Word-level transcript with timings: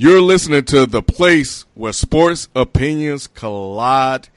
You're 0.00 0.22
listening 0.22 0.62
to 0.66 0.86
the 0.86 1.02
place 1.02 1.66
where 1.74 1.92
sports 1.92 2.48
opinions 2.54 3.26
collide. 3.26 4.28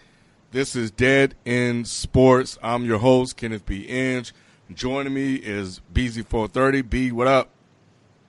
This 0.50 0.76
is 0.76 0.90
Dead 0.90 1.36
in 1.46 1.86
Sports. 1.86 2.58
I'm 2.64 2.84
your 2.84 2.98
host, 2.98 3.38
Kenneth 3.38 3.68
B. 3.68 3.84
Inge. 3.84 4.34
Joining 4.74 5.14
me 5.14 5.36
is 5.36 5.80
BZ430. 5.94 6.90
B, 6.90 7.12
what 7.12 7.28
up? 7.28 7.52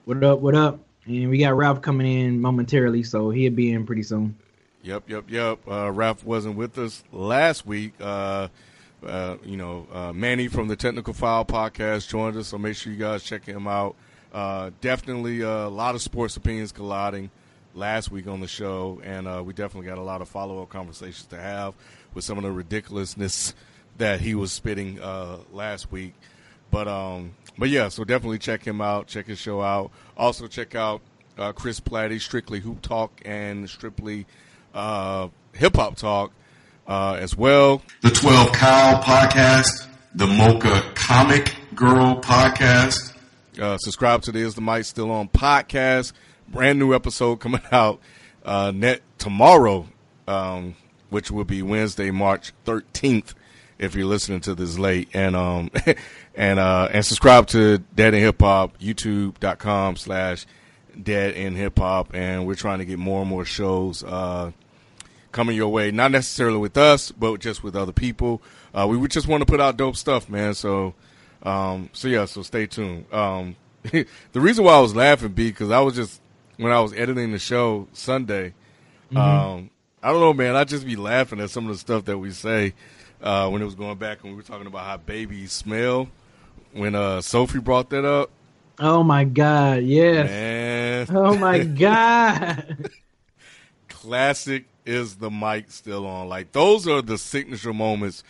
What 0.05 0.23
up? 0.23 0.41
What 0.41 0.53
up? 0.53 0.79
And 1.07 1.31
we 1.31 1.39
got 1.39 1.57
Ralph 1.57 1.81
coming 1.81 2.05
in 2.05 2.39
momentarily, 2.39 3.01
so 3.01 3.31
he'll 3.31 3.51
be 3.51 3.71
in 3.71 3.87
pretty 3.87 4.03
soon. 4.03 4.37
Yep, 4.83 5.09
yep, 5.09 5.23
yep. 5.27 5.59
Uh, 5.67 5.89
Ralph 5.89 6.23
wasn't 6.23 6.55
with 6.55 6.77
us 6.77 7.03
last 7.11 7.65
week. 7.65 7.93
Uh, 7.99 8.49
uh, 9.03 9.37
you 9.43 9.57
know, 9.57 9.87
uh, 9.91 10.13
Manny 10.13 10.49
from 10.49 10.67
the 10.67 10.75
Technical 10.75 11.15
Foul 11.15 11.45
podcast 11.45 12.07
joined 12.09 12.37
us, 12.37 12.49
so 12.49 12.59
make 12.59 12.75
sure 12.75 12.93
you 12.93 12.99
guys 12.99 13.23
check 13.23 13.43
him 13.43 13.67
out. 13.67 13.95
Uh, 14.33 14.71
definitely 14.81 15.43
uh, 15.43 15.47
a 15.47 15.69
lot 15.69 15.93
of 15.93 16.01
sports 16.01 16.35
opinions 16.37 16.71
colliding 16.71 17.29
last 17.75 18.11
week 18.11 18.27
on 18.27 18.39
the 18.39 18.47
show, 18.47 18.99
and 19.03 19.27
uh, 19.27 19.43
we 19.45 19.53
definitely 19.53 19.87
got 19.87 19.99
a 19.99 20.03
lot 20.03 20.21
of 20.21 20.27
follow 20.27 20.61
up 20.61 20.69
conversations 20.69 21.25
to 21.27 21.37
have 21.37 21.75
with 22.15 22.23
some 22.23 22.37
of 22.37 22.43
the 22.43 22.51
ridiculousness 22.51 23.53
that 23.97 24.21
he 24.21 24.33
was 24.33 24.51
spitting 24.51 24.99
uh, 24.99 25.37
last 25.51 25.91
week. 25.91 26.15
But 26.71 26.87
um, 26.87 27.35
but 27.59 27.69
yeah, 27.69 27.89
so 27.89 28.03
definitely 28.03 28.39
check 28.39 28.65
him 28.65 28.81
out, 28.81 29.05
check 29.05 29.27
his 29.27 29.37
show 29.37 29.61
out. 29.61 29.91
Also 30.17 30.47
check 30.47 30.73
out 30.73 31.01
uh, 31.37 31.51
Chris 31.51 31.79
Platty, 31.79 32.19
Strictly 32.19 32.59
Hoop 32.59 32.81
Talk 32.81 33.21
and 33.23 33.69
Strictly 33.69 34.25
uh, 34.73 35.27
Hip 35.53 35.75
Hop 35.75 35.95
Talk 35.95 36.31
as 36.87 37.37
well. 37.37 37.83
The 38.01 38.09
Twelve 38.09 38.51
Cow 38.53 38.99
Podcast, 39.03 39.87
the 40.15 40.25
Mocha 40.25 40.81
Comic 40.95 41.53
Girl 41.75 42.19
Podcast. 42.19 43.12
Uh, 43.59 43.77
subscribe 43.77 44.21
to 44.23 44.31
the 44.31 44.39
Is 44.39 44.55
the 44.55 44.61
Mic 44.61 44.83
Still 44.85 45.11
On 45.11 45.27
podcast. 45.27 46.13
Brand 46.47 46.79
new 46.79 46.93
episode 46.93 47.39
coming 47.39 47.61
out 47.71 47.99
uh, 48.43 48.71
net 48.73 49.01
tomorrow, 49.17 49.87
um, 50.27 50.75
which 51.09 51.29
will 51.29 51.43
be 51.43 51.61
Wednesday, 51.61 52.09
March 52.09 52.51
13th. 52.65 53.33
If 53.77 53.95
you're 53.95 54.05
listening 54.05 54.39
to 54.41 54.55
this 54.55 54.79
late, 54.79 55.09
and 55.13 55.35
um, 55.35 55.69
and 56.35 56.59
uh, 56.59 56.89
and 56.91 57.05
subscribe 57.05 57.47
to 57.47 57.79
Dead 57.79 58.13
in 58.13 58.21
Hip 58.21 58.41
Hop, 58.41 58.77
YouTube.com 58.79 59.97
slash 59.97 60.45
Dead 61.01 61.33
in 61.33 61.55
Hip 61.55 61.77
Hop, 61.79 62.13
and 62.13 62.47
we're 62.47 62.55
trying 62.55 62.79
to 62.79 62.85
get 62.85 62.97
more 62.97 63.21
and 63.21 63.29
more 63.29 63.45
shows 63.45 64.03
uh, 64.03 64.51
coming 65.31 65.55
your 65.55 65.69
way. 65.69 65.91
Not 65.91 66.11
necessarily 66.11 66.57
with 66.57 66.77
us, 66.77 67.11
but 67.11 67.39
just 67.39 67.63
with 67.63 67.75
other 67.75 67.91
people. 67.91 68.41
Uh, 68.73 68.87
we 68.89 68.95
would 68.95 69.11
just 69.11 69.27
want 69.27 69.41
to 69.41 69.45
put 69.45 69.59
out 69.59 69.75
dope 69.75 69.95
stuff, 69.95 70.29
man. 70.29 70.53
So 70.53 70.93
um, 71.43 71.89
so 71.93 72.07
yeah, 72.07 72.25
so 72.25 72.41
stay 72.41 72.65
tuned. 72.65 73.11
Um, 73.13 73.55
the 73.83 74.05
reason 74.33 74.63
why 74.63 74.73
I 74.73 74.79
was 74.79 74.95
laughing, 74.95 75.29
B, 75.29 75.49
because 75.49 75.71
I 75.71 75.81
was 75.81 75.95
just 75.95 76.21
when 76.57 76.71
I 76.71 76.79
was 76.79 76.93
editing 76.93 77.31
the 77.31 77.39
show 77.39 77.87
Sunday. 77.93 78.53
Mm-hmm. 79.11 79.17
Um, 79.17 79.69
I 80.01 80.11
don't 80.11 80.21
know, 80.21 80.33
man. 80.33 80.55
I 80.55 80.63
just 80.63 80.85
be 80.85 80.95
laughing 80.95 81.39
at 81.39 81.49
some 81.49 81.65
of 81.65 81.73
the 81.73 81.79
stuff 81.79 82.05
that 82.05 82.17
we 82.17 82.31
say 82.31 82.73
uh, 83.21 83.49
when 83.49 83.61
it 83.61 83.65
was 83.65 83.75
going 83.75 83.97
back 83.97 84.23
and 84.23 84.31
we 84.31 84.35
were 84.35 84.43
talking 84.43 84.67
about 84.67 84.85
how 84.85 84.97
babies 84.97 85.51
smell. 85.51 86.09
When 86.71 86.95
uh, 86.95 87.21
Sophie 87.21 87.59
brought 87.59 87.89
that 87.91 88.03
up. 88.03 88.31
Oh 88.79 89.03
my 89.03 89.23
God! 89.23 89.83
Yes. 89.83 90.29
Man. 90.29 91.15
Oh 91.15 91.37
my 91.37 91.63
God. 91.63 92.89
Classic 93.87 94.65
is 94.85 95.15
the 95.15 95.29
mic 95.29 95.71
still 95.71 96.07
on? 96.07 96.27
Like 96.27 96.51
those 96.51 96.87
are 96.87 97.01
the 97.01 97.17
signature 97.17 97.73
moments 97.73 98.23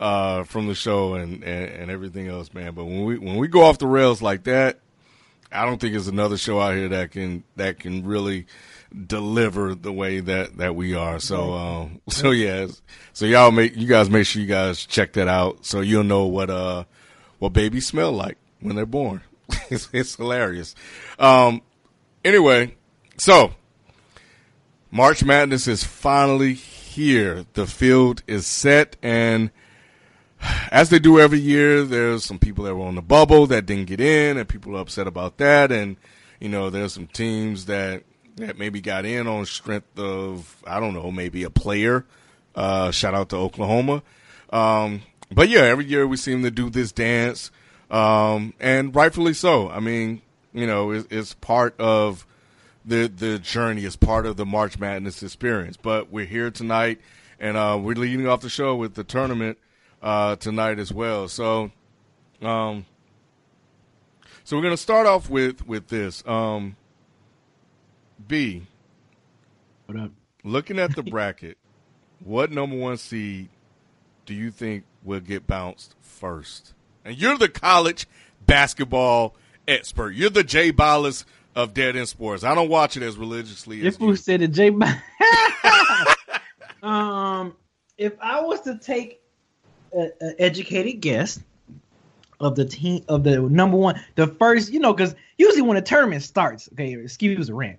uh, 0.00 0.44
from 0.44 0.66
the 0.66 0.74
show 0.74 1.14
and, 1.14 1.44
and, 1.44 1.70
and 1.70 1.90
everything 1.90 2.26
else, 2.26 2.52
man. 2.54 2.74
But 2.74 2.86
when 2.86 3.04
we 3.04 3.18
when 3.18 3.36
we 3.36 3.46
go 3.46 3.62
off 3.62 3.78
the 3.78 3.86
rails 3.86 4.22
like 4.22 4.44
that, 4.44 4.80
I 5.52 5.66
don't 5.66 5.78
think 5.78 5.92
there's 5.92 6.08
another 6.08 6.38
show 6.38 6.58
out 6.58 6.74
here 6.74 6.88
that 6.88 7.10
can 7.12 7.44
that 7.56 7.78
can 7.78 8.04
really 8.04 8.46
deliver 9.06 9.74
the 9.74 9.92
way 9.92 10.20
that 10.20 10.56
that 10.56 10.74
we 10.74 10.94
are. 10.94 11.20
So 11.20 11.52
um, 11.52 12.00
so 12.08 12.30
yeah, 12.30 12.68
so 13.12 13.26
y'all 13.26 13.50
make 13.50 13.76
you 13.76 13.86
guys 13.86 14.08
make 14.08 14.26
sure 14.26 14.40
you 14.40 14.48
guys 14.48 14.86
check 14.86 15.12
that 15.12 15.28
out 15.28 15.66
so 15.66 15.80
you'll 15.80 16.02
know 16.02 16.24
what 16.24 16.48
uh 16.48 16.84
what 17.38 17.52
babies 17.52 17.86
smell 17.86 18.10
like 18.10 18.38
when 18.60 18.76
they're 18.76 18.86
born. 18.86 19.20
it's, 19.70 19.88
it's 19.92 20.16
hilarious. 20.16 20.74
Um, 21.18 21.62
anyway, 22.24 22.74
so 23.18 23.54
March 24.90 25.24
Madness 25.24 25.66
is 25.66 25.84
finally 25.84 26.54
here. 26.54 27.44
The 27.52 27.66
field 27.66 28.22
is 28.26 28.46
set 28.46 28.96
and 29.02 29.50
as 30.70 30.90
they 30.90 30.98
do 30.98 31.20
every 31.20 31.38
year, 31.38 31.84
there's 31.84 32.24
some 32.24 32.38
people 32.38 32.64
that 32.64 32.74
were 32.74 32.86
on 32.86 32.94
the 32.94 33.02
bubble 33.02 33.46
that 33.48 33.66
didn't 33.66 33.86
get 33.86 34.00
in, 34.00 34.36
and 34.36 34.48
people 34.48 34.76
are 34.76 34.80
upset 34.80 35.06
about 35.06 35.38
that. 35.38 35.70
And 35.72 35.96
you 36.40 36.48
know, 36.48 36.70
there's 36.70 36.92
some 36.92 37.06
teams 37.06 37.66
that 37.66 38.04
that 38.36 38.58
maybe 38.58 38.80
got 38.80 39.04
in 39.04 39.26
on 39.26 39.44
strength 39.46 39.98
of 39.98 40.62
I 40.66 40.80
don't 40.80 40.94
know, 40.94 41.10
maybe 41.10 41.42
a 41.44 41.50
player. 41.50 42.06
Uh, 42.54 42.90
shout 42.90 43.14
out 43.14 43.28
to 43.30 43.36
Oklahoma. 43.36 44.02
Um, 44.50 45.02
but 45.30 45.48
yeah, 45.48 45.62
every 45.62 45.84
year 45.84 46.06
we 46.06 46.16
seem 46.16 46.42
to 46.42 46.50
do 46.50 46.70
this 46.70 46.92
dance, 46.92 47.50
um, 47.90 48.54
and 48.58 48.94
rightfully 48.94 49.34
so. 49.34 49.68
I 49.70 49.80
mean, 49.80 50.22
you 50.52 50.66
know, 50.66 50.90
it's, 50.90 51.06
it's 51.10 51.34
part 51.34 51.78
of 51.78 52.26
the 52.84 53.06
the 53.08 53.38
journey. 53.38 53.84
It's 53.84 53.96
part 53.96 54.26
of 54.26 54.36
the 54.36 54.46
March 54.46 54.78
Madness 54.78 55.22
experience. 55.22 55.76
But 55.76 56.10
we're 56.10 56.24
here 56.24 56.50
tonight, 56.50 57.00
and 57.38 57.56
uh, 57.56 57.78
we're 57.80 57.94
leading 57.94 58.26
off 58.26 58.40
the 58.40 58.48
show 58.48 58.74
with 58.74 58.94
the 58.94 59.04
tournament 59.04 59.58
uh, 60.02 60.36
tonight 60.36 60.78
as 60.78 60.92
well. 60.92 61.28
So, 61.28 61.70
um, 62.42 62.86
so 64.44 64.56
we're 64.56 64.62
gonna 64.62 64.76
start 64.76 65.06
off 65.06 65.30
with 65.30 65.66
with 65.66 65.88
this. 65.88 66.26
Um, 66.26 66.76
B. 68.26 68.66
What 69.86 69.98
up? 69.98 70.10
Looking 70.44 70.78
at 70.78 70.94
the 70.94 71.02
bracket, 71.02 71.58
what 72.20 72.50
number 72.50 72.76
one 72.76 72.96
seed 72.96 73.48
do 74.26 74.34
you 74.34 74.50
think 74.50 74.84
will 75.02 75.20
get 75.20 75.46
bounced 75.46 75.94
first? 76.00 76.74
And 77.04 77.16
you're 77.16 77.38
the 77.38 77.48
college 77.48 78.06
basketball 78.46 79.34
expert. 79.66 80.14
You're 80.14 80.30
the 80.30 80.44
Jay 80.44 80.72
Bilas 80.72 81.24
of 81.54 81.74
Dead 81.74 81.96
End 81.96 82.08
Sports. 82.08 82.44
I 82.44 82.54
don't 82.54 82.68
watch 82.68 82.96
it 82.96 83.02
as 83.02 83.16
religiously 83.16 83.80
if 83.80 83.94
as 83.94 84.00
you. 84.00 84.16
said 84.16 84.42
it, 84.42 84.52
Jay. 84.52 84.68
um, 86.82 87.56
if 87.98 88.12
I 88.20 88.40
was 88.40 88.60
to 88.62 88.78
take 88.78 89.19
an 89.92 90.12
educated 90.38 91.00
guess 91.00 91.40
of 92.40 92.56
the 92.56 92.64
team 92.64 93.04
of 93.08 93.22
the 93.24 93.40
number 93.40 93.76
one, 93.76 94.00
the 94.14 94.26
first, 94.26 94.72
you 94.72 94.80
know, 94.80 94.92
because 94.92 95.14
usually 95.38 95.62
when 95.62 95.76
a 95.76 95.82
tournament 95.82 96.22
starts, 96.22 96.68
okay, 96.72 96.94
excuse 96.94 97.48
the 97.48 97.54
rant, 97.54 97.78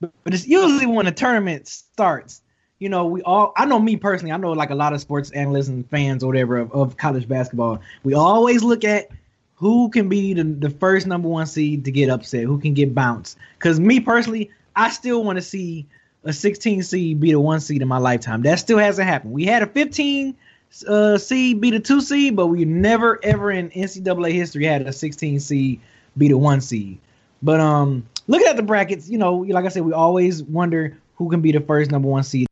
but, 0.00 0.10
but 0.24 0.32
it's 0.34 0.46
usually 0.46 0.86
when 0.86 1.06
a 1.06 1.12
tournament 1.12 1.68
starts, 1.68 2.42
you 2.78 2.88
know, 2.88 3.04
we 3.06 3.22
all, 3.22 3.52
I 3.56 3.66
know 3.66 3.78
me 3.78 3.96
personally, 3.96 4.32
I 4.32 4.38
know 4.38 4.52
like 4.52 4.70
a 4.70 4.74
lot 4.74 4.94
of 4.94 5.00
sports 5.00 5.30
analysts 5.32 5.68
and 5.68 5.88
fans 5.90 6.24
or 6.24 6.28
whatever 6.28 6.56
of, 6.56 6.72
of 6.72 6.96
college 6.96 7.28
basketball, 7.28 7.80
we 8.02 8.14
always 8.14 8.62
look 8.62 8.84
at 8.84 9.08
who 9.54 9.90
can 9.90 10.08
be 10.08 10.32
the, 10.32 10.44
the 10.44 10.70
first 10.70 11.06
number 11.06 11.28
one 11.28 11.46
seed 11.46 11.84
to 11.84 11.90
get 11.90 12.08
upset, 12.08 12.44
who 12.44 12.58
can 12.58 12.72
get 12.72 12.94
bounced. 12.94 13.36
Because 13.58 13.78
me 13.78 14.00
personally, 14.00 14.50
I 14.74 14.88
still 14.88 15.22
want 15.22 15.36
to 15.36 15.42
see 15.42 15.86
a 16.24 16.32
16 16.32 16.82
seed 16.82 17.20
beat 17.20 17.32
a 17.32 17.40
one 17.40 17.60
seed 17.60 17.82
in 17.82 17.88
my 17.88 17.98
lifetime. 17.98 18.40
That 18.42 18.58
still 18.58 18.78
hasn't 18.78 19.06
happened. 19.06 19.34
We 19.34 19.44
had 19.44 19.62
a 19.62 19.66
15 19.66 20.34
uh, 20.86 21.18
seed 21.18 21.60
beat 21.60 21.74
a 21.74 21.80
two 21.80 22.00
seed, 22.00 22.36
but 22.36 22.46
we 22.46 22.64
never 22.64 23.18
ever 23.24 23.50
in 23.50 23.70
NCAA 23.70 24.32
history 24.32 24.64
had 24.64 24.82
a 24.82 24.92
16 24.92 25.40
seed 25.40 25.80
beat 26.16 26.30
a 26.30 26.38
one 26.38 26.60
seed. 26.60 26.98
But 27.42 27.60
um, 27.60 28.06
looking 28.26 28.46
at 28.46 28.56
the 28.56 28.62
brackets, 28.62 29.08
you 29.08 29.18
know, 29.18 29.36
like 29.36 29.64
I 29.64 29.68
said, 29.68 29.82
we 29.82 29.92
always 29.92 30.42
wonder 30.42 30.96
who 31.16 31.30
can 31.30 31.40
be 31.40 31.52
the 31.52 31.60
first 31.60 31.90
number 31.90 32.08
one 32.08 32.22
seed. 32.22 32.46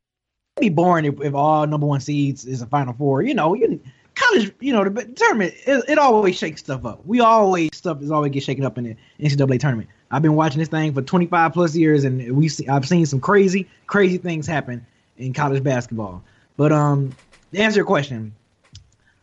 It'd 0.57 0.63
be 0.63 0.75
boring 0.75 1.05
if, 1.05 1.21
if 1.21 1.35
all 1.35 1.67
number 1.67 1.87
one 1.87 2.01
seeds 2.01 2.45
is 2.45 2.63
a 2.63 2.67
final 2.67 2.95
four. 2.95 3.23
You 3.23 3.35
know, 3.35 3.55
you 3.55 3.81
college, 4.15 4.53
you 4.61 4.73
know, 4.73 4.85
the 4.85 5.05
tournament, 5.05 5.55
it, 5.67 5.85
it 5.89 5.99
always 5.99 6.37
shakes 6.37 6.61
stuff 6.61 6.85
up. 6.85 7.05
We 7.07 7.21
always 7.21 7.71
stuff 7.75 8.03
is 8.03 8.11
always 8.11 8.33
get 8.33 8.43
shaken 8.43 8.65
up 8.65 8.79
in 8.79 8.85
the 8.85 8.97
NCAA 9.21 9.61
tournament. 9.61 9.89
I've 10.11 10.23
been 10.23 10.35
watching 10.35 10.59
this 10.59 10.69
thing 10.69 10.95
for 10.95 11.03
25 11.03 11.53
plus 11.53 11.77
years, 11.77 12.05
and 12.05 12.37
we 12.37 12.49
see, 12.49 12.67
I've 12.69 12.89
seen 12.89 13.07
some 13.07 13.21
crazy, 13.21 13.69
crazy 13.87 14.19
things 14.19 14.47
happen 14.47 14.87
in 15.19 15.33
college 15.33 15.63
basketball. 15.63 16.23
But 16.57 16.73
um, 16.73 17.15
to 17.53 17.61
answer 17.61 17.79
your 17.79 17.87
question, 17.87 18.35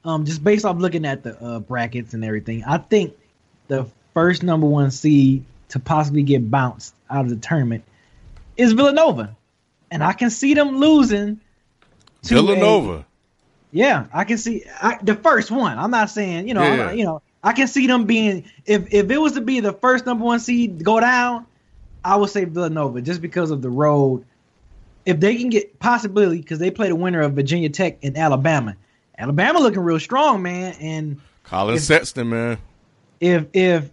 um, 0.03 0.25
just 0.25 0.43
based 0.43 0.65
off 0.65 0.77
looking 0.77 1.05
at 1.05 1.23
the 1.23 1.41
uh, 1.41 1.59
brackets 1.59 2.13
and 2.13 2.23
everything, 2.23 2.63
I 2.63 2.77
think 2.77 3.13
the 3.67 3.87
first 4.13 4.43
number 4.43 4.67
one 4.67 4.91
seed 4.91 5.45
to 5.69 5.79
possibly 5.79 6.23
get 6.23 6.49
bounced 6.49 6.93
out 7.09 7.25
of 7.25 7.29
the 7.29 7.37
tournament 7.37 7.83
is 8.57 8.73
Villanova, 8.73 9.35
and 9.91 10.03
I 10.03 10.13
can 10.13 10.29
see 10.29 10.53
them 10.53 10.77
losing. 10.77 11.39
To 12.23 12.35
Villanova. 12.35 12.93
A, 12.93 13.05
yeah, 13.71 14.05
I 14.13 14.23
can 14.23 14.37
see 14.37 14.63
I, 14.81 14.97
the 15.01 15.15
first 15.15 15.51
one. 15.51 15.77
I'm 15.77 15.91
not 15.91 16.09
saying 16.09 16.47
you 16.47 16.53
know, 16.53 16.61
Yeah. 16.63 16.87
I'm- 16.87 16.97
you 16.97 17.05
know, 17.05 17.21
I 17.43 17.53
can 17.53 17.67
see 17.67 17.85
them 17.85 18.05
being 18.05 18.45
if 18.65 18.91
if 18.91 19.11
it 19.11 19.17
was 19.19 19.33
to 19.33 19.41
be 19.41 19.59
the 19.59 19.73
first 19.73 20.05
number 20.05 20.25
one 20.25 20.39
seed 20.39 20.79
to 20.79 20.83
go 20.83 20.99
down, 20.99 21.45
I 22.03 22.15
would 22.15 22.29
say 22.29 22.45
Villanova 22.45 23.01
just 23.01 23.21
because 23.21 23.51
of 23.51 23.61
the 23.61 23.69
road. 23.69 24.25
If 25.05 25.19
they 25.19 25.35
can 25.37 25.49
get 25.49 25.79
possibility 25.79 26.41
because 26.41 26.59
they 26.59 26.71
play 26.71 26.87
the 26.89 26.95
winner 26.95 27.21
of 27.21 27.33
Virginia 27.33 27.69
Tech 27.69 27.97
and 28.03 28.17
Alabama. 28.17 28.75
Alabama 29.17 29.59
looking 29.59 29.81
real 29.81 29.99
strong, 29.99 30.41
man, 30.41 30.75
and 30.81 31.21
Collin 31.43 31.75
If- 31.75 31.81
Sexton, 31.83 32.29
man. 32.29 32.57
if 33.19 33.45
if 33.53 33.89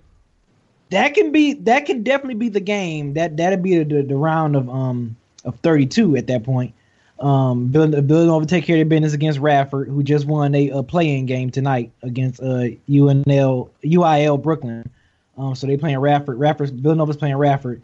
that 0.91 1.15
can 1.15 1.33
be 1.33 1.55
that 1.55 1.87
can 1.87 2.03
definitely 2.03 2.35
be 2.35 2.49
the 2.49 2.61
game. 2.61 3.15
That 3.15 3.37
that'd 3.37 3.63
be 3.63 3.83
the, 3.85 4.03
the 4.03 4.17
round 4.17 4.57
of 4.57 4.69
um 4.69 5.17
of 5.45 5.59
32 5.61 6.17
at 6.17 6.27
that 6.29 6.45
point. 6.45 6.75
Um 7.21 7.69
Vill- 7.69 8.01
Villanova 8.03 8.47
take 8.47 8.65
care 8.65 8.77
of 8.77 8.79
their 8.79 8.85
business 8.87 9.13
against 9.13 9.39
Radford 9.39 9.89
who 9.89 10.03
just 10.03 10.27
won 10.27 10.55
a, 10.55 10.71
a 10.71 10.83
playing 10.83 11.27
game 11.27 11.51
tonight 11.51 11.93
against 12.03 12.41
uh 12.43 12.69
UNL 12.89 13.69
UIL 13.85 14.43
Brooklyn. 14.43 14.91
Um 15.39 15.55
so 15.55 15.67
they 15.67 15.77
playing 15.77 15.99
Radford. 15.99 16.39
Radford 16.39 16.71
Villanova's 16.71 17.17
playing 17.17 17.37
Radford 17.37 17.83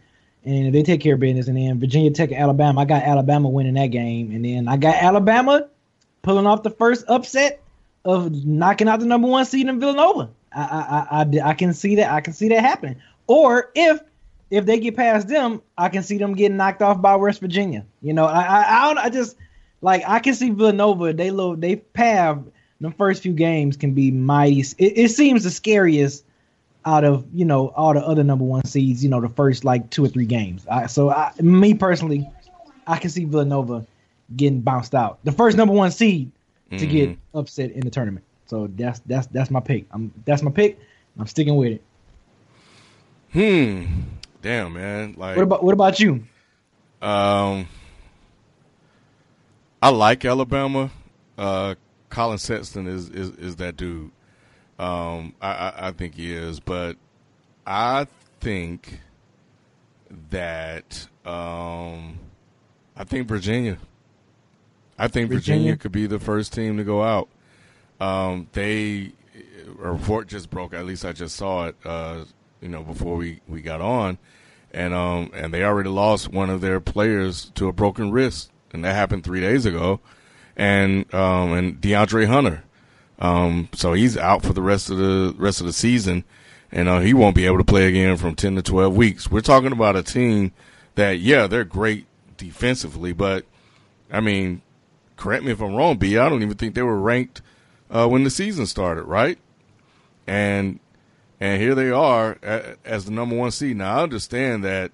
and 0.49 0.73
they 0.73 0.83
take 0.83 1.01
care 1.01 1.13
of 1.13 1.19
business 1.19 1.47
and 1.47 1.57
then 1.57 1.79
Virginia 1.79 2.11
Tech 2.11 2.31
Alabama 2.31 2.81
I 2.81 2.85
got 2.85 3.03
Alabama 3.03 3.49
winning 3.49 3.75
that 3.75 3.87
game 3.87 4.31
and 4.31 4.43
then 4.43 4.67
I 4.67 4.77
got 4.77 4.95
Alabama 4.95 5.67
pulling 6.21 6.47
off 6.47 6.63
the 6.63 6.69
first 6.69 7.05
upset 7.07 7.61
of 8.05 8.45
knocking 8.45 8.87
out 8.87 8.99
the 8.99 9.05
number 9.05 9.27
one 9.27 9.45
seed 9.45 9.67
in 9.67 9.79
Villanova. 9.79 10.29
I 10.53 10.61
I, 10.61 11.21
I, 11.21 11.49
I, 11.49 11.53
can 11.53 11.73
see 11.73 11.95
that. 11.95 12.11
I 12.11 12.21
can 12.21 12.33
see 12.33 12.49
that 12.49 12.61
happening. 12.61 13.01
Or 13.27 13.71
if 13.75 13.99
if 14.49 14.65
they 14.65 14.79
get 14.79 14.95
past 14.95 15.27
them, 15.27 15.61
I 15.77 15.89
can 15.89 16.01
see 16.01 16.17
them 16.17 16.33
getting 16.33 16.57
knocked 16.57 16.81
off 16.81 17.01
by 17.01 17.15
West 17.15 17.39
Virginia. 17.39 17.85
You 18.01 18.13
know, 18.13 18.25
I 18.25 18.41
I, 18.41 18.61
I, 18.61 18.87
don't, 18.87 18.97
I 19.05 19.09
just 19.09 19.35
like 19.81 20.03
I 20.07 20.19
can 20.19 20.33
see 20.33 20.49
Villanova. 20.49 21.13
They 21.13 21.31
low 21.31 21.55
they 21.55 21.75
path 21.77 22.39
the 22.81 22.91
first 22.91 23.21
few 23.21 23.33
games 23.33 23.77
can 23.77 23.93
be 23.93 24.11
mighty. 24.11 24.61
It, 24.77 24.97
it 24.97 25.11
seems 25.11 25.43
the 25.43 25.51
scariest 25.51 26.23
out 26.89 27.03
of 27.03 27.25
you 27.33 27.45
know 27.45 27.67
all 27.69 27.93
the 27.93 28.03
other 28.05 28.23
number 28.23 28.43
one 28.45 28.65
seeds. 28.65 29.03
You 29.03 29.09
know, 29.09 29.21
the 29.21 29.29
first 29.29 29.63
like 29.63 29.89
two 29.89 30.03
or 30.03 30.07
three 30.07 30.25
games. 30.25 30.65
I, 30.67 30.87
so 30.87 31.09
I, 31.11 31.31
me 31.39 31.73
personally, 31.75 32.27
I 32.87 32.97
can 32.97 33.09
see 33.11 33.25
Villanova 33.25 33.85
getting 34.35 34.61
bounced 34.61 34.95
out. 34.95 35.19
The 35.23 35.31
first 35.31 35.55
number 35.57 35.73
one 35.73 35.91
seed 35.91 36.31
to 36.71 36.85
get 36.85 37.17
upset 37.33 37.71
in 37.71 37.81
the 37.81 37.89
tournament. 37.89 38.25
So 38.47 38.67
that's 38.67 38.99
that's 39.01 39.27
that's 39.27 39.51
my 39.51 39.59
pick. 39.59 39.85
I'm 39.91 40.11
that's 40.25 40.41
my 40.41 40.51
pick. 40.51 40.79
I'm 41.17 41.27
sticking 41.27 41.55
with 41.55 41.73
it. 41.73 41.81
Hmm. 43.33 43.85
Damn, 44.41 44.73
man. 44.73 45.15
Like, 45.17 45.35
What 45.35 45.43
about 45.43 45.63
what 45.63 45.73
about 45.73 45.99
you? 45.99 46.23
um, 47.01 47.67
I 49.81 49.89
like 49.89 50.25
Alabama. 50.25 50.91
Uh, 51.37 51.75
Collin 52.09 52.37
Sexton 52.37 52.87
is, 52.87 53.09
is, 53.09 53.29
is 53.35 53.55
that 53.57 53.77
dude. 53.77 54.11
Um, 54.79 55.35
I, 55.41 55.51
I, 55.51 55.73
I 55.87 55.91
think 55.91 56.15
he 56.15 56.33
is, 56.33 56.59
but 56.59 56.95
I 57.67 58.07
think 58.39 59.01
that, 60.31 61.07
um, 61.25 62.17
I 62.95 63.03
think 63.05 63.27
Virginia. 63.27 63.77
I 64.97 65.07
think 65.07 65.29
Virginia, 65.29 65.73
Virginia? 65.73 65.77
could 65.77 65.91
be 65.91 66.07
the 66.07 66.19
first 66.19 66.53
team 66.53 66.77
to 66.77 66.83
go 66.83 67.03
out. 67.03 67.29
Um, 67.99 68.47
they 68.53 69.13
a 69.81 69.91
report 69.91 70.27
just 70.27 70.49
broke. 70.49 70.73
At 70.73 70.85
least 70.85 71.05
I 71.05 71.11
just 71.11 71.35
saw 71.35 71.67
it. 71.67 71.75
Uh, 71.85 72.25
you 72.61 72.69
know, 72.69 72.83
before 72.83 73.15
we, 73.15 73.41
we 73.47 73.61
got 73.61 73.81
on, 73.81 74.17
and 74.71 74.93
um, 74.93 75.31
and 75.33 75.53
they 75.53 75.63
already 75.63 75.89
lost 75.89 76.29
one 76.29 76.49
of 76.49 76.61
their 76.61 76.79
players 76.79 77.51
to 77.55 77.67
a 77.67 77.73
broken 77.73 78.11
wrist, 78.11 78.51
and 78.71 78.83
that 78.83 78.93
happened 78.93 79.23
three 79.23 79.39
days 79.39 79.65
ago. 79.65 79.99
And 80.55 81.11
um, 81.13 81.53
and 81.53 81.79
DeAndre 81.79 82.27
Hunter, 82.27 82.63
um, 83.19 83.69
so 83.73 83.93
he's 83.93 84.17
out 84.17 84.43
for 84.43 84.53
the 84.53 84.61
rest 84.61 84.89
of 84.89 84.97
the 84.97 85.35
rest 85.37 85.59
of 85.59 85.67
the 85.67 85.73
season, 85.73 86.23
and 86.71 86.87
uh, 86.87 86.99
he 86.99 87.13
won't 87.13 87.35
be 87.35 87.45
able 87.45 87.57
to 87.57 87.63
play 87.63 87.87
again 87.87 88.17
from 88.17 88.35
ten 88.35 88.55
to 88.55 88.61
twelve 88.61 88.95
weeks. 88.95 89.29
We're 89.29 89.41
talking 89.41 89.71
about 89.71 89.95
a 89.95 90.03
team 90.03 90.51
that, 90.95 91.19
yeah, 91.19 91.47
they're 91.47 91.63
great 91.65 92.05
defensively, 92.37 93.13
but 93.13 93.45
I 94.11 94.19
mean, 94.21 94.61
correct 95.17 95.43
me 95.43 95.51
if 95.51 95.61
I'm 95.61 95.75
wrong, 95.75 95.97
B. 95.97 96.17
I 96.17 96.29
don't 96.29 96.41
even 96.43 96.57
think 96.57 96.75
they 96.75 96.81
were 96.81 96.99
ranked 96.99 97.41
uh, 97.91 98.07
when 98.07 98.23
the 98.23 98.29
season 98.29 98.65
started, 98.65 99.03
right? 99.03 99.37
And 100.27 100.79
and 101.39 101.61
here 101.61 101.75
they 101.75 101.89
are 101.89 102.37
as 102.85 103.05
the 103.05 103.11
number 103.11 103.35
one 103.35 103.51
seed. 103.51 103.77
Now 103.77 103.99
I 103.99 104.03
understand 104.03 104.63
that 104.63 104.91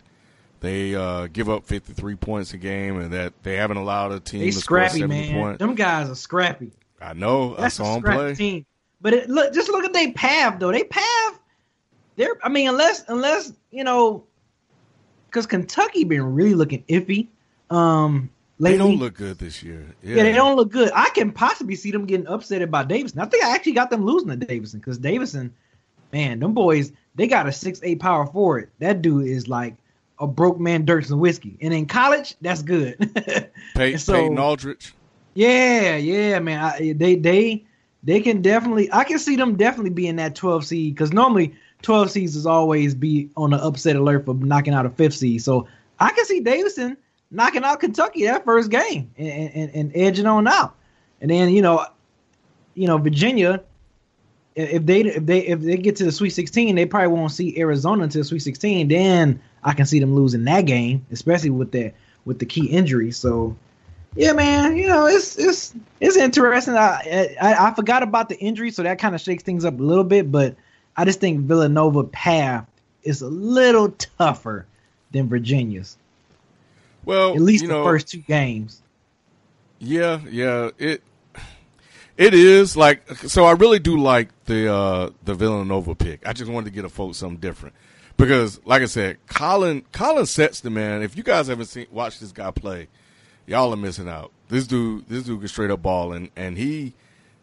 they 0.62 0.96
uh, 0.96 1.28
give 1.28 1.50
up 1.50 1.66
53 1.66 2.16
points 2.16 2.54
a 2.54 2.58
game, 2.58 3.00
and 3.00 3.12
that 3.14 3.34
they 3.44 3.56
haven't 3.58 3.78
allowed 3.78 4.12
a 4.14 4.20
team 4.20 4.40
They 4.40 4.52
to 4.52 4.58
scrappy, 4.58 5.06
man. 5.06 5.34
points. 5.34 5.60
Them 5.60 5.76
guys 5.76 6.10
are 6.10 6.16
scrappy. 6.16 6.72
I 7.02 7.14
know. 7.14 7.56
I 7.58 7.62
That's 7.62 7.76
saw 7.76 7.94
a 7.94 7.96
him 7.98 8.04
play. 8.04 8.36
team. 8.36 8.66
But 9.02 9.14
it, 9.14 9.30
look, 9.30 9.54
just 9.54 9.70
look 9.70 9.84
at 9.86 9.94
their 9.94 10.12
path 10.14 10.60
though. 10.60 10.72
They 10.72 10.84
path. 10.84 11.40
They're. 12.16 12.36
I 12.44 12.50
mean, 12.50 12.70
unless 12.70 13.04
unless 13.08 13.54
you 13.72 13.84
know, 13.84 14.24
because 15.28 15.46
Kentucky 15.46 16.04
been 16.04 16.34
really 16.34 16.54
looking 16.56 16.84
iffy. 16.90 17.28
Um, 17.70 18.30
lately. 18.58 18.78
They 18.78 18.84
don't 18.84 19.00
look 19.00 19.16
good 19.16 19.38
this 19.38 19.62
year. 19.64 19.86
Yeah, 20.02 20.18
Yeah, 20.18 20.24
they 20.24 20.34
don't 20.34 20.56
look 20.56 20.72
good. 20.72 20.92
I 20.96 21.10
can 21.10 21.32
possibly 21.32 21.76
see 21.76 21.92
them 21.92 22.06
getting 22.06 22.28
upset 22.28 22.70
by 22.72 22.84
Davidson. 22.84 23.20
I 23.20 23.26
think 23.26 23.44
I 23.44 23.54
actually 23.54 23.74
got 23.74 23.90
them 23.90 24.06
losing 24.06 24.30
to 24.30 24.36
Davidson 24.38 24.80
because 24.80 24.98
Davidson, 24.98 25.54
man, 26.14 26.40
them 26.40 26.54
boys, 26.54 26.92
they 27.16 27.28
got 27.28 27.48
a 27.48 27.52
six 27.52 27.80
eight 27.84 28.00
power 28.00 28.26
forward. 28.26 28.70
That 28.80 29.02
dude 29.02 29.28
is 29.28 29.48
like 29.48 29.76
a 30.20 30.28
broke 30.28 30.60
man, 30.60 30.86
dirt 30.86 31.10
and 31.10 31.20
whiskey. 31.20 31.58
And 31.62 31.74
in 31.74 31.86
college, 31.86 32.36
that's 32.42 32.62
good. 32.62 32.98
Pey- 33.76 33.98
so- 33.98 34.14
Peyton 34.14 34.40
Aldridge. 34.40 34.94
Yeah, 35.36 35.98
yeah, 35.98 36.40
man. 36.40 36.64
I, 36.64 36.78
eh, 36.78 36.94
they 36.96 37.16
they 37.16 37.66
they 38.04 38.22
can 38.22 38.42
definitely. 38.42 38.92
I 38.92 39.04
can 39.04 39.20
see 39.20 39.36
them 39.36 39.56
definitely 39.56 39.92
being 39.92 40.16
that 40.16 40.34
twelve 40.34 40.66
seed 40.66 40.96
because 40.96 41.12
normally 41.12 41.54
twelve 41.82 42.10
seeds 42.10 42.36
is 42.36 42.46
always 42.46 42.96
be 42.96 43.30
on 43.36 43.52
the 43.52 43.58
upset 43.58 43.98
alert 43.98 44.26
for 44.26 44.34
knocking 44.34 44.74
out 44.74 44.86
a 44.86 44.90
fifth 44.90 45.16
seed. 45.16 45.44
So 45.44 45.68
I 46.00 46.12
can 46.12 46.26
see 46.26 46.40
Davidson 46.40 46.98
knocking 47.32 47.64
out 47.64 47.82
Kentucky 47.82 48.24
that 48.26 48.46
first 48.46 48.72
game 48.72 49.12
and, 49.18 49.52
and, 49.54 49.72
and 49.76 49.92
edging 49.94 50.26
on 50.26 50.48
out. 50.48 50.76
And 51.20 51.30
then 51.30 51.50
you 51.50 51.62
know, 51.62 51.86
you 52.74 52.88
know 52.88 52.98
Virginia. 52.98 53.62
If 54.56 54.86
they 54.86 55.02
if 55.02 55.26
they 55.26 55.40
if 55.40 55.60
they 55.60 55.76
get 55.76 55.98
to 55.98 56.06
the 56.06 56.14
Sweet 56.14 56.30
16, 56.30 56.76
they 56.76 56.86
probably 56.86 57.10
won't 57.10 57.34
see 57.34 57.60
Arizona 57.60 58.04
until 58.04 58.24
Sweet 58.24 58.40
16. 58.40 58.88
Then 58.88 59.42
I 59.66 59.74
can 59.74 59.86
see 59.86 60.00
them 60.00 60.16
losing 60.16 60.46
that 60.46 60.62
game, 60.62 61.06
especially 61.12 61.50
with 61.50 61.74
that 61.74 61.94
with 62.24 62.40
the 62.40 62.46
key 62.46 62.68
injury. 62.68 63.12
So 63.12 63.58
yeah, 64.16 64.34
man, 64.34 64.78
you 64.78 64.88
know 64.88 65.06
it's 65.08 65.38
it's 65.38 65.76
it's 66.00 66.16
interesting. 66.16 66.76
I 66.76 67.36
I, 67.42 67.68
I 67.68 67.74
forgot 67.74 68.04
about 68.04 68.30
the 68.30 68.38
injury, 68.40 68.72
so 68.72 68.84
that 68.84 69.00
kind 69.00 69.14
of 69.14 69.22
shakes 69.22 69.44
things 69.44 69.66
up 69.66 69.80
a 69.80 69.84
little 69.84 70.04
bit. 70.04 70.32
But 70.32 70.56
I 70.96 71.06
just 71.06 71.20
think 71.20 71.42
Villanova 71.42 72.04
path 72.06 72.66
is 73.04 73.22
a 73.22 73.28
little 73.28 73.92
tougher 73.92 74.66
than 75.12 75.28
Virginia's. 75.30 75.98
Well, 77.04 77.34
At 77.36 77.42
least 77.42 77.64
the 77.64 77.70
know, 77.70 77.84
first 77.84 78.08
two 78.08 78.20
games. 78.20 78.82
Yeah, 79.80 80.22
yeah. 80.30 80.72
It 80.78 81.04
it 82.18 82.34
is 82.34 82.78
like 82.78 83.08
so. 83.28 83.46
I 83.46 83.52
really 83.52 83.80
do 83.80 83.98
like 83.98 84.30
the 84.46 84.74
uh 84.74 85.10
the 85.24 85.36
Villanova 85.36 85.94
pick. 85.94 86.28
I 86.28 86.34
just 86.34 86.50
wanted 86.50 86.66
to 86.66 86.72
get 86.72 86.86
a 86.86 86.90
folks 86.90 87.18
something 87.18 87.40
different 87.40 87.76
because, 88.18 88.60
like 88.66 88.82
I 88.82 88.86
said, 88.86 89.18
Collin 89.28 89.84
Collin 89.92 90.26
Sexton, 90.26 90.74
man. 90.74 91.04
If 91.04 91.18
you 91.18 91.24
guys 91.24 91.48
haven't 91.48 91.66
seen 91.66 91.88
watched 91.92 92.22
this 92.22 92.32
guy 92.32 92.52
play, 92.52 92.88
y'all 93.48 93.74
are 93.74 93.78
missing 93.78 94.10
out. 94.10 94.32
This 94.50 94.68
dude, 94.68 95.08
this 95.08 95.24
dude 95.24 95.40
can 95.40 95.48
straight 95.48 95.72
up 95.72 95.82
ball, 95.82 96.14
and 96.14 96.30
and 96.36 96.58
he 96.58 96.94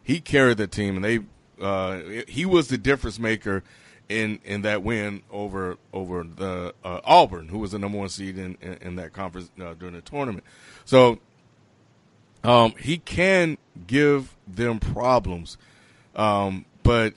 he 0.03 0.19
carried 0.19 0.57
the 0.57 0.67
team, 0.67 0.95
and 0.95 1.05
they 1.05 1.19
uh 1.61 1.99
he 2.27 2.45
was 2.45 2.67
the 2.67 2.77
difference 2.77 3.19
maker 3.19 3.63
in 4.09 4.39
in 4.43 4.61
that 4.63 4.83
win 4.83 5.21
over 5.31 5.77
over 5.91 6.23
the 6.23 6.73
uh, 6.83 6.99
Auburn, 7.03 7.47
who 7.49 7.59
was 7.59 7.71
the 7.71 7.79
number 7.79 7.97
one 7.97 8.09
seed 8.09 8.37
in 8.37 8.57
in, 8.61 8.73
in 8.81 8.95
that 8.97 9.13
conference 9.13 9.49
uh, 9.61 9.73
during 9.73 9.95
the 9.95 10.01
tournament. 10.01 10.43
So 10.85 11.19
um, 12.43 12.73
he 12.79 12.97
can 12.97 13.57
give 13.87 14.35
them 14.47 14.79
problems, 14.79 15.57
um, 16.15 16.65
but 16.83 17.13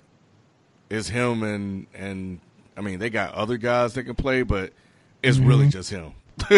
it's 0.88 1.08
him 1.08 1.42
and 1.42 1.86
and 1.94 2.40
I 2.76 2.80
mean 2.80 2.98
they 2.98 3.10
got 3.10 3.34
other 3.34 3.56
guys 3.56 3.94
that 3.94 4.04
can 4.04 4.14
play, 4.14 4.42
but 4.42 4.72
it's 5.22 5.38
really 5.38 5.68
just 5.68 5.90
him. 5.90 6.12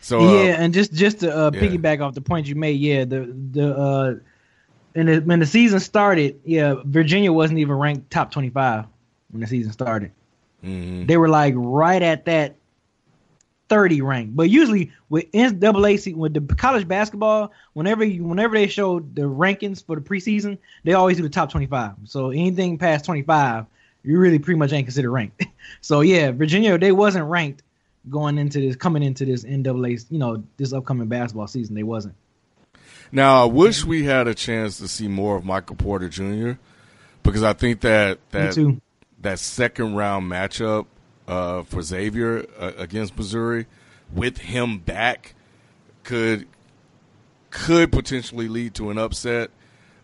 so 0.00 0.20
uh, 0.20 0.22
Mm-hmm. 0.22 0.46
yeah, 0.46 0.62
and 0.62 0.74
just 0.74 0.92
just 0.92 1.20
to 1.20 1.36
uh, 1.36 1.50
yeah. 1.54 1.60
piggyback 1.60 2.00
off 2.00 2.14
the 2.14 2.20
point 2.20 2.46
you 2.46 2.54
made, 2.54 2.80
yeah, 2.80 3.04
the 3.04 3.32
the 3.52 3.76
uh, 3.76 4.14
and 4.94 5.08
the, 5.08 5.20
when 5.20 5.38
the 5.38 5.46
season 5.46 5.78
started, 5.80 6.40
yeah, 6.44 6.76
Virginia 6.84 7.32
wasn't 7.32 7.58
even 7.58 7.76
ranked 7.76 8.10
top 8.10 8.30
twenty 8.30 8.50
five 8.50 8.86
when 9.30 9.40
the 9.40 9.46
season 9.46 9.72
started. 9.72 10.10
mhm. 10.64 11.06
They 11.06 11.16
were 11.16 11.28
like 11.28 11.54
right 11.56 12.02
at 12.02 12.24
that 12.24 12.56
thirty 13.68 14.00
rank. 14.00 14.30
But 14.34 14.50
usually 14.50 14.90
with 15.08 15.30
NCAA 15.32 16.14
with 16.16 16.34
the 16.34 16.54
college 16.54 16.88
basketball, 16.88 17.52
whenever 17.74 18.04
you 18.04 18.24
whenever 18.24 18.54
they 18.54 18.66
show 18.66 19.00
the 19.00 19.22
rankings 19.22 19.84
for 19.84 19.96
the 19.96 20.02
preseason, 20.02 20.58
they 20.84 20.94
always 20.94 21.16
do 21.18 21.22
the 21.22 21.28
top 21.28 21.50
twenty 21.50 21.66
five. 21.66 21.92
So 22.04 22.30
anything 22.30 22.78
past 22.78 23.04
twenty 23.04 23.22
five, 23.22 23.66
you 24.02 24.18
really 24.18 24.38
pretty 24.38 24.58
much 24.58 24.72
ain't 24.72 24.86
considered 24.86 25.10
ranked. 25.12 25.44
so 25.80 26.00
yeah, 26.00 26.32
Virginia 26.32 26.76
they 26.78 26.92
wasn't 26.92 27.26
ranked 27.26 27.62
going 28.08 28.38
into 28.38 28.60
this 28.60 28.76
coming 28.76 29.02
into 29.02 29.24
this 29.24 29.44
NCAA, 29.44 30.06
you 30.10 30.18
know, 30.18 30.42
this 30.56 30.72
upcoming 30.72 31.08
basketball 31.08 31.46
season. 31.46 31.74
They 31.74 31.82
wasn't. 31.82 32.14
Now, 33.12 33.42
I 33.42 33.44
wish 33.46 33.84
we 33.84 34.04
had 34.04 34.28
a 34.28 34.34
chance 34.34 34.78
to 34.78 34.88
see 34.88 35.08
more 35.08 35.36
of 35.36 35.44
Michael 35.44 35.76
Porter 35.76 36.08
Jr. 36.08 36.52
because 37.22 37.42
I 37.42 37.52
think 37.52 37.80
that 37.80 38.18
that 38.30 38.54
too. 38.54 38.80
that 39.20 39.38
second 39.38 39.94
round 39.94 40.30
matchup 40.30 40.86
uh, 41.26 41.62
for 41.64 41.82
Xavier 41.82 42.46
uh, 42.58 42.72
against 42.76 43.16
Missouri 43.16 43.66
with 44.12 44.38
him 44.38 44.78
back 44.78 45.34
could 46.04 46.46
could 47.50 47.92
potentially 47.92 48.48
lead 48.48 48.74
to 48.74 48.90
an 48.90 48.98
upset. 48.98 49.50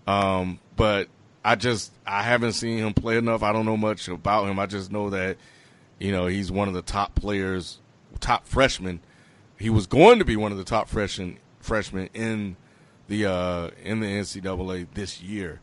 Um, 0.07 0.61
but 0.77 1.09
I 1.45 1.55
just 1.55 1.93
I 2.07 2.23
haven't 2.23 2.53
seen 2.53 2.79
him 2.79 2.95
play 2.95 3.17
enough. 3.17 3.43
I 3.43 3.53
don't 3.53 3.67
know 3.67 3.77
much 3.77 4.09
about 4.09 4.49
him. 4.49 4.59
I 4.59 4.67
just 4.67 4.91
know 4.91 5.11
that 5.11 5.37
you 5.99 6.13
know 6.13 6.27
he's 6.27 6.51
one 6.51 6.69
of 6.69 6.75
the 6.75 6.83
top 6.83 7.15
players, 7.15 7.79
top 8.21 8.47
freshmen. 8.47 9.01
He 9.59 9.71
was 9.71 9.87
going 9.87 10.19
to 10.19 10.25
be 10.25 10.37
one 10.37 10.53
of 10.53 10.59
the 10.59 10.65
top 10.65 10.89
freshmen 10.89 11.39
freshmen 11.61 12.09
in 12.15 12.57
the 13.09 13.27
uh, 13.27 13.71
in 13.83 14.01
the 14.01 14.07
NCAA 14.07 14.89
this 14.95 15.23
year. 15.23 15.61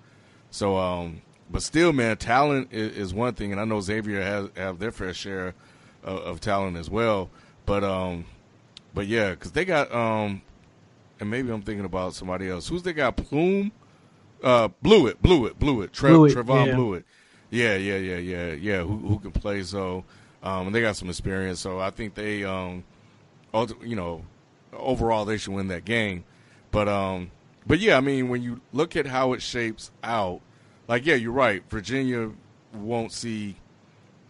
So, 0.49 0.77
um, 0.77 1.21
but 1.49 1.63
still, 1.63 1.93
man, 1.93 2.17
talent 2.17 2.69
is, 2.71 2.95
is 2.95 3.13
one 3.13 3.33
thing, 3.33 3.51
and 3.51 3.59
I 3.59 3.65
know 3.65 3.81
Xavier 3.81 4.21
has 4.21 4.49
have 4.55 4.79
their 4.79 4.91
fair 4.91 5.13
share 5.13 5.55
of, 6.03 6.19
of 6.19 6.39
talent 6.39 6.77
as 6.77 6.89
well. 6.89 7.29
But, 7.65 7.83
um, 7.83 8.25
but 8.93 9.07
yeah, 9.07 9.31
because 9.31 9.51
they 9.51 9.65
got, 9.65 9.93
um, 9.93 10.41
and 11.19 11.29
maybe 11.29 11.51
I'm 11.51 11.61
thinking 11.61 11.85
about 11.85 12.13
somebody 12.13 12.49
else. 12.49 12.67
Who's 12.67 12.83
they 12.83 12.93
got? 12.93 13.15
Plume, 13.15 13.71
uh, 14.43 14.69
Bluiett, 14.83 15.15
Bluiett, 15.15 15.55
Bluiett, 15.55 15.91
Tre- 15.91 16.11
it. 16.11 16.35
Trevon 16.35 16.67
yeah. 16.67 16.97
it. 16.97 17.05
Yeah, 17.49 17.75
yeah, 17.75 17.97
yeah, 17.97 18.17
yeah, 18.17 18.53
yeah. 18.53 18.81
Who 18.81 18.97
who 18.97 19.19
can 19.19 19.31
play? 19.31 19.63
So, 19.63 20.03
um, 20.43 20.67
and 20.67 20.75
they 20.75 20.81
got 20.81 20.95
some 20.95 21.09
experience. 21.09 21.59
So 21.59 21.79
I 21.79 21.89
think 21.89 22.13
they, 22.13 22.43
um, 22.43 22.83
you 23.81 23.95
know, 23.95 24.23
overall 24.73 25.25
they 25.25 25.37
should 25.37 25.53
win 25.53 25.69
that 25.69 25.85
game. 25.85 26.25
But 26.71 26.87
um, 26.87 27.31
but 27.65 27.79
yeah, 27.79 27.97
I 27.97 28.01
mean, 28.01 28.29
when 28.29 28.43
you 28.43 28.61
look 28.71 28.95
at 28.95 29.05
how 29.05 29.33
it 29.33 29.41
shapes 29.41 29.91
out, 30.03 30.41
like 30.87 31.05
yeah, 31.05 31.15
you're 31.15 31.31
right. 31.31 31.63
Virginia 31.69 32.31
won't 32.73 33.11
see 33.11 33.55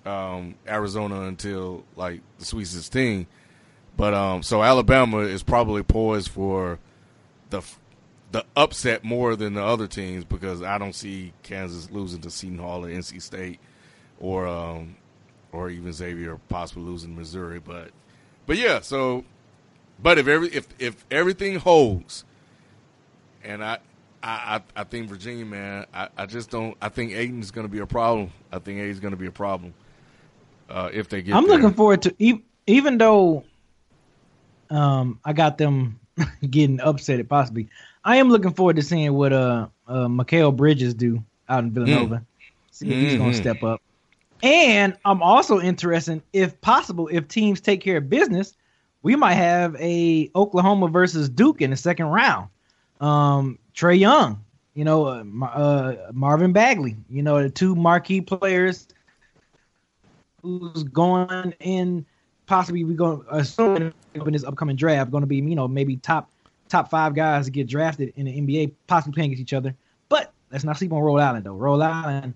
um, 0.06 0.56
Arizona 0.68 1.22
until 1.22 1.84
like 1.96 2.22
the 2.38 2.46
Sweet 2.46 2.68
16. 2.68 3.28
But 3.96 4.14
um, 4.14 4.44
so 4.44 4.64
Alabama 4.64 5.20
is 5.20 5.44
probably 5.44 5.84
poised 5.84 6.30
for 6.30 6.80
the 7.50 7.62
the 8.32 8.44
upset 8.56 9.04
more 9.04 9.36
than 9.36 9.54
the 9.54 9.64
other 9.64 9.86
teams 9.86 10.26
because 10.26 10.64
I 10.64 10.80
don't 10.80 10.96
see 10.96 11.34
Kansas 11.44 11.92
losing 11.92 12.20
to 12.22 12.32
Seton 12.32 12.58
Hall 12.58 12.84
or 12.84 12.90
NC 12.90 13.22
State 13.22 13.60
or 14.20 14.48
um, 14.48 14.96
or 15.54 15.70
even 15.70 15.94
Xavier 15.94 16.38
possibly 16.50 16.84
losing 16.84 17.16
Missouri. 17.16 17.60
But 17.60 17.92
but 18.46 18.58
yeah, 18.58 18.82
so 18.82 19.24
but 20.02 20.18
if 20.18 20.28
every 20.28 20.50
if 20.50 20.68
if 20.80 21.06
everything 21.10 21.56
holds, 21.56 22.26
and 23.44 23.64
I 23.64 23.78
I 24.22 24.62
I, 24.76 24.82
I 24.82 24.84
think 24.84 25.08
Virginia 25.08 25.46
man, 25.46 25.86
I, 25.94 26.10
I 26.18 26.26
just 26.26 26.50
don't. 26.50 26.76
I 26.82 26.90
think 26.90 27.14
Ayton's 27.14 27.52
going 27.52 27.68
to 27.68 27.72
be 27.72 27.80
a 27.80 27.86
problem. 27.86 28.32
I 28.52 28.60
think 28.60 28.80
Ayton's 28.80 29.00
going 29.00 29.12
to 29.14 29.18
be 29.18 29.28
a 29.28 29.32
problem 29.32 29.74
uh, 30.70 30.90
if 30.92 31.08
they 31.08 31.22
get. 31.22 31.34
I'm 31.36 31.46
there. 31.46 31.54
looking 31.56 31.74
forward 31.74 32.02
to 32.04 32.16
e- 32.20 32.42
even 32.68 32.98
though 32.98 33.46
um 34.70 35.20
I 35.24 35.34
got 35.34 35.58
them 35.58 36.00
getting 36.50 36.80
upset 36.80 37.20
at 37.20 37.30
possibly. 37.30 37.70
I 38.04 38.18
am 38.18 38.30
looking 38.30 38.54
forward 38.54 38.76
to 38.78 38.82
seeing 38.82 39.14
what 39.14 39.34
uh 39.34 39.68
uh 39.88 40.08
Mikal 40.08 40.56
Bridges 40.56 40.94
do 40.94 41.24
out 41.48 41.64
in 41.64 41.72
Villanova. 41.72 42.24
See 42.72 42.90
if 42.92 43.00
he's 43.00 43.16
gonna 43.16 43.32
Mhm. 43.32 43.36
step 43.36 43.64
up. 43.64 43.82
And 44.44 44.96
I'm 45.06 45.24
also 45.24 45.62
interested, 45.62 46.22
if 46.34 46.60
possible, 46.62 47.08
if 47.08 47.30
teams 47.30 47.62
take 47.62 47.82
care 47.82 47.98
of 47.98 48.10
business, 48.10 48.54
we 49.02 49.16
might 49.16 49.36
have 49.36 49.76
a 49.80 50.30
Oklahoma 50.36 50.90
versus 50.90 51.30
Duke 51.30 51.62
in 51.62 51.70
the 51.70 51.78
second 51.78 52.08
round. 52.08 52.50
Um, 53.00 53.58
Trae 53.74 53.98
Young, 53.98 54.44
you 54.76 54.84
know, 54.84 55.06
uh, 55.06 55.24
uh, 55.46 55.96
Marvin 56.12 56.52
Bagley, 56.52 56.98
you 57.10 57.24
know, 57.24 57.42
the 57.42 57.50
two 57.50 57.74
marquee 57.74 58.20
players 58.20 58.88
who's 60.42 60.84
going 60.84 61.54
in 61.62 62.06
possibly 62.46 62.84
we're 62.84 62.98
going 62.98 63.24
assuming 63.32 63.94
in 64.14 64.34
this 64.34 64.44
upcoming 64.44 64.76
draft 64.76 65.10
going 65.10 65.22
to 65.22 65.28
be 65.28 65.38
you 65.38 65.56
know 65.56 65.68
maybe 65.68 65.96
top 65.98 66.30
top 66.68 66.90
five 66.90 67.16
guys 67.16 67.46
to 67.46 67.52
get 67.52 67.66
drafted 67.68 68.12
in 68.18 68.26
the 68.26 68.42
NBA 68.42 68.74
possibly 68.88 69.14
playing 69.14 69.32
against 69.32 69.42
each 69.42 69.54
other. 69.54 69.74
But 70.10 70.34
let's 70.52 70.64
not 70.64 70.78
sleep 70.78 70.92
on 70.92 71.02
Rhode 71.02 71.20
Island 71.20 71.46
though. 71.46 71.56
Rhode 71.56 71.82
Island, 71.82 72.34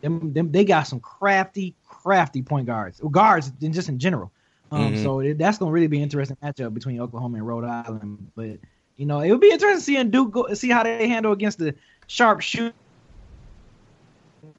them, 0.00 0.32
them 0.32 0.50
they 0.52 0.64
got 0.64 0.84
some 0.84 1.00
crafty 1.00 1.74
crafty 1.86 2.42
point 2.42 2.66
guards, 2.66 3.00
guards 3.10 3.52
in 3.60 3.72
just 3.72 3.88
in 3.88 3.98
general. 3.98 4.30
Um, 4.70 4.92
Mhm. 4.92 5.02
so 5.02 5.20
it, 5.20 5.38
that's 5.38 5.58
going 5.58 5.70
to 5.70 5.72
really 5.74 5.86
be 5.86 5.96
an 5.98 6.02
interesting 6.02 6.36
matchup 6.42 6.74
between 6.74 7.00
Oklahoma 7.00 7.38
and 7.38 7.46
Rhode 7.46 7.64
Island. 7.64 8.30
But 8.36 8.58
you 8.96 9.06
know 9.06 9.20
it 9.20 9.30
would 9.30 9.40
be 9.40 9.50
interesting 9.50 9.80
seeing 9.80 10.10
Duke 10.10 10.30
go, 10.32 10.52
see 10.54 10.70
how 10.70 10.82
they 10.82 11.08
handle 11.08 11.32
against 11.32 11.58
the 11.58 11.74
sharp 12.06 12.40
shoot 12.40 12.74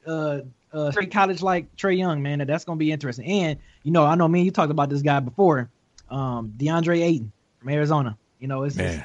uh 0.05 0.39
uh 0.73 0.91
straight 0.91 1.11
college 1.11 1.41
like 1.41 1.73
Trae 1.75 1.97
Young, 1.97 2.21
man. 2.21 2.39
That's 2.45 2.65
gonna 2.65 2.77
be 2.77 2.91
interesting. 2.91 3.25
And 3.25 3.59
you 3.83 3.91
know, 3.91 4.05
I 4.05 4.15
know 4.15 4.27
me 4.27 4.39
and 4.39 4.45
you 4.45 4.51
talked 4.51 4.71
about 4.71 4.89
this 4.89 5.01
guy 5.01 5.19
before, 5.19 5.69
um, 6.09 6.53
DeAndre 6.57 7.01
Ayton 7.01 7.31
from 7.59 7.69
Arizona. 7.69 8.17
You 8.39 8.47
know, 8.47 8.63
it's 8.63 8.75
just- 8.75 8.99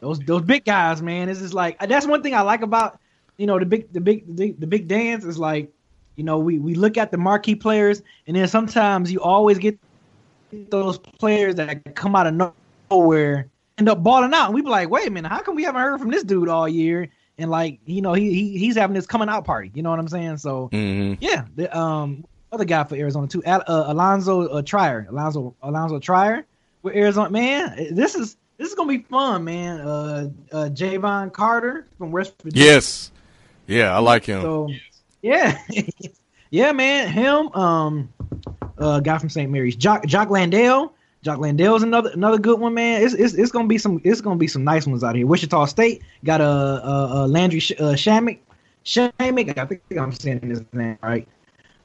those 0.00 0.20
those 0.20 0.42
big 0.42 0.64
guys, 0.64 1.02
man. 1.02 1.28
It's 1.28 1.40
just 1.40 1.54
like 1.54 1.78
that's 1.80 2.06
one 2.06 2.22
thing 2.22 2.34
I 2.34 2.42
like 2.42 2.62
about 2.62 3.00
you 3.38 3.46
know 3.46 3.58
the 3.58 3.64
big 3.64 3.90
the 3.92 4.00
big 4.00 4.36
the, 4.36 4.52
the 4.58 4.66
big 4.66 4.88
dance 4.88 5.24
is 5.24 5.38
like 5.38 5.72
you 6.16 6.24
know 6.24 6.38
we 6.38 6.58
we 6.58 6.74
look 6.74 6.98
at 6.98 7.10
the 7.10 7.16
marquee 7.16 7.54
players 7.54 8.02
and 8.26 8.36
then 8.36 8.46
sometimes 8.48 9.10
you 9.10 9.20
always 9.22 9.56
get 9.58 9.78
those 10.70 10.98
players 10.98 11.54
that 11.54 11.94
come 11.94 12.14
out 12.16 12.26
of 12.26 12.52
nowhere 12.90 13.48
end 13.78 13.88
up 13.88 14.02
balling 14.02 14.34
out. 14.34 14.46
And 14.46 14.54
we 14.54 14.60
be 14.62 14.68
like 14.68 14.90
wait 14.90 15.06
a 15.06 15.10
minute 15.10 15.28
how 15.30 15.40
come 15.40 15.54
we 15.54 15.62
haven't 15.62 15.80
heard 15.80 16.00
from 16.00 16.10
this 16.10 16.24
dude 16.24 16.48
all 16.48 16.68
year? 16.68 17.08
And 17.38 17.50
like 17.50 17.78
you 17.86 18.02
know 18.02 18.12
he, 18.12 18.34
he 18.34 18.58
he's 18.58 18.76
having 18.76 18.94
this 18.94 19.06
coming 19.06 19.28
out 19.28 19.44
party 19.44 19.70
you 19.72 19.82
know 19.82 19.90
what 19.90 20.00
I'm 20.00 20.08
saying? 20.08 20.38
So 20.38 20.68
Mhm. 20.72 21.16
yeah 21.20 21.44
the 21.54 21.74
um 21.78 22.24
other 22.50 22.64
guy 22.64 22.82
for 22.82 22.96
Arizona 22.96 23.28
too 23.28 23.42
Al, 23.44 23.62
uh, 23.68 23.84
Alonzo 23.86 24.48
uh, 24.48 24.62
Trier 24.62 25.06
Alonzo 25.10 25.54
Alonzo 25.62 26.00
Trier 26.00 26.44
with 26.82 26.96
Arizona. 26.96 27.30
Man 27.30 27.94
this 27.94 28.16
is 28.16 28.36
this 28.56 28.70
is 28.70 28.74
gonna 28.74 28.88
be 28.88 29.04
fun 29.04 29.44
man. 29.44 29.80
Uh 29.80 30.30
uh 30.50 30.68
Jevon 30.70 31.32
Carter 31.32 31.86
from 31.98 32.10
West 32.10 32.34
Virginia. 32.42 32.72
Yes. 32.72 33.12
Yeah, 33.68 33.94
I 33.94 33.98
like 33.98 34.24
him. 34.24 34.40
so 34.42 34.70
yeah, 35.22 35.58
yeah, 36.50 36.72
man. 36.72 37.08
Him, 37.08 37.52
um, 37.52 38.12
uh, 38.78 39.00
guy 39.00 39.18
from 39.18 39.28
St. 39.28 39.50
Mary's, 39.50 39.76
Jock, 39.76 40.06
Jock 40.06 40.30
Landale. 40.30 40.92
Jock 41.22 41.38
Landale's 41.38 41.82
another 41.82 42.10
another 42.10 42.38
good 42.38 42.58
one, 42.60 42.74
man. 42.74 43.02
It's, 43.02 43.12
it's 43.12 43.34
it's 43.34 43.52
gonna 43.52 43.68
be 43.68 43.76
some 43.76 44.00
it's 44.04 44.20
gonna 44.20 44.36
be 44.36 44.48
some 44.48 44.64
nice 44.64 44.86
ones 44.86 45.04
out 45.04 45.16
here. 45.16 45.26
Wichita 45.26 45.66
State 45.66 46.02
got 46.24 46.40
a 46.40 46.44
uh, 46.44 47.10
uh, 47.12 47.26
Landry 47.26 47.60
Sh- 47.60 47.72
uh, 47.72 47.92
Shamet. 47.94 48.38
Shamet, 48.84 49.58
I 49.58 49.66
think 49.66 49.82
I'm 49.98 50.12
saying 50.12 50.48
his 50.48 50.62
name 50.72 50.96
right. 51.02 51.28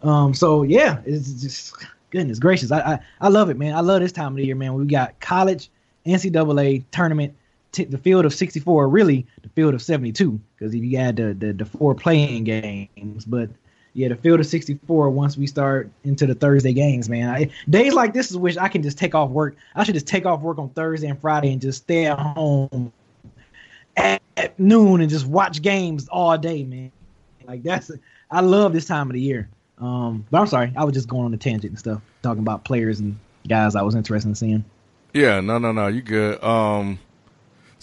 Um, 0.04 0.34
so 0.34 0.64
yeah, 0.64 1.02
it's 1.06 1.34
just 1.42 1.76
goodness 2.12 2.40
gracious. 2.40 2.72
I, 2.72 2.80
I 2.80 3.00
I 3.22 3.28
love 3.28 3.50
it, 3.50 3.58
man. 3.58 3.76
I 3.76 3.82
love 3.82 4.02
this 4.02 4.12
time 4.12 4.34
of 4.34 4.36
the 4.38 4.46
year, 4.46 4.56
man. 4.56 4.76
We 4.76 4.86
got 4.86 5.20
college, 5.20 5.70
NCAA 6.06 6.84
tournament, 6.92 7.36
t- 7.74 7.84
the 7.84 7.98
field 7.98 8.24
of 8.24 8.34
64, 8.34 8.88
really 8.88 9.28
the 9.42 9.50
field 9.50 9.74
of 9.74 9.82
72, 9.82 10.40
because 10.56 10.74
if 10.74 10.82
you 10.82 10.98
add 10.98 11.18
the, 11.18 11.34
the 11.34 11.52
the 11.52 11.66
four 11.66 11.94
playing 11.94 12.46
games, 12.46 13.26
but 13.26 13.50
yeah, 13.94 14.08
the 14.08 14.16
field 14.16 14.40
of 14.40 14.46
64 14.46 15.10
once 15.10 15.38
we 15.38 15.46
start 15.46 15.92
into 16.04 16.26
the 16.26 16.34
Thursday 16.34 16.74
games, 16.74 17.10
man. 17.10 17.30
I, 17.30 17.50
days 17.70 17.94
like 17.94 18.14
this 18.14 18.32
is 18.32 18.38
which 18.38 18.58
I 18.58 18.68
can 18.68 18.82
just 18.82 18.98
take 18.98 19.14
off 19.14 19.30
work. 19.30 19.56
I 19.76 19.84
should 19.84 19.94
just 19.94 20.08
take 20.08 20.26
off 20.26 20.42
work 20.42 20.58
on 20.58 20.70
Thursday 20.70 21.08
and 21.08 21.20
Friday 21.20 21.52
and 21.52 21.62
just 21.62 21.84
stay 21.84 22.06
at 22.06 22.18
home 22.18 22.92
at, 23.98 24.22
at 24.38 24.60
noon 24.60 25.02
and 25.02 25.10
just 25.10 25.28
watch 25.28 25.62
games 25.62 26.08
all 26.08 26.38
day, 26.38 26.64
man. 26.64 26.92
Like 27.46 27.64
that's 27.64 27.92
I 28.32 28.42
love 28.42 28.74
this 28.74 28.86
time 28.86 29.10
of 29.10 29.14
the 29.14 29.22
year. 29.22 29.50
Um, 29.78 30.26
but 30.32 30.40
I'm 30.40 30.48
sorry, 30.48 30.74
I 30.76 30.86
was 30.86 30.94
just 30.94 31.08
going 31.08 31.26
on 31.26 31.34
a 31.34 31.38
tangent 31.38 31.72
and 31.72 31.80
stuff, 31.80 32.02
talking 32.22 32.42
about 32.42 32.64
players 32.64 33.00
and 33.00 33.18
guys 33.48 33.76
I 33.76 33.82
was 33.82 33.96
interested 33.96 34.30
in 34.30 34.36
seeing. 34.36 34.66
Yeah, 35.14 35.42
no, 35.42 35.60
no, 35.60 35.72
no. 35.72 35.88
You 35.88 36.02
good? 36.02 36.44
Um, 36.44 36.98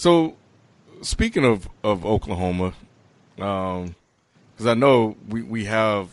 so 0.01 0.35
speaking 1.03 1.45
of 1.45 1.69
of 1.85 2.07
Oklahoma, 2.07 2.73
um, 3.39 3.95
because 4.55 4.67
I 4.67 4.73
know 4.73 5.15
we 5.29 5.43
we 5.43 5.67
have 5.67 6.09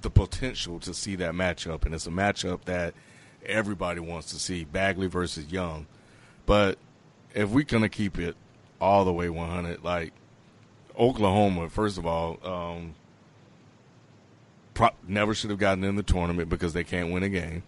the 0.00 0.08
potential 0.08 0.80
to 0.80 0.94
see 0.94 1.14
that 1.16 1.34
matchup, 1.34 1.84
and 1.84 1.94
it's 1.94 2.06
a 2.06 2.10
matchup 2.10 2.64
that 2.64 2.94
everybody 3.44 4.00
wants 4.00 4.30
to 4.30 4.36
see: 4.36 4.64
Bagley 4.64 5.08
versus 5.08 5.52
Young. 5.52 5.86
But 6.46 6.78
if 7.34 7.50
we're 7.50 7.64
gonna 7.64 7.90
keep 7.90 8.18
it 8.18 8.34
all 8.80 9.04
the 9.04 9.12
way 9.12 9.28
100, 9.28 9.84
like 9.84 10.14
Oklahoma, 10.98 11.68
first 11.68 11.98
of 11.98 12.06
all, 12.06 12.38
um, 12.42 12.94
pro- 14.72 14.88
never 15.06 15.34
should 15.34 15.50
have 15.50 15.58
gotten 15.58 15.84
in 15.84 15.96
the 15.96 16.02
tournament 16.02 16.48
because 16.48 16.72
they 16.72 16.84
can't 16.84 17.12
win 17.12 17.24
a 17.24 17.28
game. 17.28 17.62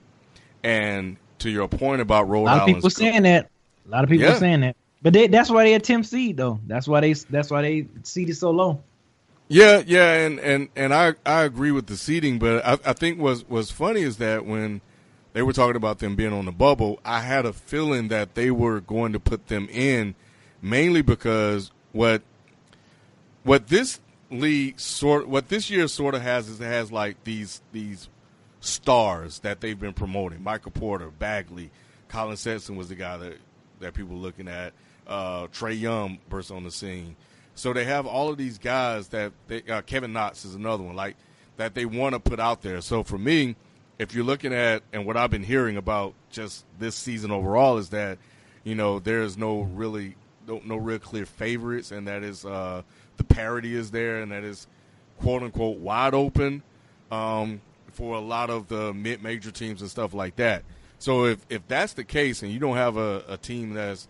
And 0.65 1.19
to 1.41 1.51
your 1.51 1.69
point 1.69 2.01
about 2.01 2.31
Rhode 2.31 2.47
Island, 2.47 2.49
A 2.49 2.51
lot 2.51 2.57
of 2.57 2.63
Island's 2.63 2.77
people 2.79 2.91
saying 2.91 3.23
that. 3.25 3.51
A 3.87 3.91
lot 3.91 4.05
of 4.05 4.09
people 4.11 4.27
Yeah. 4.27 4.39
saying 4.39 4.61
that. 4.61 4.77
But 5.03 5.13
they, 5.13 5.27
that's 5.27 5.51
why 5.51 5.65
they 5.65 5.79
10th 5.79 6.07
seed 6.07 6.37
though. 6.37 6.61
That's 6.67 6.87
why 6.87 7.01
they 7.01 7.13
that's 7.13 7.51
why 7.51 7.63
they 7.63 7.87
seeded 8.05 8.37
so 8.37 8.51
low. 8.51 8.83
Yeah, 9.49 9.83
yeah, 9.85 10.15
and, 10.15 10.39
and, 10.39 10.69
and 10.77 10.95
I 10.95 11.15
I 11.27 11.43
agree 11.43 11.73
with 11.73 11.87
the 11.87 11.97
seating, 11.97 12.39
but 12.39 12.65
I, 12.65 12.91
I 12.91 12.93
think 12.93 13.19
was 13.19 13.47
was 13.49 13.71
funny 13.71 14.03
is 14.03 14.19
that 14.19 14.47
when 14.47 14.81
they 15.33 15.43
were 15.43 15.53
talking 15.53 15.77
about 15.77 15.99
them 15.99 16.15
being 16.15 16.33
on 16.33 16.45
the 16.45 16.53
bubble, 16.53 17.01
I 17.05 17.21
had 17.21 17.45
a 17.45 17.53
feeling 17.53 18.09
that 18.09 18.35
they 18.35 18.51
were 18.51 18.81
going 18.81 19.13
to 19.13 19.21
put 19.21 19.49
them 19.49 19.69
in 19.71 20.15
mainly 20.63 21.03
because 21.03 21.73
what 21.91 22.23
what 23.43 23.67
this 23.67 24.01
league 24.31 24.79
sort 24.79 25.29
what 25.29 25.49
this 25.49 25.69
year 25.69 25.89
sort 25.89 26.15
of 26.15 26.23
has 26.23 26.49
is 26.49 26.61
it 26.61 26.65
has 26.65 26.93
like 26.93 27.23
these 27.25 27.61
these 27.73 28.09
stars 28.61 29.41
that 29.41 29.61
they've 29.61 29.79
been 29.79 29.93
promoting. 29.93 30.43
Michael 30.43 30.71
Porter, 30.71 31.11
Bagley, 31.11 31.71
Collin 32.09 32.37
Sexton 32.37 32.77
was 32.77 32.89
the 32.89 32.95
guy 32.95 33.17
that 33.17 33.39
that 33.81 33.95
people 33.95 34.17
were 34.17 34.23
looking 34.23 34.49
at. 34.49 34.73
Uh, 35.07 35.47
Trae 35.49 35.79
Young 35.79 36.19
burst 36.29 36.51
on 36.51 36.65
the 36.65 36.71
scene. 36.71 37.17
So 37.55 37.73
they 37.73 37.85
have 37.85 38.07
all 38.07 38.31
of 38.31 38.39
these 38.39 38.59
guys 38.59 39.09
that 39.09 39.33
they, 39.49 39.63
uh, 39.65 39.83
Kevin 39.83 40.13
Knox 40.13 40.45
is 40.45 40.55
another 40.55 40.83
one 40.83 40.97
like 40.97 41.17
that 41.57 41.75
they 41.75 41.85
want 41.85 42.15
to 42.15 42.21
put 42.21 42.41
out 42.41 42.63
there. 42.63 42.81
So 42.81 43.03
for 43.03 43.19
me, 43.19 43.57
if 43.99 44.15
you're 44.15 44.25
looking 44.25 44.55
at 44.55 44.83
and 44.93 45.07
what 45.07 45.17
I've 45.17 45.31
been 45.31 45.43
hearing 45.43 45.77
about 45.77 46.15
just 46.31 46.65
this 46.79 46.95
season 46.95 47.31
overall 47.31 47.79
is 47.79 47.91
that 47.91 48.19
you 48.65 48.75
know 48.75 48.99
there's 48.99 49.37
no 49.37 49.63
really 49.63 50.17
no, 50.47 50.61
no 50.65 50.77
real 50.77 50.99
clear 50.99 51.27
favorites, 51.27 51.93
and 51.93 52.09
that 52.09 52.23
is 52.23 52.45
uh, 52.45 52.83
the 53.17 53.25
parity 53.25 53.75
is 53.75 53.91
there, 53.91 54.21
and 54.23 54.33
that 54.33 54.45
is 54.45 54.67
quote 55.21 55.43
unquote 55.43 55.79
wide 55.79 56.15
open 56.15 56.63
um, 57.11 57.61
for 57.93 58.17
a 58.17 58.21
lot 58.21 58.51
of 58.51 58.69
the 58.69 58.93
mid 58.93 59.23
major 59.23 59.51
teams 59.51 59.81
and 59.81 59.91
stuff 59.91 60.15
like 60.15 60.37
that. 60.37 60.65
So 60.99 61.27
if 61.27 61.45
if 61.49 61.67
that's 61.69 61.93
the 61.93 62.05
case, 62.05 62.43
and 62.43 62.53
you 62.53 62.59
don't 62.59 62.77
have 62.77 62.97
a, 62.97 63.25
a 63.29 63.37
team 63.37 63.75
that's 63.75 64.09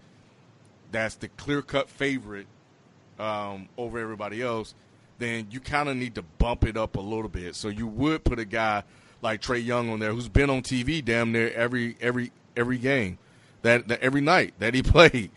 that's 0.92 1.16
the 1.16 1.28
clear 1.28 1.62
cut 1.62 1.88
favorite 1.88 2.46
um, 3.18 3.68
over 3.76 3.98
everybody 3.98 4.42
else, 4.42 4.74
then 5.18 5.46
you 5.50 5.60
kind 5.60 5.88
of 5.88 5.96
need 5.96 6.14
to 6.16 6.22
bump 6.22 6.64
it 6.64 6.76
up 6.76 6.96
a 6.96 7.00
little 7.00 7.28
bit. 7.28 7.54
So 7.56 7.68
you 7.68 7.86
would 7.86 8.24
put 8.24 8.38
a 8.38 8.44
guy 8.44 8.84
like 9.20 9.40
Trae 9.40 9.64
Young 9.64 9.90
on 9.90 9.98
there, 10.00 10.12
who's 10.12 10.28
been 10.28 10.50
on 10.50 10.62
TV 10.62 11.04
damn 11.04 11.32
near 11.32 11.50
every 11.52 11.96
every 12.00 12.32
every 12.56 12.78
game, 12.78 13.18
that, 13.62 13.88
that 13.88 14.00
every 14.02 14.20
night 14.20 14.54
that 14.58 14.74
he 14.74 14.82
played. 14.82 15.30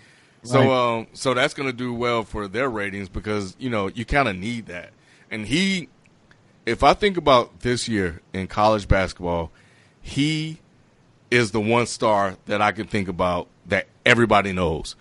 So 0.43 0.59
Right. 0.59 0.69
um, 0.99 1.07
so 1.13 1.33
that's 1.33 1.53
going 1.55 1.69
to 1.69 1.75
do 1.75 1.93
well 1.93 2.23
for 2.23 2.47
their 2.47 2.69
ratings 2.69 3.09
because 3.09 3.55
you 3.59 3.69
know 3.69 3.87
you 3.87 4.05
kind 4.05 4.27
of 4.27 4.35
need 4.35 4.67
that. 4.67 4.91
And 5.31 5.47
he, 5.47 5.89
if 6.65 6.83
I 6.83 6.93
think 6.93 7.17
about 7.17 7.61
this 7.61 7.87
year 7.87 8.21
in 8.33 8.47
college 8.47 8.87
basketball, 8.87 9.51
he 10.01 10.59
is 11.31 11.51
the 11.51 11.59
one 11.59 11.87
star 11.87 12.37
that 12.45 12.61
I 12.61 12.71
can 12.71 12.85
think 12.87 13.07
about 13.07 13.47
that 13.65 13.87
everybody 14.05 14.53
knows. 14.53 14.95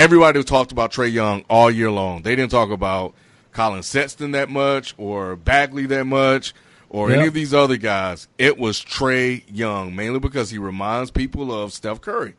Everybody 0.00 0.42
talked 0.44 0.72
about 0.72 0.92
Trae 0.92 1.12
Young 1.12 1.44
all 1.50 1.70
year 1.70 1.90
long. 1.90 2.22
They 2.22 2.34
didn't 2.34 2.50
talk 2.50 2.70
about 2.70 3.12
Collin 3.52 3.82
Sexton 3.82 4.30
that 4.30 4.48
much 4.48 4.94
or 4.96 5.36
Bagley 5.36 5.84
that 5.84 6.06
much 6.06 6.54
or 6.88 7.10
any 7.10 7.26
of 7.26 7.34
these 7.34 7.52
other 7.52 7.76
guys. 7.76 8.26
It 8.38 8.56
was 8.56 8.80
Trae 8.80 9.42
Young, 9.46 9.94
mainly 9.94 10.18
because 10.18 10.48
he 10.48 10.56
reminds 10.56 11.10
people 11.10 11.52
of 11.52 11.74
Steph 11.74 12.00
Curry. 12.00 12.32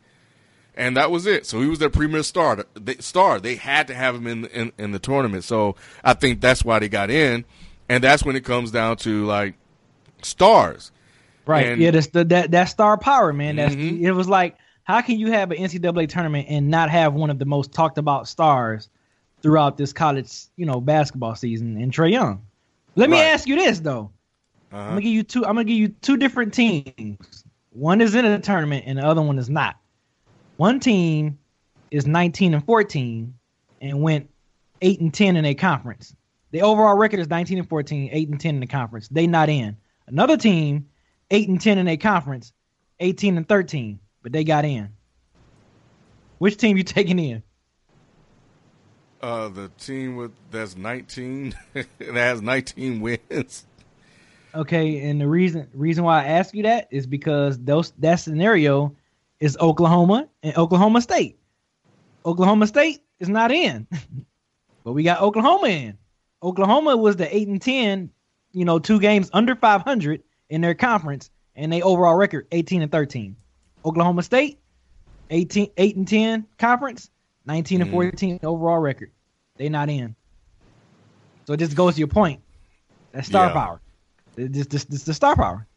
And 0.75 0.97
that 0.97 1.11
was 1.11 1.27
it. 1.27 1.45
So 1.45 1.61
he 1.61 1.67
was 1.67 1.77
their 1.77 1.91
premier 1.91 2.23
star. 2.23 2.65
They, 2.73 2.95
star. 2.95 3.39
They 3.39 3.57
had 3.57 3.87
to 3.89 3.93
have 3.93 4.15
him 4.15 4.25
in, 4.25 4.45
in 4.47 4.71
in 4.79 4.91
the 4.91 4.97
tournament. 4.99 5.43
So 5.43 5.75
I 6.03 6.15
think 6.15 6.41
that's 6.41 6.65
why 6.65 6.79
they 6.79 6.89
got 6.89 7.11
in. 7.11 7.45
And 7.87 8.03
that's 8.03 8.25
when 8.25 8.35
it 8.35 8.43
comes 8.43 8.71
down 8.71 8.97
to 8.97 9.23
like 9.25 9.53
stars. 10.23 10.91
Right. 11.45 11.67
And- 11.67 11.79
yeah, 11.79 11.91
that's 11.91 12.07
the, 12.07 12.23
that 12.25 12.49
that 12.49 12.65
star 12.65 12.97
power, 12.97 13.31
man. 13.33 13.57
That's 13.57 13.75
Mhm. 13.75 14.01
it 14.01 14.13
was 14.13 14.27
like 14.27 14.55
how 14.91 15.01
can 15.01 15.17
you 15.17 15.31
have 15.31 15.51
an 15.51 15.57
NCAA 15.57 16.09
tournament 16.09 16.47
and 16.49 16.69
not 16.69 16.89
have 16.89 17.13
one 17.13 17.29
of 17.29 17.39
the 17.39 17.45
most 17.45 17.71
talked 17.71 17.97
about 17.97 18.27
stars 18.27 18.89
throughout 19.41 19.77
this 19.77 19.93
college, 19.93 20.29
you 20.57 20.65
know, 20.65 20.81
basketball 20.81 21.33
season 21.35 21.77
and 21.81 21.93
Trae 21.93 22.11
Young? 22.11 22.45
Let 22.95 23.09
me 23.09 23.17
Right. 23.17 23.27
ask 23.27 23.47
you 23.47 23.55
this 23.55 23.79
though. 23.79 24.11
I'm 24.71 24.77
Uh-huh. 24.77 24.89
gonna 24.89 25.01
give 25.01 25.13
you 25.13 25.23
two 25.23 25.45
I'm 25.45 25.55
gonna 25.55 25.63
give 25.63 25.77
you 25.77 25.87
two 25.89 26.17
different 26.17 26.53
teams. 26.53 27.45
One 27.69 28.01
is 28.01 28.15
in 28.15 28.25
a 28.25 28.39
tournament 28.39 28.83
and 28.85 28.97
the 28.99 29.05
other 29.05 29.21
one 29.21 29.39
is 29.39 29.49
not. 29.49 29.77
One 30.57 30.81
team 30.81 31.39
is 31.89 32.05
19 32.05 32.53
and 32.53 32.65
14 32.65 33.33
and 33.79 34.01
went 34.01 34.29
8 34.81 34.99
and 34.99 35.13
10 35.13 35.37
in 35.37 35.45
a 35.45 35.53
conference. 35.53 36.13
The 36.51 36.63
overall 36.63 36.97
record 36.97 37.21
is 37.21 37.29
19 37.29 37.59
and 37.59 37.69
14, 37.69 38.09
8 38.11 38.29
and 38.29 38.39
10 38.41 38.55
in 38.55 38.61
the 38.61 38.67
conference. 38.67 39.07
They 39.07 39.25
not 39.25 39.47
in. 39.47 39.77
Another 40.07 40.35
team, 40.35 40.87
8 41.29 41.47
and 41.47 41.61
10 41.61 41.77
in 41.77 41.87
a 41.87 41.95
conference, 41.95 42.51
18 42.99 43.37
and 43.37 43.47
13, 43.47 43.99
but 44.21 44.31
they 44.31 44.43
got 44.43 44.65
in. 44.65 44.89
Which 46.37 46.57
team 46.57 46.77
you 46.77 46.83
taking 46.83 47.19
in? 47.19 47.43
Uh, 49.21 49.49
the 49.49 49.69
team 49.77 50.15
with 50.15 50.31
that's 50.49 50.75
19 50.75 51.53
that 51.73 51.87
has 51.99 52.41
19 52.41 53.01
wins. 53.01 53.65
Okay, 54.53 55.09
and 55.09 55.21
the 55.21 55.27
reason 55.27 55.67
reason 55.73 56.03
why 56.03 56.23
I 56.23 56.25
ask 56.25 56.53
you 56.55 56.63
that 56.63 56.87
is 56.91 57.05
because 57.05 57.59
those 57.59 57.91
that 57.99 58.15
scenario 58.15 58.95
is 59.39 59.57
Oklahoma 59.61 60.27
and 60.43 60.57
Oklahoma 60.57 61.01
State. 61.01 61.37
Oklahoma 62.25 62.67
State 62.67 63.01
is 63.19 63.29
not 63.29 63.51
in, 63.51 63.87
but 64.83 64.93
we 64.93 65.03
got 65.03 65.21
Oklahoma 65.21 65.67
in. 65.67 65.97
Oklahoma 66.43 66.97
was 66.97 67.15
the 67.15 67.33
eight 67.33 67.47
and 67.47 67.61
ten, 67.61 68.09
you 68.51 68.65
know, 68.65 68.79
two 68.79 68.99
games 68.99 69.29
under 69.33 69.55
five 69.55 69.83
hundred 69.83 70.23
in 70.49 70.61
their 70.61 70.75
conference, 70.75 71.29
and 71.55 71.71
they 71.71 71.81
overall 71.81 72.15
record 72.15 72.47
eighteen 72.51 72.81
and 72.81 72.91
thirteen. 72.91 73.37
Oklahoma 73.85 74.23
State, 74.23 74.59
18, 75.29 75.71
8 75.77 75.95
and 75.95 76.07
ten 76.07 76.47
conference, 76.57 77.09
nineteen 77.45 77.81
and 77.81 77.89
Mm. 77.89 77.93
fourteen 77.93 78.39
overall 78.43 78.77
record. 78.79 79.11
They 79.57 79.69
not 79.69 79.89
in. 79.89 80.15
So 81.47 81.53
it 81.53 81.57
just 81.57 81.75
goes 81.75 81.95
to 81.95 81.99
your 81.99 82.07
point. 82.07 82.41
That's 83.13 83.27
star 83.27 83.47
Yeah. 83.47 83.53
power. 83.53 83.81
It 84.37 84.51
just 84.51 84.69
this, 84.69 84.85
this 84.85 85.03
the 85.03 85.13
star 85.13 85.35
power. 85.35 85.67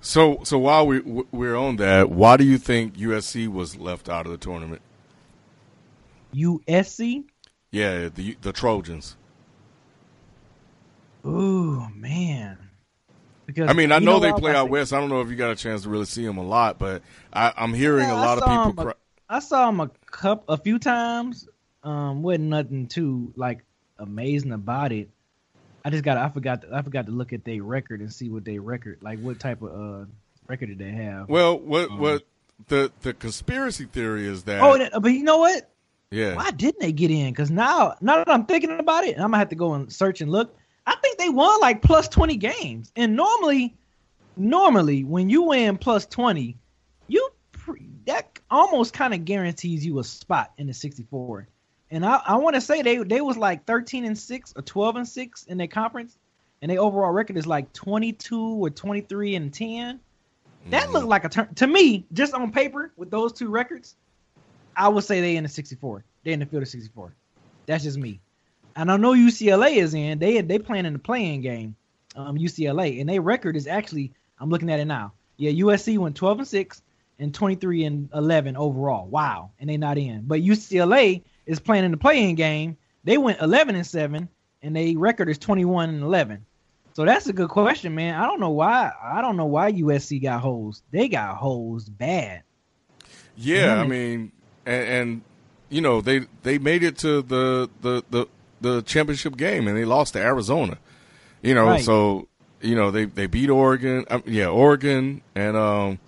So, 0.00 0.40
so 0.44 0.58
while 0.58 0.86
we 0.86 1.00
we're 1.00 1.56
on 1.56 1.76
that, 1.76 2.10
why 2.10 2.36
do 2.36 2.44
you 2.44 2.58
think 2.58 2.96
USC 2.96 3.48
was 3.48 3.76
left 3.76 4.08
out 4.08 4.26
of 4.26 4.32
the 4.32 4.38
tournament? 4.38 4.80
USC. 6.34 7.24
Yeah, 7.72 8.08
the 8.08 8.36
the 8.40 8.52
Trojans. 8.52 9.16
Ooh 11.26 11.88
man. 11.94 12.65
Because 13.46 13.70
I 13.70 13.72
mean, 13.72 13.92
I 13.92 13.98
you 13.98 14.04
know, 14.04 14.18
they 14.18 14.32
play 14.32 14.54
out 14.54 14.68
west. 14.68 14.92
I 14.92 15.00
don't 15.00 15.08
know 15.08 15.20
if 15.20 15.30
you 15.30 15.36
got 15.36 15.52
a 15.52 15.56
chance 15.56 15.82
to 15.82 15.88
really 15.88 16.04
see 16.04 16.24
them 16.24 16.36
a 16.36 16.42
lot, 16.42 16.78
but 16.78 17.02
I, 17.32 17.52
I'm 17.56 17.72
hearing 17.72 18.08
Yeah, 18.08 18.20
a 18.20 18.24
lot 18.24 18.38
of 18.38 18.44
people. 18.44 18.84
Cry- 18.84 18.94
I 19.28 19.38
saw 19.38 19.66
them 19.66 19.80
a 19.80 19.90
cup 20.10 20.44
a 20.48 20.56
few 20.56 20.78
times. 20.78 21.48
Um, 21.82 22.22
wasn't 22.22 22.44
nothing 22.44 22.88
too 22.88 23.32
like 23.36 23.64
amazing 23.98 24.52
about 24.52 24.92
it. 24.92 25.10
I 25.84 25.90
just 25.90 26.02
got 26.02 26.16
I 26.16 26.28
forgot 26.28 26.62
to, 26.62 26.74
I 26.74 26.82
forgot 26.82 27.06
to 27.06 27.12
look 27.12 27.32
at 27.32 27.44
their 27.44 27.62
record 27.62 28.00
and 28.00 28.12
see 28.12 28.28
what 28.28 28.44
their 28.44 28.60
record 28.60 28.98
like 29.02 29.20
what 29.20 29.38
type 29.38 29.62
of 29.62 29.70
uh 29.70 30.06
record 30.48 30.66
did 30.66 30.78
they 30.78 30.90
have. 30.90 31.28
well, 31.28 31.58
what 31.58 31.96
what 31.96 32.24
the 32.66 32.90
the 33.02 33.14
conspiracy 33.14 33.84
theory 33.84 34.26
is 34.26 34.44
that? 34.44 34.60
oh, 34.60 35.00
but 35.00 35.12
you 35.12 35.22
know 35.22 35.38
what? 35.38 35.70
yeah, 36.10 36.34
Why 36.34 36.50
didn't 36.50 36.80
they 36.80 36.92
get 36.92 37.10
in? 37.10 37.30
Because 37.30 37.50
now, 37.50 37.94
now 38.00 38.16
that 38.18 38.30
I'm 38.30 38.46
thinking 38.46 38.78
about 38.78 39.04
it, 39.04 39.16
I'm 39.16 39.22
gonna 39.22 39.38
have 39.38 39.48
to 39.50 39.56
go 39.56 39.74
and 39.74 39.92
search 39.92 40.20
and 40.20 40.30
look. 40.30 40.56
I 40.86 40.94
think 40.96 41.18
they 41.18 41.28
won 41.28 41.60
like 41.60 41.82
plus 41.82 42.08
20 42.08 42.36
games, 42.36 42.92
and 42.94 43.16
normally, 43.16 43.74
normally 44.36 45.04
when 45.04 45.28
you 45.28 45.42
win 45.42 45.78
plus 45.78 46.06
20, 46.06 46.56
you 47.08 47.30
that 48.06 48.38
almost 48.50 48.92
kind 48.92 49.12
of 49.12 49.24
guarantees 49.24 49.84
you 49.84 49.98
a 49.98 50.04
spot 50.04 50.52
in 50.58 50.68
the 50.68 50.74
64. 50.74 51.48
And 51.90 52.04
I, 52.04 52.20
I 52.24 52.36
want 52.36 52.54
to 52.54 52.60
say 52.60 52.82
they 52.82 52.98
they 52.98 53.20
was 53.20 53.36
like 53.36 53.64
13 53.64 54.04
and 54.04 54.18
six 54.18 54.52
or 54.56 54.62
12 54.62 54.96
and 54.96 55.08
six 55.08 55.44
in 55.44 55.58
their 55.58 55.66
conference, 55.66 56.16
and 56.62 56.70
their 56.70 56.80
overall 56.80 57.12
record 57.12 57.36
is 57.36 57.46
like 57.46 57.72
22 57.72 58.64
or 58.64 58.70
23 58.70 59.34
and 59.34 59.52
10. 59.52 60.00
That 60.70 60.82
mm-hmm. 60.82 60.92
looked 60.92 61.06
like 61.06 61.24
a 61.24 61.28
turn 61.28 61.54
to 61.56 61.66
me, 61.66 62.06
just 62.12 62.34
on 62.34 62.50
paper 62.52 62.92
with 62.96 63.10
those 63.10 63.32
two 63.32 63.48
records. 63.48 63.94
I 64.76 64.88
would 64.88 65.04
say 65.04 65.20
they 65.20 65.36
in 65.36 65.44
the 65.44 65.48
64. 65.48 66.04
They 66.24 66.32
in 66.32 66.40
the 66.40 66.46
field 66.46 66.62
of 66.62 66.68
64. 66.68 67.14
That's 67.66 67.84
just 67.84 67.98
me. 67.98 68.20
And 68.76 68.92
I 68.92 68.98
know 68.98 69.14
UCLA 69.14 69.76
is 69.76 69.94
in. 69.94 70.18
They 70.18 70.40
they 70.42 70.58
playing 70.58 70.86
in 70.86 70.92
the 70.92 70.98
playing 70.98 71.40
game. 71.40 71.74
Um, 72.14 72.38
UCLA 72.38 73.00
and 73.00 73.08
their 73.08 73.20
record 73.20 73.56
is 73.56 73.66
actually 73.66 74.12
I'm 74.38 74.50
looking 74.50 74.70
at 74.70 74.80
it 74.80 74.84
now. 74.84 75.12
Yeah, 75.38 75.50
USC 75.50 75.98
went 75.98 76.16
12 76.16 76.38
and 76.38 76.48
six 76.48 76.82
and 77.18 77.34
23 77.34 77.84
and 77.84 78.08
11 78.14 78.56
overall. 78.56 79.06
Wow, 79.06 79.50
and 79.58 79.68
they 79.68 79.76
not 79.76 79.98
in. 79.98 80.22
But 80.26 80.40
UCLA 80.40 81.22
is 81.46 81.58
playing 81.60 81.84
in 81.84 81.90
the 81.90 81.96
playing 81.96 82.36
game. 82.36 82.76
They 83.04 83.18
went 83.18 83.40
11 83.40 83.74
and 83.76 83.86
seven, 83.86 84.28
and 84.62 84.76
their 84.76 84.98
record 84.98 85.28
is 85.28 85.38
21 85.38 85.90
and 85.90 86.02
11. 86.02 86.44
So 86.94 87.04
that's 87.04 87.26
a 87.26 87.32
good 87.32 87.50
question, 87.50 87.94
man. 87.94 88.14
I 88.14 88.26
don't 88.26 88.40
know 88.40 88.50
why. 88.50 88.90
I 89.02 89.20
don't 89.20 89.36
know 89.36 89.46
why 89.46 89.72
USC 89.72 90.22
got 90.22 90.40
holes. 90.40 90.82
They 90.90 91.08
got 91.08 91.36
holes 91.36 91.88
bad. 91.88 92.42
Yeah, 93.36 93.80
I 93.80 93.86
mean, 93.86 94.32
and, 94.64 94.88
and 94.88 95.22
you 95.68 95.82
know 95.82 96.00
they 96.00 96.20
they 96.42 96.58
made 96.58 96.82
it 96.82 96.98
to 96.98 97.20
the 97.20 97.68
the 97.82 98.02
the 98.10 98.26
the 98.60 98.82
championship 98.82 99.36
game 99.36 99.68
and 99.68 99.76
they 99.76 99.84
lost 99.84 100.14
to 100.14 100.20
Arizona. 100.20 100.78
You 101.42 101.54
know, 101.54 101.66
Right. 101.66 101.84
so 101.84 102.28
you 102.60 102.74
know 102.74 102.90
they 102.90 103.04
they 103.04 103.26
beat 103.26 103.50
Oregon. 103.50 104.04
Um, 104.10 104.22
yeah, 104.26 104.46
Oregon 104.48 105.22
and 105.34 105.56
um 105.56 105.98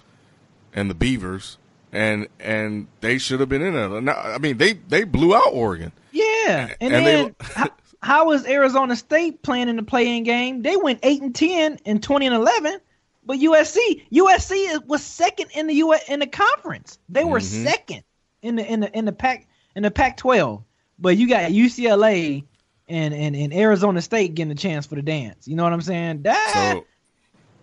and 0.74 0.90
the 0.90 0.94
Beavers 0.94 1.58
and 1.92 2.26
and 2.40 2.86
they 3.00 3.18
should 3.18 3.40
have 3.40 3.48
been 3.48 3.62
in 3.62 3.74
it. 3.74 4.00
Now, 4.02 4.14
I 4.16 4.38
mean, 4.38 4.58
they 4.58 4.74
they 4.74 5.04
blew 5.04 5.34
out 5.34 5.52
Oregon. 5.52 5.92
Yeah, 6.12 6.74
and, 6.80 6.92
And 6.94 7.06
they- 7.06 7.14
then 7.22 7.34
how, 7.40 7.68
how 8.02 8.26
was 8.26 8.46
Arizona 8.46 8.96
State 8.96 9.42
playing 9.42 9.68
in 9.68 9.76
the 9.76 9.82
playing 9.82 10.22
game? 10.24 10.62
They 10.62 10.76
went 10.76 11.00
eight 11.02 11.20
and 11.22 11.34
ten 11.34 11.78
in 11.84 12.00
twenty 12.00 12.26
and 12.26 12.34
eleven, 12.34 12.78
but 13.24 13.38
USC 13.38 13.78
USC 14.12 14.86
was 14.86 15.02
second 15.02 15.50
in 15.54 15.66
the 15.66 15.74
U 15.74 15.94
in 16.08 16.20
the 16.20 16.26
conference. 16.26 16.98
They 17.08 17.24
were 17.24 17.40
Mhm. 17.40 17.64
second 17.64 18.02
in 18.42 18.56
the 18.56 18.64
in 18.66 18.80
the 18.80 18.96
in 18.96 19.04
the 19.04 19.12
pack 19.12 19.48
in 19.76 19.82
the 19.82 19.90
Pac 19.90 20.16
twelve, 20.16 20.62
but 20.98 21.16
you 21.16 21.28
got 21.28 21.50
UCLA 21.50 22.44
and, 22.88 23.14
and 23.14 23.36
and 23.36 23.52
Arizona 23.54 24.00
State 24.02 24.34
getting 24.34 24.50
a 24.52 24.56
chance 24.56 24.86
for 24.86 24.94
the 24.94 25.02
dance. 25.02 25.46
You 25.46 25.56
know 25.56 25.64
what 25.64 25.72
I'm 25.72 25.82
saying? 25.82 26.22
That 26.22 26.50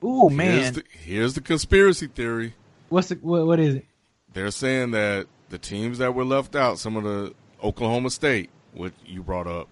So 0.02 0.08
ooh 0.08 0.30
here's 0.30 0.34
man, 0.38 0.74
the, 0.74 0.84
here's 0.92 1.34
the 1.34 1.42
conspiracy 1.42 2.08
theory. 2.08 2.54
what's 2.90 3.10
the 3.10 3.16
what, 3.16 3.46
what 3.46 3.60
is 3.60 3.76
it? 3.76 3.86
They're 4.34 4.52
saying 4.52 4.92
that 4.92 5.28
the 5.50 5.58
teams 5.58 5.98
that 6.00 6.14
were 6.14 6.26
left 6.26 6.56
out, 6.56 6.78
some 6.80 6.96
of 6.98 7.04
the 7.04 7.34
Oklahoma 7.64 8.10
State, 8.10 8.50
which 8.74 8.94
you 9.06 9.24
brought 9.24 9.48
up, 9.48 9.68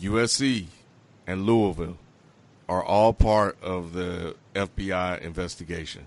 USC, 0.00 0.66
and 1.26 1.46
Louisville, 1.46 1.96
are 2.68 2.84
all 2.84 3.12
part 3.12 3.56
of 3.62 3.92
the 3.94 4.36
FBI 4.54 5.20
investigation. 5.22 6.06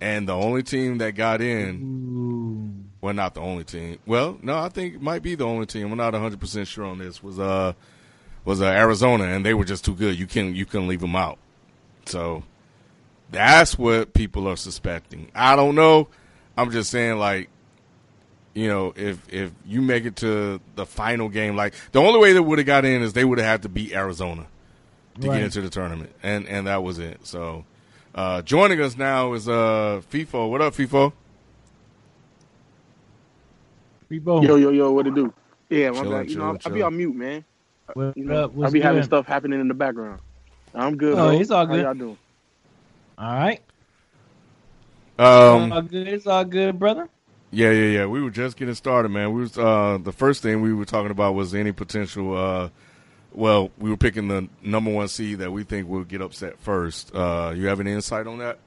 And 0.00 0.28
the 0.28 0.34
only 0.34 0.62
team 0.62 0.98
that 0.98 1.12
got 1.12 1.40
in, 1.40 1.80
Ooh. 1.82 2.84
well, 3.00 3.14
not 3.14 3.34
the 3.34 3.40
only 3.40 3.64
team. 3.64 3.98
Well, 4.06 4.38
no, 4.42 4.58
I 4.58 4.68
think 4.68 4.96
it 4.96 5.02
might 5.02 5.22
be 5.22 5.34
the 5.34 5.46
only 5.46 5.66
team. 5.66 5.90
I'm 5.90 5.96
not 5.96 6.12
100 6.12 6.38
percent 6.40 6.68
sure 6.68 6.84
on 6.84 6.98
this. 6.98 7.22
Was 7.22 7.38
uh 7.38 7.72
was 8.44 8.60
uh, 8.60 8.66
Arizona, 8.66 9.24
and 9.24 9.46
they 9.46 9.54
were 9.54 9.64
just 9.64 9.84
too 9.84 9.94
good. 9.94 10.18
You 10.18 10.26
can 10.26 10.54
you 10.54 10.66
couldn't 10.66 10.88
leave 10.88 11.00
them 11.00 11.16
out. 11.16 11.38
So 12.06 12.42
that's 13.30 13.78
what 13.78 14.12
people 14.12 14.46
are 14.48 14.56
suspecting. 14.56 15.30
I 15.34 15.56
don't 15.56 15.74
know. 15.74 16.08
I'm 16.56 16.70
just 16.70 16.90
saying, 16.90 17.18
like, 17.18 17.48
you 18.54 18.68
know, 18.68 18.92
if 18.96 19.18
if 19.32 19.52
you 19.64 19.80
make 19.80 20.04
it 20.04 20.16
to 20.16 20.60
the 20.76 20.84
final 20.84 21.28
game, 21.30 21.56
like 21.56 21.74
the 21.92 22.00
only 22.00 22.18
way 22.20 22.32
they 22.34 22.40
would 22.40 22.58
have 22.58 22.66
got 22.66 22.84
in 22.84 23.00
is 23.02 23.12
they 23.14 23.24
would 23.24 23.38
have 23.38 23.46
had 23.48 23.62
to 23.62 23.68
beat 23.70 23.92
Arizona 23.92 24.46
to 25.20 25.28
Right. 25.28 25.36
get 25.36 25.44
into 25.44 25.62
the 25.62 25.70
tournament, 25.70 26.12
and 26.22 26.46
and 26.46 26.66
that 26.66 26.82
was 26.82 26.98
it. 26.98 27.26
So 27.26 27.64
uh, 28.14 28.42
joining 28.42 28.80
us 28.80 28.96
now 28.96 29.32
is 29.34 29.48
uh 29.48 30.02
FIFO. 30.10 30.50
What 30.50 30.60
up, 30.62 30.74
FIFO? 30.74 31.12
Rebo, 34.10 34.42
Yo, 34.42 34.56
yo, 34.56 34.70
yo, 34.70 34.92
what 34.92 35.06
it 35.06 35.14
do? 35.14 35.32
Yeah, 35.70 35.90
my 35.90 36.04
Chillin', 36.04 36.10
bad. 36.10 36.30
You 36.30 36.36
know, 36.36 36.44
chillin', 36.52 36.60
I 36.64 36.68
be 36.70 36.82
on 36.82 36.96
mute, 36.96 37.14
man. 37.16 37.44
what 37.94 38.14
You 38.14 38.24
know, 38.24 38.44
up? 38.44 38.52
I 38.52 38.54
What's 38.54 38.72
be 38.72 38.80
having 38.80 39.02
good? 39.02 39.04
stuff 39.04 39.26
happening 39.26 39.60
in 39.60 39.68
the 39.68 39.74
background. 39.74 40.20
I'm 40.74 40.96
good. 40.96 41.18
Oh, 41.18 41.30
bro. 41.30 41.40
it's 41.40 41.50
all 41.50 41.66
How 41.66 41.72
good. 41.72 41.82
y'all 41.82 41.94
doing? 41.94 42.18
All 43.18 43.34
right. 43.34 43.62
Um, 45.18 45.72
all 45.72 45.82
good. 45.82 46.08
It's 46.08 46.26
all 46.26 46.44
good, 46.44 46.78
brother. 46.78 47.08
Yeah, 47.50 47.70
yeah, 47.70 47.98
yeah. 48.00 48.06
We 48.06 48.22
were 48.22 48.30
just 48.30 48.56
getting 48.56 48.74
started, 48.74 49.10
man. 49.10 49.32
We 49.32 49.42
was 49.42 49.56
uh, 49.58 49.98
the 50.02 50.12
first 50.12 50.42
thing 50.42 50.60
we 50.60 50.72
were 50.72 50.84
talking 50.84 51.10
about 51.12 51.34
was 51.34 51.54
any 51.54 51.72
potential. 51.72 52.36
Uh, 52.36 52.70
well, 53.34 53.70
we 53.78 53.90
were 53.90 53.96
picking 53.96 54.28
the 54.28 54.48
number 54.62 54.90
one 54.92 55.08
seed 55.08 55.38
that 55.40 55.50
we 55.52 55.64
think 55.64 55.88
will 55.88 56.04
get 56.04 56.20
upset 56.20 56.58
first. 56.60 57.14
Uh, 57.14 57.52
you 57.56 57.66
have 57.66 57.80
any 57.80 57.92
insight 57.92 58.26
on 58.26 58.38
that? 58.38 58.58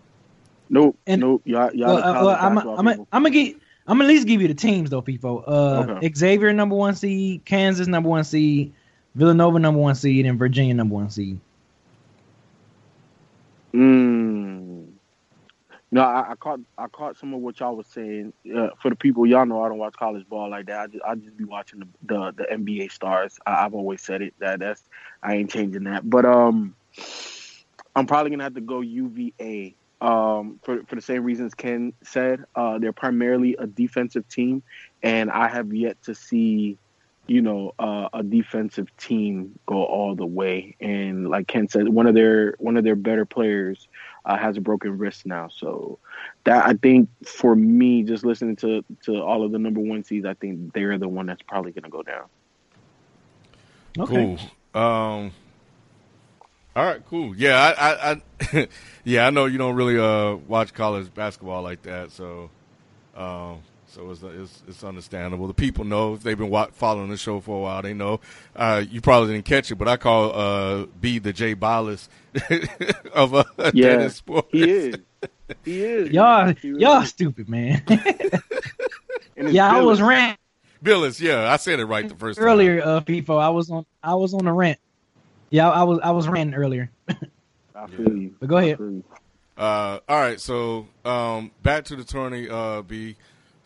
Nope, 0.69 0.97
And- 1.07 1.21
nope. 1.21 1.41
Y'all, 1.45 1.73
y'all 1.73 1.87
Well, 1.87 1.95
the 1.97 2.01
college 2.03 2.25
well, 2.25 2.37
I'm 2.39 2.55
basketball 2.55 2.79
I'm 2.79 2.87
I'm 3.11 3.23
gonna 3.23 3.29
get 3.29 3.55
I'm 3.87 3.97
gonna 3.97 4.03
at 4.03 4.07
least 4.13 4.27
give 4.27 4.41
you 4.41 4.49
the 4.49 4.53
teams 4.53 4.89
though, 4.89 5.01
people. 5.01 5.43
Uh, 5.47 5.85
Okay. 5.89 6.13
Xavier 6.13 6.51
number 6.51 6.75
one 6.75 6.93
seed, 6.93 7.45
Kansas 7.45 7.87
number 7.87 8.09
one 8.09 8.25
seed, 8.25 8.73
Villanova 9.15 9.59
number 9.59 9.79
one 9.79 9.95
seed, 9.95 10.25
and 10.25 10.37
Virginia 10.37 10.73
number 10.73 10.95
one 10.95 11.09
seed. 11.09 11.39
Mm. 13.73 14.56
No, 15.89 16.01
I, 16.01 16.31
I 16.31 16.35
caught 16.35 16.59
I 16.77 16.87
caught 16.87 17.17
some 17.17 17.33
of 17.33 17.39
what 17.39 17.59
y'all 17.59 17.75
was 17.75 17.87
saying. 17.87 18.33
Uh, 18.53 18.69
for 18.81 18.89
the 18.89 18.95
people, 18.95 19.25
y'all 19.25 19.45
know 19.45 19.61
I 19.63 19.69
don't 19.69 19.77
watch 19.77 19.95
college 19.95 20.27
ball 20.27 20.49
like 20.49 20.65
that. 20.65 20.79
I 20.79 20.87
just, 20.87 21.03
I 21.05 21.15
just 21.15 21.37
be 21.37 21.45
watching 21.45 21.79
the, 21.79 21.87
the 22.03 22.33
the 22.43 22.43
NBA 22.43 22.91
stars. 22.91 23.39
I, 23.45 23.65
I've 23.65 23.73
always 23.73 24.01
said 24.01 24.21
it. 24.21 24.33
That 24.39 24.59
that's 24.59 24.83
I 25.23 25.35
ain't 25.35 25.49
changing 25.49 25.85
that. 25.85 26.09
But 26.09 26.25
um, 26.25 26.75
I'm 27.95 28.05
probably 28.05 28.31
gonna 28.31 28.43
have 28.43 28.55
to 28.55 28.61
go 28.61 28.81
UVA. 28.81 29.75
Um, 29.99 30.59
for 30.61 30.83
for 30.83 30.95
the 30.95 31.01
same 31.01 31.23
reasons 31.23 31.53
Ken 31.53 31.93
said. 32.03 32.43
Uh, 32.53 32.79
they're 32.79 32.93
primarily 32.93 33.55
a 33.57 33.65
defensive 33.65 34.27
team, 34.27 34.63
and 35.01 35.31
I 35.31 35.47
have 35.47 35.73
yet 35.73 36.01
to 36.03 36.15
see. 36.15 36.77
You 37.29 37.41
know, 37.41 37.73
uh, 37.77 38.07
a 38.13 38.23
defensive 38.23 38.87
team 38.95 39.59
go 39.65 39.83
all 39.83 40.15
the 40.15 40.25
way, 40.25 40.77
and 40.79 41.29
like 41.29 41.49
Ken 41.49 41.67
said, 41.67 41.89
one 41.89 42.07
of 42.07 42.15
their 42.15 42.55
one 42.57 42.77
of 42.77 42.85
their 42.85 42.95
better 42.95 43.25
players 43.25 43.89
uh, 44.27 44.37
has 44.37 44.57
a 44.57 44.61
broken 44.61 44.97
wrist 44.97 45.25
now. 45.25 45.47
So 45.47 45.99
that 46.43 46.65
I 46.67 46.73
think 46.73 47.09
for 47.25 47.55
me, 47.55 48.03
just 48.03 48.25
listening 48.25 48.57
to 48.57 48.83
to 49.05 49.21
all 49.21 49.43
of 49.43 49.51
the 49.51 49.57
number 49.57 49.79
one 49.79 50.03
seeds, 50.03 50.25
I 50.25 50.33
think 50.33 50.73
they're 50.73 50.97
the 50.97 51.07
one 51.07 51.25
that's 51.25 51.41
probably 51.41 51.71
going 51.71 51.85
to 51.85 51.89
go 51.89 52.03
down. 52.03 52.25
Okay. 53.97 54.37
Cool. 54.73 54.81
Um, 54.81 55.31
all 56.75 56.85
right, 56.85 57.01
cool. 57.09 57.35
Yeah, 57.35 57.57
I, 57.57 58.11
I, 58.11 58.21
I 58.41 58.67
yeah, 59.05 59.25
I 59.25 59.29
know 59.29 59.45
you 59.45 59.57
don't 59.57 59.75
really 59.75 59.97
uh 59.97 60.35
watch 60.35 60.73
college 60.73 61.11
basketball 61.13 61.63
like 61.63 61.81
that, 61.83 62.11
so, 62.11 62.51
um, 63.15 63.61
so 63.97 64.11
it's, 64.11 64.21
it's 64.21 64.63
it's 64.67 64.83
understandable. 64.83 65.47
The 65.47 65.53
people 65.55 65.83
know 65.83 66.13
if 66.13 66.21
they've 66.21 66.37
been 66.37 66.51
wa- 66.51 66.67
following 66.71 67.09
the 67.09 67.17
show 67.17 67.39
for 67.39 67.57
a 67.57 67.61
while. 67.61 67.81
They 67.81 67.93
know. 67.95 68.19
Uh, 68.55 68.83
you 68.87 69.01
probably 69.01 69.33
didn't 69.33 69.45
catch 69.45 69.71
it, 69.71 69.75
but 69.75 69.87
I 69.87 69.97
call 69.97 70.31
uh 70.39 70.85
B 71.01 71.17
the 71.17 71.33
Jay 71.33 71.55
Bilas 71.55 72.07
of 73.13 73.33
uh, 73.33 73.43
Yeah, 73.73 73.97
tennis 73.97 74.15
sport. 74.17 74.45
He 74.51 74.69
is. 74.69 74.95
He 75.65 75.83
is. 75.83 76.09
Y'all 76.11 76.53
He 76.61 76.69
really 76.69 76.83
y'all 76.83 77.01
is. 77.01 77.09
stupid, 77.09 77.49
man. 77.49 77.81
And 79.35 79.47
it's 79.47 79.55
yeah, 79.55 79.71
I 79.71 79.81
was 79.81 79.99
Bilas. 79.99 80.07
rant 80.07 80.39
Bilas, 80.83 81.19
yeah, 81.19 81.51
I 81.51 81.57
said 81.57 81.79
it 81.79 81.85
right 81.85 82.07
the 82.07 82.15
first 82.15 82.37
time. 82.39 82.47
earlier, 82.47 82.81
uh, 82.83 83.01
FIFO. 83.01 83.39
I 83.39 83.49
was 83.49 83.69
on 83.71 83.85
I 84.03 84.13
was 84.15 84.33
on 84.33 84.45
a 84.47 84.53
rant. 84.53 84.79
Yeah, 85.49 85.69
I 85.69 85.83
was 85.83 85.99
I 86.03 86.11
was 86.11 86.27
ranting 86.27 86.55
earlier. 86.55 86.91
I 87.75 87.87
feel 87.87 88.15
you. 88.17 88.35
But 88.39 88.49
go 88.49 88.57
ahead. 88.57 88.79
Uh, 89.57 89.99
all 90.07 90.19
right, 90.19 90.39
so 90.39 90.87
um, 91.03 91.51
back 91.63 91.85
to 91.85 91.95
the 91.95 92.03
tourney, 92.03 92.47
uh, 92.47 92.83
B. 92.83 93.15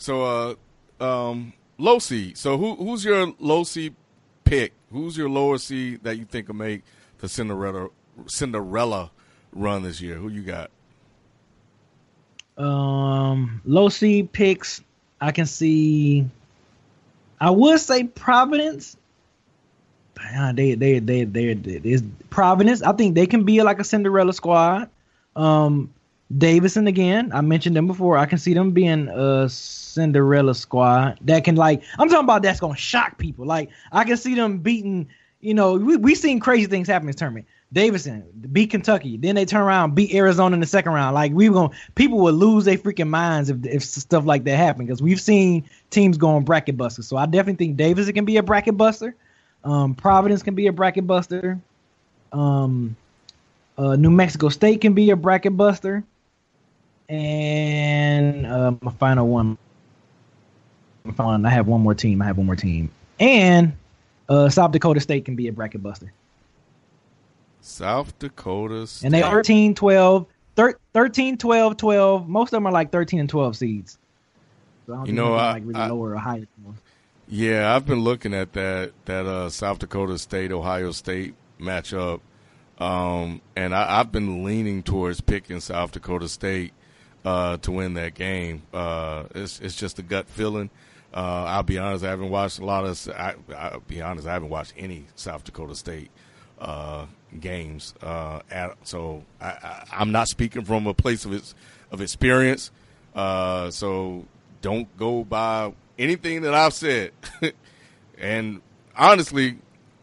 So 0.01 0.55
uh, 0.99 1.03
um, 1.03 1.53
low 1.77 1.99
seed. 1.99 2.35
So 2.35 2.57
who 2.57 2.75
who's 2.75 3.05
your 3.05 3.35
low 3.37 3.63
seed 3.63 3.93
pick? 4.43 4.73
Who's 4.91 5.15
your 5.15 5.29
lower 5.29 5.59
seed 5.59 6.03
that 6.03 6.17
you 6.17 6.25
think 6.25 6.47
will 6.47 6.55
make 6.55 6.81
the 7.19 7.29
Cinderella 7.29 7.89
Cinderella 8.25 9.11
run 9.53 9.83
this 9.83 10.01
year? 10.01 10.15
Who 10.15 10.29
you 10.29 10.41
got? 10.41 10.71
Um, 12.57 13.61
low 13.63 13.89
seed 13.89 14.31
picks. 14.31 14.81
I 15.21 15.31
can 15.31 15.45
see. 15.45 16.25
I 17.39 17.51
would 17.51 17.79
say 17.79 18.05
Providence. 18.05 18.97
They 20.55 20.73
they 20.73 20.97
they 20.97 21.25
they 21.25 21.51
is 21.83 22.01
Providence. 22.31 22.81
I 22.81 22.93
think 22.93 23.13
they 23.13 23.27
can 23.27 23.43
be 23.43 23.61
like 23.61 23.79
a 23.79 23.83
Cinderella 23.83 24.33
squad. 24.33 24.89
Um, 25.35 25.93
Davidson 26.37 26.87
again. 26.87 27.31
I 27.33 27.41
mentioned 27.41 27.75
them 27.75 27.87
before. 27.87 28.17
I 28.17 28.25
can 28.25 28.37
see 28.37 28.53
them 28.53 28.71
being 28.71 29.07
a 29.09 29.49
Cinderella 29.49 30.55
squad 30.55 31.19
that 31.21 31.43
can 31.43 31.55
like. 31.55 31.83
I'm 31.99 32.09
talking 32.09 32.23
about 32.23 32.43
that's 32.43 32.59
gonna 32.59 32.75
shock 32.75 33.17
people. 33.17 33.45
Like 33.45 33.69
I 33.91 34.03
can 34.03 34.17
see 34.17 34.35
them 34.35 34.59
beating. 34.59 35.07
You 35.41 35.53
know, 35.53 35.73
we 35.73 35.97
we 35.97 36.15
seen 36.15 36.39
crazy 36.39 36.67
things 36.67 36.87
happen 36.87 37.03
in 37.03 37.07
this 37.07 37.15
tournament. 37.15 37.47
Davidson 37.73 38.23
beat 38.51 38.69
Kentucky, 38.69 39.15
then 39.15 39.35
they 39.35 39.45
turn 39.45 39.61
around 39.61 39.95
beat 39.95 40.13
Arizona 40.13 40.53
in 40.53 40.59
the 40.59 40.67
second 40.67 40.91
round. 40.91 41.13
Like 41.15 41.31
we 41.31 41.49
were 41.49 41.53
going, 41.53 41.71
people 41.95 42.19
would 42.19 42.35
lose 42.35 42.65
their 42.65 42.77
freaking 42.77 43.07
minds 43.07 43.49
if 43.49 43.65
if 43.65 43.83
stuff 43.83 44.25
like 44.25 44.43
that 44.43 44.57
happened 44.57 44.87
because 44.87 45.01
we've 45.01 45.21
seen 45.21 45.63
teams 45.89 46.17
going 46.17 46.43
bracket 46.43 46.75
busters. 46.75 47.07
So 47.07 47.15
I 47.15 47.25
definitely 47.25 47.65
think 47.65 47.77
Davidson 47.77 48.13
can 48.13 48.25
be 48.25 48.37
a 48.37 48.43
bracket 48.43 48.75
buster. 48.75 49.15
Um, 49.63 49.95
Providence 49.95 50.43
can 50.43 50.53
be 50.53 50.67
a 50.67 50.73
bracket 50.73 51.07
buster. 51.07 51.59
Um, 52.33 52.95
uh, 53.77 53.95
New 53.95 54.11
Mexico 54.11 54.49
State 54.49 54.81
can 54.81 54.93
be 54.93 55.09
a 55.11 55.15
bracket 55.15 55.55
buster. 55.55 56.03
And 57.11 58.45
uh, 58.45 58.71
my 58.81 58.91
final 58.93 59.27
one. 59.27 59.57
my 61.03 61.11
final 61.13 61.31
one, 61.33 61.45
I 61.45 61.49
have 61.49 61.67
one 61.67 61.81
more 61.81 61.93
team. 61.93 62.21
I 62.21 62.25
have 62.25 62.37
one 62.37 62.45
more 62.45 62.55
team. 62.55 62.89
And 63.19 63.73
uh, 64.29 64.49
South 64.49 64.71
Dakota 64.71 64.99
State 65.01 65.25
can 65.25 65.35
be 65.35 65.47
a 65.49 65.51
bracket 65.51 65.83
buster. 65.83 66.13
South 67.59 68.17
Dakota. 68.19 68.87
State. 68.87 69.05
And 69.07 69.13
they 69.13 69.21
are 69.21 69.31
13, 69.35 69.75
12, 69.75 70.25
thir- 70.55 70.79
13, 70.93 71.37
12, 71.37 71.77
12. 71.77 72.29
Most 72.29 72.47
of 72.49 72.51
them 72.51 72.65
are 72.65 72.71
like 72.71 72.91
13 72.91 73.19
and 73.19 73.29
12 73.29 73.55
seeds. 73.57 73.97
So 74.87 74.93
I 74.93 74.95
don't 74.97 75.05
You 75.07 75.13
know, 75.13 75.33
I- 75.33 75.51
like 75.53 75.63
really 75.65 75.79
I- 75.79 75.87
lower 75.89 76.11
or 76.13 76.17
higher. 76.17 76.47
Yeah, 77.27 77.75
I've 77.75 77.85
been 77.85 77.99
looking 78.01 78.33
at 78.33 78.51
that 78.53 78.91
that 79.05 79.25
uh, 79.25 79.49
South 79.49 79.79
Dakota 79.79 80.17
State 80.17 80.51
Ohio 80.51 80.91
State 80.91 81.33
matchup. 81.61 82.19
Um, 82.77 83.39
and 83.55 83.73
I, 83.75 83.99
I've 83.99 84.11
been 84.11 84.43
leaning 84.43 84.81
towards 84.83 85.21
picking 85.21 85.59
South 85.61 85.91
Dakota 85.93 86.27
State 86.27 86.73
uh, 87.25 87.57
to 87.57 87.71
win 87.71 87.93
that 87.95 88.13
game. 88.13 88.63
Uh, 88.73 89.25
it's 89.35 89.59
it's 89.59 89.75
just 89.75 89.99
a 89.99 90.03
gut 90.03 90.27
feeling. 90.27 90.69
Uh, 91.13 91.43
I'll 91.45 91.63
be 91.63 91.77
honest, 91.77 92.05
I 92.05 92.09
haven't 92.09 92.29
watched 92.29 92.59
a 92.59 92.65
lot 92.65 92.85
of. 92.85 93.09
I, 93.09 93.35
I'll 93.55 93.81
be 93.81 94.01
honest, 94.01 94.27
I 94.27 94.33
haven't 94.33 94.49
watched 94.49 94.73
any 94.77 95.05
South 95.15 95.43
Dakota 95.43 95.75
State 95.75 96.09
uh, 96.59 97.05
games. 97.39 97.93
Uh, 98.01 98.41
at, 98.49 98.77
so 98.83 99.23
I, 99.41 99.47
I, 99.47 99.83
I'm 99.91 100.11
not 100.11 100.27
speaking 100.27 100.63
from 100.63 100.87
a 100.87 100.93
place 100.93 101.25
of 101.25 101.33
its 101.33 101.53
of 101.91 102.01
experience. 102.01 102.71
Uh, 103.13 103.69
so 103.71 104.25
don't 104.61 104.95
go 104.97 105.23
by 105.23 105.73
anything 105.99 106.43
that 106.43 106.53
I've 106.53 106.73
said. 106.73 107.11
and 108.17 108.61
honestly, 108.95 109.57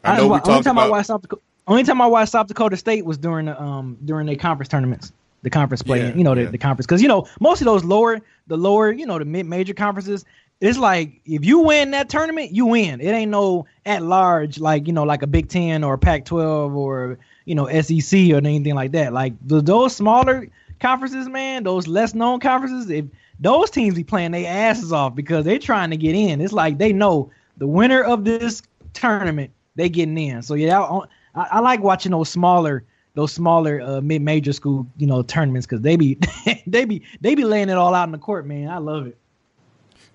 I 0.04 0.18
know 0.18 0.26
we 0.26 0.32
only 0.34 0.40
talked 0.40 0.64
time 0.64 0.78
I 0.78 0.82
about. 0.82 0.90
watched 0.90 1.06
South 1.06 1.22
Dakota, 1.22 1.42
only 1.66 1.84
time 1.84 2.02
I 2.02 2.06
watched 2.06 2.32
South 2.32 2.48
Dakota 2.48 2.76
State 2.76 3.04
was 3.04 3.18
during 3.18 3.46
the 3.46 3.60
um 3.60 3.96
during 4.04 4.26
the 4.26 4.36
conference 4.36 4.68
tournaments, 4.68 5.12
the 5.42 5.50
conference 5.50 5.82
play, 5.82 6.00
Yeah, 6.00 6.14
you 6.14 6.24
know, 6.24 6.34
the, 6.34 6.42
yeah. 6.42 6.50
the 6.50 6.58
conference 6.58 6.86
because 6.86 7.02
you 7.02 7.08
know 7.08 7.26
most 7.40 7.60
of 7.60 7.64
those 7.66 7.84
lower 7.84 8.20
the 8.46 8.56
lower 8.56 8.92
you 8.92 9.06
know 9.06 9.18
the 9.18 9.24
mid 9.24 9.46
major 9.46 9.74
conferences. 9.74 10.24
It's 10.60 10.76
like 10.76 11.20
if 11.24 11.44
you 11.44 11.60
win 11.60 11.92
that 11.92 12.08
tournament, 12.08 12.50
you 12.50 12.66
win. 12.66 13.00
It 13.00 13.10
ain't 13.10 13.30
no 13.30 13.66
at 13.86 14.02
large 14.02 14.58
like 14.58 14.86
you 14.86 14.92
know 14.92 15.04
like 15.04 15.22
a 15.22 15.26
Big 15.28 15.48
Ten 15.48 15.84
or 15.84 15.96
Pac 15.96 16.24
twelve 16.24 16.74
or 16.74 17.18
you 17.44 17.54
know 17.54 17.68
SEC 17.80 18.30
or 18.32 18.38
anything 18.38 18.74
like 18.74 18.92
that. 18.92 19.12
Like 19.12 19.34
th- 19.48 19.64
those 19.64 19.94
smaller 19.94 20.48
conferences, 20.80 21.28
man, 21.28 21.62
those 21.62 21.86
less 21.86 22.14
known 22.14 22.40
conferences, 22.40 22.90
if 22.90 23.04
those 23.40 23.70
teams 23.70 23.94
be 23.94 24.04
playing 24.04 24.32
their 24.32 24.48
asses 24.48 24.92
off 24.92 25.14
because 25.14 25.44
they 25.44 25.58
trying 25.58 25.90
to 25.90 25.96
get 25.96 26.14
in. 26.14 26.40
It's 26.40 26.52
like 26.52 26.78
they 26.78 26.92
know 26.92 27.30
the 27.56 27.66
winner 27.66 28.02
of 28.02 28.24
this 28.24 28.62
tournament, 28.94 29.50
they 29.76 29.88
getting 29.88 30.18
in. 30.18 30.42
So 30.42 30.54
yeah, 30.54 30.80
I, 30.80 30.98
I, 31.34 31.46
I 31.52 31.60
like 31.60 31.80
watching 31.80 32.12
those 32.12 32.28
smaller, 32.28 32.84
those 33.18 33.32
smaller 33.32 33.80
uh, 33.80 34.00
mid 34.00 34.22
major 34.22 34.52
school, 34.52 34.86
you 34.96 35.08
know, 35.08 35.22
tournaments 35.22 35.66
because 35.66 35.80
they 35.80 35.96
be 35.96 36.16
they 36.68 36.84
be 36.84 37.02
they 37.20 37.34
be 37.34 37.42
laying 37.42 37.68
it 37.68 37.76
all 37.76 37.92
out 37.92 38.06
in 38.06 38.12
the 38.12 38.18
court, 38.18 38.46
man. 38.46 38.68
I 38.68 38.78
love 38.78 39.08
it. 39.08 39.18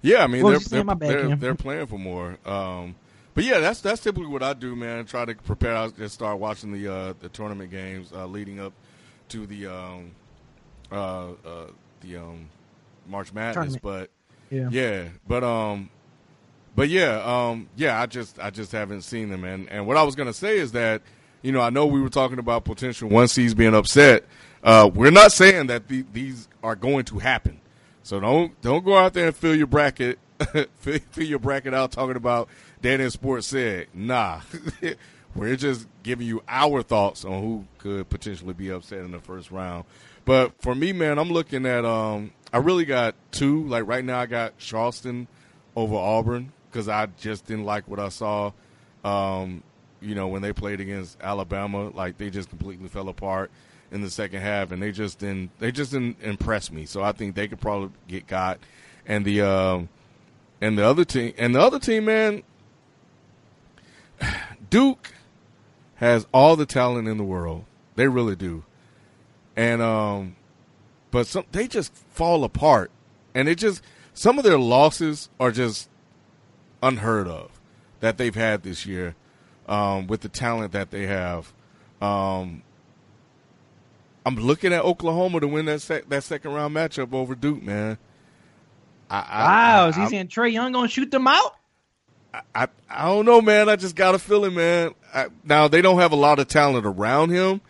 Yeah, 0.02 0.24
I 0.24 0.28
mean 0.28 0.42
they're 0.42 0.54
was 0.54 0.64
you 0.64 0.70
saying? 0.70 0.86
they're, 0.86 0.96
bad, 0.96 1.10
they're, 1.10 1.36
they're 1.36 1.56
playing 1.56 1.88
for 1.88 2.00
more. 2.00 2.38
Um, 2.46 2.96
but 3.34 3.44
yeah, 3.44 3.60
that's 3.60 3.82
that's 3.82 4.02
typically 4.02 4.30
what 4.30 4.42
I 4.42 4.54
do, 4.54 4.74
man. 4.74 5.04
Try 5.04 5.26
to 5.26 5.36
prepare. 5.36 5.76
I 5.76 5.90
just 5.90 6.16
start 6.16 6.40
watching 6.40 6.72
the 6.72 6.88
uh, 6.94 7.14
the 7.20 7.28
tournament 7.28 7.72
games 7.72 8.10
uh, 8.16 8.26
leading 8.26 8.62
up 8.62 8.72
to 9.30 9.46
the 9.46 9.68
um, 9.68 10.12
uh, 10.90 11.32
uh, 11.46 11.68
the 12.00 12.16
um, 12.16 12.48
March 13.06 13.34
Madness. 13.34 13.76
Tournament. 13.76 13.82
But 13.82 14.10
Yeah. 14.50 14.70
yeah, 14.72 15.10
but 15.28 15.44
um, 15.44 15.90
but 16.74 16.88
yeah, 16.88 17.22
um, 17.50 17.68
yeah. 17.76 18.00
I 18.00 18.06
just 18.06 18.40
I 18.40 18.50
just 18.50 18.72
haven't 18.72 19.02
seen 19.02 19.30
them, 19.30 19.44
and 19.44 19.70
and 19.70 19.88
what 19.88 19.98
I 19.98 20.04
was 20.04 20.16
gonna 20.16 20.32
say 20.32 20.58
is 20.58 20.72
that 20.72 21.02
you 21.44 21.52
know 21.52 21.62
I 21.62 21.70
know 21.70 21.86
we 21.86 22.02
were 22.02 22.10
talking 22.10 22.40
about 22.40 22.64
potential 22.64 23.10
one 23.10 23.28
seeds 23.28 23.54
being 23.54 23.76
upset. 23.76 24.26
Uh, 24.64 24.90
we're 24.92 25.12
not 25.12 25.32
saying 25.32 25.68
that 25.68 25.90
the, 25.90 26.06
these 26.14 26.48
are 26.64 26.76
going 26.76 27.04
to 27.06 27.20
happen. 27.20 27.60
So 28.02 28.20
don't 28.20 28.60
don't 28.62 28.84
go 28.84 28.98
out 28.98 29.14
there 29.14 29.28
and 29.28 29.36
fill 29.36 29.56
your 29.56 29.68
bracket, 29.68 30.18
fill, 30.76 31.00
fill 31.12 31.26
your 31.26 31.40
bracket 31.40 31.74
out 31.74 31.92
talking 31.92 32.16
about 32.16 32.50
Dan 32.82 33.00
in 33.00 33.12
Sports 33.12 33.48
said. 33.48 33.88
Nah, 33.94 34.42
we're 35.36 35.56
just 35.56 35.88
giving 36.02 36.28
you 36.28 36.42
our 36.48 36.82
thoughts 36.82 37.24
on 37.24 37.42
who 37.42 37.66
could 37.78 38.10
potentially 38.10 38.54
be 38.54 38.70
upset 38.70 39.00
in 39.00 39.12
the 39.12 39.20
first 39.20 39.52
round. 39.52 39.86
But 40.26 40.62
for 40.62 40.74
me, 40.74 40.94
man, 40.94 41.20
I'm 41.20 41.30
looking 41.30 41.66
at 41.66 41.86
um, 41.86 42.32
I 42.52 42.58
really 42.58 42.86
got 42.86 43.16
two. 43.32 43.68
Like 43.68 43.88
right 43.88 44.04
now, 44.04 44.20
I 44.20 44.26
got 44.26 44.58
Charleston 44.58 45.28
over 45.76 45.96
Auburn 45.96 46.52
because 46.72 46.88
I 46.88 47.08
just 47.20 47.46
didn't 47.46 47.66
like 47.66 47.88
what 47.88 48.00
I 48.00 48.10
saw. 48.10 48.52
Um, 49.04 49.64
you 50.04 50.16
know, 50.16 50.28
when 50.28 50.42
they 50.42 50.54
played 50.54 50.82
against 50.82 51.18
Alabama, 51.22 51.90
like 51.90 52.18
they 52.18 52.30
just 52.30 52.50
completely 52.50 52.88
fell 52.88 53.10
apart 53.10 53.52
in 53.92 54.02
the 54.02 54.10
second 54.10 54.42
half, 54.42 54.72
and 54.72 54.82
they 54.82 54.92
just 54.92 55.20
didn't 55.20 55.52
they 55.60 55.72
just 55.72 55.92
didn't 55.92 56.18
impress 56.22 56.72
me. 56.72 56.86
So 56.86 57.02
I 57.02 57.12
think 57.12 57.36
they 57.36 57.48
could 57.48 57.62
probably 57.62 57.92
get 58.08 58.28
got. 58.28 58.60
And 59.06 59.26
the 59.26 59.42
um, 59.42 59.90
and 60.62 60.78
the 60.78 60.86
other 60.86 61.06
team 61.06 61.34
and 61.38 61.56
the 61.56 61.62
other 61.62 61.80
team, 61.80 62.06
man, 62.06 62.44
Duke 64.70 65.14
has 65.96 66.28
all 66.34 66.56
the 66.56 66.66
talent 66.66 67.08
in 67.08 67.18
the 67.18 67.24
world. 67.24 67.66
They 67.96 68.08
really 68.08 68.36
do. 68.36 68.64
And 69.56 69.82
um, 69.82 70.36
but 71.12 71.28
some 71.28 71.46
they 71.52 71.68
just 71.68 71.94
fall 71.94 72.44
apart, 72.44 72.92
and 73.36 73.48
it 73.48 73.56
just 73.56 73.84
some 74.14 74.38
of 74.38 74.44
their 74.44 74.60
losses 74.60 75.30
are 75.40 75.52
just 75.52 75.90
unheard 76.82 77.28
of 77.28 77.60
that 78.00 78.18
they've 78.18 78.36
had 78.36 78.64
this 78.64 78.86
year 78.86 79.16
um, 79.68 80.08
with 80.08 80.22
the 80.22 80.30
talent 80.30 80.72
that 80.74 80.92
they 80.92 81.06
have. 81.08 81.52
Um, 82.02 82.62
I'm 84.26 84.36
looking 84.36 84.72
at 84.74 84.84
Oklahoma 84.84 85.40
to 85.42 85.48
win 85.48 85.66
that 85.66 85.82
sec- 85.82 86.10
that 86.10 86.24
second 86.24 86.54
round 86.54 86.76
matchup 86.76 87.14
over 87.14 87.36
Duke, 87.36 87.62
man. 87.62 87.98
I, 89.10 89.18
I, 89.20 89.44
Wow, 89.44 89.86
I, 89.86 89.90
is 89.90 89.96
he 89.96 90.08
saying 90.08 90.28
Trae 90.30 90.52
Young 90.52 90.72
gonna 90.72 90.88
shoot 90.88 91.12
them 91.12 91.28
out? 91.28 91.56
I, 92.56 92.68
I 92.90 93.06
don't 93.06 93.26
know, 93.26 93.42
man. 93.42 93.70
I 93.70 93.76
just 93.76 93.96
got 93.96 94.16
a 94.16 94.20
feeling, 94.20 94.56
man. 94.56 94.94
Now 95.44 95.68
they 95.68 95.82
don't 95.82 96.00
have 96.00 96.14
a 96.14 96.16
lot 96.16 96.40
of 96.40 96.48
talent 96.48 96.86
around 96.86 97.30
him, 97.30 97.62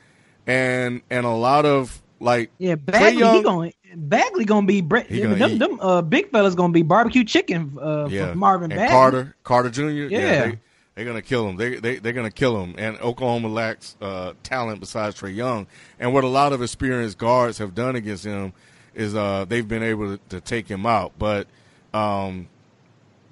and 0.47 1.01
and 1.09 1.25
a 1.25 1.29
lot 1.31 1.65
of 1.65 2.01
like 2.19 2.51
Yeah, 2.59 2.75
Bagley 2.75 3.19
Young- 3.19 3.35
he 3.35 3.43
gonna 3.43 3.71
Bagley 3.95 4.45
gonna 4.45 4.65
be. 4.65 4.75
He 4.75 5.21
gonna 5.21 5.35
them 5.35 5.57
them 5.57 5.79
uh, 5.81 6.01
big 6.01 6.31
fellas 6.31 6.55
gonna 6.55 6.71
be 6.71 6.83
barbecue 6.83 7.23
chicken 7.23 7.77
uh, 7.81 8.07
yeah, 8.09 8.31
for 8.31 8.37
Marvin 8.37 8.71
and 8.71 8.79
Bagley. 8.79 8.91
Carter 8.93 9.35
Carter 9.43 9.69
Jr. 9.69 9.81
Yeah, 9.89 10.07
Yeah. 10.19 10.45
they, 10.51 10.59
they're 10.95 11.05
gonna 11.05 11.21
kill 11.21 11.47
him. 11.49 11.57
They 11.57 11.75
they 11.75 11.95
they're 11.97 12.13
gonna 12.13 12.31
kill 12.31 12.61
him. 12.61 12.75
And 12.77 12.97
Oklahoma 12.99 13.47
lacks 13.47 13.95
uh, 14.01 14.33
talent 14.43 14.79
besides 14.79 15.19
Trae 15.19 15.33
Young. 15.35 15.67
And 15.99 16.13
what 16.13 16.23
a 16.23 16.27
lot 16.27 16.53
of 16.53 16.61
experienced 16.61 17.17
guards 17.17 17.57
have 17.57 17.73
done 17.73 17.95
against 17.95 18.25
him 18.25 18.53
is 18.93 19.15
uh, 19.15 19.45
they've 19.45 19.67
been 19.67 19.83
able 19.83 20.17
to, 20.17 20.23
to 20.29 20.41
take 20.41 20.67
him 20.67 20.85
out. 20.85 21.13
But 21.17 21.47
um, 21.93 22.47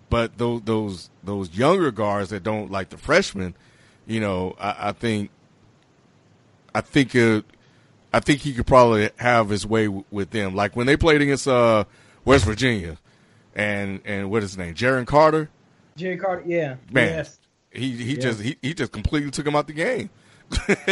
but 0.10 0.38
those 0.38 0.62
those 0.64 1.10
those 1.24 1.56
younger 1.56 1.92
guards 1.92 2.32
that 2.32 2.44
don't 2.44 2.72
like 2.72 2.90
the 2.90 2.98
freshmen, 2.98 3.54
you 4.08 4.20
know, 4.20 4.56
I, 4.60 4.90
I 4.90 4.92
think 4.92 5.30
I 6.74 6.82
think 6.82 7.14
it, 7.16 7.46
I 8.14 8.20
think 8.20 8.42
he 8.42 8.54
could 8.54 8.68
probably 8.68 9.10
have 9.18 9.50
his 9.50 9.66
way 9.68 9.86
w- 9.86 10.04
with 10.10 10.32
them. 10.32 10.56
Like 10.56 10.76
when 10.76 10.88
they 10.88 10.98
played 10.98 11.22
against 11.22 11.48
uh, 11.48 11.84
West 12.26 12.46
Virginia, 12.46 12.98
and 13.56 14.02
and 14.04 14.32
what 14.32 14.44
is 14.44 14.52
his 14.52 14.58
name, 14.58 14.74
Jaron 14.74 15.06
Carter. 15.06 15.50
Jerry 15.98 16.18
Carter, 16.18 16.44
yeah, 16.48 16.76
Man, 16.90 17.10
yes. 17.10 17.38
He 17.72 17.92
he 17.92 18.14
Yeah. 18.16 18.20
just 18.22 18.42
he, 18.42 18.58
he 18.62 18.74
just 18.74 18.92
completely 18.92 19.32
took 19.32 19.48
him 19.48 19.56
out 19.56 19.68
the 19.68 19.74
game. 19.74 20.10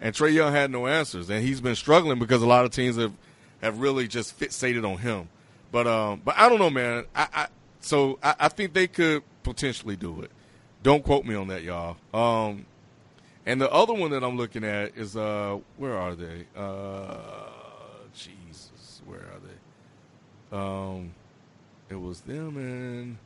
and 0.00 0.14
Trae 0.14 0.32
Young 0.32 0.52
had 0.52 0.70
no 0.70 0.86
answers, 0.86 1.30
and 1.30 1.42
he's 1.44 1.60
been 1.60 1.74
struggling 1.76 2.18
because 2.18 2.42
a 2.42 2.46
lot 2.46 2.64
of 2.64 2.70
teams 2.70 2.96
have 2.96 3.12
have 3.62 3.80
really 3.80 4.06
just 4.08 4.38
fixated 4.38 4.90
on 4.90 4.98
him. 4.98 5.28
But 5.72 5.86
um, 5.86 6.20
but 6.24 6.36
I 6.36 6.48
don't 6.48 6.58
know, 6.58 6.70
man. 6.70 7.04
I, 7.14 7.28
I 7.32 7.46
so 7.80 8.18
I, 8.22 8.34
I 8.40 8.48
think 8.48 8.74
they 8.74 8.86
could 8.86 9.22
potentially 9.42 9.96
do 9.96 10.20
it. 10.22 10.30
Don't 10.82 11.02
quote 11.04 11.24
me 11.24 11.34
on 11.34 11.48
that, 11.48 11.62
y'all. 11.62 11.96
Um, 12.12 12.66
and 13.46 13.60
the 13.60 13.70
other 13.70 13.94
one 13.94 14.10
that 14.10 14.22
I'm 14.22 14.36
looking 14.36 14.64
at 14.64 14.96
is 14.96 15.16
uh, 15.16 15.58
where 15.78 15.96
are 15.96 16.14
they? 16.14 16.46
Uh, 16.56 17.16
Jesus, 18.14 19.00
where 19.06 19.20
are 19.20 19.40
they? 20.50 20.56
Um, 20.56 21.14
it 21.88 21.96
was 22.00 22.20
them 22.20 22.56
and. 22.58 23.16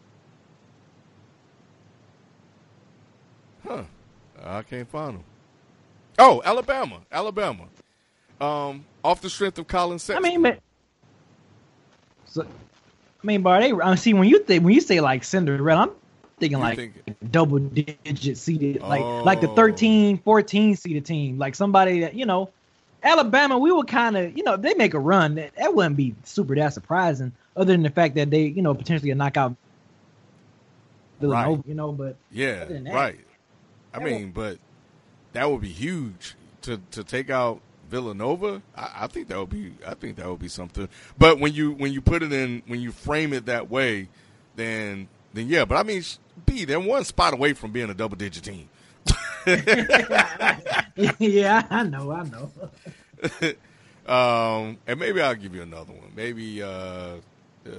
Huh. 3.66 3.82
I 4.42 4.62
can't 4.62 4.88
find 4.88 5.14
them. 5.16 5.24
Oh, 6.18 6.42
Alabama. 6.44 7.00
Alabama. 7.10 7.64
Um, 8.40 8.84
off 9.02 9.20
the 9.20 9.30
strength 9.30 9.58
of 9.58 9.66
Collin 9.66 9.98
I 10.10 10.20
mean, 10.20 10.42
but 10.42 10.58
so, 12.26 12.42
I 12.42 13.26
mean, 13.26 13.42
but 13.42 13.60
they. 13.60 13.72
I 13.72 13.94
see 13.94 14.12
when 14.12 14.28
you 14.28 14.40
think 14.40 14.64
when 14.64 14.74
you 14.74 14.80
say 14.80 15.00
like 15.00 15.24
Cinderella, 15.24 15.82
I'm 15.82 15.90
thinking 16.38 16.58
like 16.58 16.76
think- 16.76 17.16
double 17.30 17.58
digit 17.58 18.36
seeded, 18.36 18.82
like 18.82 19.02
Oh. 19.02 19.22
like 19.22 19.40
the 19.40 19.48
13, 19.48 20.18
14 20.18 20.76
seeded 20.76 21.06
team, 21.06 21.38
like 21.38 21.54
somebody 21.54 22.00
that 22.00 22.14
you 22.14 22.26
know. 22.26 22.50
Alabama, 23.02 23.58
we 23.58 23.70
would 23.70 23.86
kind 23.86 24.16
of, 24.16 24.34
you 24.34 24.42
know, 24.42 24.54
if 24.54 24.62
they 24.62 24.72
make 24.72 24.94
a 24.94 24.98
run, 24.98 25.34
that, 25.34 25.54
that 25.56 25.74
wouldn't 25.74 25.94
be 25.94 26.14
super 26.24 26.54
that 26.54 26.72
surprising, 26.72 27.32
other 27.54 27.70
than 27.70 27.82
the 27.82 27.90
fact 27.90 28.14
that 28.14 28.30
they, 28.30 28.44
you 28.44 28.62
know, 28.62 28.72
potentially 28.72 29.10
a 29.10 29.14
knockout 29.14 29.54
Villanova, 31.20 31.62
you 31.66 31.74
know, 31.74 31.92
but 31.92 32.16
yeah, 32.30 32.64
that, 32.64 32.94
right. 32.94 33.20
I 33.94 33.98
mean, 34.00 34.30
but 34.32 34.58
that 35.32 35.50
would 35.50 35.60
be 35.60 35.68
huge 35.68 36.34
to 36.62 36.80
to 36.92 37.04
take 37.04 37.30
out 37.30 37.60
Villanova. 37.88 38.62
I, 38.76 38.90
I 39.02 39.06
think 39.06 39.28
that 39.28 39.38
would 39.38 39.50
be. 39.50 39.74
I 39.86 39.94
think 39.94 40.16
that 40.16 40.28
would 40.28 40.40
be 40.40 40.48
something. 40.48 40.88
But 41.18 41.38
when 41.38 41.52
you 41.52 41.72
when 41.72 41.92
you 41.92 42.00
put 42.00 42.22
it 42.22 42.32
in 42.32 42.62
when 42.66 42.80
you 42.80 42.92
frame 42.92 43.32
it 43.32 43.46
that 43.46 43.70
way, 43.70 44.08
then 44.56 45.08
then 45.32 45.48
yeah. 45.48 45.64
But 45.64 45.76
I 45.76 45.82
mean, 45.82 46.02
B, 46.46 46.64
they're 46.64 46.80
one 46.80 47.04
spot 47.04 47.34
away 47.34 47.52
from 47.52 47.72
being 47.72 47.90
a 47.90 47.94
double 47.94 48.16
digit 48.16 48.44
team. 48.44 48.68
yeah, 51.18 51.66
I 51.70 51.82
know, 51.84 52.10
I 52.10 52.24
know. 52.24 52.50
um, 54.12 54.78
and 54.86 54.98
maybe 54.98 55.20
I'll 55.20 55.34
give 55.34 55.54
you 55.54 55.62
another 55.62 55.92
one. 55.92 56.10
Maybe 56.16 56.62
uh, 56.62 56.66
uh, 56.66 57.70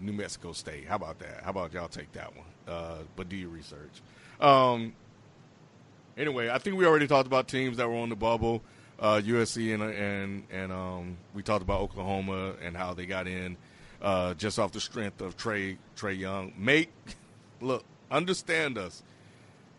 New 0.00 0.12
Mexico 0.12 0.52
State. 0.52 0.86
How 0.86 0.96
about 0.96 1.18
that? 1.18 1.42
How 1.42 1.50
about 1.50 1.72
y'all 1.72 1.88
take 1.88 2.12
that 2.12 2.34
one? 2.36 2.46
Uh, 2.68 2.98
but 3.16 3.28
do 3.28 3.36
your 3.36 3.48
research. 3.48 4.00
Um, 4.40 4.92
anyway, 6.18 6.50
I 6.50 6.58
think 6.58 6.76
we 6.76 6.84
already 6.84 7.06
talked 7.06 7.26
about 7.26 7.48
teams 7.48 7.76
that 7.78 7.88
were 7.88 7.96
on 7.96 8.08
the 8.10 8.16
bubble, 8.16 8.62
uh, 9.00 9.20
USC 9.24 9.72
and 9.72 9.82
and 9.82 10.42
and 10.50 10.72
um, 10.72 11.16
we 11.34 11.42
talked 11.42 11.62
about 11.62 11.80
Oklahoma 11.80 12.54
and 12.62 12.76
how 12.76 12.92
they 12.94 13.06
got 13.06 13.26
in 13.26 13.56
uh, 14.02 14.34
just 14.34 14.58
off 14.58 14.72
the 14.72 14.80
strength 14.80 15.20
of 15.20 15.36
Trey 15.36 15.78
Trae 15.96 16.18
Young. 16.18 16.52
Make 16.58 16.90
look, 17.60 17.84
understand 18.10 18.76
us. 18.78 19.02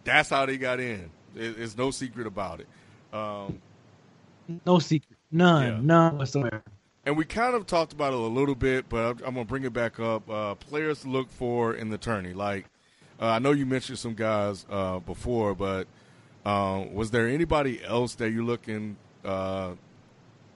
That's 0.06 0.30
how 0.30 0.46
they 0.46 0.58
got 0.58 0.80
in. 0.80 1.10
It, 1.36 1.58
there's 1.58 1.78
no 1.78 1.92
secret 1.92 2.26
about 2.26 2.62
it. 2.62 2.68
Um, 3.14 3.60
No 4.66 4.80
secret, 4.80 5.18
none, 5.32 5.64
Yeah. 5.64 5.80
none 5.82 6.18
whatsoever. 6.18 6.64
and 7.06 7.16
we 7.18 7.26
kind 7.26 7.54
of 7.56 7.66
talked 7.68 7.94
about 7.94 8.14
it 8.14 8.20
a 8.20 8.24
little 8.24 8.56
bit, 8.56 8.88
but 8.90 9.06
I'm, 9.06 9.18
I'm 9.28 9.34
gonna 9.36 9.46
bring 9.46 9.64
it 9.64 9.74
back 9.74 10.00
up. 10.00 10.28
Uh, 10.30 10.56
players 10.56 11.02
to 11.02 11.10
look 11.10 11.30
for 11.30 11.74
in 11.76 11.90
the 11.90 11.98
tourney. 11.98 12.34
Like 12.34 12.66
uh, 13.22 13.28
I 13.28 13.40
know 13.40 13.52
you 13.52 13.66
mentioned 13.66 14.00
some 14.00 14.14
guys 14.16 14.66
uh, 14.70 15.00
before, 15.00 15.54
but 15.54 15.88
um, 16.50 16.94
was 16.94 17.12
there 17.12 17.28
anybody 17.28 17.84
else 17.84 18.16
that 18.16 18.32
you're 18.32 18.44
looking 18.44 18.98
uh, 19.24 19.72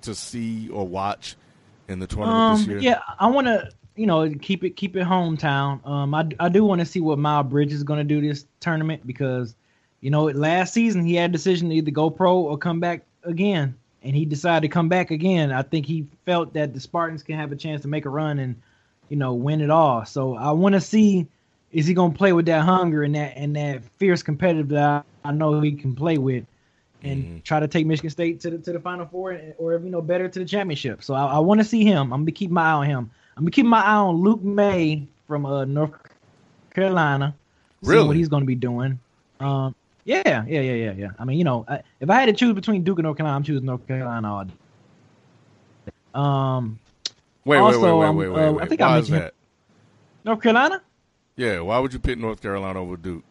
to 0.02 0.16
see 0.16 0.70
or 0.70 0.88
watch 0.88 1.36
in 1.88 2.00
the 2.00 2.08
tournament 2.08 2.58
this 2.58 2.66
Um, 2.66 2.72
year? 2.72 2.80
yeah, 2.80 3.00
I 3.20 3.28
want 3.28 3.48
to, 3.48 3.70
you 3.96 4.08
know, 4.08 4.30
keep 4.42 4.64
it 4.64 4.72
keep 4.72 4.96
it 4.96 5.06
hometown. 5.06 5.86
Um, 5.88 6.14
I 6.16 6.28
I 6.40 6.50
do 6.50 6.64
want 6.64 6.80
to 6.80 6.86
see 6.86 7.00
what 7.00 7.20
Miles 7.20 7.48
Bridges 7.48 7.78
is 7.78 7.84
going 7.84 8.00
to 8.00 8.04
do 8.04 8.28
this 8.28 8.46
tournament 8.60 9.06
because, 9.06 9.56
you 10.02 10.10
know, 10.10 10.24
last 10.26 10.74
season 10.74 11.06
he 11.06 11.16
had 11.16 11.30
a 11.30 11.34
decision 11.34 11.70
to 11.70 11.76
either 11.76 11.92
go 11.92 12.10
pro 12.10 12.38
or 12.38 12.58
come 12.58 12.80
back 12.80 13.02
again, 13.24 13.76
and 14.02 14.16
he 14.16 14.26
decided 14.26 14.62
to 14.68 14.74
come 14.74 14.90
back 14.90 15.12
again. 15.12 15.52
I 15.52 15.62
think 15.62 15.86
he 15.86 16.08
felt 16.26 16.54
that 16.54 16.74
the 16.74 16.80
Spartans 16.80 17.24
can 17.24 17.38
have 17.38 17.52
a 17.52 17.56
chance 17.56 17.82
to 17.84 17.88
make 17.88 18.06
a 18.06 18.10
run 18.10 18.40
and, 18.40 18.56
you 19.10 19.18
know, 19.18 19.34
win 19.34 19.62
it 19.62 19.70
all. 19.70 20.06
So 20.06 20.36
I 20.36 20.52
want 20.52 20.74
to 20.74 20.82
see 20.82 21.28
is 21.72 21.88
he 21.88 21.94
going 21.94 22.12
to 22.12 22.18
play 22.18 22.34
with 22.34 22.46
that 22.46 22.64
hunger 22.64 23.04
and 23.04 23.16
that 23.16 23.34
and 23.36 23.56
that 23.56 23.84
fierce 23.98 24.24
competitive 24.24 24.70
that 24.70 25.06
I, 25.24 25.30
I 25.30 25.32
know 25.32 25.60
he 25.62 25.74
can 25.74 25.96
play 25.96 26.18
with. 26.18 26.46
And 27.06 27.44
try 27.44 27.60
to 27.60 27.68
take 27.68 27.86
Michigan 27.86 28.10
State 28.12 28.40
to 28.42 28.50
the 28.50 28.58
to 28.60 28.72
the 28.72 28.80
Final 28.80 29.06
Four, 29.06 29.38
or 29.58 29.74
you 29.74 29.90
know, 29.90 30.02
better 30.02 30.30
to 30.30 30.40
the 30.40 30.46
championship. 30.46 31.04
So 31.04 31.14
I, 31.14 31.26
I 31.26 31.40
want 31.40 31.60
to 31.60 31.66
see 31.66 31.84
him. 31.84 32.14
I'm 32.14 32.22
gonna 32.22 32.32
keep 32.32 32.50
my 32.50 32.64
eye 32.64 32.72
on 32.72 32.86
him. 32.86 33.12
I'm 33.36 33.44
gonna 33.44 33.52
keep 33.52 33.66
my 33.66 33.82
eye 33.82 33.96
on 33.96 34.16
Luke 34.22 34.42
Maye 34.42 35.06
from 35.28 35.46
uh, 35.46 35.66
North 35.66 35.92
Carolina. 36.74 37.36
see 37.82 37.90
Really? 37.90 38.08
what 38.08 38.16
he's 38.16 38.30
gonna 38.30 38.46
be 38.46 38.56
doing. 38.56 39.00
Um, 39.42 39.76
yeah, 40.06 40.22
yeah, 40.48 40.62
yeah, 40.62 40.62
yeah, 40.62 40.92
yeah. 40.94 41.10
I 41.20 41.26
mean, 41.26 41.38
you 41.38 41.44
know, 41.44 41.66
I, 41.68 41.82
if 42.00 42.10
I 42.10 42.22
had 42.22 42.28
to 42.28 42.34
choose 42.34 42.54
between 42.54 42.86
Duke 42.86 43.00
and 43.00 43.04
North 43.04 43.18
Carolina, 43.18 43.36
I'm 43.36 43.44
choosing 43.44 43.66
North 43.66 43.86
Carolina 43.86 44.34
all 44.34 44.46
day. 44.46 44.54
Um, 46.14 46.80
wait, 47.44 47.58
also, 47.58 47.82
wait, 47.82 47.92
wait, 47.92 47.98
wait, 48.00 48.08
um, 48.08 48.16
wait, 48.16 48.28
uh, 48.28 48.32
wait, 48.32 48.44
I 48.44 48.52
wait. 48.52 48.70
think 48.70 48.82
I 48.82 48.88
Why 48.88 48.98
is 49.00 49.10
mentioned 49.10 49.28
that? 49.28 49.34
North 50.24 50.42
Carolina. 50.42 50.82
Yeah, 51.36 51.60
why 51.62 51.80
would 51.80 51.92
you 51.92 52.00
pick 52.00 52.18
North 52.18 52.42
Carolina 52.42 52.82
over 52.82 52.96
Duke? 52.96 53.24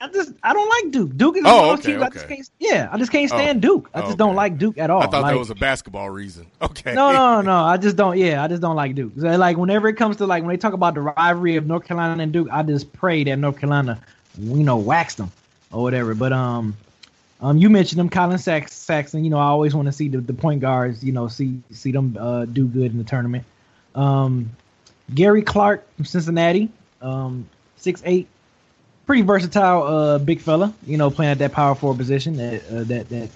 I 0.00 0.08
just 0.08 0.32
I 0.42 0.52
don't 0.52 0.68
like 0.68 0.92
Duke. 0.92 1.16
Duke 1.16 1.36
is 1.38 1.42
Oh, 1.46 1.72
of 1.72 1.82
team. 1.82 1.96
okay, 1.96 2.04
I 2.06 2.08
just 2.10 2.28
can't. 2.28 2.50
Yeah, 2.60 2.88
I 2.92 2.98
just 2.98 3.10
can't 3.10 3.30
Oh, 3.32 3.36
stand 3.36 3.60
Duke. 3.62 3.90
I 3.92 4.02
just 4.02 4.16
don't 4.18 4.36
like 4.36 4.56
Duke 4.58 4.78
at 4.78 4.90
all. 4.90 5.02
I 5.02 5.06
thought 5.06 5.22
Like- 5.22 5.34
that 5.34 5.38
was 5.38 5.50
a 5.50 5.54
basketball 5.56 6.08
reason. 6.10 6.46
Okay. 6.62 6.94
No, 6.94 7.12
no, 7.12 7.40
no. 7.40 7.64
I 7.64 7.76
just 7.78 7.96
don't. 7.96 8.16
Yeah, 8.16 8.42
I 8.42 8.48
just 8.48 8.62
don't 8.62 8.76
like 8.76 8.94
Duke. 8.94 9.12
So, 9.18 9.26
like 9.36 9.56
whenever 9.56 9.88
it 9.88 9.94
comes 9.94 10.16
to 10.18 10.26
like 10.26 10.42
when 10.44 10.50
they 10.50 10.56
talk 10.56 10.72
about 10.72 10.94
the 10.94 11.00
rivalry 11.00 11.56
of 11.56 11.66
North 11.66 11.84
Carolina 11.84 12.22
and 12.22 12.32
Duke, 12.32 12.48
I 12.52 12.62
just 12.62 12.92
pray 12.92 13.24
that 13.24 13.36
North 13.38 13.58
Carolina, 13.58 14.00
you 14.38 14.62
know, 14.64 14.76
waxed 14.76 15.16
them 15.18 15.32
or 15.72 15.82
whatever. 15.82 16.14
But 16.14 16.32
um, 16.32 16.76
um, 17.40 17.58
you 17.58 17.68
mentioned 17.70 17.98
them, 17.98 18.08
Collin 18.08 18.38
Sax- 18.38 18.72
Saxon. 18.74 19.24
You 19.24 19.30
know, 19.30 19.38
I 19.38 19.44
always 19.46 19.74
want 19.74 19.86
to 19.86 19.92
see 19.92 20.08
the, 20.08 20.18
the 20.18 20.32
point 20.34 20.60
guards. 20.60 21.02
You 21.02 21.12
know, 21.12 21.26
see 21.28 21.60
see 21.72 21.90
them 21.92 22.16
uh, 22.20 22.44
do 22.44 22.66
good 22.66 22.92
in 22.92 22.98
the 22.98 23.04
tournament. 23.04 23.44
Um, 23.94 24.50
Gary 25.14 25.42
Clark 25.42 25.86
from 25.96 26.04
Cincinnati, 26.04 26.70
um, 27.00 27.48
six 27.76 28.02
eight, 28.04 28.28
pretty 29.08 29.22
versatile 29.22 29.82
uh 29.82 30.18
big 30.18 30.38
fella. 30.38 30.72
You 30.86 30.98
know, 30.98 31.10
playing 31.10 31.32
at 31.32 31.38
that 31.38 31.50
power 31.50 31.74
forward 31.74 31.96
position. 31.96 32.36
That 32.36 32.62
uh, 32.70 32.84
that 32.84 33.08
that 33.08 33.30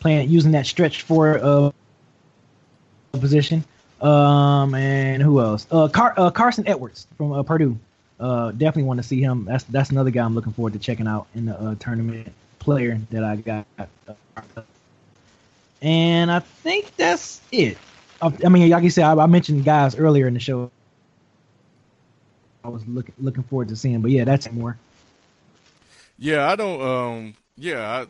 playing 0.00 0.30
using 0.30 0.52
that 0.52 0.66
stretch 0.66 1.02
for 1.02 1.38
uh 1.38 1.70
position. 3.12 3.62
Um, 4.00 4.74
and 4.74 5.22
who 5.22 5.40
else? 5.40 5.66
Uh, 5.70 5.88
Car- 5.88 6.14
uh 6.16 6.30
Carson 6.30 6.66
Edwards 6.66 7.06
from 7.16 7.32
uh, 7.32 7.42
Purdue. 7.42 7.78
Uh, 8.18 8.50
definitely 8.52 8.84
want 8.84 8.98
to 8.98 9.02
see 9.02 9.20
him. 9.20 9.44
That's 9.44 9.64
that's 9.64 9.90
another 9.90 10.10
guy 10.10 10.24
I'm 10.24 10.34
looking 10.34 10.54
forward 10.54 10.72
to 10.72 10.78
checking 10.78 11.06
out 11.06 11.26
in 11.34 11.46
the 11.46 11.60
uh, 11.60 11.74
tournament 11.78 12.32
player 12.58 12.98
that 13.10 13.22
I 13.22 13.36
got. 13.36 13.66
And 15.82 16.30
I 16.30 16.40
think 16.40 16.96
that's 16.96 17.40
it. 17.52 17.76
I, 18.22 18.32
I 18.44 18.48
mean, 18.48 18.68
like 18.70 18.84
you 18.84 18.90
said, 18.90 19.04
I, 19.04 19.22
I 19.22 19.26
mentioned 19.26 19.64
guys 19.66 19.96
earlier 19.96 20.26
in 20.26 20.34
the 20.34 20.40
show. 20.40 20.70
I 22.64 22.68
was 22.68 22.86
looking 22.86 23.14
looking 23.18 23.42
forward 23.42 23.68
to 23.68 23.76
seeing, 23.76 24.00
but 24.00 24.10
yeah, 24.10 24.24
that's 24.24 24.50
more. 24.50 24.78
Yeah, 26.20 26.50
I 26.50 26.54
don't. 26.54 26.82
Um, 26.82 27.34
yeah, 27.56 27.80
I, 27.80 28.06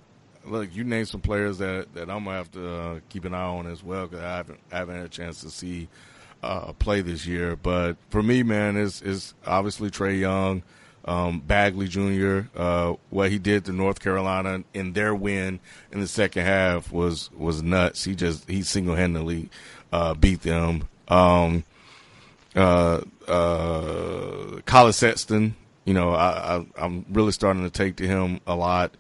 look, 0.50 0.74
you 0.74 0.82
named 0.82 1.06
some 1.08 1.20
players 1.20 1.58
that, 1.58 1.94
that 1.94 2.10
I'm 2.10 2.24
gonna 2.24 2.36
have 2.36 2.50
to 2.52 2.68
uh, 2.68 3.00
keep 3.08 3.24
an 3.24 3.34
eye 3.34 3.40
on 3.40 3.68
as 3.68 3.84
well 3.84 4.08
because 4.08 4.24
I 4.24 4.36
haven't 4.36 4.58
I 4.72 4.78
haven't 4.78 4.96
had 4.96 5.04
a 5.04 5.08
chance 5.08 5.40
to 5.42 5.50
see 5.50 5.88
uh, 6.42 6.72
play 6.72 7.02
this 7.02 7.24
year. 7.24 7.54
But 7.54 7.96
for 8.10 8.20
me, 8.20 8.42
man, 8.42 8.76
is 8.76 9.00
is 9.00 9.34
obviously 9.46 9.90
Trae 9.90 10.18
Young, 10.18 10.64
um, 11.04 11.38
Bagley 11.38 11.86
Jr. 11.86 12.48
Uh, 12.56 12.94
what 13.10 13.30
he 13.30 13.38
did 13.38 13.64
to 13.66 13.72
North 13.72 14.00
Carolina 14.00 14.64
in 14.74 14.92
their 14.92 15.14
win 15.14 15.60
in 15.92 16.00
the 16.00 16.08
second 16.08 16.44
half 16.44 16.90
was 16.90 17.30
was 17.32 17.62
nuts. 17.62 18.02
He 18.02 18.16
just 18.16 18.48
he 18.50 18.62
single 18.62 18.96
handedly 18.96 19.50
uh, 19.92 20.14
beat 20.14 20.42
them. 20.42 20.88
Um, 21.06 21.62
uh, 22.56 23.02
uh, 23.28 24.60
Collin 24.66 24.92
Sexton. 24.92 25.54
You 25.84 25.94
know, 25.94 26.10
I, 26.10 26.56
I, 26.56 26.66
I'm 26.76 27.06
really 27.10 27.32
starting 27.32 27.62
to 27.62 27.70
take 27.70 27.96
to 27.96 28.06
him 28.06 28.40
a 28.46 28.54
lot. 28.54 28.94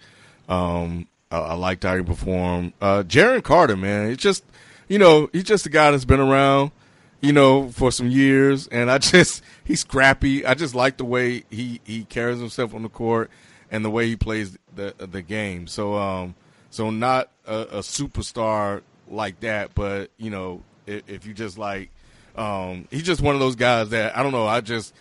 Um, 0.48 1.06
I, 1.30 1.38
I 1.38 1.54
liked 1.54 1.84
how 1.84 1.96
he 1.96 2.02
performed. 2.02 2.72
Uh, 2.80 3.02
Jevon 3.02 3.42
Carter, 3.42 3.76
man, 3.76 4.10
it's 4.10 4.22
just, 4.22 4.44
you 4.88 4.98
know, 4.98 5.28
he's 5.32 5.44
just 5.44 5.66
a 5.66 5.70
guy 5.70 5.90
that's 5.90 6.04
been 6.04 6.20
around, 6.20 6.72
you 7.20 7.32
know, 7.32 7.68
for 7.68 7.92
some 7.92 8.08
years, 8.08 8.66
and 8.68 8.90
I 8.90 8.98
just 8.98 9.42
he's 9.64 9.80
scrappy. 9.80 10.44
I 10.44 10.54
just 10.54 10.74
like 10.74 10.96
the 10.96 11.04
way 11.04 11.44
he 11.50 11.80
he 11.84 12.04
carries 12.04 12.40
himself 12.40 12.74
on 12.74 12.82
the 12.82 12.88
court 12.88 13.30
and 13.70 13.84
the 13.84 13.90
way 13.90 14.08
he 14.08 14.16
plays 14.16 14.58
the 14.74 14.94
the 14.98 15.22
game. 15.22 15.66
So, 15.66 15.94
um, 15.94 16.34
so 16.70 16.90
not 16.90 17.30
a, 17.46 17.54
a 17.60 17.78
superstar 17.78 18.82
like 19.08 19.40
that, 19.40 19.74
but 19.74 20.10
you 20.16 20.30
know, 20.30 20.62
if, 20.86 21.08
if 21.08 21.26
you 21.26 21.34
just 21.34 21.58
like, 21.58 21.90
um, 22.36 22.88
he's 22.90 23.02
just 23.02 23.20
one 23.20 23.34
of 23.34 23.40
those 23.40 23.56
guys 23.56 23.90
that 23.90 24.16
I 24.16 24.22
don't 24.22 24.32
know. 24.32 24.46
I 24.46 24.60
just 24.60 24.94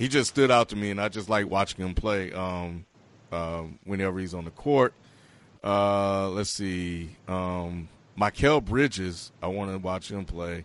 he 0.00 0.08
just 0.08 0.30
stood 0.30 0.50
out 0.50 0.70
to 0.70 0.76
me, 0.76 0.90
and 0.90 1.00
I 1.00 1.08
just 1.08 1.28
like 1.28 1.48
watching 1.48 1.84
him 1.84 1.94
play. 1.94 2.32
Um, 2.32 2.86
um, 3.32 3.78
whenever 3.84 4.18
he's 4.18 4.34
on 4.34 4.44
the 4.44 4.50
court. 4.50 4.94
Uh, 5.62 6.30
let's 6.30 6.50
see, 6.50 7.10
um, 7.28 7.88
Mikal 8.18 8.64
Bridges. 8.64 9.30
I 9.42 9.48
want 9.48 9.70
to 9.70 9.78
watch 9.78 10.10
him 10.10 10.24
play, 10.24 10.64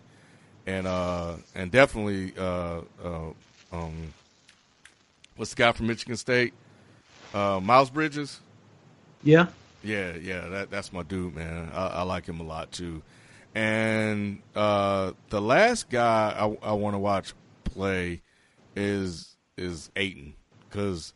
and 0.66 0.86
uh, 0.86 1.36
and 1.54 1.70
definitely 1.70 2.32
uh, 2.38 2.80
uh, 3.02 3.30
um, 3.72 4.14
what's 5.36 5.50
the 5.50 5.56
guy 5.56 5.72
from 5.72 5.86
Michigan 5.86 6.16
State? 6.16 6.54
Uh, 7.34 7.60
Miles 7.62 7.90
Bridges. 7.90 8.40
Yeah. 9.22 9.48
Yeah, 9.82 10.14
yeah, 10.16 10.48
that 10.48 10.70
that's 10.70 10.92
my 10.92 11.02
dude, 11.02 11.36
man. 11.36 11.70
I, 11.72 11.86
I 11.88 12.02
like 12.02 12.26
him 12.26 12.40
a 12.40 12.44
lot 12.44 12.72
too. 12.72 13.02
And 13.54 14.40
uh, 14.54 15.12
the 15.28 15.40
last 15.40 15.88
guy 15.88 16.34
I, 16.36 16.70
I 16.70 16.72
want 16.72 16.94
to 16.94 16.98
watch 16.98 17.34
play 17.64 18.22
is 18.76 19.36
is 19.56 19.90
Ayton 19.96 20.34
because 20.68 21.14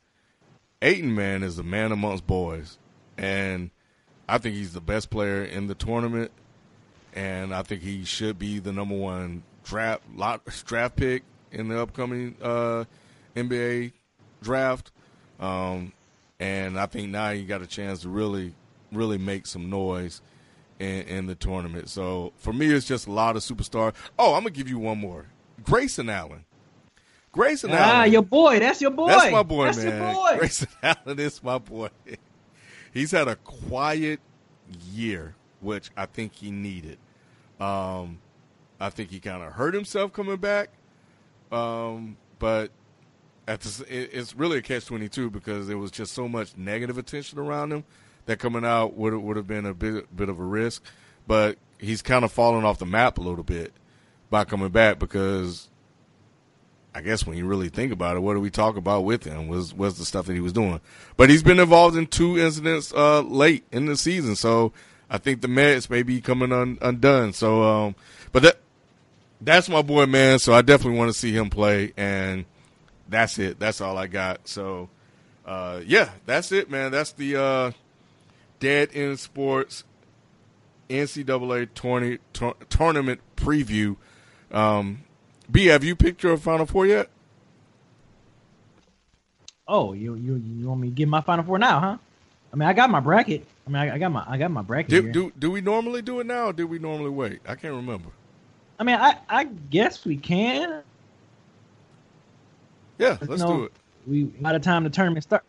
Ayton, 0.83 1.14
man, 1.14 1.42
is 1.42 1.59
a 1.59 1.62
man 1.62 1.92
amongst 1.92 2.27
boys, 2.27 2.79
and 3.18 3.70
I 4.29 4.38
think 4.38 4.57
he's 4.57 4.73
the 4.73 4.81
best 4.81 5.11
player 5.11 5.44
in 5.44 5.66
the 5.66 5.75
tournament, 5.75 6.31
and 7.14 7.55
I 7.55 7.62
think 7.62 7.83
he 7.83 8.05
should 8.05 8.38
be 8.38 8.59
the 8.59 8.73
number 8.73 8.96
one 8.96 9.42
draft 9.62 10.03
lot 10.16 10.42
draft 10.64 10.96
pick 10.96 11.23
in 11.53 11.68
the 11.68 11.81
upcoming 11.81 12.37
uh, 12.42 12.85
NBA 13.37 13.92
draft. 14.42 14.90
Um, 15.38 15.92
and 16.38 16.79
I 16.79 16.87
think 16.87 17.11
now 17.11 17.33
he 17.33 17.44
got 17.44 17.61
a 17.61 17.66
chance 17.66 18.01
to 18.01 18.09
really, 18.09 18.55
really 18.92 19.18
make 19.18 19.46
some 19.46 19.68
noise 19.68 20.22
in, 20.78 21.03
in 21.03 21.26
the 21.26 21.35
tournament. 21.35 21.89
So 21.89 22.32
for 22.37 22.53
me, 22.53 22.72
it's 22.72 22.87
just 22.87 23.07
a 23.07 23.12
lot 23.12 23.37
of 23.37 23.43
superstar. 23.43 23.95
Oh, 24.18 24.35
I'm 24.35 24.43
gonna 24.43 24.51
give 24.51 24.68
you 24.68 24.78
one 24.78 24.99
more, 24.99 25.26
Grayson 25.62 26.09
Allen. 26.09 26.45
Grayson 27.33 27.70
Ah, 27.72 27.74
Allen. 28.01 28.12
your 28.12 28.22
boy. 28.22 28.59
That's 28.59 28.81
your 28.81 28.91
boy. 28.91 29.09
That's 29.09 29.31
my 29.33 29.43
boy, 29.43 29.66
That's 29.66 29.78
man. 29.78 30.03
your 30.03 30.14
boy. 30.14 30.39
Grayson 30.39 30.68
Allen 30.83 31.18
is 31.20 31.43
my 31.43 31.59
boy. 31.59 31.89
He's 32.93 33.12
had 33.12 33.28
a 33.28 33.37
quiet 33.37 34.20
year, 34.93 35.35
which 35.61 35.91
I 35.97 36.07
think 36.07 36.35
he 36.35 36.51
needed. 36.51 36.99
Um, 37.61 38.18
I 38.81 38.91
think 38.91 39.11
he 39.11 39.20
kind 39.20 39.43
of 39.43 39.53
hurt 39.53 39.74
himself 39.74 40.12
coming 40.12 40.39
back. 40.39 40.70
Um, 41.53 42.16
but 42.39 42.70
at 43.47 43.61
the, 43.61 43.85
it, 43.89 44.11
it's 44.12 44.35
really 44.35 44.59
a 44.59 44.62
catch 44.62 44.87
twenty 44.87 45.09
two 45.09 45.31
because 45.31 45.66
there 45.68 45.78
was 45.78 45.91
just 45.91 46.12
so 46.12 46.28
much 46.28 46.57
negative 46.57 46.99
attention 46.99 47.39
around 47.39 47.72
him 47.72 47.85
that 48.26 48.39
coming 48.39 48.64
out 48.64 48.95
would 48.97 49.14
would 49.14 49.37
have 49.37 49.47
been 49.47 49.66
a 49.66 49.74
bit 49.74 50.14
bit 50.16 50.28
of 50.28 50.39
a 50.41 50.45
risk. 50.45 50.83
But 51.28 51.59
he's 51.78 52.03
kind 52.03 52.24
of 52.24 52.33
fallen 52.33 52.64
off 52.64 52.78
the 52.78 52.87
map 52.87 53.18
a 53.18 53.20
little 53.20 53.45
bit 53.45 53.72
by 54.31 54.45
coming 54.45 54.70
back 54.70 54.99
because 54.99 55.68
I 56.95 57.01
guess 57.03 57.26
when 57.26 57.36
you 57.36 57.47
really 57.47 57.68
think 57.68 57.93
about 57.93 58.16
it, 58.16 58.20
what 58.20 58.34
do 58.34 58.41
we 58.41 58.51
talk 58.51 58.76
about 58.76 59.05
with 59.05 59.24
him 59.24 59.49
was 59.49 59.72
was 59.72 59.99
the 59.99 60.05
stuff 60.05 60.26
that 60.26 60.34
he 60.34 60.41
was 60.41 60.53
doing. 60.53 60.80
But 61.16 61.30
he's 61.30 61.43
been 61.43 61.61
involved 61.61 61.97
in 61.97 62.07
two 62.07 62.38
incidents 62.38 62.93
uh, 62.93 63.20
late 63.20 63.64
in 63.70 63.86
the 63.86 63.97
season, 63.97 64.34
so 64.34 64.72
I 65.09 65.18
think 65.18 65.41
the 65.41 65.49
Mets 65.49 65.88
may 65.91 66.03
be 66.03 66.20
coming 66.20 66.53
un, 66.53 66.78
undone. 66.80 67.32
So, 67.32 67.62
um, 67.62 67.95
but 68.32 68.43
that 68.43 68.61
that's 69.41 69.68
my 69.68 69.82
boy, 69.82 70.07
man. 70.07 70.38
So 70.38 70.53
I 70.53 70.62
definitely 70.62 70.99
want 70.99 71.12
to 71.12 71.18
see 71.18 71.32
him 71.32 71.51
play, 71.51 71.93
and 71.97 72.45
that's 73.09 73.38
it. 73.38 73.59
That's 73.59 73.80
all 73.80 73.97
I 73.97 74.07
got. 74.07 74.49
So, 74.49 74.88
uh, 75.47 75.80
yeah, 75.86 76.11
that's 76.26 76.53
it, 76.53 76.70
man. 76.70 76.91
That's 76.93 77.12
the 77.12 77.36
uh, 77.36 77.72
Dead 78.59 78.91
End 78.95 79.18
Sports 79.18 79.84
NCAA 80.88 81.68
tourney, 81.74 82.18
tour- 82.32 82.57
tournament 82.68 83.20
preview. 83.36 83.97
Um, 84.51 85.05
B, 85.51 85.66
have 85.66 85.84
you 85.84 85.96
picked 85.96 86.22
your 86.22 86.36
Final 86.36 86.66
Four 86.66 86.86
yet? 86.86 87.11
Oh, 89.70 89.92
you 89.92 90.16
you 90.16 90.34
you 90.34 90.68
want 90.68 90.80
me 90.80 90.88
to 90.88 90.94
give 90.94 91.09
my 91.09 91.20
final 91.20 91.44
four 91.44 91.57
now, 91.57 91.78
huh? 91.78 91.96
I 92.53 92.57
mean, 92.57 92.68
I 92.68 92.72
got 92.72 92.90
my 92.90 92.98
bracket. 92.98 93.46
I 93.68 93.70
mean, 93.70 93.76
I, 93.76 93.94
I 93.94 93.98
got 93.98 94.11
my 94.11 94.24
I 94.26 94.36
got 94.36 94.51
my 94.51 94.62
bracket. 94.62 94.90
Do, 94.90 95.03
here. 95.03 95.12
do 95.12 95.32
do 95.38 95.51
we 95.53 95.61
normally 95.61 96.03
do 96.03 96.18
it 96.18 96.26
now, 96.26 96.46
or 96.46 96.53
do 96.53 96.66
we 96.66 96.80
normally 96.80 97.11
wait? 97.11 97.38
I 97.46 97.55
can't 97.55 97.74
remember. 97.74 98.09
I 98.80 98.82
mean, 98.82 98.96
I 98.96 99.18
I 99.28 99.44
guess 99.44 100.05
we 100.05 100.16
can. 100.16 100.82
Yeah, 102.98 103.16
let's 103.20 103.30
you 103.30 103.48
know, 103.48 103.57
do 103.59 103.64
it. 103.64 103.72
We 104.09 104.24
by 104.24 104.53
the 104.55 104.59
time 104.59 104.82
the 104.82 104.90
tournament 104.90 105.22
start, 105.22 105.44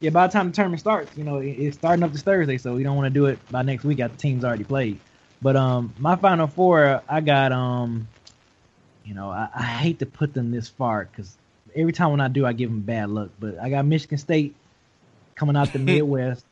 yeah, 0.00 0.08
by 0.08 0.26
the 0.26 0.32
time 0.32 0.46
the 0.46 0.54
tournament 0.54 0.80
starts, 0.80 1.14
you 1.14 1.24
know, 1.24 1.36
it, 1.36 1.50
it's 1.50 1.76
starting 1.76 2.02
up 2.02 2.12
this 2.12 2.22
Thursday, 2.22 2.56
so 2.56 2.74
we 2.74 2.82
don't 2.82 2.96
want 2.96 3.12
to 3.12 3.14
do 3.14 3.26
it 3.26 3.38
by 3.50 3.60
next 3.60 3.84
week 3.84 4.00
after 4.00 4.16
the 4.16 4.22
team's 4.22 4.42
already 4.42 4.64
played. 4.64 4.98
But 5.42 5.54
um, 5.54 5.92
my 5.98 6.16
final 6.16 6.46
four, 6.46 7.02
I 7.06 7.20
got 7.20 7.52
um, 7.52 8.08
you 9.06 9.14
know, 9.14 9.30
I, 9.30 9.48
I 9.54 9.62
hate 9.62 10.00
to 10.00 10.06
put 10.06 10.34
them 10.34 10.50
this 10.50 10.68
far 10.68 11.04
because 11.04 11.36
every 11.74 11.92
time 11.92 12.10
when 12.10 12.20
I 12.20 12.28
do, 12.28 12.44
I 12.44 12.52
give 12.52 12.70
them 12.70 12.80
bad 12.80 13.10
luck. 13.10 13.30
But 13.38 13.58
I 13.58 13.70
got 13.70 13.86
Michigan 13.86 14.18
State 14.18 14.54
coming 15.36 15.56
out 15.56 15.72
the 15.72 15.78
Midwest. 15.80 16.44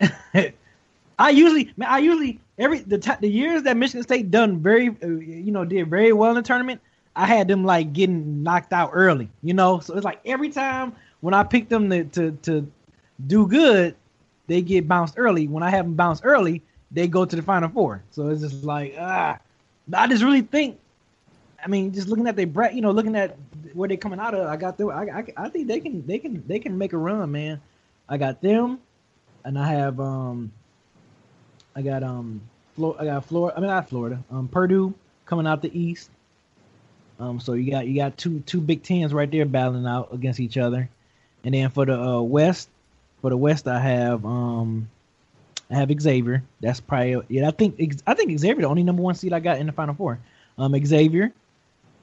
I 1.18 1.30
usually, 1.30 1.72
man, 1.76 1.88
I 1.88 1.98
usually 1.98 2.40
every 2.58 2.80
the 2.80 2.98
t- 2.98 3.12
the 3.20 3.28
years 3.28 3.62
that 3.62 3.76
Michigan 3.76 4.02
State 4.02 4.30
done 4.30 4.58
very, 4.58 4.88
uh, 4.88 5.06
you 5.06 5.52
know, 5.52 5.64
did 5.64 5.88
very 5.88 6.12
well 6.12 6.30
in 6.30 6.36
the 6.36 6.42
tournament. 6.42 6.80
I 7.14 7.26
had 7.26 7.46
them 7.46 7.64
like 7.64 7.92
getting 7.92 8.42
knocked 8.42 8.72
out 8.72 8.90
early, 8.92 9.28
you 9.42 9.54
know. 9.54 9.78
So 9.78 9.94
it's 9.94 10.04
like 10.04 10.20
every 10.24 10.48
time 10.48 10.94
when 11.20 11.34
I 11.34 11.44
pick 11.44 11.68
them 11.68 11.88
to 11.90 12.04
to, 12.04 12.32
to 12.42 12.70
do 13.26 13.46
good, 13.46 13.94
they 14.48 14.62
get 14.62 14.88
bounced 14.88 15.14
early. 15.16 15.46
When 15.46 15.62
I 15.62 15.70
have 15.70 15.84
them 15.84 15.94
bounce 15.94 16.20
early, 16.24 16.62
they 16.90 17.06
go 17.06 17.24
to 17.24 17.36
the 17.36 17.42
final 17.42 17.68
four. 17.68 18.02
So 18.10 18.28
it's 18.28 18.40
just 18.40 18.64
like 18.64 18.96
ah, 18.98 19.38
I 19.94 20.06
just 20.08 20.24
really 20.24 20.42
think. 20.42 20.78
I 21.64 21.68
mean, 21.68 21.92
just 21.92 22.08
looking 22.08 22.26
at 22.26 22.36
their 22.36 22.46
breath, 22.46 22.74
you 22.74 22.80
know, 22.80 22.90
looking 22.90 23.16
at 23.16 23.36
where 23.72 23.88
they're 23.88 23.96
coming 23.96 24.18
out 24.18 24.34
of, 24.34 24.46
I 24.46 24.56
got 24.56 24.76
them. 24.76 24.90
I, 24.90 25.04
I, 25.04 25.24
I 25.36 25.48
think 25.48 25.68
they 25.68 25.80
can 25.80 26.06
they 26.06 26.18
can 26.18 26.42
they 26.46 26.58
can 26.58 26.76
make 26.76 26.92
a 26.92 26.98
run, 26.98 27.30
man. 27.30 27.60
I 28.08 28.18
got 28.18 28.40
them, 28.42 28.78
and 29.44 29.58
I 29.58 29.68
have 29.68 30.00
um, 30.00 30.52
I 31.74 31.82
got 31.82 32.02
um, 32.02 32.40
Flor- 32.74 32.96
I 32.98 33.04
got 33.04 33.24
Florida. 33.24 33.56
I 33.56 33.60
mean, 33.60 33.70
not 33.70 33.88
Florida. 33.88 34.22
Um, 34.30 34.48
Purdue 34.48 34.94
coming 35.26 35.46
out 35.46 35.62
the 35.62 35.78
East. 35.78 36.10
Um, 37.20 37.38
so 37.38 37.52
you 37.52 37.70
got 37.70 37.86
you 37.86 37.94
got 37.94 38.18
two 38.18 38.40
two 38.40 38.60
Big 38.60 38.82
Tens 38.82 39.14
right 39.14 39.30
there 39.30 39.46
battling 39.46 39.86
out 39.86 40.12
against 40.12 40.40
each 40.40 40.58
other, 40.58 40.88
and 41.44 41.54
then 41.54 41.70
for 41.70 41.86
the 41.86 41.98
uh, 41.98 42.20
West, 42.20 42.68
for 43.20 43.30
the 43.30 43.36
West, 43.36 43.68
I 43.68 43.78
have 43.78 44.24
um, 44.26 44.88
I 45.70 45.76
have 45.76 45.90
Xavier. 46.00 46.42
That's 46.60 46.80
probably 46.80 47.22
yeah. 47.28 47.48
I 47.48 47.52
think 47.52 47.80
I 48.06 48.14
think 48.14 48.36
Xavier 48.38 48.62
the 48.62 48.68
only 48.68 48.82
number 48.82 49.02
one 49.02 49.14
seed 49.14 49.32
I 49.32 49.40
got 49.40 49.58
in 49.58 49.66
the 49.66 49.72
Final 49.72 49.94
Four. 49.94 50.18
Um, 50.58 50.74
Xavier, 50.84 51.32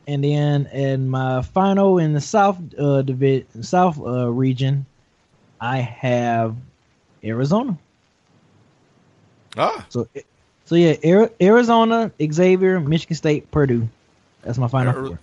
and 0.10 0.24
then 0.24 0.66
in 0.68 1.08
my 1.10 1.42
final 1.42 1.98
in 2.00 2.14
the 2.14 2.22
South 2.22 2.58
uh 2.78 3.02
division 3.04 3.64
South 3.64 4.00
uh 4.00 4.28
region, 4.30 4.86
I 5.62 5.78
have 5.78 6.56
Arizona. 7.24 7.78
Ah, 9.58 9.86
So 9.90 10.08
so 10.66 10.76
yeah, 10.76 10.96
Arizona, 11.42 12.12
Xavier, 12.32 12.80
Michigan 12.80 13.16
State, 13.16 13.50
Purdue. 13.52 13.90
That's 14.44 14.58
my 14.58 14.68
final 14.68 14.96
Ari- 14.96 15.08
four. 15.10 15.20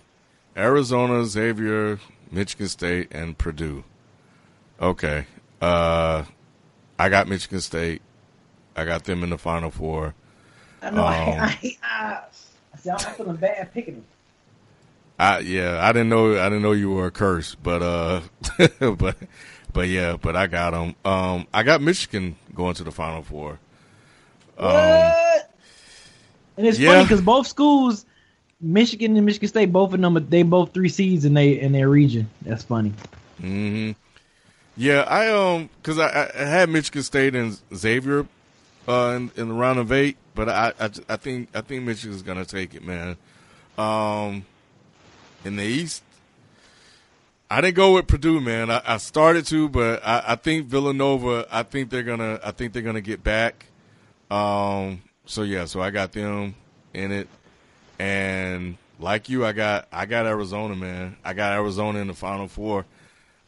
Arizona, 0.57 1.25
Xavier, 1.25 1.99
Michigan 2.31 2.67
State, 2.67 3.07
and 3.11 3.37
Purdue. 3.37 3.83
Okay. 4.81 5.25
Uh, 5.61 6.23
I 6.99 7.09
got 7.09 7.27
Michigan 7.27 7.61
State. 7.61 8.01
I 8.75 8.85
got 8.85 9.05
them 9.05 9.23
in 9.23 9.29
the 9.31 9.37
Final 9.37 9.71
Four. 9.71 10.13
I 10.81 10.89
know. 10.91 11.01
Um, 11.07 11.39
I, 11.39 11.77
I, 11.81 12.19
I, 12.73 12.77
see, 12.77 12.89
I'm 12.91 12.99
feeling 12.99 13.37
bad 13.37 13.73
picking 13.73 13.95
them. 13.95 14.05
I 15.19 15.39
yeah, 15.39 15.79
I 15.81 15.91
didn't 15.93 16.09
know 16.09 16.39
I 16.39 16.43
didn't 16.49 16.61
know 16.61 16.73
you 16.73 16.91
were 16.91 17.07
a 17.07 17.11
curse, 17.11 17.55
but 17.55 17.81
uh, 17.81 18.21
but 18.97 19.15
but 19.73 19.87
yeah, 19.87 20.17
but 20.21 20.35
I 20.35 20.47
got 20.47 20.71
them. 20.71 20.95
Um, 21.03 21.47
I 21.53 21.63
got 21.63 21.81
Michigan 21.81 22.35
going 22.53 22.75
to 22.75 22.83
the 22.83 22.91
Final 22.91 23.23
Four. 23.23 23.59
Um, 24.57 24.67
What? 24.69 25.51
and 26.57 26.67
it's 26.67 26.79
yeah. 26.79 26.89
funny 26.89 27.03
because 27.03 27.21
both 27.21 27.47
schools, 27.47 28.05
Michigan 28.61 29.15
and 29.17 29.25
Michigan 29.25 29.47
State, 29.49 29.71
both 29.71 29.93
of 29.93 30.01
them, 30.01 30.25
they 30.29 30.43
both 30.43 30.73
three 30.73 30.89
seeds 30.89 31.25
in 31.25 31.33
they 31.33 31.59
in 31.59 31.71
their 31.71 31.89
region. 31.89 32.29
That's 32.43 32.63
funny. 32.63 32.93
hmm 33.39 33.91
Yeah, 34.75 35.01
I 35.01 35.27
um, 35.29 35.69
cause 35.83 35.99
I, 35.99 36.31
I 36.35 36.43
had 36.45 36.69
Michigan 36.69 37.03
State 37.03 37.35
and 37.35 37.59
Xavier, 37.75 38.27
uh, 38.87 39.13
in, 39.15 39.31
in 39.35 39.49
the 39.49 39.53
round 39.53 39.79
of 39.79 39.91
eight, 39.91 40.17
but 40.35 40.49
I, 40.49 40.73
I, 40.79 40.89
I 41.09 41.15
think 41.17 41.49
I 41.53 41.61
think 41.61 41.83
Michigan's 41.83 42.21
gonna 42.21 42.45
take 42.45 42.73
it, 42.75 42.83
man. 42.83 43.17
Um, 43.77 44.45
in 45.45 45.55
the 45.55 45.63
East, 45.63 46.03
I 47.49 47.61
didn't 47.61 47.75
go 47.75 47.93
with 47.93 48.07
Purdue, 48.07 48.41
man. 48.41 48.69
I, 48.69 48.81
I 48.85 48.97
started 48.97 49.45
to, 49.47 49.69
but 49.69 50.05
I, 50.05 50.23
I 50.29 50.35
think 50.35 50.67
Villanova. 50.67 51.47
I 51.51 51.63
think 51.63 51.89
they're 51.89 52.03
gonna. 52.03 52.39
I 52.43 52.51
think 52.51 52.73
they're 52.73 52.81
gonna 52.81 53.01
get 53.01 53.23
back. 53.23 53.65
Um. 54.29 55.01
So 55.25 55.43
yeah. 55.43 55.65
So 55.65 55.81
I 55.81 55.89
got 55.89 56.11
them 56.11 56.55
in 56.93 57.11
it, 57.11 57.27
and 57.99 58.77
like 58.99 59.29
you, 59.29 59.45
I 59.45 59.53
got 59.53 59.87
I 59.91 60.05
got 60.05 60.25
Arizona, 60.25 60.75
man. 60.75 61.15
I 61.23 61.33
got 61.33 61.53
Arizona 61.53 61.99
in 61.99 62.07
the 62.07 62.13
Final 62.13 62.47
Four. 62.47 62.85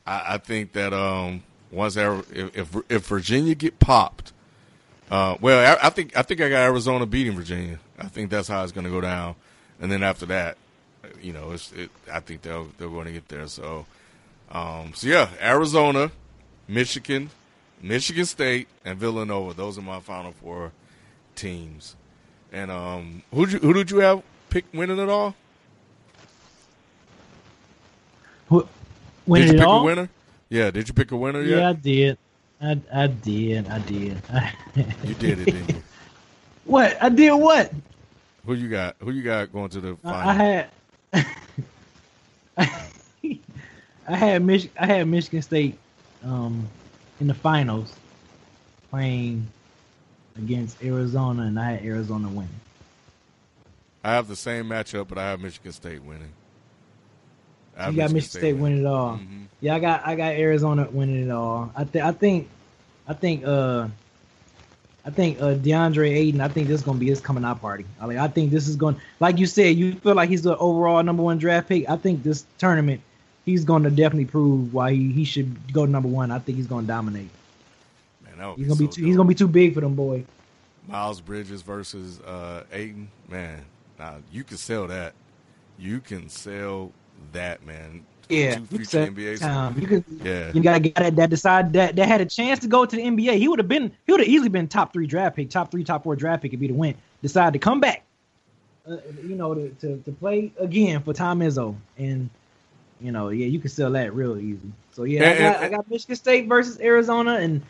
I, 0.06 0.36
I 0.36 0.38
think 0.38 0.74
that 0.74 0.94
um 0.94 1.44
once 1.72 1.98
if 1.98 2.76
if, 2.90 3.06
Virginia 3.08 3.56
get 3.56 3.80
popped, 3.80 4.34
uh, 5.12 5.38
well, 5.42 5.78
I, 5.82 5.88
I 5.88 5.90
think 5.90 6.16
I 6.18 6.22
think 6.22 6.42
I 6.42 6.50
got 6.50 6.62
Arizona 6.62 7.06
beating 7.06 7.34
Virginia. 7.34 7.80
I 7.98 8.08
think 8.08 8.30
that's 8.30 8.48
how 8.48 8.64
it's 8.64 8.72
going 8.72 8.86
to 8.86 8.92
go 8.92 9.02
down, 9.02 9.36
and 9.80 9.92
then 9.92 10.04
after 10.04 10.26
that, 10.28 10.58
you 11.22 11.34
know, 11.34 11.52
it's 11.52 11.72
it, 11.72 11.90
I 12.12 12.20
think 12.20 12.42
they'll 12.42 12.68
they're 12.78 12.90
going 12.90 13.06
to 13.06 13.12
get 13.12 13.28
there. 13.28 13.48
So, 13.48 13.86
um, 14.52 14.94
so 14.96 15.08
yeah, 15.08 15.30
Arizona, 15.42 16.12
Michigan, 16.68 17.30
Michigan 17.82 18.26
State, 18.26 18.68
and 18.86 18.98
Villanova. 18.98 19.54
Those 19.54 19.78
are 19.78 19.82
my 19.82 20.00
Final 20.00 20.32
Four 20.32 20.72
teams. 21.36 21.96
And 22.52 22.72
um, 22.72 23.24
who 23.34 23.46
who 23.46 23.74
did 23.74 23.92
you 23.92 24.00
have 24.00 24.24
pick 24.50 24.66
winning 24.74 25.00
it 25.00 25.10
all? 25.10 25.36
Who, 28.48 28.68
did 29.28 29.48
you 29.48 29.54
pick 29.54 29.62
all? 29.62 29.82
a 29.82 29.84
winner? 29.84 30.10
Yeah, 30.50 30.72
did 30.72 30.88
you 30.88 30.94
pick 30.94 31.12
a 31.12 31.18
winner 31.18 31.42
yet? 31.42 31.60
Yeah, 31.60 31.70
I 31.70 31.74
did. 31.74 32.18
I 32.62 32.82
I 32.94 33.08
did. 33.08 33.68
I 33.70 33.80
did. 33.80 34.22
You 35.04 35.14
did 35.16 35.40
it, 35.40 35.46
didn't 35.46 35.70
you? 35.70 35.84
what? 36.66 36.98
I 37.02 37.10
did 37.10 37.32
what? 37.34 37.72
Who 38.46 38.54
you 38.56 38.70
got? 38.70 38.96
Who 39.00 39.12
you 39.12 39.22
got 39.22 39.52
going 39.52 39.70
to 39.70 39.82
the 39.82 39.96
final? 39.98 40.30
I 40.30 40.34
had 40.34 40.70
I 44.08 44.16
had 44.16 44.44
Mich- 44.44 44.70
I 44.80 44.86
had 44.86 45.08
Michigan 45.08 45.42
State 45.42 45.78
um 46.24 46.68
in 47.20 47.28
the 47.28 47.34
finals 47.34 47.94
playing 48.90 49.48
against 50.38 50.82
Arizona 50.84 51.44
and 51.44 51.60
I 51.60 51.72
had 51.72 51.86
Arizona 51.86 52.28
winning. 52.28 52.50
I 54.04 54.12
have 54.12 54.28
the 54.28 54.36
same 54.36 54.70
matchup, 54.70 55.08
but 55.10 55.18
I 55.18 55.30
have 55.30 55.42
Michigan 55.42 55.72
State 55.72 56.04
winning. 56.04 56.32
I 57.78 57.90
You 57.90 57.98
got 57.98 58.12
Michigan 58.12 58.40
State 58.40 58.54
winning 58.54 58.80
it 58.80 58.86
all. 58.86 59.18
Mhm. 59.18 59.46
Yeah, 59.62 59.76
I 59.76 59.80
got 59.80 60.08
I 60.08 60.16
got 60.16 60.34
Arizona 60.34 60.88
winning 60.92 61.24
it 61.24 61.32
all. 61.32 61.72
I 61.76 61.84
think 61.84 62.06
I 62.06 62.12
think 62.12 62.50
I 63.08 63.14
think 63.14 63.44
uh 63.46 63.88
I 65.06 65.10
think 65.12 65.42
uh 65.42 65.56
Deandre 65.56 66.10
Ayton, 66.12 66.42
I 66.42 66.48
think 66.48 66.68
this 66.68 66.82
is 66.82 66.86
gonna 66.86 67.00
be 67.00 67.08
his 67.08 67.22
coming 67.22 67.46
out 67.46 67.62
party. 67.62 67.86
I 68.00 68.06
like 68.06 68.18
I 68.18 68.28
think 68.28 68.52
this 68.52 68.68
is 68.68 68.76
going 68.76 68.96
to 68.96 69.02
like 69.20 69.38
you 69.38 69.46
said, 69.46 69.76
you 69.76 69.94
feel 69.96 70.16
like 70.16 70.30
he's 70.30 70.42
the 70.42 70.58
overall 70.58 71.02
number 71.04 71.24
one 71.24 71.38
draft 71.38 71.70
pick. 71.70 71.90
I 71.90 71.96
think 71.96 72.24
this 72.24 72.46
tournament 72.58 73.02
he's 73.46 73.64
gonna 73.64 73.90
definitely 73.90 74.26
prove 74.26 74.74
why 74.74 74.94
he, 74.94 75.12
he 75.12 75.24
should 75.24 75.74
go 75.74 75.86
number 75.86 76.10
one. 76.10 76.32
I 76.32 76.40
think 76.40 76.58
he's 76.58 76.68
gonna 76.68 76.88
dominate. 76.88 77.30
Man, 78.24 78.56
He's 78.56 78.68
gonna 78.68 78.80
be 78.80 78.86
so 78.86 78.92
too, 78.92 79.06
he's 79.06 79.16
gonna 79.16 79.28
be 79.30 79.36
too 79.36 79.48
big 79.48 79.74
for 79.74 79.82
them 79.82 79.96
boy. 79.96 80.26
Miles 80.88 81.22
Bridges 81.22 81.62
versus 81.62 82.20
uh, 82.22 82.64
Ayton. 82.72 83.10
Man, 83.30 83.64
now 83.98 84.18
you 84.32 84.44
can 84.44 84.58
sell 84.58 84.88
that. 84.88 85.14
You 85.78 86.00
can 86.00 86.30
sell 86.30 86.92
that, 87.32 87.66
man. 87.66 88.06
Yeah, 88.30 88.56
Two 88.56 88.62
you 88.62 88.68
future 88.86 89.08
NBA 89.12 89.40
time. 89.40 89.80
You 89.80 89.88
could 89.88 90.04
Yeah. 90.24 90.52
you 90.54 90.62
got 90.62 90.76
a 90.78 90.80
guy 90.80 90.92
that, 91.04 91.16
that 91.16 91.30
decided 91.32 91.74
that 91.74 91.96
that 91.96 92.08
had 92.08 92.22
a 92.22 92.26
chance 92.26 92.60
to 92.60 92.68
go 92.68 92.86
to 92.86 92.96
the 92.96 93.02
NBA. 93.02 93.38
He 93.38 93.48
would 93.48 93.58
have 93.60 93.68
been 93.68 93.92
he 94.06 94.12
would 94.12 94.22
have 94.22 94.30
easily 94.30 94.50
been 94.50 94.68
top 94.68 94.94
three 94.94 95.08
draft 95.08 95.36
pick, 95.36 95.50
top 95.50 95.72
three, 95.72 95.84
top 95.84 96.04
four 96.04 96.16
draft 96.16 96.44
pick 96.44 96.54
if 96.54 96.60
he'd 96.60 96.70
have 96.70 96.78
went. 96.78 96.96
Decided 97.24 97.54
to 97.54 97.60
come 97.60 97.80
back, 97.80 98.04
uh, 98.88 98.98
you 99.24 99.36
know, 99.36 99.54
to, 99.56 99.70
to 99.82 99.98
to 99.98 100.12
play 100.12 100.52
again 100.60 101.02
for 101.02 101.12
Tom 101.14 101.40
Izzo, 101.40 101.76
and 101.98 102.30
you 103.02 103.12
know, 103.12 103.30
yeah, 103.30 103.48
you 103.48 103.60
can 103.60 103.70
sell 103.70 103.92
that 103.92 104.14
real 104.14 104.38
easy. 104.38 104.60
So 104.92 105.04
yeah, 105.04 105.22
I 105.22 105.38
got, 105.38 105.56
and- 105.56 105.66
I 105.66 105.70
got 105.70 105.90
Michigan 105.90 106.16
State 106.16 106.48
versus 106.48 106.80
Arizona, 106.80 107.36
and 107.38 107.62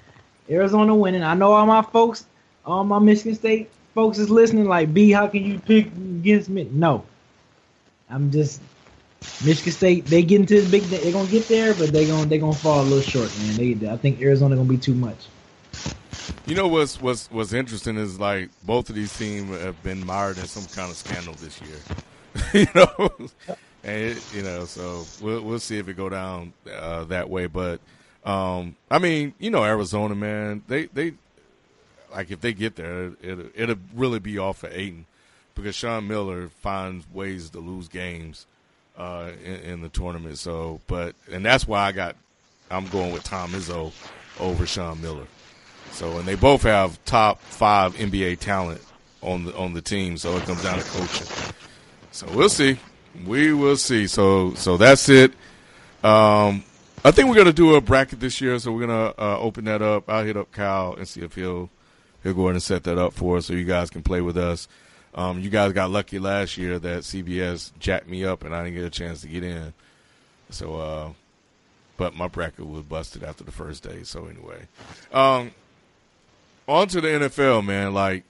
Arizona 0.49 0.93
winning. 0.93 1.23
I 1.23 1.35
know 1.35 1.53
all 1.53 1.65
my 1.65 1.81
folks, 1.83 2.25
all 2.65 2.83
my 2.83 2.99
Michigan 2.99 3.35
State 3.35 3.69
folks 3.95 4.17
is 4.17 4.29
listening. 4.29 4.65
Like, 4.65 4.93
B, 4.93 5.09
how 5.11 5.27
can 5.27 5.43
you 5.45 5.57
pick 5.59 5.85
against 5.87 6.49
me? 6.49 6.67
No, 6.71 7.05
I'm 8.09 8.29
just 8.31 8.61
Michigan 9.43 9.73
State. 9.73 10.05
They 10.05 10.23
get 10.23 10.41
into 10.41 10.61
the 10.61 10.69
big. 10.69 10.83
They're 10.83 11.11
gonna 11.11 11.29
get 11.29 11.47
there, 11.47 11.73
but 11.73 11.91
they 11.91 12.07
gonna 12.07 12.25
they 12.25 12.37
gonna 12.37 12.53
fall 12.53 12.81
a 12.81 12.83
little 12.83 13.01
short, 13.01 13.31
man. 13.39 13.55
They, 13.55 13.89
I 13.89 13.97
think 13.97 14.21
Arizona 14.21 14.55
gonna 14.55 14.67
be 14.67 14.77
too 14.77 14.93
much. 14.93 15.27
You 16.45 16.55
know 16.55 16.67
what's 16.67 17.01
what's 17.01 17.29
what's 17.31 17.53
interesting 17.53 17.97
is 17.97 18.19
like 18.19 18.49
both 18.63 18.89
of 18.89 18.95
these 18.95 19.15
teams 19.17 19.49
have 19.61 19.81
been 19.83 20.05
mired 20.05 20.37
in 20.37 20.45
some 20.45 20.65
kind 20.65 20.89
of 20.89 20.97
scandal 20.97 21.33
this 21.35 21.61
year. 21.61 21.77
you 22.53 22.67
know, 22.75 23.11
and 23.83 24.03
it, 24.03 24.33
you 24.33 24.43
know, 24.43 24.65
so 24.65 25.05
we'll 25.21 25.41
we'll 25.41 25.59
see 25.59 25.77
if 25.77 25.87
it 25.87 25.95
go 25.95 26.09
down 26.09 26.53
uh, 26.73 27.03
that 27.05 27.29
way. 27.29 27.47
But 27.47 27.81
um, 28.25 28.75
I 28.89 28.99
mean, 28.99 29.33
you 29.39 29.49
know, 29.49 29.63
Arizona, 29.63 30.15
man, 30.15 30.63
they 30.67 30.85
they 30.87 31.13
like 32.11 32.31
if 32.31 32.41
they 32.41 32.53
get 32.53 32.75
there, 32.75 33.05
it, 33.05 33.17
it 33.21 33.51
it'll 33.55 33.77
really 33.93 34.19
be 34.19 34.37
off 34.37 34.59
for 34.59 34.69
Ayton 34.69 35.05
because 35.55 35.75
Sean 35.75 36.07
Miller 36.07 36.49
finds 36.49 37.05
ways 37.11 37.49
to 37.51 37.59
lose 37.59 37.87
games 37.87 38.45
uh, 38.99 39.31
in, 39.43 39.55
in 39.55 39.81
the 39.81 39.89
tournament. 39.89 40.37
So, 40.37 40.81
but 40.87 41.15
and 41.31 41.43
that's 41.43 41.67
why 41.67 41.85
I 41.85 41.91
got 41.91 42.15
I'm 42.69 42.87
going 42.89 43.13
with 43.13 43.23
Tom 43.23 43.51
Izzo 43.51 43.91
over 44.39 44.65
Sean 44.67 45.01
Miller. 45.01 45.25
So, 45.91 46.17
and 46.17 46.27
they 46.27 46.35
both 46.35 46.63
have 46.63 47.03
top 47.05 47.41
five 47.41 47.95
NBA 47.95 48.39
talent 48.39 48.81
on 49.21 49.45
the 49.45 49.57
on 49.57 49.73
the 49.73 49.81
team. 49.81 50.17
So 50.17 50.37
it 50.37 50.43
comes 50.43 50.61
down 50.61 50.77
to 50.77 50.83
coaching. 50.85 51.27
So 52.11 52.27
we'll 52.33 52.49
see. 52.49 52.77
We 53.25 53.53
will 53.53 53.77
see. 53.77 54.05
So 54.07 54.53
so 54.53 54.77
that's 54.77 55.09
it. 55.09 55.31
Um, 56.03 56.63
I 57.03 57.11
think 57.11 57.29
we're 57.29 57.35
gonna 57.35 57.53
do 57.53 57.75
a 57.75 57.81
bracket 57.81 58.19
this 58.19 58.41
year. 58.41 58.59
So 58.59 58.71
we're 58.71 58.85
gonna 58.85 59.13
uh, 59.17 59.39
open 59.39 59.65
that 59.65 59.81
up. 59.81 60.09
I'll 60.09 60.25
hit 60.25 60.37
up 60.37 60.51
Kyle 60.51 60.93
and 60.95 61.07
see 61.07 61.21
if 61.21 61.35
he'll 61.35 61.69
he'll 62.23 62.33
go 62.33 62.43
ahead 62.43 62.55
and 62.55 62.63
set 62.63 62.83
that 62.83 62.97
up 62.97 63.13
for 63.13 63.37
us, 63.37 63.45
so 63.45 63.53
you 63.53 63.65
guys 63.65 63.89
can 63.89 64.03
play 64.03 64.21
with 64.21 64.37
us. 64.37 64.67
Um, 65.19 65.41
you 65.41 65.49
guys 65.49 65.73
got 65.73 65.91
lucky 65.91 66.17
last 66.17 66.57
year 66.57 66.79
that 66.79 66.99
CBS 66.99 67.77
jacked 67.77 68.07
me 68.07 68.23
up 68.23 68.45
and 68.45 68.55
I 68.55 68.63
didn't 68.63 68.77
get 68.77 68.85
a 68.85 68.89
chance 68.89 69.19
to 69.19 69.27
get 69.27 69.43
in. 69.43 69.73
So, 70.49 70.77
uh, 70.77 71.09
but 71.97 72.15
my 72.15 72.29
bracket 72.29 72.65
was 72.65 72.83
busted 72.83 73.25
after 73.25 73.43
the 73.43 73.51
first 73.51 73.83
day. 73.83 74.03
So 74.03 74.27
anyway, 74.27 74.61
um, 75.11 75.51
on 76.69 76.87
to 76.87 77.01
the 77.01 77.09
NFL, 77.09 77.65
man. 77.65 77.93
Like 77.93 78.23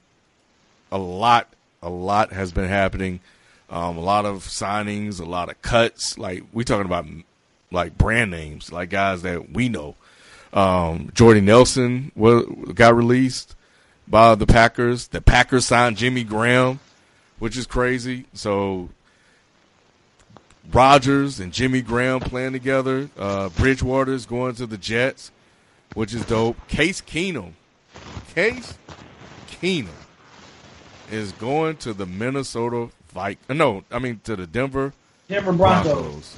a 0.90 0.98
lot, 0.98 1.46
a 1.80 1.88
lot 1.88 2.32
has 2.32 2.50
been 2.50 2.68
happening. 2.68 3.20
Um, 3.70 3.96
a 3.96 4.00
lot 4.00 4.26
of 4.26 4.38
signings, 4.38 5.20
a 5.20 5.24
lot 5.24 5.48
of 5.48 5.62
cuts. 5.62 6.18
Like 6.18 6.42
we 6.52 6.64
talking 6.64 6.86
about 6.86 7.06
like 7.70 7.96
brand 7.98 8.32
names, 8.32 8.72
like 8.72 8.90
guys 8.90 9.22
that 9.22 9.52
we 9.52 9.68
know. 9.68 9.94
Um, 10.52 11.12
Jordy 11.14 11.40
Nelson 11.40 12.10
was, 12.16 12.46
got 12.74 12.96
released 12.96 13.54
by 14.10 14.34
the 14.34 14.46
Packers. 14.46 15.08
The 15.08 15.20
Packers 15.20 15.66
signed 15.66 15.96
Jimmy 15.96 16.24
Graham, 16.24 16.80
which 17.38 17.56
is 17.56 17.66
crazy. 17.66 18.26
So 18.34 18.90
Rodgers 20.72 21.40
and 21.40 21.52
Jimmy 21.52 21.80
Graham 21.82 22.20
playing 22.20 22.52
together. 22.52 23.08
Uh, 23.18 23.48
Bridgewater's 23.50 24.26
going 24.26 24.54
to 24.56 24.66
the 24.66 24.76
Jets, 24.78 25.30
which 25.94 26.12
is 26.12 26.24
dope. 26.26 26.56
Case 26.68 27.00
Keenum, 27.00 27.52
Case 28.34 28.76
Keenum 29.50 29.88
is 31.10 31.32
going 31.32 31.76
to 31.78 31.92
the 31.92 32.06
Minnesota 32.06 32.90
Vik. 33.14 33.38
uh, 33.48 33.54
No, 33.54 33.84
I 33.90 33.98
mean 33.98 34.20
to 34.24 34.36
the 34.36 34.46
Denver 34.46 34.92
Denver 35.28 35.52
Broncos. 35.52 35.92
Broncos. 35.92 36.36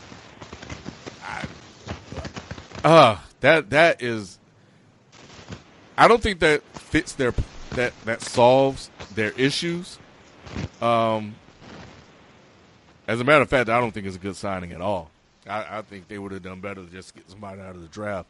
Uh, 2.85 3.17
that 3.41 3.71
that 3.71 4.03
is. 4.03 4.39
I 5.97 6.09
don't 6.09 6.23
think 6.23 6.41
that 6.41 6.63
fits 6.75 7.13
their 7.13 7.33
that 7.75 7.93
that 8.05 8.23
solves 8.23 8.91
their 9.15 9.31
issues. 9.33 9.99
Um, 10.81 11.35
as 13.07 13.21
a 13.21 13.25
matter 13.25 13.43
of 13.43 13.49
fact, 13.49 13.69
I 13.69 13.81
don't 13.81 13.93
think 13.93 14.07
it's 14.07 14.17
a 14.17 14.21
good 14.21 14.37
signing 14.37 14.73
at 14.73 14.81
all. 14.81 15.11
I, 15.49 15.79
I 15.79 15.83
think 15.83 16.09
they 16.09 16.19
would 16.19 16.33
have 16.33 16.43
done 16.43 16.61
better 16.61 16.85
to 16.85 16.91
just 16.91 17.15
get 17.15 17.29
somebody 17.31 17.61
out 17.61 17.75
of 17.75 17.83
the 17.83 17.89
draft. 17.89 18.29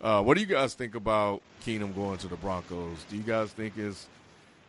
Uh, 0.00 0.22
what 0.22 0.34
do 0.34 0.40
you 0.40 0.46
guys 0.46 0.74
think 0.74 0.94
about 0.94 1.40
Keenum 1.64 1.94
going 1.94 2.18
to 2.18 2.28
the 2.28 2.36
Broncos? 2.36 3.04
Do 3.10 3.16
you 3.16 3.22
guys 3.22 3.50
think 3.52 3.78
is 3.78 4.06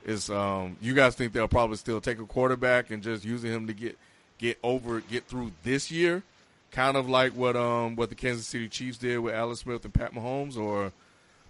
is 0.06 0.30
um 0.30 0.78
you 0.82 0.94
guys 0.94 1.16
think 1.16 1.34
they'll 1.34 1.48
probably 1.48 1.78
still 1.78 2.00
take 2.00 2.20
a 2.20 2.26
quarterback 2.26 2.92
and 2.92 3.02
just 3.02 3.26
using 3.26 3.52
him 3.52 3.68
to 3.68 3.74
get 3.74 3.98
get 4.38 4.58
over 4.64 5.00
get 5.02 5.26
through 5.26 5.52
this 5.64 5.90
year, 5.90 6.22
kind 6.72 6.96
of 6.96 7.10
like 7.10 7.34
what 7.34 7.56
um 7.56 7.96
what 7.96 8.10
the 8.10 8.16
Kansas 8.16 8.46
City 8.46 8.68
Chiefs 8.70 8.98
did 8.98 9.18
with 9.20 9.34
Alex 9.34 9.62
Smith 9.62 9.84
and 9.84 9.94
Pat 9.94 10.14
Mahomes, 10.14 10.58
or 10.58 10.92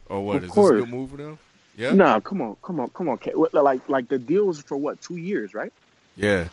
or 0.07 0.25
what 0.25 0.37
Of 0.37 0.43
is 0.45 0.51
course. 0.51 0.71
this 0.75 0.83
a 0.83 0.85
good 0.85 0.93
move 0.95 1.09
for 1.11 1.17
them? 1.17 1.37
Yeah, 1.75 1.97
Nah, 1.97 2.19
come 2.21 2.41
on, 2.41 2.57
come 2.63 2.79
on, 2.81 2.89
come 2.91 3.09
on. 3.09 3.19
Like, 3.53 3.81
like 3.89 4.09
the 4.09 4.19
deal 4.19 4.45
was 4.45 4.61
for 4.61 4.77
what? 4.77 5.01
Two 5.01 5.17
years, 5.17 5.53
right? 5.53 5.71
yeah, 6.15 6.49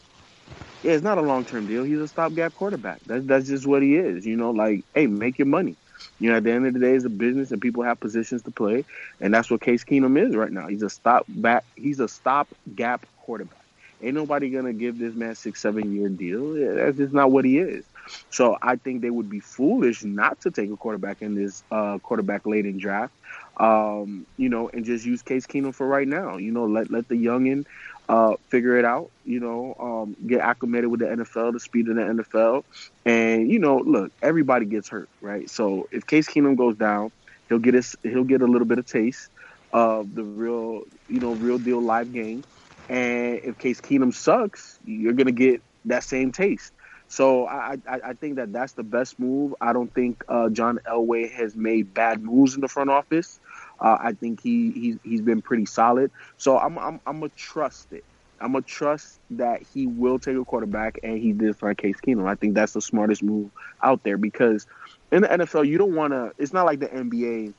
Yeah, 0.83 0.93
it's 0.93 1.05
not 1.05 1.19
a 1.19 1.23
long 1.23 1.45
term 1.45 1.67
deal. 1.67 1.85
He's 1.85 2.01
a 2.01 2.09
stopgap 2.09 2.55
quarterback. 2.55 3.01
That's 3.07 3.27
that's 3.27 3.49
just 3.49 3.67
what 3.67 3.83
he 3.83 3.97
is. 3.97 4.27
You 4.27 4.37
know, 4.37 4.53
like, 4.53 4.87
hey, 4.95 5.09
make 5.09 5.39
your 5.39 5.47
money. 5.49 5.79
You 6.19 6.31
know, 6.31 6.39
at 6.39 6.45
the 6.45 6.53
end 6.53 6.67
of 6.67 6.75
the 6.75 6.81
day, 6.81 6.95
it's 6.95 7.05
a 7.05 7.11
business, 7.11 7.53
and 7.53 7.63
people 7.63 7.85
have 7.85 8.01
positions 8.01 8.43
to 8.45 8.53
play, 8.53 8.87
and 9.21 9.35
that's 9.35 9.51
what 9.51 9.61
Case 9.61 9.85
Keenum 9.85 10.19
is 10.19 10.37
right 10.37 10.53
now. 10.53 10.69
He's 10.69 10.83
a 10.83 10.91
stop 10.91 11.27
back. 11.29 11.65
He's 11.77 12.01
a 12.01 12.09
stopgap 12.09 13.07
quarterback. 13.17 13.59
Ain't 14.03 14.15
nobody 14.15 14.51
gonna 14.51 14.73
give 14.75 14.99
this 14.99 15.15
man 15.15 15.35
six, 15.37 15.63
seven 15.63 15.93
year 15.93 16.09
deal. 16.09 16.57
Yeah, 16.57 16.73
that's 16.75 16.99
just 16.99 17.13
not 17.15 17.31
what 17.33 17.45
he 17.45 17.59
is. 17.59 17.87
So 18.31 18.57
I 18.63 18.77
think 18.77 19.03
they 19.03 19.11
would 19.11 19.29
be 19.29 19.41
foolish 19.41 20.03
not 20.05 20.41
to 20.43 20.51
take 20.51 20.71
a 20.71 20.77
quarterback 20.77 21.23
in 21.23 21.35
this 21.35 21.63
uh, 21.71 21.99
quarterback 21.99 22.43
laden 22.47 22.79
draft. 22.79 23.13
Um, 23.59 24.27
you 24.37 24.49
know, 24.49 24.69
and 24.73 24.85
just 24.85 25.05
use 25.05 25.23
Case 25.23 25.47
Keenum 25.47 25.75
for 25.75 25.87
right 25.87 26.09
now. 26.09 26.37
You 26.39 26.53
know, 26.53 26.65
let 26.65 26.91
let 26.91 27.09
the 27.09 27.15
youngin 27.15 27.65
uh, 28.09 28.35
figure 28.51 28.77
it 28.79 28.85
out. 28.85 29.11
You 29.25 29.41
know, 29.41 29.75
um, 29.79 30.17
get 30.27 30.41
acclimated 30.41 30.91
with 30.91 31.01
the 31.01 31.07
NFL, 31.07 31.53
the 31.53 31.61
speed 31.61 31.89
of 31.89 31.97
the 31.97 32.03
NFL, 32.03 32.63
and 33.05 33.51
you 33.51 33.59
know, 33.59 33.79
look, 33.79 34.13
everybody 34.23 34.67
gets 34.67 34.89
hurt, 34.89 35.09
right? 35.21 35.49
So 35.49 35.87
if 35.93 36.07
Case 36.07 36.29
Keenum 36.29 36.57
goes 36.57 36.77
down, 36.77 37.11
he'll 37.49 37.59
get 37.59 37.75
his, 37.75 37.95
he'll 38.03 38.25
get 38.25 38.43
a 38.43 38.47
little 38.47 38.67
bit 38.67 38.79
of 38.79 38.87
taste 38.87 39.29
of 39.73 40.15
the 40.15 40.25
real, 40.25 40.83
you 41.09 41.21
know, 41.21 41.33
real 41.33 41.59
deal 41.59 41.83
live 41.83 42.13
game. 42.13 42.45
And 42.89 43.41
if 43.45 43.59
Case 43.59 43.81
Keenum 43.81 44.13
sucks, 44.15 44.79
you're 44.85 45.15
gonna 45.15 45.33
get 45.33 45.63
that 45.87 46.05
same 46.05 46.33
taste. 46.33 46.73
So 47.13 47.47
I, 47.47 47.77
I, 47.87 48.01
I 48.07 48.13
think 48.15 48.37
that 48.37 48.55
that's 48.55 48.73
the 48.73 48.83
best 48.83 49.21
move. 49.21 49.55
I 49.61 49.75
don't 49.75 49.93
think 49.93 50.25
uh, 50.31 50.49
John 50.49 50.79
Elway 50.91 51.31
has 51.31 51.55
made 51.55 51.93
bad 51.93 52.23
moves 52.23 52.55
in 52.55 52.63
the 52.63 52.69
front 52.69 52.89
office. 52.89 53.39
Uh, 53.79 53.99
I 54.01 54.13
think 54.13 54.41
he 54.43 54.71
he's, 54.71 54.97
he's 55.05 55.21
been 55.21 55.43
pretty 55.43 55.67
solid. 55.67 56.11
So 56.39 56.59
I'm 56.59 56.79
I'm 56.79 57.03
I'm 57.07 57.21
gonna 57.21 57.31
trust 57.37 57.93
it. 57.93 58.03
I'm 58.41 58.53
gonna 58.53 58.63
trust 58.63 59.21
that 59.33 59.61
he 59.75 59.87
will 59.87 60.19
take 60.19 60.39
a 60.39 60.45
quarterback, 60.47 61.01
and 61.03 61.19
he 61.19 61.35
did 61.35 61.59
for 61.59 61.75
Case 61.75 61.97
Keenum. 62.03 62.27
I 62.27 62.35
think 62.35 62.55
that's 62.55 62.73
the 62.73 62.81
smartest 62.81 63.23
move 63.23 63.51
out 63.83 64.03
there 64.05 64.17
because 64.17 64.67
in 65.11 65.21
the 65.21 65.29
NFL, 65.29 65.69
you 65.69 65.77
don't 65.77 65.95
want 65.95 66.15
to. 66.15 66.33
It's 66.39 66.55
not 66.55 66.65
like 66.65 66.81
the 66.81 66.89
NBA 66.89 67.53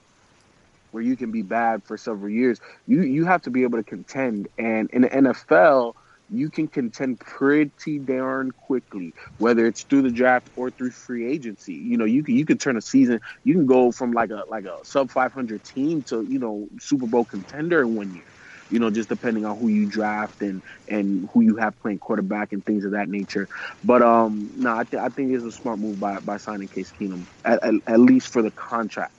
where 0.89 1.03
you 1.03 1.15
can 1.15 1.31
be 1.31 1.43
bad 1.43 1.83
for 1.83 1.95
several 1.95 2.31
years. 2.31 2.59
You 2.87 3.03
you 3.03 3.25
have 3.25 3.43
to 3.43 3.51
be 3.51 3.61
able 3.61 3.77
to 3.77 3.83
contend, 3.83 4.47
and 4.57 4.89
in 4.89 5.03
the 5.03 5.09
NFL, 5.09 5.93
you 6.33 6.49
can 6.49 6.67
contend 6.67 7.19
pretty 7.19 7.99
darn 7.99 8.51
quickly, 8.51 9.13
whether 9.37 9.65
it's 9.67 9.83
through 9.83 10.01
the 10.01 10.11
draft 10.11 10.49
or 10.55 10.71
through 10.71 10.91
free 10.91 11.31
agency. 11.31 11.73
You 11.73 11.97
know, 11.97 12.05
you 12.05 12.23
can 12.23 12.35
you 12.35 12.45
can 12.45 12.57
turn 12.57 12.77
a 12.77 12.81
season. 12.81 13.19
You 13.43 13.53
can 13.53 13.65
go 13.65 13.91
from 13.91 14.11
like 14.11 14.31
a 14.31 14.43
like 14.49 14.65
a 14.65 14.77
sub 14.83 15.11
500 15.11 15.63
team 15.63 16.03
to 16.05 16.25
you 16.27 16.39
know 16.39 16.67
Super 16.79 17.07
Bowl 17.07 17.25
contender 17.25 17.81
in 17.81 17.95
one 17.95 18.13
year. 18.13 18.33
You 18.69 18.79
know, 18.79 18.89
just 18.89 19.09
depending 19.09 19.45
on 19.45 19.57
who 19.57 19.69
you 19.69 19.85
draft 19.85 20.41
and 20.41 20.63
and 20.87 21.29
who 21.33 21.41
you 21.41 21.57
have 21.57 21.77
playing 21.79 21.99
quarterback 21.99 22.53
and 22.53 22.65
things 22.65 22.85
of 22.85 22.91
that 22.91 23.09
nature. 23.09 23.47
But 23.83 24.01
um, 24.01 24.49
no, 24.55 24.71
I, 24.71 24.83
th- 24.89 25.01
I 25.01 25.09
think 25.09 25.33
it's 25.33 25.43
a 25.43 25.51
smart 25.51 25.79
move 25.79 25.99
by 25.99 26.19
by 26.19 26.37
signing 26.37 26.69
Case 26.69 26.91
Keenum 26.99 27.27
at, 27.45 27.63
at, 27.63 27.73
at 27.87 27.99
least 27.99 28.29
for 28.29 28.41
the 28.41 28.51
contract. 28.51 29.13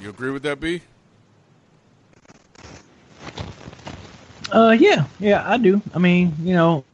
you 0.00 0.08
agree 0.08 0.30
with 0.30 0.42
that, 0.44 0.60
B? 0.60 0.82
Uh, 4.54 4.70
yeah, 4.70 5.04
yeah, 5.18 5.42
I 5.44 5.58
do. 5.58 5.82
I 5.92 5.98
mean, 5.98 6.32
you 6.40 6.54
know, 6.54 6.84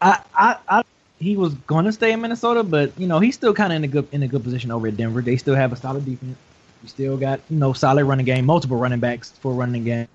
I, 0.00 0.22
I, 0.34 0.56
I 0.66 0.82
he 1.18 1.36
was 1.36 1.52
going 1.52 1.84
to 1.84 1.92
stay 1.92 2.12
in 2.12 2.22
Minnesota, 2.22 2.62
but 2.62 2.98
you 2.98 3.06
know, 3.06 3.18
he's 3.18 3.34
still 3.34 3.52
kind 3.52 3.74
of 3.74 3.76
in 3.76 3.84
a 3.84 3.88
good 3.88 4.08
in 4.10 4.22
a 4.22 4.28
good 4.28 4.42
position 4.42 4.70
over 4.70 4.88
at 4.88 4.96
Denver. 4.96 5.20
They 5.20 5.36
still 5.36 5.54
have 5.54 5.74
a 5.74 5.76
solid 5.76 6.06
defense. 6.06 6.38
You 6.82 6.88
still 6.88 7.16
got 7.18 7.40
you 7.50 7.58
know 7.58 7.74
solid 7.74 8.06
running 8.06 8.24
game, 8.24 8.46
multiple 8.46 8.78
running 8.78 9.00
backs 9.00 9.32
for 9.32 9.52
running 9.52 9.84
game, 9.84 10.08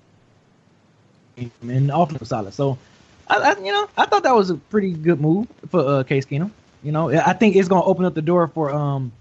and 1.61 1.91
offensive 1.91 2.27
solid. 2.27 2.55
So, 2.55 2.79
I, 3.27 3.37
I 3.37 3.59
you 3.59 3.71
know 3.71 3.87
I 3.95 4.07
thought 4.07 4.23
that 4.23 4.35
was 4.35 4.49
a 4.49 4.55
pretty 4.55 4.91
good 4.91 5.21
move 5.21 5.47
for 5.69 5.79
uh, 5.79 6.03
Case 6.03 6.25
Keenum. 6.25 6.49
You 6.81 6.91
know, 6.91 7.11
I 7.11 7.33
think 7.33 7.55
it's 7.55 7.67
going 7.67 7.83
to 7.83 7.87
open 7.87 8.05
up 8.05 8.15
the 8.15 8.23
door 8.23 8.47
for 8.47 8.71
um 8.71 9.11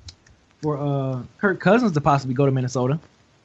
for 0.62 0.78
uh 0.78 1.22
Kirk 1.36 1.61
Cousins 1.61 1.93
to 1.93 2.01
possibly 2.01 2.34
go 2.34 2.47
to 2.47 2.53
Minnesota. 2.53 2.99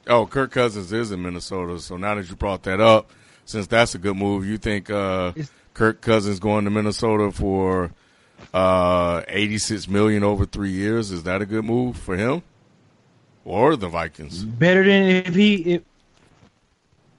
Oh, 0.06 0.24
Kirk 0.24 0.50
Cousins 0.50 0.92
is 0.94 1.12
in 1.12 1.20
Minnesota. 1.20 1.78
So 1.78 1.98
now 1.98 2.14
that 2.14 2.28
you 2.30 2.36
brought 2.36 2.62
that 2.62 2.80
up, 2.80 3.10
since 3.44 3.66
that's 3.66 3.94
a 3.94 3.98
good 3.98 4.16
move, 4.16 4.46
you 4.46 4.58
think 4.58 4.90
uh, 4.90 5.32
Kirk 5.74 6.00
Cousins 6.00 6.40
going 6.40 6.64
to 6.64 6.70
Minnesota 6.70 7.30
for 7.32 7.90
Uh, 8.52 9.22
86 9.28 9.88
million 9.88 10.22
over 10.22 10.44
three 10.44 10.70
years. 10.70 11.10
Is 11.10 11.22
that 11.24 11.40
a 11.42 11.46
good 11.46 11.64
move 11.64 11.96
for 11.96 12.16
him 12.16 12.42
or 13.44 13.76
the 13.76 13.88
Vikings? 13.88 14.44
Better 14.44 14.84
than 14.84 15.06
if 15.06 15.34
he. 15.34 15.54
If, 15.74 15.82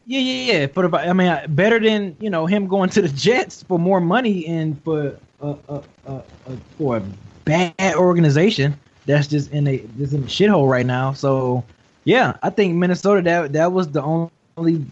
yeah, 0.06 0.20
yeah, 0.20 0.54
yeah. 0.54 0.68
For 0.68 0.88
the, 0.88 0.98
I 0.98 1.14
mean, 1.14 1.38
better 1.50 1.80
than 1.80 2.16
you 2.20 2.30
know 2.30 2.46
him 2.46 2.68
going 2.68 2.90
to 2.92 3.02
the 3.02 3.10
Jets 3.10 3.64
for 3.64 3.80
more 3.80 4.00
money 4.00 4.46
and 4.46 4.82
for 4.84 5.18
uh, 5.42 5.56
uh, 5.68 5.82
uh, 6.08 6.22
uh 6.48 6.56
for 6.78 6.98
a 6.98 7.04
bad 7.44 7.96
organization 7.96 8.80
that's 9.06 9.28
just 9.28 9.52
in 9.52 9.68
a 9.68 9.80
just 9.98 10.14
in 10.14 10.24
a 10.24 10.28
shithole 10.28 10.70
right 10.70 10.86
now. 10.86 11.14
So, 11.14 11.64
yeah, 12.04 12.38
I 12.44 12.50
think 12.50 12.76
Minnesota 12.76 13.22
that 13.24 13.54
that 13.54 13.72
was 13.72 13.90
the 13.90 14.04
only. 14.04 14.86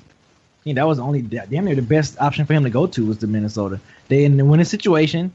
I 0.63 0.71
think 0.71 0.75
that 0.77 0.87
was 0.87 0.97
the 0.97 1.03
only 1.03 1.21
damn 1.21 1.65
near 1.65 1.75
the 1.75 1.81
best 1.81 2.19
option 2.21 2.45
for 2.45 2.53
him 2.53 2.63
to 2.63 2.69
go 2.69 2.87
to 2.87 3.05
was 3.05 3.17
the 3.17 3.27
Minnesota. 3.27 3.79
They 4.07 4.23
in 4.23 4.37
the 4.37 4.45
winning 4.45 4.65
situation 4.65 5.33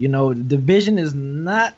you 0.00 0.08
know, 0.08 0.32
the 0.32 0.42
division 0.42 0.98
is 0.98 1.14
not 1.14 1.74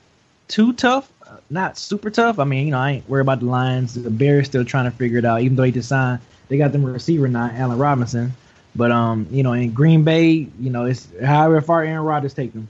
too 0.47 0.73
tough, 0.75 1.13
not 1.51 1.77
super 1.77 2.09
tough. 2.09 2.39
I 2.39 2.45
mean, 2.45 2.67
you 2.67 2.71
know, 2.71 2.79
I 2.79 2.91
ain't 2.93 3.09
worried 3.09 3.23
about 3.23 3.41
the 3.41 3.47
Lions. 3.47 3.95
The 3.95 4.11
Bears 4.11 4.47
still 4.47 4.65
trying 4.65 4.85
to 4.85 4.93
figure 4.93 5.19
it 5.19 5.25
out, 5.25 5.43
even 5.43 5.57
though 5.57 5.65
he 5.65 5.73
just 5.73 5.89
signed. 5.89 6.21
They 6.49 6.57
got 6.57 6.71
them 6.71 6.85
receiver 6.85 7.27
now, 7.27 7.51
Allen 7.53 7.79
Robinson. 7.79 8.33
But 8.77 8.93
um, 8.93 9.27
you 9.33 9.43
know, 9.43 9.55
in 9.55 9.73
Green 9.73 10.05
Bay, 10.05 10.49
you 10.61 10.71
know, 10.71 10.85
it's 10.85 11.09
however 11.21 11.61
far 11.61 11.83
Aaron 11.83 12.05
Rodgers 12.05 12.33
take 12.33 12.53
them. 12.53 12.69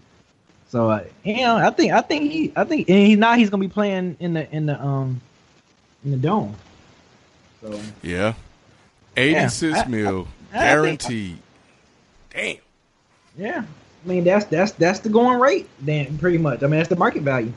So 0.70 0.88
uh, 0.88 1.04
you 1.22 1.36
know, 1.36 1.56
I 1.56 1.68
think 1.68 1.92
I 1.92 2.00
think 2.00 2.32
he 2.32 2.52
I 2.56 2.64
think 2.64 2.88
and 2.88 3.06
he 3.06 3.14
now 3.14 3.34
he's 3.34 3.50
gonna 3.50 3.60
be 3.60 3.68
playing 3.68 4.16
in 4.20 4.32
the 4.32 4.50
in 4.56 4.64
the 4.66 4.82
um 4.82 5.20
in 6.02 6.12
the 6.12 6.16
dome. 6.16 6.56
So 7.60 7.78
yeah, 8.02 8.32
eighty 9.16 9.48
six 9.48 9.76
yeah, 9.78 9.88
mil 9.88 10.28
I, 10.52 10.58
I, 10.58 10.62
guaranteed. 10.62 11.38
I 11.38 11.40
Damn. 12.34 12.56
Yeah, 13.36 13.64
I 14.04 14.08
mean, 14.08 14.24
that's 14.24 14.44
that's 14.46 14.72
that's 14.72 15.00
the 15.00 15.08
going 15.08 15.38
rate. 15.38 15.68
Then 15.80 16.18
pretty 16.18 16.38
much. 16.38 16.62
I 16.62 16.66
mean, 16.66 16.78
that's 16.78 16.88
the 16.88 16.96
market 16.96 17.22
value. 17.22 17.52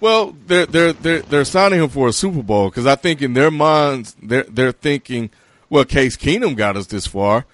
Well, 0.00 0.34
they're 0.46 0.66
they're 0.66 0.92
they're 0.92 1.22
they're 1.22 1.44
signing 1.44 1.80
him 1.80 1.88
for 1.88 2.08
a 2.08 2.12
Super 2.12 2.42
Bowl 2.42 2.70
because 2.70 2.86
I 2.86 2.96
think 2.96 3.22
in 3.22 3.34
their 3.34 3.50
minds 3.50 4.16
they're 4.20 4.44
they're 4.44 4.72
thinking, 4.72 5.30
well, 5.70 5.84
Case 5.84 6.16
Keenum 6.16 6.56
got 6.56 6.76
us 6.76 6.86
this 6.88 7.06
far. 7.06 7.46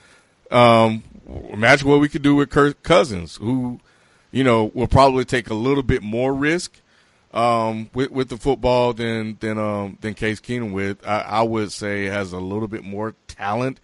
Um, 0.50 1.04
imagine 1.50 1.88
what 1.88 2.00
we 2.00 2.08
could 2.08 2.22
do 2.22 2.34
with 2.34 2.48
Kirk 2.48 2.82
Cousins, 2.82 3.36
who, 3.36 3.80
you 4.30 4.42
know, 4.42 4.70
will 4.74 4.86
probably 4.86 5.26
take 5.26 5.50
a 5.50 5.54
little 5.54 5.82
bit 5.82 6.02
more 6.02 6.32
risk 6.32 6.80
um, 7.32 7.90
with 7.94 8.10
with 8.10 8.28
the 8.28 8.36
football 8.36 8.92
than 8.92 9.36
than 9.40 9.58
um, 9.58 9.98
than 10.00 10.14
Case 10.14 10.40
Keenum 10.40 10.72
with. 10.72 11.06
I, 11.06 11.20
I 11.20 11.42
would 11.42 11.72
say 11.72 12.06
has 12.06 12.32
a 12.32 12.38
little 12.38 12.68
bit 12.68 12.84
more 12.84 13.14
talent 13.26 13.80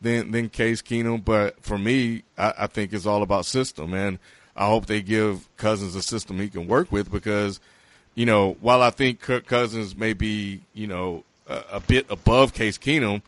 than 0.00 0.30
than 0.30 0.48
Case 0.48 0.82
Keenum. 0.82 1.24
But 1.24 1.62
for 1.62 1.78
me, 1.78 2.22
I, 2.38 2.54
I 2.60 2.66
think 2.66 2.92
it's 2.92 3.06
all 3.06 3.22
about 3.22 3.46
system, 3.46 3.94
and 3.94 4.18
I 4.56 4.66
hope 4.66 4.86
they 4.86 5.02
give 5.02 5.48
Cousins 5.56 5.94
a 5.94 6.02
system 6.02 6.38
he 6.38 6.48
can 6.48 6.66
work 6.66 6.90
with 6.90 7.10
because, 7.10 7.60
you 8.14 8.24
know, 8.24 8.56
while 8.60 8.82
I 8.82 8.90
think 8.90 9.20
Kirk 9.20 9.46
Cousins 9.46 9.96
may 9.96 10.14
be, 10.14 10.62
you 10.72 10.86
know, 10.86 11.24
a, 11.46 11.62
a 11.72 11.80
bit 11.80 12.06
above 12.08 12.54
Case 12.54 12.78
Keenum, 12.78 13.22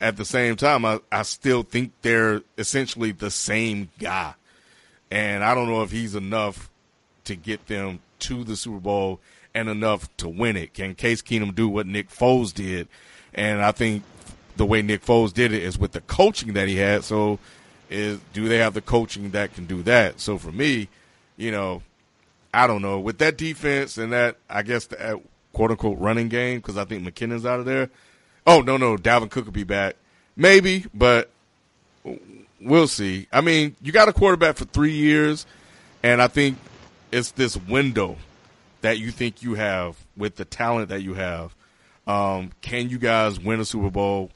at 0.00 0.16
the 0.16 0.24
same 0.24 0.56
time, 0.56 0.84
I, 0.84 1.00
I 1.12 1.22
still 1.22 1.62
think 1.62 1.92
they're 2.02 2.42
essentially 2.58 3.12
the 3.12 3.30
same 3.30 3.90
guy. 4.00 4.34
And 5.10 5.44
I 5.44 5.54
don't 5.54 5.68
know 5.68 5.82
if 5.82 5.92
he's 5.92 6.16
enough 6.16 6.68
to 7.24 7.36
get 7.36 7.66
them 7.68 8.00
to 8.22 8.44
the 8.44 8.56
Super 8.56 8.80
Bowl 8.80 9.20
and 9.54 9.68
enough 9.68 10.14
to 10.18 10.28
win 10.28 10.56
it. 10.56 10.74
Can 10.74 10.94
Case 10.94 11.22
Keenum 11.22 11.54
do 11.54 11.68
what 11.68 11.86
Nick 11.86 12.10
Foles 12.10 12.52
did? 12.52 12.88
And 13.34 13.62
I 13.62 13.72
think 13.72 14.02
the 14.56 14.66
way 14.66 14.82
Nick 14.82 15.04
Foles 15.04 15.32
did 15.32 15.52
it 15.52 15.62
is 15.62 15.78
with 15.78 15.92
the 15.92 16.00
coaching 16.02 16.54
that 16.54 16.68
he 16.68 16.76
had. 16.76 17.04
So, 17.04 17.38
is 17.90 18.20
do 18.32 18.48
they 18.48 18.58
have 18.58 18.74
the 18.74 18.80
coaching 18.80 19.30
that 19.30 19.54
can 19.54 19.66
do 19.66 19.82
that? 19.82 20.20
So 20.20 20.38
for 20.38 20.50
me, 20.50 20.88
you 21.36 21.50
know, 21.50 21.82
I 22.54 22.66
don't 22.66 22.82
know 22.82 22.98
with 22.98 23.18
that 23.18 23.36
defense 23.36 23.98
and 23.98 24.12
that 24.12 24.36
I 24.48 24.62
guess 24.62 24.86
the 24.86 25.14
uh, 25.14 25.18
quote 25.52 25.70
unquote 25.70 25.98
running 25.98 26.28
game 26.28 26.58
because 26.58 26.76
I 26.76 26.84
think 26.84 27.06
McKinnon's 27.06 27.46
out 27.46 27.60
of 27.60 27.66
there. 27.66 27.90
Oh 28.46 28.60
no, 28.60 28.76
no, 28.76 28.96
Dalvin 28.96 29.30
Cook 29.30 29.44
will 29.44 29.52
be 29.52 29.64
back, 29.64 29.96
maybe, 30.36 30.86
but 30.94 31.30
we'll 32.60 32.88
see. 32.88 33.28
I 33.32 33.40
mean, 33.40 33.76
you 33.82 33.92
got 33.92 34.08
a 34.08 34.12
quarterback 34.12 34.56
for 34.56 34.64
three 34.64 34.92
years, 34.92 35.46
and 36.02 36.20
I 36.20 36.28
think 36.28 36.58
it's 37.12 37.30
this 37.32 37.56
window 37.56 38.16
that 38.80 38.98
you 38.98 39.10
think 39.10 39.42
you 39.42 39.54
have 39.54 39.96
with 40.16 40.36
the 40.36 40.44
talent 40.44 40.88
that 40.88 41.02
you 41.02 41.14
have. 41.14 41.54
Um, 42.06 42.50
can 42.62 42.88
you 42.88 42.98
guys 42.98 43.38
win 43.38 43.60
a 43.60 43.64
Super 43.64 43.90
Bowl 43.90 44.30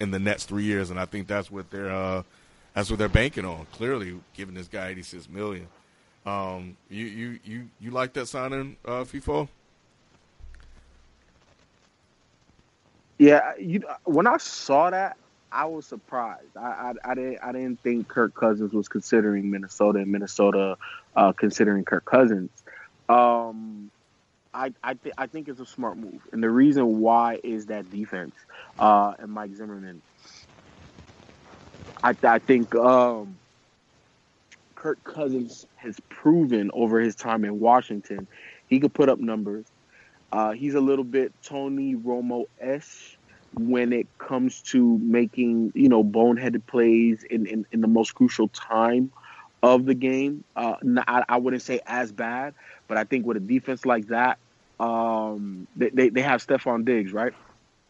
in 0.00 0.10
the 0.10 0.18
next 0.18 0.46
three 0.46 0.64
years, 0.64 0.90
and 0.90 0.98
I 0.98 1.04
think 1.04 1.28
that's 1.28 1.50
what 1.50 1.70
they're 1.70 1.92
uh, 1.92 2.24
that's 2.74 2.90
what 2.90 2.98
they're 2.98 3.08
banking 3.08 3.44
on. 3.44 3.66
Clearly, 3.72 4.18
giving 4.34 4.54
this 4.54 4.66
guy 4.66 4.88
eighty 4.88 5.02
six 5.02 5.28
million. 5.28 5.68
Um, 6.26 6.76
you 6.88 7.06
you 7.06 7.38
you 7.44 7.68
you 7.80 7.90
like 7.92 8.12
that 8.14 8.26
signing, 8.26 8.76
uh, 8.84 9.04
FIFO? 9.04 9.48
Yeah, 13.18 13.52
you 13.56 13.84
when 14.04 14.26
I 14.26 14.38
saw 14.38 14.90
that, 14.90 15.16
I 15.52 15.66
was 15.66 15.86
surprised. 15.86 16.56
I, 16.56 16.92
I, 17.04 17.12
I 17.12 17.14
didn't 17.14 17.38
I 17.40 17.52
didn't 17.52 17.80
think 17.80 18.08
Kirk 18.08 18.34
Cousins 18.34 18.72
was 18.72 18.88
considering 18.88 19.50
Minnesota 19.50 20.00
and 20.00 20.10
Minnesota 20.10 20.76
uh, 21.16 21.32
considering 21.32 21.84
Kirk 21.84 22.04
Cousins. 22.04 22.50
Um, 23.08 23.90
I 24.54 24.72
I, 24.82 24.94
th- 24.94 25.14
I 25.18 25.26
think 25.26 25.48
it's 25.48 25.60
a 25.60 25.66
smart 25.66 25.96
move, 25.96 26.20
and 26.32 26.42
the 26.42 26.50
reason 26.50 27.00
why 27.00 27.38
is 27.42 27.66
that 27.66 27.90
defense 27.90 28.34
uh, 28.78 29.14
and 29.18 29.30
Mike 29.30 29.54
Zimmerman. 29.54 30.02
I 32.02 32.14
I 32.22 32.38
think 32.38 32.74
um, 32.74 33.36
Kirk 34.74 35.02
Cousins 35.04 35.66
has 35.76 35.98
proven 36.08 36.70
over 36.74 37.00
his 37.00 37.14
time 37.14 37.44
in 37.44 37.60
Washington 37.60 38.26
he 38.72 38.80
could 38.80 38.94
put 38.94 39.10
up 39.10 39.20
numbers. 39.20 39.66
Uh, 40.32 40.52
he's 40.52 40.74
a 40.74 40.80
little 40.80 41.04
bit 41.04 41.30
Tony 41.44 41.94
Romo 41.94 42.46
esque 42.58 43.18
when 43.54 43.92
it 43.92 44.06
comes 44.16 44.62
to 44.62 44.96
making 44.98 45.72
you 45.74 45.90
know 45.90 46.02
boneheaded 46.02 46.66
plays 46.66 47.22
in, 47.22 47.44
in, 47.44 47.66
in 47.70 47.82
the 47.82 47.86
most 47.86 48.14
crucial 48.14 48.48
time 48.48 49.12
of 49.62 49.86
the 49.86 49.94
game. 49.94 50.44
Uh, 50.56 50.74
I, 51.06 51.24
I 51.28 51.36
wouldn't 51.36 51.62
say 51.62 51.80
as 51.86 52.12
bad, 52.12 52.54
but 52.88 52.98
I 52.98 53.04
think 53.04 53.26
with 53.26 53.36
a 53.36 53.40
defense 53.40 53.86
like 53.86 54.08
that, 54.08 54.38
um, 54.80 55.66
they, 55.76 55.90
they, 55.90 56.08
they 56.08 56.22
have 56.22 56.44
Stefon 56.44 56.84
Diggs, 56.84 57.12
right? 57.12 57.32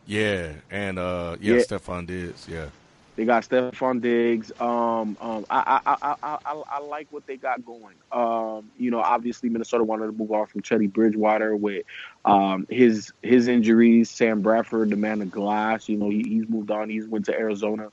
Yeah, 0.06 0.52
and 0.70 0.98
uh, 0.98 1.36
yeah, 1.40 1.54
yeah. 1.54 1.60
Stefon 1.60 2.06
Diggs, 2.06 2.46
yeah. 2.48 2.66
They 3.14 3.26
got 3.26 3.42
Stefon 3.42 4.00
Diggs. 4.00 4.52
Um, 4.58 5.18
um, 5.20 5.44
I, 5.50 5.80
I, 5.84 5.96
I, 6.02 6.38
I, 6.44 6.62
I 6.66 6.78
like 6.80 7.08
what 7.10 7.26
they 7.26 7.36
got 7.36 7.64
going. 7.64 7.94
Um, 8.10 8.70
you 8.78 8.90
know, 8.90 9.00
obviously 9.00 9.50
Minnesota 9.50 9.84
wanted 9.84 10.06
to 10.06 10.12
move 10.12 10.32
on 10.32 10.46
from 10.46 10.62
Teddy 10.62 10.86
Bridgewater 10.86 11.54
with 11.54 11.84
um, 12.24 12.66
his 12.70 13.12
his 13.22 13.48
injuries. 13.48 14.08
Sam 14.08 14.40
Bradford, 14.40 14.90
the 14.90 14.96
man 14.96 15.20
of 15.20 15.30
glass. 15.30 15.90
You 15.90 15.98
know, 15.98 16.08
he, 16.08 16.22
he's 16.22 16.48
moved 16.48 16.70
on. 16.70 16.88
He's 16.88 17.06
went 17.06 17.26
to 17.26 17.38
Arizona. 17.38 17.90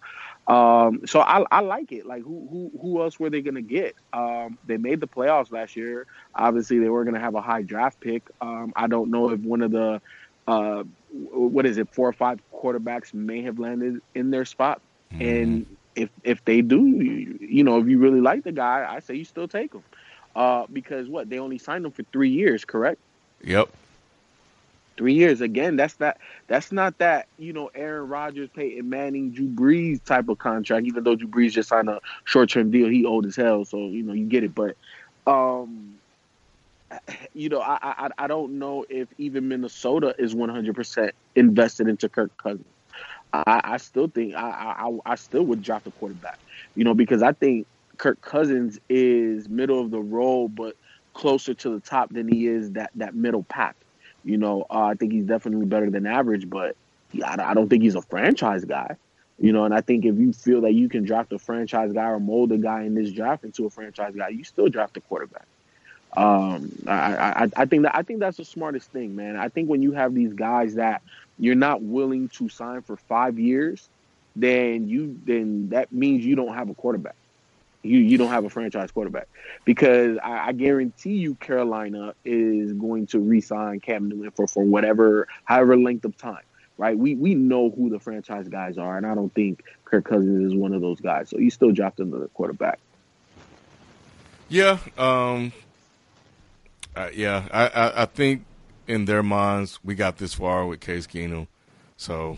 Um, 0.49 1.05
so 1.05 1.21
I, 1.21 1.45
I 1.51 1.59
like 1.61 1.91
it. 1.91 2.07
Like 2.07 2.23
who 2.23 2.47
who 2.49 2.71
who 2.81 3.01
else 3.03 3.19
were 3.19 3.29
they 3.29 3.41
gonna 3.41 3.61
get? 3.61 3.95
Um, 4.11 4.57
they 4.65 4.77
made 4.77 4.99
the 4.99 5.07
playoffs 5.07 5.51
last 5.51 5.75
year. 5.75 6.07
Obviously, 6.33 6.79
they 6.79 6.89
were 6.89 7.05
gonna 7.05 7.19
have 7.19 7.35
a 7.35 7.41
high 7.41 7.61
draft 7.61 7.99
pick. 7.99 8.23
Um, 8.41 8.73
I 8.75 8.87
don't 8.87 9.11
know 9.11 9.29
if 9.29 9.39
one 9.41 9.61
of 9.61 9.71
the 9.71 10.01
uh, 10.47 10.83
what 11.11 11.67
is 11.67 11.77
it, 11.77 11.93
four 11.93 12.09
or 12.09 12.13
five 12.13 12.39
quarterbacks 12.51 13.13
may 13.13 13.43
have 13.43 13.59
landed 13.59 14.01
in 14.15 14.31
their 14.31 14.43
spot. 14.43 14.81
Mm-hmm. 15.13 15.21
And 15.21 15.77
if 15.95 16.09
if 16.23 16.43
they 16.45 16.61
do, 16.61 16.83
you, 16.87 17.37
you, 17.39 17.63
know, 17.63 17.79
if 17.79 17.87
you 17.87 17.99
really 17.99 18.21
like 18.21 18.43
the 18.43 18.51
guy, 18.51 18.87
I 18.89 18.99
say 18.99 19.13
you 19.13 19.25
still 19.25 19.47
take 19.47 19.71
him. 19.71 19.83
Uh, 20.35 20.65
because 20.73 21.07
what 21.07 21.29
they 21.29 21.37
only 21.37 21.59
signed 21.59 21.85
him 21.85 21.91
for 21.91 22.03
three 22.11 22.29
years, 22.29 22.65
correct? 22.65 22.99
Yep 23.43 23.69
three 24.99 25.13
years. 25.13 25.39
Again, 25.39 25.77
that's 25.77 25.95
that. 25.95 26.17
That's 26.47 26.71
not 26.71 26.97
that 26.99 27.27
you 27.39 27.53
know 27.53 27.71
Aaron 27.73 28.09
Rodgers, 28.09 28.49
Peyton 28.53 28.87
Manning, 28.87 29.31
Drew 29.31 29.47
Brees 29.47 30.03
type 30.03 30.27
of 30.29 30.37
contract. 30.37 30.85
Even 30.85 31.03
though 31.05 31.15
Drew 31.15 31.29
Brees 31.29 31.53
just 31.53 31.69
signed 31.69 31.89
a 31.89 32.01
short 32.25 32.49
term 32.49 32.69
deal, 32.69 32.89
he 32.89 33.05
old 33.05 33.25
as 33.25 33.35
hell, 33.35 33.65
so 33.65 33.77
you 33.77 34.03
know 34.03 34.13
you 34.13 34.25
get 34.25 34.43
it. 34.43 34.53
But 34.53 34.75
um, 35.25 35.95
you 37.33 37.49
know, 37.49 37.61
I, 37.61 37.77
I 37.81 38.09
I 38.19 38.27
don't 38.27 38.59
know 38.59 38.85
if 38.89 39.07
even 39.17 39.47
Minnesota 39.47 40.13
is 40.19 40.35
one 40.35 40.49
hundred 40.49 40.75
percent 40.75 41.15
invested 41.35 41.87
into 41.87 42.09
Kirk 42.09 42.35
Cousins. 42.37 42.65
I, 43.31 43.61
I 43.63 43.77
still 43.77 44.07
think 44.07 44.35
I, 44.35 44.75
I 44.79 45.11
I 45.13 45.15
still 45.15 45.43
would 45.43 45.61
draft 45.63 45.87
a 45.87 45.91
quarterback. 45.91 46.39
You 46.75 46.83
know, 46.83 46.93
because 46.93 47.23
I 47.23 47.31
think 47.31 47.67
Kirk 47.97 48.19
Cousins 48.21 48.79
is 48.89 49.47
middle 49.47 49.79
of 49.79 49.91
the 49.91 49.99
road, 49.99 50.55
but 50.55 50.75
closer 51.13 51.53
to 51.53 51.69
the 51.69 51.79
top 51.79 52.11
than 52.11 52.27
he 52.27 52.47
is 52.47 52.71
that 52.71 52.91
that 52.95 53.15
middle 53.15 53.43
pack. 53.43 53.77
You 54.29 54.37
know, 54.37 54.65
uh, 54.69 54.83
I 54.83 54.93
think 54.93 55.11
he's 55.11 55.25
definitely 55.25 55.65
better 55.65 55.89
than 55.89 56.05
average, 56.05 56.49
but 56.49 56.75
I 57.25 57.53
don't 57.55 57.67
think 57.67 57.81
he's 57.81 57.95
a 57.95 58.01
franchise 58.01 58.63
guy. 58.63 58.95
You 59.39 59.53
know, 59.53 59.63
and 59.63 59.73
I 59.73 59.81
think 59.81 60.05
if 60.05 60.17
you 60.17 60.33
feel 60.33 60.61
that 60.61 60.73
you 60.73 60.89
can 60.89 61.03
draft 61.03 61.31
a 61.33 61.39
franchise 61.39 61.93
guy 61.93 62.05
or 62.05 62.19
mold 62.19 62.51
a 62.51 62.57
guy 62.57 62.83
in 62.83 62.93
this 62.93 63.11
draft 63.11 63.43
into 63.43 63.65
a 63.65 63.69
franchise 63.69 64.13
guy, 64.15 64.29
you 64.29 64.43
still 64.43 64.67
draft 64.67 64.97
a 64.97 65.01
quarterback. 65.01 65.45
Um, 66.15 66.71
I, 66.85 67.45
I, 67.45 67.47
I 67.55 67.65
think 67.65 67.83
that 67.83 67.95
I 67.95 68.03
think 68.03 68.19
that's 68.19 68.37
the 68.37 68.45
smartest 68.45 68.91
thing, 68.91 69.15
man. 69.15 69.37
I 69.37 69.49
think 69.49 69.69
when 69.69 69.81
you 69.81 69.93
have 69.93 70.13
these 70.13 70.33
guys 70.33 70.75
that 70.75 71.01
you're 71.37 71.55
not 71.55 71.81
willing 71.81 72.29
to 72.29 72.49
sign 72.49 72.81
for 72.81 72.97
five 72.97 73.39
years, 73.39 73.87
then 74.35 74.87
you 74.87 75.19
then 75.25 75.69
that 75.69 75.91
means 75.91 76.25
you 76.25 76.35
don't 76.35 76.53
have 76.53 76.69
a 76.69 76.73
quarterback. 76.73 77.15
You 77.81 77.99
you 77.99 78.17
don't 78.17 78.29
have 78.29 78.43
a 78.43 78.49
franchise 78.49 78.91
quarterback 78.91 79.27
because 79.63 80.17
I, 80.21 80.47
I 80.49 80.51
guarantee 80.51 81.13
you 81.13 81.35
Carolina 81.35 82.13
is 82.25 82.73
going 82.73 83.07
to 83.07 83.19
re-sign 83.19 83.79
Cam 83.79 84.09
Newton 84.09 84.31
for 84.31 84.47
for 84.47 84.63
whatever 84.63 85.27
however 85.45 85.77
length 85.77 86.05
of 86.05 86.17
time. 86.17 86.43
Right? 86.77 86.97
We 86.97 87.15
we 87.15 87.35
know 87.35 87.69
who 87.69 87.89
the 87.89 87.99
franchise 87.99 88.47
guys 88.47 88.77
are, 88.77 88.97
and 88.97 89.05
I 89.05 89.15
don't 89.15 89.33
think 89.33 89.63
Kirk 89.85 90.05
Cousins 90.05 90.51
is 90.51 90.57
one 90.57 90.73
of 90.73 90.81
those 90.81 90.99
guys. 90.99 91.29
So 91.29 91.37
you 91.37 91.49
still 91.49 91.71
draft 91.71 91.99
another 91.99 92.27
quarterback. 92.29 92.79
Yeah, 94.49 94.79
um, 94.97 95.51
uh, 96.95 97.09
yeah. 97.13 97.47
I, 97.51 97.67
I, 97.67 98.01
I 98.01 98.05
think 98.05 98.45
in 98.87 99.05
their 99.05 99.23
minds 99.23 99.79
we 99.83 99.95
got 99.95 100.17
this 100.17 100.33
far 100.33 100.65
with 100.65 100.79
Case 100.79 101.05
Keenum, 101.05 101.47
so 101.97 102.37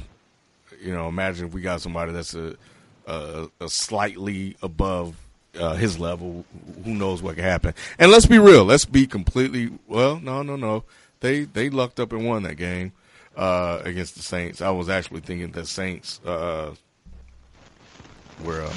you 0.81 0.93
know, 0.93 1.07
imagine 1.07 1.47
if 1.47 1.53
we 1.53 1.61
got 1.61 1.81
somebody 1.81 2.11
that's 2.11 2.33
a 2.33 2.55
a, 3.07 3.47
a 3.59 3.69
slightly 3.69 4.55
above 4.61 5.15
uh, 5.59 5.75
his 5.75 5.99
level. 5.99 6.45
Who 6.83 6.93
knows 6.93 7.21
what 7.21 7.35
could 7.35 7.43
happen? 7.43 7.73
And 7.99 8.11
let's 8.11 8.25
be 8.25 8.39
real. 8.39 8.63
Let's 8.63 8.85
be 8.85 9.07
completely 9.07 9.71
well. 9.87 10.19
No, 10.19 10.41
no, 10.43 10.55
no. 10.55 10.83
They 11.19 11.43
they 11.43 11.69
lucked 11.69 11.99
up 11.99 12.11
and 12.13 12.25
won 12.25 12.43
that 12.43 12.55
game 12.55 12.93
uh, 13.35 13.81
against 13.83 14.15
the 14.15 14.21
Saints. 14.21 14.61
I 14.61 14.69
was 14.71 14.89
actually 14.89 15.21
thinking 15.21 15.51
the 15.51 15.65
Saints 15.65 16.19
uh, 16.25 16.73
were. 18.43 18.63
Um, 18.63 18.73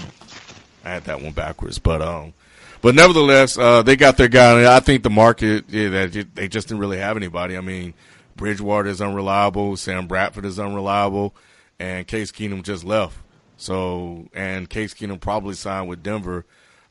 I 0.85 0.91
had 0.91 1.05
that 1.05 1.23
one 1.23 1.33
backwards, 1.33 1.79
but 1.79 2.03
um, 2.03 2.35
but 2.83 2.95
nevertheless, 2.95 3.57
uh, 3.57 3.83
they 3.83 3.97
got 3.97 4.19
their 4.19 4.29
guy. 4.29 4.77
I 4.77 4.81
think 4.81 5.03
the 5.03 5.11
market, 5.11 5.65
yeah, 5.69 5.89
that 5.89 6.35
they 6.35 6.49
just 6.49 6.69
didn't 6.69 6.81
really 6.81 6.99
have 6.99 7.17
anybody. 7.17 7.57
I 7.57 7.63
mean, 7.63 7.95
Bridgewater 8.37 8.91
is 8.91 9.01
unreliable. 9.01 9.77
Sam 9.77 10.07
Bradford 10.07 10.45
is 10.45 10.59
unreliable, 10.59 11.35
and 11.79 12.07
Case 12.07 12.31
Keenum 12.31 12.63
just 12.63 12.85
left. 12.85 13.17
So, 13.57 14.29
and 14.35 14.69
Case 14.69 14.93
Keenum 14.93 15.19
probably 15.21 15.55
signed 15.55 15.89
with 15.89 16.03
Denver 16.03 16.45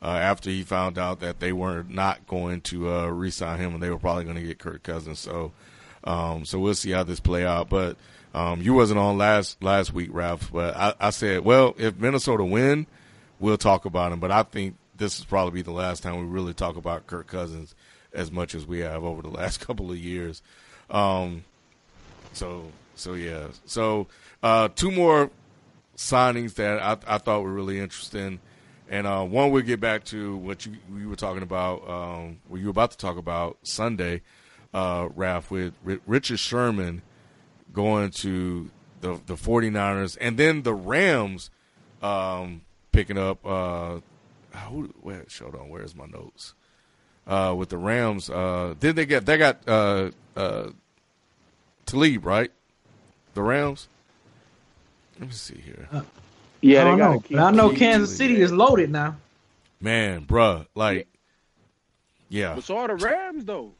uh, 0.03 0.07
after 0.07 0.49
he 0.49 0.63
found 0.63 0.97
out 0.97 1.21
that 1.21 1.39
they 1.39 1.53
were 1.53 1.85
not 1.87 2.27
going 2.27 2.59
to 2.61 2.91
uh, 2.91 3.07
re-sign 3.07 3.59
him, 3.59 3.73
and 3.73 3.81
they 3.81 3.89
were 3.89 3.97
probably 3.97 4.25
going 4.25 4.35
to 4.35 4.43
get 4.43 4.59
Kirk 4.59 4.83
Cousins. 4.83 5.19
So, 5.19 5.53
um, 6.03 6.43
so 6.43 6.59
we'll 6.59 6.73
see 6.73 6.91
how 6.91 7.03
this 7.03 7.21
play 7.21 7.45
out. 7.45 7.69
But 7.69 7.95
um, 8.33 8.61
you 8.61 8.73
wasn't 8.73 8.99
on 8.99 9.17
last 9.17 9.63
last 9.63 9.93
week, 9.93 10.09
Ralph. 10.11 10.51
But 10.51 10.75
I, 10.75 10.93
I 10.99 11.09
said, 11.11 11.45
well, 11.45 11.73
if 11.77 11.97
Minnesota 11.97 12.43
win, 12.43 12.85
we'll 13.39 13.57
talk 13.57 13.85
about 13.85 14.11
him. 14.11 14.19
But 14.19 14.31
I 14.31 14.43
think 14.43 14.75
this 14.97 15.19
is 15.19 15.25
probably 15.25 15.61
the 15.61 15.71
last 15.71 16.03
time 16.03 16.19
we 16.19 16.25
really 16.25 16.53
talk 16.53 16.75
about 16.75 17.07
Kirk 17.07 17.27
Cousins 17.27 17.73
as 18.13 18.31
much 18.31 18.55
as 18.55 18.65
we 18.65 18.79
have 18.79 19.03
over 19.03 19.21
the 19.21 19.29
last 19.29 19.59
couple 19.65 19.89
of 19.89 19.97
years. 19.97 20.41
Um, 20.89 21.45
so 22.33 22.65
so 22.95 23.13
yeah. 23.13 23.47
So 23.65 24.07
uh, 24.41 24.67
two 24.75 24.91
more 24.91 25.29
signings 25.95 26.55
that 26.55 26.81
I, 26.81 26.97
I, 27.15 27.17
thought 27.19 27.43
were 27.43 27.53
really 27.53 27.79
interesting, 27.79 28.39
and 28.93 29.07
uh, 29.07 29.23
one 29.23 29.49
we'll 29.49 29.63
get 29.63 29.79
back 29.79 30.03
to 30.03 30.37
what 30.37 30.67
you, 30.67 30.73
you 30.95 31.09
were 31.09 31.15
talking 31.15 31.41
about. 31.41 31.89
Um, 31.89 32.37
what 32.47 32.59
you 32.59 32.67
were 32.67 32.71
about 32.71 32.91
to 32.91 32.97
talk 32.97 33.17
about 33.17 33.57
Sunday, 33.63 34.21
uh, 34.71 35.09
with 35.49 35.73
Richard 36.05 36.37
Sherman 36.37 37.01
going 37.73 38.11
to 38.11 38.69
the 39.01 39.19
the 39.25 39.33
49ers, 39.33 40.15
and 40.21 40.37
then 40.37 40.61
the 40.61 40.75
Rams 40.75 41.49
um, 42.03 42.61
picking 42.91 43.17
up 43.17 43.43
uh, 43.43 43.97
who, 44.69 44.93
where, 45.01 45.25
hold 45.41 45.55
on, 45.55 45.69
where's 45.69 45.95
my 45.95 46.05
notes? 46.05 46.53
Uh, 47.25 47.55
with 47.57 47.69
the 47.69 47.77
Rams, 47.79 48.29
uh, 48.29 48.75
did 48.79 48.95
they 48.95 49.07
get? 49.07 49.25
They 49.25 49.37
got 49.37 49.67
uh, 49.67 50.11
uh, 50.35 50.69
Talib, 51.87 52.27
right? 52.27 52.51
The 53.33 53.41
Rams. 53.41 53.87
Let 55.19 55.29
me 55.29 55.33
see 55.33 55.57
here. 55.65 55.87
Yeah, 56.63 56.81
I 56.81 56.83
don't 56.85 56.97
know. 56.99 57.23
But 57.29 57.39
I 57.39 57.51
know 57.51 57.69
Kansas 57.71 58.15
City 58.15 58.39
is 58.39 58.51
loaded 58.51 58.89
now. 58.89 59.17
Man, 59.81 60.25
bruh, 60.25 60.65
like, 60.75 61.07
yeah. 62.29 62.55
But 62.55 62.63
so 62.63 62.77
are 62.77 62.87
the 62.87 62.95
Rams, 62.95 63.43
though. 63.43 63.73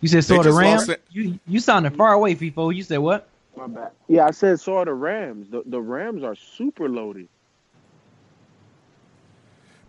You 0.00 0.08
said 0.08 0.24
so 0.24 0.40
are 0.40 0.42
the 0.42 0.52
Rams. 0.52 0.90
You 1.10 1.38
you 1.46 1.60
sounded 1.60 1.96
far 1.96 2.12
away, 2.12 2.34
FIFO. 2.34 2.74
You 2.74 2.82
said 2.82 2.98
what? 2.98 3.28
My 3.56 3.68
bad. 3.68 3.92
Yeah, 4.08 4.26
I 4.26 4.32
said 4.32 4.60
so 4.60 4.78
are 4.78 4.84
the 4.84 4.92
Rams. 4.92 5.48
The 5.50 5.62
the 5.66 5.80
Rams 5.80 6.22
are 6.24 6.34
super 6.34 6.88
loaded. 6.88 7.28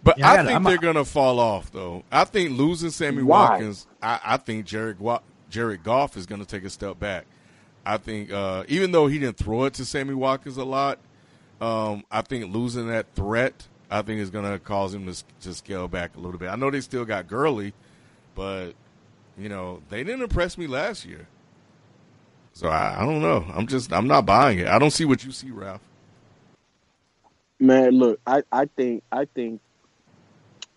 But 0.04 0.20
yeah, 0.20 0.32
I, 0.32 0.42
I 0.42 0.46
think 0.46 0.64
they're 0.64 0.78
gonna 0.78 1.04
fall 1.04 1.40
off 1.40 1.72
though. 1.72 2.04
I 2.12 2.24
think 2.24 2.58
losing 2.58 2.92
Sammy 2.92 3.24
Why? 3.24 3.50
Watkins, 3.50 3.88
I, 4.02 4.20
I 4.24 4.38
think 4.38 4.66
Jared 4.66 4.98
Jared 5.50 5.84
Goff 5.84 6.16
is 6.16 6.26
gonna 6.26 6.46
take 6.46 6.64
a 6.64 6.70
step 6.70 7.00
back. 7.00 7.26
I 7.88 7.98
think 7.98 8.32
uh, 8.32 8.66
even 8.68 8.92
though 8.92 9.08
he 9.08 9.20
didn't 9.20 9.38
throw 9.38 9.66
it 9.66 9.74
to 9.76 9.86
Sammy 9.86 10.14
Watkins 10.14 10.58
a 10.58 10.66
lot, 10.66 11.00
um, 11.62 12.04
I 12.12 12.22
think 12.22 12.54
losing 12.54 12.88
that 12.90 13.08
threat, 13.16 13.68
I 13.90 14.02
think 14.02 14.20
is 14.22 14.30
gonna 14.30 14.60
cause 14.60 14.94
him 14.94 15.12
to 15.12 15.24
to 15.42 15.54
scale 15.54 15.88
back 15.88 16.18
a 16.18 16.20
little 16.20 16.40
bit. 16.40 16.50
I 16.50 16.58
know 16.58 16.70
they 16.70 16.82
still 16.82 17.06
got 17.06 17.28
Gurley, 17.28 17.74
but 18.36 18.74
you 19.38 19.50
know 19.50 19.82
they 19.90 20.04
didn't 20.04 20.24
impress 20.24 20.58
me 20.58 20.68
last 20.68 21.06
year. 21.06 21.28
So 22.54 22.70
I, 22.70 23.02
I 23.02 23.06
don't 23.06 23.22
know. 23.22 23.46
I'm 23.56 23.68
just 23.68 23.94
I'm 23.94 24.08
not 24.08 24.26
buying 24.26 24.60
it. 24.60 24.68
I 24.68 24.80
don't 24.80 24.92
see 24.92 25.06
what 25.06 25.24
you 25.24 25.32
see, 25.32 25.52
Ralph. 25.52 25.82
Man, 27.60 27.92
look, 27.92 28.20
I, 28.28 28.44
I 28.52 28.66
think 28.66 29.04
I 29.12 29.26
think 29.26 29.62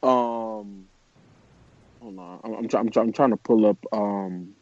um, 0.02 0.86
hold 2.00 2.18
on. 2.18 2.40
I'm, 2.44 2.54
I'm, 2.54 2.68
I'm, 2.74 2.90
I'm 2.96 3.12
trying 3.12 3.30
to 3.30 3.36
pull 3.36 3.66
up 3.66 3.78
um 3.92 4.54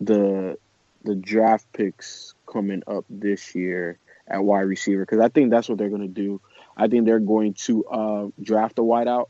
the 0.00 0.58
the 1.04 1.14
draft 1.14 1.66
picks 1.72 2.34
coming 2.46 2.82
up 2.86 3.04
this 3.08 3.54
year 3.54 3.98
at 4.28 4.42
wide 4.42 4.60
receiver 4.60 5.04
because 5.04 5.20
I 5.20 5.28
think 5.28 5.50
that's 5.50 5.68
what 5.68 5.78
they're 5.78 5.88
going 5.88 6.02
to 6.02 6.08
do. 6.08 6.40
I 6.76 6.88
think 6.88 7.06
they're 7.06 7.18
going 7.18 7.54
to 7.54 7.84
uh, 7.86 8.28
draft 8.40 8.78
a 8.78 8.82
wideout. 8.82 9.28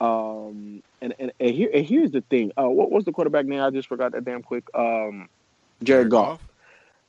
Um, 0.00 0.82
and, 1.00 1.14
and, 1.18 1.32
and 1.40 1.50
here 1.50 1.70
and 1.74 1.84
here's 1.84 2.12
the 2.12 2.20
thing. 2.20 2.52
Uh, 2.56 2.68
what 2.68 2.90
was 2.90 3.04
the 3.04 3.12
quarterback 3.12 3.46
name? 3.46 3.60
I 3.60 3.70
just 3.70 3.88
forgot 3.88 4.12
that 4.12 4.24
damn 4.24 4.42
quick. 4.42 4.64
Um, 4.74 5.28
Jared, 5.82 6.10
Jared 6.10 6.10
Goff. 6.10 6.40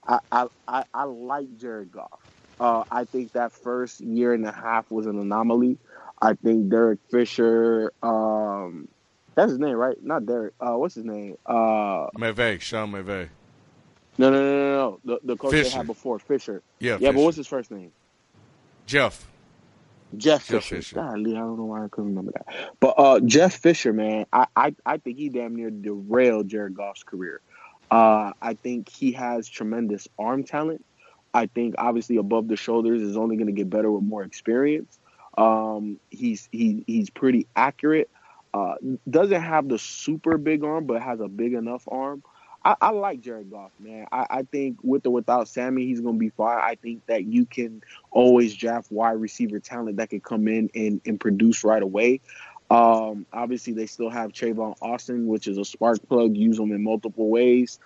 Goff. 0.07 0.23
I, 0.31 0.47
I, 0.67 0.83
I, 0.93 1.03
like 1.03 1.57
Jared 1.59 1.91
Goff. 1.91 2.19
Uh, 2.59 2.83
I 2.89 3.05
think 3.05 3.33
that 3.33 3.51
first 3.51 4.01
year 4.01 4.33
and 4.33 4.45
a 4.45 4.51
half 4.51 4.89
was 4.89 5.05
an 5.05 5.19
anomaly. 5.19 5.77
I 6.21 6.33
think 6.33 6.69
Derek 6.69 6.99
Fisher. 7.11 7.93
Um, 8.01 8.87
that's 9.35 9.51
his 9.51 9.59
name, 9.59 9.75
right? 9.75 9.95
Not 10.03 10.25
Derek. 10.25 10.53
Uh, 10.59 10.73
what's 10.73 10.95
his 10.95 11.05
name? 11.05 11.37
Uh, 11.45 12.07
McVay, 12.17 12.59
Sean 12.59 12.91
McVay. 12.91 13.29
No, 14.19 14.29
no, 14.29 14.41
no, 14.41 14.57
no, 14.57 14.75
no. 14.75 14.99
The, 15.05 15.19
the 15.23 15.37
coach 15.37 15.51
Fisher. 15.51 15.69
they 15.69 15.75
had 15.77 15.87
before, 15.87 16.19
Fisher. 16.19 16.61
Yeah, 16.79 16.91
yeah. 16.91 16.97
Fisher. 16.97 17.13
But 17.13 17.21
what's 17.21 17.37
his 17.37 17.47
first 17.47 17.71
name? 17.71 17.93
Jeff. 18.85 19.25
Jeff, 20.17 20.45
Jeff 20.45 20.63
Fisher. 20.63 20.75
Fisher. 20.75 20.95
Golly, 20.95 21.31
I 21.35 21.39
don't 21.39 21.57
know 21.57 21.65
why 21.65 21.85
I 21.85 21.87
couldn't 21.87 22.09
remember 22.09 22.33
that. 22.33 22.73
But 22.81 22.95
uh, 22.97 23.21
Jeff 23.21 23.55
Fisher, 23.55 23.93
man, 23.93 24.25
I, 24.33 24.47
I, 24.55 24.75
I 24.85 24.97
think 24.97 25.17
he 25.17 25.29
damn 25.29 25.55
near 25.55 25.69
derailed 25.69 26.49
Jared 26.49 26.75
Goff's 26.75 27.03
career. 27.03 27.39
Uh, 27.89 28.33
I 28.41 28.55
think 28.55 28.89
he 28.89 29.13
has 29.13 29.47
tremendous 29.47 30.07
arm 30.19 30.43
talent. 30.43 30.83
I 31.33 31.45
think 31.45 31.75
obviously 31.77 32.17
above 32.17 32.49
the 32.49 32.57
shoulders 32.57 33.01
is 33.01 33.15
only 33.15 33.37
going 33.37 33.47
to 33.47 33.53
get 33.53 33.69
better 33.69 33.89
with 33.89 34.03
more 34.03 34.23
experience. 34.23 34.99
Um, 35.37 35.97
he's 36.09 36.49
he 36.51 36.83
he's 36.87 37.09
pretty 37.09 37.47
accurate. 37.55 38.09
Uh, 38.53 38.75
doesn't 39.09 39.41
have 39.41 39.69
the 39.69 39.77
super 39.77 40.37
big 40.37 40.63
arm, 40.63 40.87
but 40.87 41.01
has 41.01 41.21
a 41.21 41.27
big 41.27 41.53
enough 41.53 41.87
arm. 41.87 42.23
I, 42.69 42.75
I 42.87 42.89
like 42.91 43.21
Jared 43.21 43.49
Goff, 43.49 43.71
man. 43.79 44.07
I, 44.11 44.25
I, 44.29 44.43
think 44.43 44.77
with 44.83 45.05
or 45.05 45.11
without 45.11 45.47
Sammy, 45.47 45.85
he's 45.85 46.01
going 46.01 46.15
to 46.15 46.19
be 46.19 46.29
fine. 46.29 46.59
I 46.61 46.75
think 46.75 47.05
that 47.07 47.25
you 47.25 47.45
can 47.45 47.81
always 48.11 48.53
draft 48.55 48.91
wide 48.91 49.19
receiver 49.19 49.59
talent 49.59 49.97
that 49.97 50.09
can 50.09 50.19
come 50.21 50.47
in 50.47 50.69
and, 50.75 51.01
and 51.05 51.19
produce 51.19 51.63
right 51.63 51.81
away. 51.81 52.21
Um, 52.69 53.25
obviously, 53.33 53.73
they 53.73 53.87
still 53.87 54.09
have 54.09 54.31
Travon 54.31 54.75
Austin, 54.81 55.27
which 55.27 55.47
is 55.47 55.57
a 55.57 55.65
spark 55.65 55.99
plug. 56.07 56.35
Use 56.35 56.57
them 56.57 56.71
in 56.71 56.83
multiple 56.83 57.29
ways. 57.29 57.79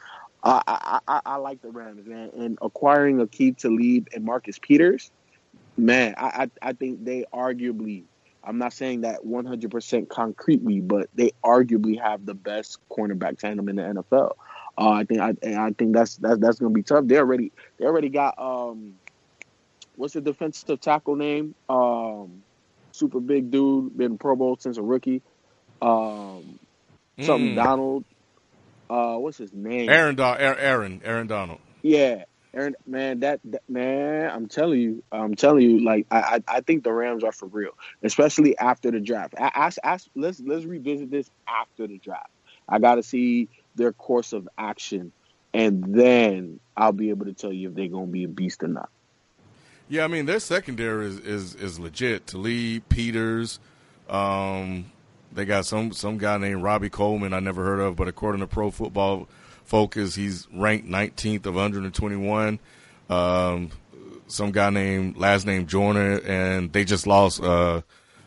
I, 0.43 0.99
I, 1.07 1.21
I, 1.25 1.35
like 1.37 1.61
the 1.61 1.69
Rams, 1.69 2.05
man. 2.05 2.31
And 2.35 2.57
acquiring 2.61 3.25
Aqib 3.25 3.57
Talib 3.57 4.09
and 4.13 4.25
Marcus 4.25 4.59
Peters– 4.59 5.11
Man, 5.77 6.13
I, 6.17 6.25
I, 6.61 6.69
I 6.69 6.73
think 6.73 7.03
they 7.03 7.25
arguably, 7.33 8.03
I'm 8.43 8.57
not 8.57 8.73
saying 8.73 9.01
that 9.01 9.25
100% 9.25 10.07
concretely, 10.07 10.81
but 10.81 11.09
they 11.15 11.31
arguably 11.43 11.99
have 11.99 12.25
the 12.25 12.35
best 12.35 12.77
cornerback 12.89 13.39
tandem 13.39 13.69
in 13.69 13.77
the 13.77 13.81
NFL. 13.81 14.33
Uh, 14.77 14.89
I 14.89 15.03
think 15.03 15.19
I, 15.19 15.33
I 15.43 15.71
think 15.77 15.93
that's 15.93 16.15
that's 16.17 16.39
that's 16.39 16.59
gonna 16.59 16.73
be 16.73 16.83
tough. 16.83 17.05
They 17.05 17.17
already 17.17 17.51
they 17.77 17.85
already 17.85 18.09
got 18.09 18.35
um, 18.39 18.95
what's 19.95 20.13
the 20.13 20.21
defensive 20.21 20.79
tackle 20.79 21.15
name? 21.15 21.53
Um, 21.69 22.43
super 22.91 23.19
big 23.19 23.51
dude, 23.51 23.95
been 23.97 24.17
Pro 24.17 24.35
Bowl 24.35 24.57
since 24.59 24.77
a 24.77 24.81
rookie. 24.81 25.21
Um, 25.81 26.59
something 27.19 27.51
mm. 27.51 27.55
Donald. 27.55 28.05
Uh, 28.89 29.15
what's 29.17 29.37
his 29.37 29.53
name? 29.53 29.89
Aaron, 29.89 30.15
Do- 30.15 30.23
Aaron, 30.23 31.01
Aaron 31.03 31.27
Donald. 31.27 31.59
Yeah, 31.81 32.25
Aaron, 32.53 32.75
man, 32.85 33.21
that, 33.21 33.39
that, 33.45 33.63
man, 33.67 34.29
I'm 34.29 34.47
telling 34.47 34.79
you, 34.79 35.03
I'm 35.11 35.35
telling 35.35 35.63
you, 35.63 35.83
like 35.83 36.05
I, 36.11 36.19
I, 36.19 36.57
I 36.57 36.61
think 36.61 36.83
the 36.83 36.93
Rams 36.93 37.23
are 37.23 37.31
for 37.31 37.47
real, 37.47 37.71
especially 38.03 38.57
after 38.57 38.91
the 38.91 38.99
draft. 38.99 39.33
Ask, 39.37 39.77
ask, 39.83 40.07
let's 40.15 40.39
let's 40.39 40.65
revisit 40.65 41.09
this 41.09 41.29
after 41.47 41.87
the 41.87 41.97
draft. 41.97 42.29
I 42.69 42.79
got 42.79 42.95
to 42.95 43.03
see 43.03 43.49
their 43.75 43.93
course 43.93 44.33
of 44.33 44.47
action, 44.57 45.11
and 45.53 45.83
then 45.95 46.59
I'll 46.75 46.91
be 46.91 47.09
able 47.09 47.25
to 47.25 47.33
tell 47.33 47.53
you 47.53 47.69
if 47.69 47.75
they're 47.75 47.87
gonna 47.87 48.07
be 48.07 48.23
a 48.23 48.27
beast 48.29 48.63
or 48.63 48.67
not. 48.67 48.89
Yeah, 49.89 50.05
I 50.05 50.07
mean 50.07 50.25
their 50.25 50.39
secondary 50.39 51.07
is 51.07 51.19
is, 51.19 51.55
is 51.55 51.79
legit. 51.79 52.27
Talib 52.27 52.83
Peters, 52.89 53.59
um, 54.09 54.85
they 55.31 55.45
got 55.45 55.65
some 55.65 55.91
some 55.91 56.17
guy 56.17 56.37
named 56.37 56.63
Robbie 56.63 56.89
Coleman 56.89 57.33
I 57.33 57.39
never 57.39 57.63
heard 57.63 57.79
of, 57.79 57.95
but 57.95 58.07
according 58.07 58.41
to 58.41 58.47
Pro 58.47 58.71
Football 58.71 59.27
Focus, 59.65 60.15
he's 60.15 60.47
ranked 60.53 60.87
19th 60.87 61.45
of 61.45 61.55
121. 61.55 62.59
Um, 63.09 63.69
some 64.27 64.51
guy 64.51 64.69
named 64.69 65.17
last 65.17 65.45
name 65.45 65.67
Joyner, 65.67 66.19
and 66.25 66.71
they 66.73 66.83
just 66.83 67.07
lost. 67.07 67.41
Uh, 67.41 67.81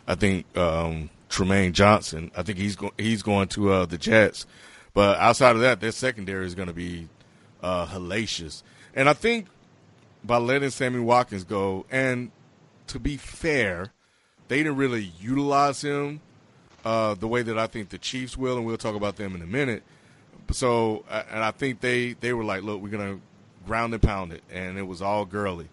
I 0.06 0.14
think 0.14 0.46
um, 0.56 1.10
Trumaine 1.28 1.72
Johnson. 1.72 2.30
I 2.36 2.42
think 2.42 2.58
he's 2.58 2.76
go- 2.76 2.94
he's 2.98 3.22
going 3.22 3.48
to 3.48 3.72
uh, 3.72 3.86
the 3.86 3.98
Jets. 3.98 4.46
But 4.96 5.18
outside 5.18 5.56
of 5.56 5.60
that, 5.60 5.80
their 5.80 5.92
secondary 5.92 6.46
is 6.46 6.54
going 6.54 6.68
to 6.68 6.74
be 6.74 7.10
uh, 7.62 7.84
hellacious. 7.84 8.62
And 8.94 9.10
I 9.10 9.12
think 9.12 9.46
by 10.24 10.38
letting 10.38 10.70
Sammy 10.70 11.00
Watkins 11.00 11.44
go, 11.44 11.84
and 11.90 12.30
to 12.86 12.98
be 12.98 13.18
fair, 13.18 13.92
they 14.48 14.56
didn't 14.56 14.76
really 14.76 15.12
utilize 15.20 15.82
him 15.82 16.22
uh, 16.82 17.12
the 17.12 17.28
way 17.28 17.42
that 17.42 17.58
I 17.58 17.66
think 17.66 17.90
the 17.90 17.98
Chiefs 17.98 18.38
will, 18.38 18.56
and 18.56 18.64
we'll 18.64 18.78
talk 18.78 18.94
about 18.94 19.16
them 19.16 19.34
in 19.34 19.42
a 19.42 19.46
minute. 19.46 19.82
So, 20.50 21.04
and 21.10 21.44
I 21.44 21.50
think 21.50 21.82
they 21.82 22.14
they 22.14 22.32
were 22.32 22.44
like, 22.44 22.62
look, 22.62 22.80
we're 22.80 22.88
gonna 22.88 23.20
ground 23.66 23.92
and 23.92 24.02
pound 24.02 24.32
it, 24.32 24.42
and 24.50 24.78
it 24.78 24.86
was 24.86 25.02
all 25.02 25.26
Gurley, 25.26 25.68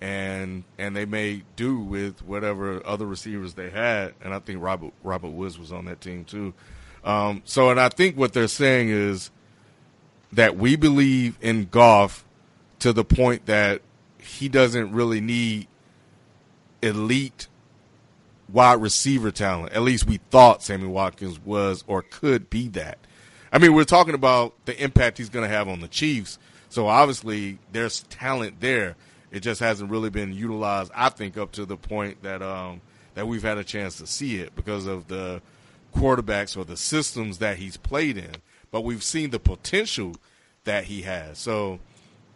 and 0.00 0.62
and 0.78 0.94
they 0.94 1.06
made 1.06 1.42
do 1.56 1.80
with 1.80 2.22
whatever 2.22 2.86
other 2.86 3.06
receivers 3.06 3.54
they 3.54 3.70
had, 3.70 4.14
and 4.22 4.32
I 4.32 4.38
think 4.38 4.62
Robert 4.62 4.92
Robert 5.02 5.30
Woods 5.30 5.58
was 5.58 5.72
on 5.72 5.86
that 5.86 6.00
team 6.00 6.24
too. 6.24 6.54
Um, 7.04 7.42
so, 7.44 7.70
and 7.70 7.80
I 7.80 7.88
think 7.88 8.16
what 8.16 8.32
they're 8.32 8.48
saying 8.48 8.90
is 8.90 9.30
that 10.32 10.56
we 10.56 10.76
believe 10.76 11.38
in 11.40 11.66
Goff 11.66 12.24
to 12.80 12.92
the 12.92 13.04
point 13.04 13.46
that 13.46 13.82
he 14.18 14.48
doesn't 14.48 14.92
really 14.92 15.20
need 15.20 15.66
elite 16.82 17.48
wide 18.48 18.80
receiver 18.80 19.30
talent. 19.30 19.72
At 19.72 19.82
least 19.82 20.06
we 20.06 20.18
thought 20.30 20.62
Sammy 20.62 20.86
Watkins 20.86 21.38
was 21.44 21.84
or 21.86 22.02
could 22.02 22.50
be 22.50 22.68
that. 22.68 22.98
I 23.52 23.58
mean, 23.58 23.74
we're 23.74 23.84
talking 23.84 24.14
about 24.14 24.54
the 24.64 24.82
impact 24.82 25.18
he's 25.18 25.28
going 25.28 25.48
to 25.48 25.54
have 25.54 25.68
on 25.68 25.80
the 25.80 25.88
Chiefs. 25.88 26.38
So 26.68 26.86
obviously, 26.86 27.58
there's 27.72 28.04
talent 28.04 28.60
there. 28.60 28.96
It 29.32 29.40
just 29.40 29.60
hasn't 29.60 29.90
really 29.90 30.10
been 30.10 30.32
utilized. 30.32 30.92
I 30.94 31.08
think 31.08 31.36
up 31.36 31.52
to 31.52 31.64
the 31.64 31.76
point 31.76 32.22
that 32.22 32.42
um, 32.42 32.80
that 33.14 33.26
we've 33.26 33.42
had 33.42 33.58
a 33.58 33.64
chance 33.64 33.96
to 33.98 34.06
see 34.06 34.36
it 34.36 34.54
because 34.54 34.86
of 34.86 35.08
the 35.08 35.42
quarterbacks 35.92 36.56
or 36.56 36.64
the 36.64 36.76
systems 36.76 37.38
that 37.38 37.58
he's 37.58 37.76
played 37.76 38.16
in. 38.16 38.36
But 38.70 38.82
we've 38.82 39.02
seen 39.02 39.30
the 39.30 39.40
potential 39.40 40.14
that 40.64 40.84
he 40.84 41.02
has. 41.02 41.38
So, 41.38 41.80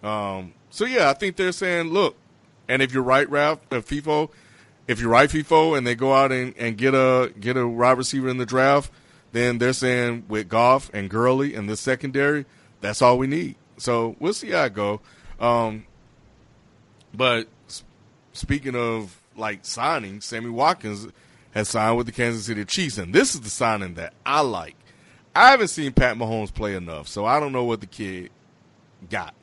um, 0.02 0.54
so 0.70 0.84
yeah, 0.84 1.10
I 1.10 1.12
think 1.14 1.36
they're 1.36 1.52
saying, 1.52 1.90
look, 1.90 2.16
and 2.68 2.82
if 2.82 2.92
you're 2.92 3.02
right, 3.02 3.28
Ralph, 3.28 3.60
uh, 3.70 3.76
FIFO, 3.76 4.30
if 4.88 5.00
you're 5.00 5.10
right, 5.10 5.30
FIFO, 5.30 5.76
and 5.76 5.86
they 5.86 5.94
go 5.94 6.12
out 6.12 6.32
and, 6.32 6.54
and 6.56 6.76
get 6.76 6.94
a 6.94 7.32
get 7.38 7.56
a 7.56 7.66
wide 7.66 7.98
receiver 7.98 8.28
in 8.28 8.38
the 8.38 8.46
draft, 8.46 8.90
then 9.32 9.58
they're 9.58 9.72
saying 9.72 10.24
with 10.28 10.48
Goff 10.48 10.90
and 10.92 11.08
Gurley 11.08 11.54
in 11.54 11.66
the 11.66 11.76
secondary, 11.76 12.46
that's 12.80 13.02
all 13.02 13.18
we 13.18 13.26
need. 13.26 13.56
So 13.78 14.16
we'll 14.18 14.34
see 14.34 14.50
how 14.50 14.64
it 14.64 14.74
go. 14.74 15.00
Um, 15.40 15.86
but 17.12 17.48
speaking 18.32 18.76
of 18.76 19.20
like 19.36 19.64
signing, 19.64 20.20
Sammy 20.20 20.50
Watkins 20.50 21.08
has 21.54 21.68
signed 21.68 21.96
with 21.96 22.06
the 22.06 22.12
Kansas 22.12 22.46
City 22.46 22.64
Chiefs, 22.64 22.98
and 22.98 23.14
this 23.14 23.34
is 23.34 23.40
the 23.40 23.50
signing 23.50 23.94
that 23.94 24.12
I 24.26 24.40
like. 24.40 24.76
I 25.34 25.50
haven't 25.50 25.68
seen 25.68 25.92
Pat 25.92 26.16
Mahomes 26.16 26.52
play 26.52 26.74
enough, 26.74 27.08
so 27.08 27.24
I 27.24 27.40
don't 27.40 27.52
know 27.52 27.64
what 27.64 27.80
the 27.80 27.86
kid 27.86 28.30
got. 29.08 29.34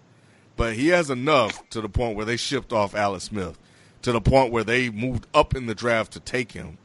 But 0.58 0.74
he 0.74 0.90
has 0.90 1.10
enough 1.10 1.68
to 1.70 1.82
the 1.82 1.90
point 1.90 2.18
where 2.18 2.26
they 2.26 2.38
shipped 2.38 2.74
off 2.74 2.96
Alex 2.96 3.26
Smith, 3.26 3.58
to 4.02 4.12
the 4.12 4.22
point 4.22 4.52
where 4.52 4.64
they 4.64 4.90
moved 4.90 5.26
up 5.34 5.56
in 5.56 5.66
the 5.66 5.76
draft 5.76 6.14
to 6.14 6.20
take 6.20 6.52
him. 6.52 6.78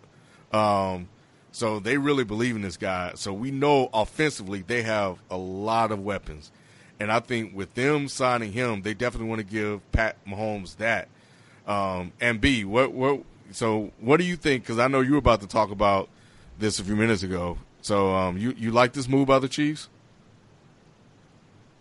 Um, 0.52 1.08
so 1.50 1.80
they 1.80 1.98
really 1.98 2.24
believe 2.24 2.54
in 2.54 2.62
this 2.62 2.76
guy. 2.76 3.12
So 3.16 3.32
we 3.32 3.50
know 3.50 3.90
offensively 3.92 4.62
they 4.62 4.82
have 4.82 5.18
a 5.30 5.36
lot 5.36 5.90
of 5.90 6.04
weapons. 6.04 6.52
And 7.00 7.10
I 7.10 7.20
think 7.20 7.54
with 7.54 7.74
them 7.74 8.08
signing 8.08 8.52
him, 8.52 8.82
they 8.82 8.94
definitely 8.94 9.28
want 9.28 9.40
to 9.40 9.46
give 9.46 9.92
Pat 9.92 10.16
Mahomes 10.26 10.76
that. 10.76 11.08
Um, 11.66 12.12
and 12.20 12.40
B, 12.40 12.64
what, 12.64 12.92
what, 12.92 13.22
so 13.52 13.92
what 14.00 14.18
do 14.18 14.24
you 14.24 14.36
think? 14.36 14.62
Because 14.62 14.78
I 14.78 14.88
know 14.88 15.00
you 15.00 15.12
were 15.12 15.18
about 15.18 15.40
to 15.40 15.46
talk 15.46 15.70
about 15.70 16.08
this 16.58 16.78
a 16.78 16.84
few 16.84 16.96
minutes 16.96 17.22
ago. 17.22 17.58
So 17.82 18.14
um, 18.14 18.38
you 18.38 18.54
you 18.56 18.70
like 18.72 18.92
this 18.92 19.08
move 19.08 19.28
by 19.28 19.38
the 19.38 19.48
Chiefs? 19.48 19.88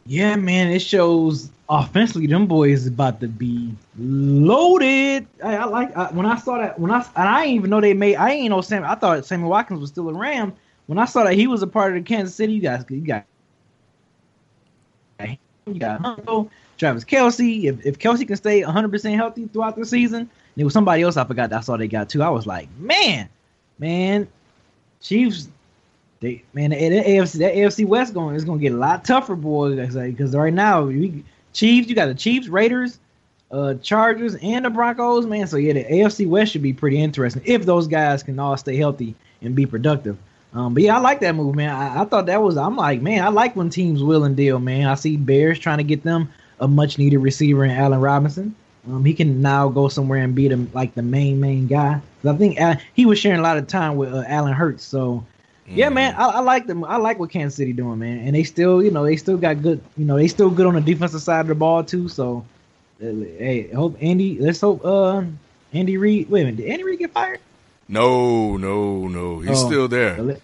Yeah, 0.07 0.35
man, 0.35 0.69
it 0.69 0.79
shows 0.79 1.49
offensively 1.67 2.27
them 2.27 2.45
boys 2.45 2.85
about 2.85 3.19
to 3.21 3.27
be 3.27 3.73
loaded. 3.97 5.25
I, 5.43 5.55
I 5.55 5.65
like 5.65 5.97
I, 5.97 6.11
when 6.11 6.27
I 6.27 6.37
saw 6.37 6.59
that 6.59 6.79
when 6.79 6.91
I 6.91 6.97
and 7.15 7.27
I 7.29 7.41
didn't 7.41 7.55
even 7.55 7.69
know 7.71 7.81
they 7.81 7.93
made 7.93 8.15
I 8.17 8.31
ain't 8.31 8.51
know 8.51 8.61
Sam. 8.61 8.83
I 8.83 8.95
thought 8.95 9.25
Sammy 9.25 9.45
Watkins 9.45 9.79
was 9.79 9.89
still 9.89 10.07
a 10.09 10.13
Ram. 10.13 10.53
When 10.85 10.99
I 10.99 11.05
saw 11.05 11.23
that 11.23 11.33
he 11.33 11.47
was 11.47 11.63
a 11.63 11.67
part 11.67 11.95
of 11.97 12.03
the 12.03 12.07
Kansas 12.07 12.35
City, 12.35 12.53
you 12.53 12.61
guys, 12.61 12.85
you 12.89 13.01
got 13.01 13.25
you 15.19 15.79
got 15.79 16.01
Hunto, 16.01 16.49
Travis 16.77 17.03
Kelce. 17.03 17.63
If 17.63 17.85
if 17.85 17.97
Kelce 17.97 18.27
can 18.27 18.35
stay 18.35 18.63
100 18.63 18.91
percent 18.91 19.15
healthy 19.15 19.47
throughout 19.47 19.75
the 19.75 19.85
season, 19.85 20.29
there 20.55 20.65
was 20.65 20.73
somebody 20.73 21.03
else 21.03 21.17
I 21.17 21.25
forgot. 21.25 21.51
I 21.51 21.61
saw 21.61 21.77
they 21.77 21.87
got 21.87 22.09
too. 22.09 22.23
I 22.23 22.29
was 22.29 22.47
like, 22.47 22.69
man, 22.79 23.29
man, 23.79 24.27
Chiefs 25.01 25.49
they 26.19 26.43
man, 26.53 26.71
the, 26.71 26.89
the 26.89 27.03
AFC 27.03 27.39
that 27.39 27.53
AFC 27.53 27.85
West 27.85 28.13
going 28.13 28.35
is 28.35 28.45
going 28.45 28.59
to 28.59 28.61
get 28.61 28.73
a 28.73 28.77
lot 28.77 29.05
tougher, 29.05 29.35
boys. 29.35 29.95
Because 29.95 30.35
right 30.35 30.53
now, 30.53 30.83
we, 30.83 31.23
Chiefs, 31.53 31.89
you 31.89 31.95
got 31.95 32.07
the 32.07 32.15
Chiefs, 32.15 32.47
Raiders, 32.47 32.99
uh, 33.51 33.75
Chargers, 33.75 34.35
and 34.35 34.65
the 34.65 34.69
Broncos, 34.69 35.25
man. 35.25 35.47
So 35.47 35.57
yeah, 35.57 35.73
the 35.73 35.83
AFC 35.83 36.27
West 36.27 36.53
should 36.53 36.63
be 36.63 36.73
pretty 36.73 37.01
interesting 37.01 37.43
if 37.45 37.65
those 37.65 37.87
guys 37.87 38.23
can 38.23 38.39
all 38.39 38.57
stay 38.57 38.75
healthy 38.77 39.15
and 39.41 39.55
be 39.55 39.65
productive. 39.65 40.17
Um, 40.53 40.73
but 40.73 40.83
yeah, 40.83 40.95
I 40.95 40.99
like 40.99 41.19
that 41.19 41.35
move, 41.35 41.55
man. 41.55 41.69
I, 41.69 42.01
I, 42.01 42.05
thought 42.05 42.27
that 42.27 42.41
was. 42.41 42.55
I'm 42.55 42.77
like, 42.77 43.01
man, 43.01 43.23
I 43.23 43.27
like 43.27 43.57
when 43.57 43.69
teams 43.69 44.01
will 44.01 44.23
and 44.23 44.37
deal, 44.37 44.57
man. 44.59 44.87
I 44.87 44.95
see 44.95 45.17
Bears 45.17 45.59
trying 45.59 45.79
to 45.79 45.83
get 45.83 46.03
them 46.03 46.31
a 46.61 46.67
much 46.67 46.97
needed 46.97 47.17
receiver 47.17 47.65
in 47.65 47.71
Allen 47.71 47.99
Robinson. 47.99 48.55
Um, 48.87 49.03
he 49.03 49.13
can 49.13 49.41
now 49.41 49.69
go 49.69 49.87
somewhere 49.87 50.23
and 50.23 50.35
be 50.35 50.47
the 50.47 50.67
like 50.73 50.93
the 50.93 51.01
main 51.01 51.39
main 51.39 51.67
guy. 51.67 52.01
I 52.23 52.33
think 52.33 52.59
uh, 52.59 52.75
he 52.93 53.05
was 53.05 53.19
sharing 53.19 53.39
a 53.39 53.43
lot 53.43 53.57
of 53.57 53.67
time 53.67 53.95
with 53.95 54.13
uh, 54.13 54.23
Allen 54.27 54.53
Hurns, 54.53 54.81
so 54.81 55.25
yeah, 55.67 55.89
man, 55.89 56.15
I, 56.15 56.25
I, 56.25 56.39
like 56.41 56.67
them. 56.67 56.83
I 56.83 56.97
like 56.97 57.17
what 57.17 57.31
Kansas 57.31 57.55
City 57.55 57.73
doing, 57.73 57.97
man. 57.99 58.19
And 58.19 58.35
they 58.35 58.43
still, 58.43 58.83
you 58.83 58.91
know, 58.91 59.03
they 59.03 59.15
still 59.15 59.37
got 59.37 59.61
good. 59.61 59.81
You 59.97 60.05
know, 60.05 60.15
they 60.15 60.27
still 60.27 60.49
good 60.49 60.67
on 60.67 60.75
the 60.75 60.81
defensive 60.81 61.21
side 61.21 61.41
of 61.41 61.47
the 61.47 61.55
ball 61.55 61.83
too. 61.83 62.07
So, 62.07 62.45
uh, 63.01 63.05
hey, 63.05 63.71
hope 63.73 63.97
Andy. 63.99 64.37
Let's 64.39 64.61
hope 64.61 64.85
uh 64.85 65.23
Andy 65.73 65.97
Reid. 65.97 66.29
Wait 66.29 66.41
a 66.41 66.45
minute, 66.45 66.57
did 66.57 66.69
Andy 66.69 66.83
Reid 66.83 66.99
get 66.99 67.11
fired? 67.11 67.39
No, 67.87 68.57
no, 68.57 69.07
no. 69.07 69.39
He's 69.39 69.63
oh, 69.63 69.67
still 69.67 69.87
there. 69.87 70.21
Let, 70.21 70.41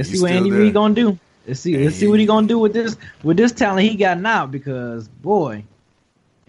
us 0.00 0.08
see 0.08 0.20
what 0.20 0.30
Andy 0.30 0.50
there. 0.50 0.60
Reid 0.60 0.74
gonna 0.74 0.94
do. 0.94 1.18
Let's 1.46 1.60
see. 1.60 1.76
Let's 1.76 1.96
see 1.96 2.06
what 2.06 2.20
he 2.20 2.26
gonna 2.26 2.46
do 2.46 2.58
with 2.58 2.72
this 2.72 2.96
with 3.24 3.36
this 3.36 3.50
talent 3.50 3.88
he 3.88 3.96
got 3.96 4.20
now. 4.20 4.46
Because 4.46 5.08
boy, 5.08 5.64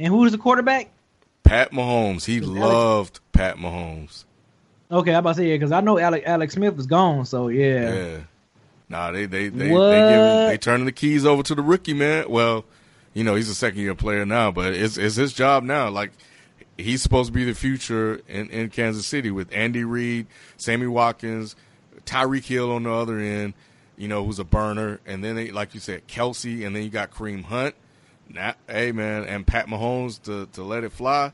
and 0.03 0.13
who's 0.13 0.33
the 0.33 0.37
quarterback? 0.37 0.91
Pat 1.43 1.71
Mahomes. 1.71 2.25
He 2.25 2.41
loved 2.41 3.21
Pat 3.31 3.55
Mahomes. 3.55 4.25
Okay, 4.91 5.11
I'm 5.11 5.19
about 5.19 5.31
to 5.31 5.35
say 5.37 5.49
yeah, 5.49 5.55
because 5.55 5.71
I 5.71 5.79
know 5.79 5.97
Alex 5.97 6.25
Alex 6.27 6.53
Smith 6.53 6.77
is 6.77 6.85
gone, 6.85 7.25
so 7.25 7.47
yeah. 7.47 7.93
Yeah. 7.93 8.17
Nah, 8.89 9.11
they 9.11 9.25
they 9.25 9.47
they 9.47 9.71
what? 9.71 9.89
they, 9.89 9.99
give, 9.99 10.49
they 10.49 10.57
turning 10.57 10.85
the 10.85 10.91
keys 10.91 11.25
over 11.25 11.41
to 11.43 11.55
the 11.55 11.61
rookie 11.61 11.93
man. 11.93 12.29
Well, 12.29 12.65
you 13.13 13.23
know 13.23 13.35
he's 13.35 13.49
a 13.49 13.55
second 13.55 13.79
year 13.79 13.95
player 13.95 14.25
now, 14.25 14.51
but 14.51 14.73
it's 14.73 14.97
it's 14.97 15.15
his 15.15 15.31
job 15.31 15.63
now. 15.63 15.89
Like 15.89 16.11
he's 16.77 17.01
supposed 17.01 17.27
to 17.27 17.33
be 17.33 17.45
the 17.45 17.55
future 17.55 18.21
in, 18.27 18.49
in 18.49 18.69
Kansas 18.69 19.07
City 19.07 19.31
with 19.31 19.47
Andy 19.53 19.85
Reid, 19.85 20.27
Sammy 20.57 20.87
Watkins, 20.87 21.55
Tyreek 22.05 22.45
Hill 22.45 22.71
on 22.71 22.83
the 22.83 22.91
other 22.91 23.19
end. 23.19 23.53
You 23.95 24.09
know 24.09 24.25
who's 24.25 24.39
a 24.39 24.43
burner, 24.43 24.99
and 25.05 25.23
then 25.23 25.35
they, 25.37 25.51
like 25.51 25.73
you 25.73 25.79
said, 25.79 26.07
Kelce, 26.07 26.65
and 26.65 26.75
then 26.75 26.83
you 26.83 26.89
got 26.89 27.11
Kareem 27.11 27.45
Hunt. 27.45 27.75
Now, 28.29 28.55
hey 28.67 28.91
man, 28.91 29.25
and 29.25 29.45
Pat 29.45 29.67
Mahomes 29.67 30.21
to 30.23 30.47
to 30.53 30.63
let 30.63 30.83
it 30.83 30.91
fly. 30.91 31.31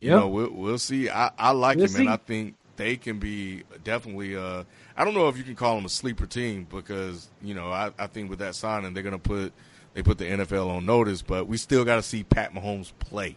You 0.00 0.10
yep. 0.10 0.20
know, 0.20 0.28
we'll, 0.28 0.50
we'll 0.50 0.78
see. 0.78 1.10
I, 1.10 1.32
I 1.36 1.50
like 1.50 1.76
we'll 1.76 1.86
him, 1.86 1.90
see. 1.90 2.00
and 2.02 2.10
I 2.10 2.16
think 2.16 2.54
they 2.76 2.96
can 2.96 3.18
be 3.18 3.64
definitely. 3.84 4.36
Uh, 4.36 4.64
I 4.96 5.04
don't 5.04 5.14
know 5.14 5.28
if 5.28 5.36
you 5.36 5.44
can 5.44 5.54
call 5.56 5.76
them 5.76 5.84
a 5.84 5.88
sleeper 5.88 6.26
team 6.26 6.66
because 6.70 7.28
you 7.42 7.54
know 7.54 7.70
I, 7.70 7.90
I 7.98 8.06
think 8.06 8.30
with 8.30 8.38
that 8.40 8.54
signing 8.54 8.94
they're 8.94 9.02
going 9.02 9.12
to 9.12 9.18
put 9.18 9.52
they 9.94 10.02
put 10.02 10.18
the 10.18 10.24
NFL 10.24 10.68
on 10.68 10.86
notice, 10.86 11.22
but 11.22 11.48
we 11.48 11.56
still 11.56 11.84
got 11.84 11.96
to 11.96 12.02
see 12.02 12.22
Pat 12.22 12.54
Mahomes 12.54 12.92
play. 12.98 13.36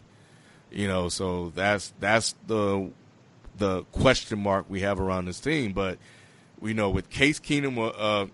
You 0.71 0.87
know, 0.87 1.09
so 1.09 1.51
that's 1.55 1.93
that's 1.99 2.35
the 2.47 2.91
the 3.57 3.83
question 3.85 4.39
mark 4.39 4.65
we 4.69 4.81
have 4.81 4.99
around 4.99 5.25
this 5.25 5.39
team. 5.39 5.73
But 5.73 5.97
we 6.59 6.73
know 6.73 6.89
with 6.89 7.09
Case 7.09 7.39
Keenum, 7.39 7.93
uh, 7.97 8.27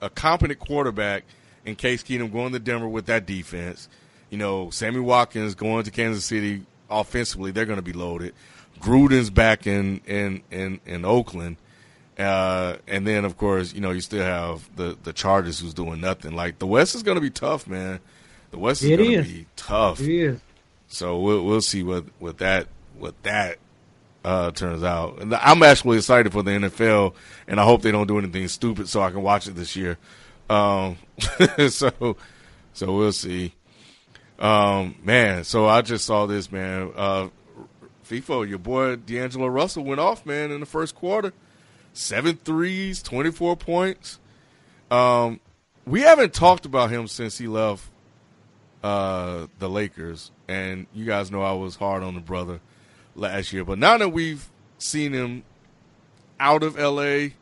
a 0.00 0.10
competent 0.10 0.60
quarterback, 0.60 1.24
and 1.66 1.76
Case 1.76 2.02
Keenum 2.02 2.32
going 2.32 2.52
to 2.52 2.58
Denver 2.58 2.88
with 2.88 3.06
that 3.06 3.26
defense. 3.26 3.88
You 4.30 4.38
know, 4.38 4.70
Sammy 4.70 5.00
Watkins 5.00 5.54
going 5.54 5.84
to 5.84 5.90
Kansas 5.90 6.24
City 6.24 6.62
offensively, 6.90 7.50
they're 7.50 7.66
going 7.66 7.78
to 7.78 7.82
be 7.82 7.92
loaded. 7.92 8.34
Gruden's 8.80 9.30
back 9.30 9.66
in 9.66 10.00
in 10.06 10.42
in, 10.50 10.80
in 10.86 11.04
Oakland. 11.04 11.56
Uh, 12.18 12.76
and 12.86 13.06
then 13.06 13.24
of 13.24 13.36
course, 13.36 13.72
you 13.72 13.80
know, 13.80 13.90
you 13.90 14.00
still 14.00 14.22
have 14.22 14.68
the 14.76 14.96
the 15.02 15.12
Chargers 15.12 15.60
who's 15.60 15.74
doing 15.74 16.00
nothing. 16.00 16.34
Like 16.34 16.58
the 16.58 16.66
West 16.66 16.94
is 16.94 17.02
going 17.02 17.16
to 17.16 17.20
be 17.20 17.30
tough, 17.30 17.66
man. 17.66 18.00
The 18.50 18.58
West 18.58 18.82
is 18.82 18.96
going 18.96 19.22
to 19.22 19.22
be 19.22 19.46
tough. 19.56 20.00
It 20.00 20.08
is. 20.08 20.40
so 20.88 21.18
we'll 21.18 21.44
we'll 21.44 21.60
see 21.60 21.82
what 21.82 22.04
what 22.18 22.38
that 22.38 22.66
what 22.98 23.20
that 23.22 23.58
uh, 24.24 24.50
turns 24.50 24.82
out. 24.82 25.20
And 25.20 25.34
I'm 25.34 25.62
actually 25.62 25.98
excited 25.98 26.32
for 26.32 26.42
the 26.42 26.50
NFL, 26.50 27.14
and 27.46 27.60
I 27.60 27.64
hope 27.64 27.82
they 27.82 27.92
don't 27.92 28.06
do 28.06 28.18
anything 28.18 28.46
stupid 28.48 28.88
so 28.88 29.02
I 29.02 29.10
can 29.10 29.22
watch 29.22 29.46
it 29.46 29.54
this 29.54 29.76
year. 29.76 29.96
Um, 30.50 30.98
so 31.68 32.16
so 32.72 32.94
we'll 32.94 33.12
see. 33.12 33.54
Um, 34.38 34.96
man, 35.02 35.44
so 35.44 35.66
I 35.66 35.82
just 35.82 36.04
saw 36.04 36.26
this 36.26 36.50
man. 36.50 36.92
Uh, 36.96 37.28
FIFO, 38.08 38.48
your 38.48 38.58
boy 38.58 38.96
D'Angelo 38.96 39.46
Russell 39.46 39.84
went 39.84 40.00
off, 40.00 40.26
man, 40.26 40.50
in 40.50 40.60
the 40.60 40.66
first 40.66 40.94
quarter. 40.94 41.32
Seven 41.92 42.36
threes, 42.36 43.02
24 43.02 43.56
points. 43.56 44.18
Um, 44.90 45.40
we 45.86 46.00
haven't 46.00 46.32
talked 46.34 46.66
about 46.66 46.90
him 46.90 47.06
since 47.06 47.38
he 47.38 47.46
left 47.46 47.88
uh, 48.82 49.46
the 49.58 49.68
Lakers, 49.68 50.32
and 50.48 50.86
you 50.92 51.04
guys 51.04 51.30
know 51.30 51.42
I 51.42 51.52
was 51.52 51.76
hard 51.76 52.02
on 52.02 52.14
the 52.14 52.20
brother 52.20 52.60
last 53.14 53.52
year. 53.52 53.64
But 53.64 53.78
now 53.78 53.98
that 53.98 54.08
we've 54.08 54.48
seen 54.78 55.12
him 55.12 55.44
out 56.40 56.62
of 56.62 56.76
LA 56.76 57.34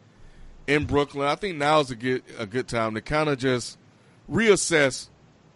in 0.69 0.85
Brooklyn, 0.85 1.27
I 1.27 1.35
think 1.35 1.57
now 1.57 1.81
is 1.81 1.91
a 1.91 1.97
good 1.97 2.23
a 2.39 2.47
good 2.47 2.69
time 2.69 2.95
to 2.95 3.01
kind 3.01 3.29
of 3.29 3.39
just 3.39 3.77
reassess 4.31 5.09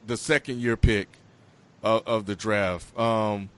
the 0.07 0.17
second 0.17 0.61
year 0.61 0.77
pick 0.77 1.07
of, 1.83 2.03
of 2.07 2.27
the 2.27 2.35
draft. 2.35 2.99
Um, 2.99 3.51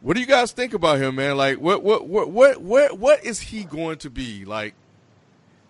what 0.00 0.14
do 0.14 0.20
you 0.20 0.26
guys 0.26 0.52
think 0.52 0.72
about 0.72 0.98
him, 0.98 1.16
man? 1.16 1.36
Like, 1.36 1.60
what, 1.60 1.82
what, 1.82 2.08
what, 2.08 2.30
what, 2.30 2.60
what, 2.62 2.98
what 2.98 3.24
is 3.24 3.38
he 3.40 3.64
going 3.64 3.98
to 3.98 4.08
be? 4.10 4.46
Like, 4.46 4.74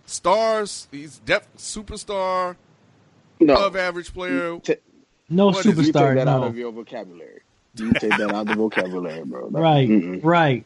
stars? 0.06 0.86
He's 0.92 1.18
def 1.18 1.48
superstar, 1.56 2.54
No. 3.40 3.54
above 3.54 3.74
average 3.76 4.14
player. 4.14 4.58
T- 4.60 4.76
No 5.28 5.46
What 5.46 5.58
is- 5.58 5.64
you 5.66 5.70
you 5.72 5.76
take 5.82 5.94
superstar. 5.94 6.14
that 6.14 6.28
out 6.28 6.44
of 6.44 6.56
your 6.56 6.70
vocabulary. 6.70 7.40
You 7.74 7.92
take 7.94 8.10
that 8.10 8.30
out 8.32 8.42
of 8.42 8.46
the 8.46 8.54
vocabulary, 8.54 9.24
bro. 9.24 9.50
That- 9.50 9.60
Right. 9.60 9.88
mm-mm. 9.88 10.20
Right. 10.24 10.64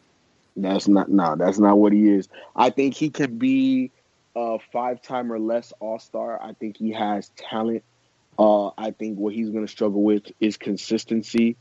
That's 0.55 0.87
not 0.87 1.09
no, 1.09 1.35
that's 1.35 1.59
not 1.59 1.77
what 1.77 1.93
he 1.93 2.09
is. 2.09 2.29
I 2.55 2.69
think 2.69 2.93
he 2.95 3.09
can 3.09 3.37
be 3.37 3.91
a 4.35 4.57
five 4.71 5.01
time 5.01 5.31
or 5.31 5.39
less 5.39 5.73
all 5.79 5.99
star. 5.99 6.41
I 6.41 6.53
think 6.53 6.77
he 6.77 6.91
has 6.93 7.29
talent. 7.35 7.83
Uh, 8.39 8.67
I 8.77 8.91
think 8.91 9.17
what 9.17 9.33
he's 9.33 9.49
gonna 9.49 9.67
struggle 9.67 10.03
with 10.03 10.23
is 10.39 10.57
consistency. 10.57 11.57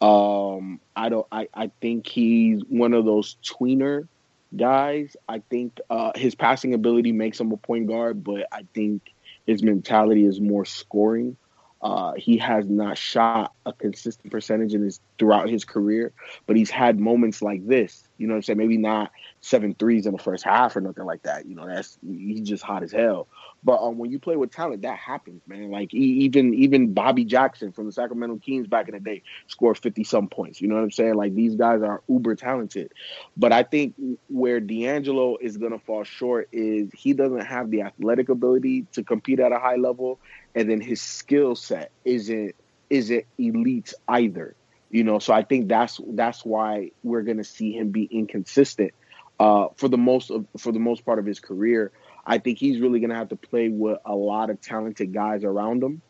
Um, 0.00 0.80
I 0.96 1.08
don't 1.08 1.26
I, 1.30 1.48
I 1.54 1.70
think 1.80 2.06
he's 2.08 2.62
one 2.68 2.94
of 2.94 3.04
those 3.04 3.36
tweener 3.44 4.08
guys. 4.56 5.16
I 5.28 5.40
think 5.50 5.78
uh, 5.90 6.12
his 6.16 6.34
passing 6.34 6.74
ability 6.74 7.12
makes 7.12 7.40
him 7.40 7.52
a 7.52 7.56
point 7.56 7.86
guard, 7.86 8.24
but 8.24 8.46
I 8.52 8.62
think 8.74 9.02
his 9.46 9.62
mentality 9.62 10.24
is 10.24 10.40
more 10.40 10.64
scoring. 10.64 11.36
Uh, 11.82 12.12
he 12.16 12.38
has 12.38 12.68
not 12.68 12.96
shot 12.96 13.52
a 13.66 13.72
consistent 13.72 14.30
percentage 14.30 14.72
in 14.72 14.82
his 14.82 15.00
throughout 15.18 15.48
his 15.48 15.64
career, 15.64 16.12
but 16.46 16.56
he's 16.56 16.70
had 16.70 17.00
moments 17.00 17.42
like 17.42 17.66
this. 17.66 18.04
You 18.18 18.28
know 18.28 18.34
what 18.34 18.38
I'm 18.38 18.42
saying? 18.42 18.58
Maybe 18.58 18.76
not 18.76 19.10
seven 19.40 19.74
threes 19.74 20.06
in 20.06 20.12
the 20.12 20.22
first 20.22 20.44
half 20.44 20.76
or 20.76 20.80
nothing 20.80 21.04
like 21.04 21.22
that. 21.24 21.46
You 21.46 21.56
know, 21.56 21.66
that's 21.66 21.98
he's 22.06 22.48
just 22.48 22.62
hot 22.62 22.84
as 22.84 22.92
hell. 22.92 23.26
But 23.64 23.80
um, 23.80 23.98
when 23.98 24.10
you 24.10 24.18
play 24.18 24.36
with 24.36 24.50
talent, 24.50 24.82
that 24.82 24.98
happens, 24.98 25.42
man. 25.46 25.70
Like 25.70 25.94
even 25.94 26.54
even 26.54 26.92
Bobby 26.92 27.24
Jackson 27.24 27.72
from 27.72 27.86
the 27.86 27.92
Sacramento 27.92 28.38
Kings 28.38 28.66
back 28.66 28.88
in 28.88 28.94
the 28.94 29.00
day 29.00 29.22
scored 29.46 29.78
fifty 29.78 30.02
some 30.04 30.28
points. 30.28 30.60
You 30.60 30.68
know 30.68 30.74
what 30.74 30.82
I'm 30.82 30.90
saying? 30.90 31.14
Like 31.14 31.34
these 31.34 31.54
guys 31.54 31.82
are 31.82 32.02
uber 32.08 32.34
talented. 32.34 32.92
But 33.36 33.52
I 33.52 33.62
think 33.62 33.94
where 34.28 34.58
D'Angelo 34.58 35.36
is 35.40 35.56
gonna 35.56 35.78
fall 35.78 36.02
short 36.04 36.48
is 36.52 36.90
he 36.92 37.12
doesn't 37.12 37.46
have 37.46 37.70
the 37.70 37.82
athletic 37.82 38.28
ability 38.28 38.86
to 38.92 39.04
compete 39.04 39.38
at 39.38 39.52
a 39.52 39.58
high 39.58 39.76
level, 39.76 40.18
and 40.54 40.68
then 40.68 40.80
his 40.80 41.00
skill 41.00 41.54
set 41.54 41.92
isn't 42.04 42.54
isn't 42.90 43.24
elite 43.38 43.94
either. 44.08 44.56
You 44.90 45.04
know, 45.04 45.20
so 45.20 45.32
I 45.32 45.42
think 45.42 45.68
that's 45.68 46.00
that's 46.08 46.44
why 46.44 46.90
we're 47.04 47.22
gonna 47.22 47.44
see 47.44 47.72
him 47.72 47.90
be 47.90 48.04
inconsistent 48.04 48.92
uh, 49.40 49.68
for 49.76 49.88
the 49.88 49.98
most 49.98 50.30
of, 50.30 50.46
for 50.58 50.72
the 50.72 50.78
most 50.78 51.04
part 51.04 51.18
of 51.18 51.26
his 51.26 51.40
career. 51.40 51.92
I 52.24 52.38
think 52.38 52.58
he's 52.58 52.80
really 52.80 53.00
gonna 53.00 53.14
have 53.14 53.28
to 53.30 53.36
play 53.36 53.68
with 53.68 53.98
a 54.04 54.14
lot 54.14 54.50
of 54.50 54.60
talented 54.60 55.12
guys 55.12 55.44
around 55.44 55.82
him. 55.82 56.02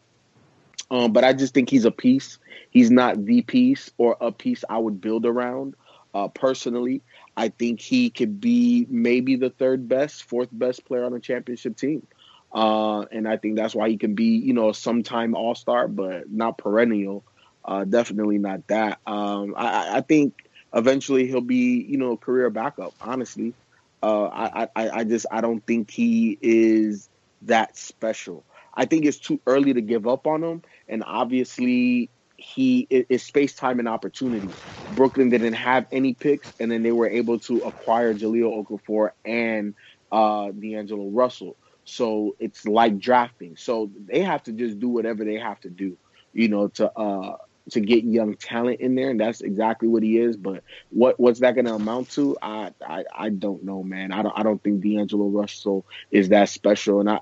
Um, 0.90 1.12
but 1.12 1.24
I 1.24 1.32
just 1.32 1.54
think 1.54 1.70
he's 1.70 1.84
a 1.84 1.90
piece. 1.90 2.38
He's 2.70 2.90
not 2.90 3.24
the 3.24 3.42
piece 3.42 3.90
or 3.98 4.16
a 4.20 4.30
piece 4.30 4.64
I 4.68 4.78
would 4.78 5.00
build 5.00 5.24
around. 5.26 5.74
Uh, 6.14 6.28
personally, 6.28 7.02
I 7.36 7.48
think 7.48 7.80
he 7.80 8.10
could 8.10 8.40
be 8.40 8.86
maybe 8.90 9.36
the 9.36 9.50
third 9.50 9.88
best, 9.88 10.24
fourth 10.24 10.48
best 10.52 10.84
player 10.84 11.04
on 11.04 11.14
a 11.14 11.20
championship 11.20 11.76
team. 11.76 12.06
Uh, 12.52 13.02
and 13.12 13.26
I 13.26 13.38
think 13.38 13.56
that's 13.56 13.74
why 13.74 13.88
he 13.88 13.96
can 13.96 14.14
be, 14.14 14.36
you 14.36 14.52
know, 14.52 14.70
a 14.70 14.74
sometime 14.74 15.34
all 15.34 15.54
star, 15.54 15.88
but 15.88 16.30
not 16.30 16.58
perennial. 16.58 17.24
Uh, 17.64 17.84
definitely 17.84 18.38
not 18.38 18.66
that. 18.68 18.98
Um, 19.06 19.54
I- 19.56 19.98
I 19.98 20.00
think 20.02 20.48
eventually 20.74 21.26
he'll 21.26 21.40
be, 21.40 21.80
you 21.88 21.96
know, 21.96 22.16
career 22.16 22.50
backup. 22.50 22.92
Honestly, 23.00 23.54
uh, 24.02 24.26
I, 24.26 24.68
I, 24.76 24.90
I 24.90 25.04
just 25.04 25.26
I 25.30 25.40
don't 25.40 25.64
think 25.66 25.90
he 25.90 26.38
is 26.40 27.08
that 27.42 27.76
special. 27.76 28.44
I 28.74 28.86
think 28.86 29.04
it's 29.04 29.18
too 29.18 29.40
early 29.46 29.74
to 29.74 29.80
give 29.80 30.06
up 30.06 30.26
on 30.26 30.42
him, 30.42 30.62
and 30.88 31.04
obviously 31.06 32.10
he 32.36 32.86
it's 32.90 33.24
space 33.24 33.54
time 33.54 33.78
and 33.78 33.88
opportunity. 33.88 34.56
Brooklyn 34.88 35.30
didn't 35.30 35.54
have 35.54 35.86
any 35.92 36.14
picks, 36.14 36.52
and 36.58 36.70
then 36.70 36.82
they 36.82 36.92
were 36.92 37.08
able 37.08 37.38
to 37.40 37.60
acquire 37.60 38.14
Jahlil 38.14 38.64
Okafor 38.66 39.10
and 39.24 39.74
uh, 40.10 40.50
D'Angelo 40.50 41.10
Russell. 41.10 41.56
So 41.84 42.36
it's 42.38 42.64
like 42.66 42.98
drafting. 42.98 43.56
So 43.56 43.90
they 44.08 44.20
have 44.20 44.42
to 44.44 44.52
just 44.52 44.78
do 44.78 44.88
whatever 44.88 45.24
they 45.24 45.38
have 45.38 45.60
to 45.60 45.70
do, 45.70 45.98
you 46.32 46.48
know, 46.48 46.68
to 46.68 46.92
uh, 46.92 47.36
to 47.70 47.80
get 47.80 48.04
young 48.04 48.34
talent 48.34 48.80
in 48.80 48.94
there, 48.94 49.10
and 49.10 49.20
that's 49.20 49.40
exactly 49.40 49.88
what 49.88 50.02
he 50.02 50.18
is. 50.18 50.36
But 50.36 50.62
what 50.90 51.18
what's 51.20 51.40
that 51.40 51.54
going 51.54 51.66
to 51.66 51.74
amount 51.74 52.10
to? 52.12 52.36
I, 52.42 52.72
I 52.86 53.04
I 53.16 53.28
don't 53.30 53.64
know, 53.64 53.82
man. 53.82 54.12
I 54.12 54.22
don't 54.22 54.36
I 54.36 54.42
don't 54.42 54.62
think 54.62 54.82
D'Angelo 54.82 55.26
Russell 55.28 55.86
is 56.10 56.30
that 56.30 56.48
special, 56.48 57.00
and 57.00 57.08
I 57.10 57.20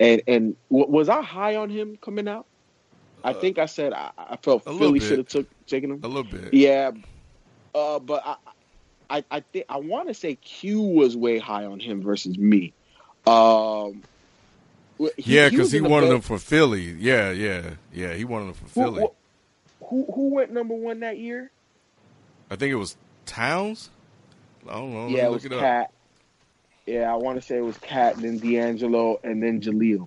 and 0.00 0.22
and 0.26 0.56
w- 0.70 0.90
was 0.90 1.08
I 1.08 1.22
high 1.22 1.56
on 1.56 1.70
him 1.70 1.96
coming 2.00 2.28
out? 2.28 2.46
I 3.22 3.32
think 3.32 3.58
I 3.58 3.66
said 3.66 3.92
I, 3.92 4.10
I 4.18 4.36
felt 4.36 4.66
Uh, 4.66 4.76
Philly 4.76 5.00
should 5.00 5.18
have 5.18 5.28
took 5.28 5.46
taken 5.66 5.90
him. 5.90 6.00
A 6.02 6.08
little 6.08 6.24
bit. 6.24 6.52
Yeah, 6.52 6.90
uh, 7.74 7.98
but 7.98 8.22
I, 8.26 8.36
I, 9.08 9.24
I 9.30 9.40
think 9.40 9.64
I 9.68 9.78
want 9.78 10.08
to 10.08 10.14
say 10.14 10.34
Q 10.34 10.80
was 10.82 11.16
way 11.16 11.38
high 11.38 11.64
on 11.64 11.80
him 11.80 12.02
versus 12.02 12.36
me. 12.36 12.72
Um, 13.26 14.02
he- 15.16 15.36
Yeah, 15.36 15.48
because 15.48 15.72
he, 15.72 15.80
wanted 15.80 16.10
them 16.10 16.20
for 16.20 16.38
Philly. 16.38 16.82
Yeah, 16.98 17.30
yeah, 17.30 17.70
yeah. 17.92 18.12
He 18.14 18.24
wanted 18.24 18.46
them 18.46 18.54
for 18.54 18.66
Philly. 18.68 19.00
who, 19.00 19.10
who 19.88 20.04
who 20.12 20.28
went 20.34 20.52
number 20.52 20.74
one 20.74 21.00
that 21.00 21.18
year? 21.18 21.50
I 22.50 22.56
think 22.56 22.72
it 22.72 22.76
was 22.76 22.96
Towns. 23.26 23.90
I 24.68 24.72
don't 24.74 24.92
know. 24.92 25.08
Yeah, 25.08 25.26
it 25.26 25.30
was. 25.30 25.44
Cat. 25.46 25.90
Yeah, 26.86 27.10
I 27.12 27.16
want 27.16 27.40
to 27.40 27.46
say 27.46 27.56
it 27.56 27.64
was 27.64 27.78
Cat, 27.78 28.16
then 28.16 28.38
D'Angelo, 28.38 29.18
and 29.24 29.42
then 29.42 29.60
Jahlil. 29.60 30.06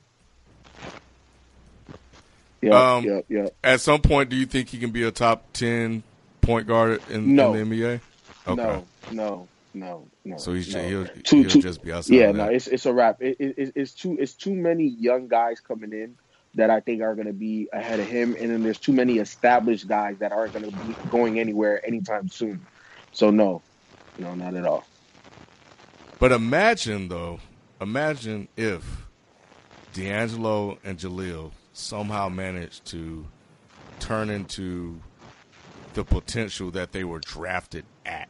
Yep, 2.61 2.73
Um, 2.73 3.03
yep, 3.05 3.25
yep. 3.29 3.55
At 3.63 3.81
some 3.81 4.01
point, 4.01 4.29
do 4.29 4.35
you 4.35 4.45
think 4.45 4.69
he 4.69 4.77
can 4.79 4.89
be 4.91 5.03
a 5.03 5.11
top 5.11 5.53
ten 5.53 6.03
point 6.41 6.67
guard 6.67 7.01
in, 7.09 7.35
No. 7.35 7.53
in 7.53 7.69
the 7.69 7.75
NBA? 7.75 8.01
Okay. 8.47 8.55
No, 8.63 8.85
no, 9.11 9.47
no, 9.73 10.07
no. 10.25 10.37
So 10.37 10.53
he's 10.53 10.73
no. 10.73 10.81
he'll, 10.87 11.07
Too- 11.07 11.41
he'll 11.41 11.49
too- 11.49 11.61
just 11.61 11.83
be 11.83 11.91
outside. 11.91 12.15
Yeah, 12.15 12.31
no, 12.31 12.45
it's 12.45 12.67
it's 12.67 12.85
a 12.85 12.93
wrap. 12.93 13.21
It, 13.21 13.37
it, 13.39 13.55
it- 13.57 13.73
it's 13.75 13.93
too 13.93 14.17
it's 14.19 14.33
too 14.33 14.53
many 14.55 14.85
young 14.87 15.27
guys 15.27 15.59
coming 15.59 15.93
in 15.93 16.15
that 16.55 16.69
I 16.69 16.79
think 16.79 17.01
are 17.01 17.15
going 17.15 17.27
to 17.27 17.33
be 17.33 17.67
ahead 17.71 17.99
of 17.99 18.07
him, 18.07 18.35
and 18.39 18.49
then 18.51 18.63
there's 18.63 18.79
too 18.79 18.93
many 18.93 19.19
established 19.19 19.87
guys 19.87 20.17
that 20.19 20.31
aren't 20.31 20.53
going 20.53 20.71
to 20.71 20.77
be 20.77 20.95
going 21.09 21.39
anywhere 21.39 21.85
anytime 21.85 22.29
soon. 22.29 22.65
So 23.11 23.29
no, 23.29 23.61
no, 24.17 24.35
not 24.35 24.55
at 24.55 24.65
all. 24.65 24.85
But 26.19 26.31
imagine 26.31 27.09
though, 27.09 27.39
imagine 27.79 28.47
if 28.57 29.07
D'Angelo 29.93 30.77
and 30.83 30.97
Jahlil 30.97 31.51
somehow 31.73 32.29
managed 32.29 32.85
to 32.85 33.25
turn 33.99 34.29
into 34.29 34.99
the 35.93 36.03
potential 36.03 36.71
that 36.71 36.91
they 36.91 37.03
were 37.03 37.19
drafted 37.19 37.85
at, 38.05 38.29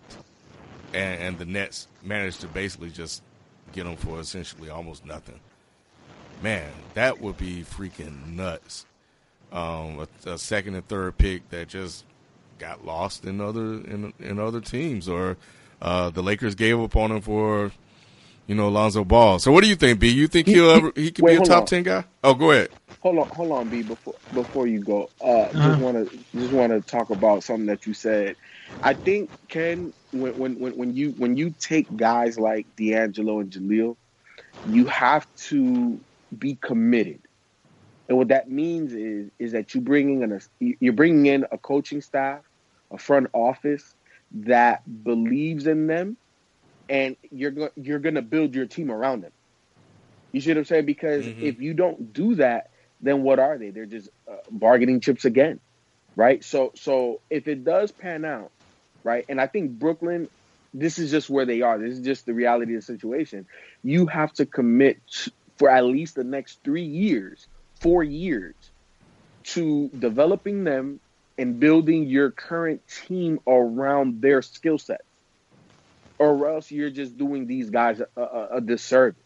and, 0.94 1.22
and 1.22 1.38
the 1.38 1.46
Nets 1.46 1.88
managed 2.04 2.42
to 2.42 2.48
basically 2.48 2.90
just 2.90 3.22
get 3.74 3.86
them 3.86 3.96
for 3.96 4.20
essentially 4.20 4.70
almost 4.70 5.06
nothing. 5.06 5.40
Man, 6.42 6.72
that 6.94 7.22
would 7.22 7.38
be 7.38 7.64
freaking 7.64 8.36
nuts. 8.36 8.86
Um, 9.52 10.08
a, 10.26 10.32
a 10.32 10.38
second 10.40 10.76
and 10.76 10.88
third 10.88 11.18
pick 11.18 11.50
that 11.50 11.70
just 11.70 12.06
got 12.60 12.86
lost 12.86 13.26
in 13.26 13.42
other 13.42 13.76
in 13.76 14.14
in 14.20 14.40
other 14.40 14.62
teams, 14.62 15.10
or 15.10 15.38
uh, 15.82 16.10
the 16.12 16.24
Lakers 16.24 16.56
gave 16.56 16.80
up 16.80 16.96
on 16.96 17.12
him 17.12 17.22
for 17.22 17.72
you 18.48 18.56
know 18.56 18.70
Lonzo 18.70 19.06
Ball. 19.06 19.40
So 19.40 19.52
what 19.52 19.64
do 19.64 19.70
you 19.70 19.76
think, 19.78 20.00
B? 20.00 20.10
You 20.10 20.28
think 20.28 20.48
He- 20.48 20.52
he'll 20.52 20.72
he- 20.74 20.84
ever 20.84 20.94
he 20.96 21.12
could 21.12 21.26
wait, 21.26 21.28
be 21.28 21.38
a 21.38 21.42
top 21.42 21.66
on. 21.66 21.68
ten 21.68 21.84
guy? 21.84 22.06
Oh, 22.24 22.36
go 22.36 22.52
ahead. 22.52 22.70
Hold 23.02 23.20
on, 23.20 23.28
hold 23.32 23.54
on, 23.54 23.70
B. 23.70 23.84
Before 23.84 24.16
before 24.34 24.68
you 24.68 24.82
go, 24.82 25.12
uh, 25.22 25.54
Uh-huh. 25.54 25.60
just 25.60 25.80
want 25.80 25.98
to 26.12 26.20
just 26.36 26.54
want 26.54 26.74
to 26.74 26.82
talk 26.82 27.12
about 27.12 27.44
something 27.44 27.68
that 27.68 27.86
you 27.88 27.94
said. 27.96 28.36
I 28.84 28.96
think 28.96 29.32
Ken, 29.50 29.94
when 30.12 30.38
when 30.38 30.60
when 30.60 30.74
when 30.78 30.96
you 30.96 31.12
when 31.18 31.38
you 31.38 31.56
take 31.60 31.96
guys 31.96 32.40
like 32.40 32.68
D'Angelo 32.78 33.40
and 33.40 33.52
Jahlil, 33.52 33.98
you 34.66 34.88
have 34.88 35.28
to 35.50 36.02
be 36.38 36.56
committed. 36.56 37.22
And 38.10 38.18
what 38.18 38.30
that 38.30 38.50
means 38.50 38.94
is 38.94 39.32
is 39.40 39.54
that 39.54 39.74
you 39.76 39.82
bringing 39.82 40.22
in 40.24 40.32
a 40.34 40.40
you're 40.60 40.94
bringing 40.94 41.26
in 41.28 41.46
a 41.52 41.58
coaching 41.58 42.02
staff, 42.02 42.42
a 42.94 42.98
front 42.98 43.28
office 43.34 43.96
that 44.32 44.82
believes 45.04 45.68
in 45.68 45.88
them, 45.88 46.18
and 46.90 47.18
you're 47.32 47.52
go- 47.52 47.72
you're 47.76 48.00
going 48.00 48.16
to 48.16 48.22
build 48.24 48.56
your 48.56 48.68
team 48.68 48.92
around 48.92 49.22
them. 49.24 49.32
You 50.34 50.42
see 50.42 50.52
what 50.52 50.60
I'm 50.60 50.66
saying? 50.66 50.86
Because 50.88 51.28
Mhm. 51.28 51.38
if 51.42 51.62
you 51.62 51.74
don't 51.76 52.14
do 52.14 52.36
that, 52.36 52.66
then 53.02 53.24
what 53.24 53.40
are 53.40 53.58
they? 53.60 53.72
They're 53.72 53.88
just 53.88 54.10
uh, 54.32 54.38
bargaining 54.52 55.02
chips 55.02 55.26
again, 55.26 55.62
right? 56.16 56.44
So 56.44 56.72
so 56.76 57.22
if 57.30 57.48
it 57.48 57.66
does 57.66 57.92
pan 57.92 58.26
out, 58.26 58.52
right? 59.04 59.26
And 59.30 59.42
I 59.42 59.48
think 59.48 59.74
Brooklyn, 59.74 60.30
this 60.74 61.00
is 61.00 61.12
just 61.12 61.30
where 61.30 61.46
they 61.46 61.62
are. 61.64 61.80
This 61.80 61.96
is 61.96 62.02
just 62.02 62.26
the 62.28 62.34
reality 62.36 62.76
of 62.76 62.82
the 62.82 62.86
situation. 62.86 63.48
You 63.84 64.08
have 64.08 64.34
to 64.36 64.46
commit 64.48 65.02
for 65.58 65.70
at 65.70 65.84
least 65.86 66.16
the 66.16 66.24
next 66.24 66.60
three 66.64 66.86
years, 66.86 67.48
four 67.82 68.04
years, 68.04 68.56
to 69.44 69.90
developing 69.98 70.64
them 70.64 71.00
and 71.38 71.60
building 71.60 72.08
your 72.08 72.32
current 72.32 72.82
team 72.88 73.40
around 73.48 74.22
their 74.22 74.42
skill 74.42 74.78
sets, 74.78 75.04
or 76.20 76.50
else 76.50 76.72
you're 76.72 76.90
just 76.90 77.18
doing 77.18 77.48
these 77.48 77.70
guys 77.70 78.02
a, 78.02 78.22
a, 78.22 78.48
a 78.58 78.62
disservice. 78.62 79.22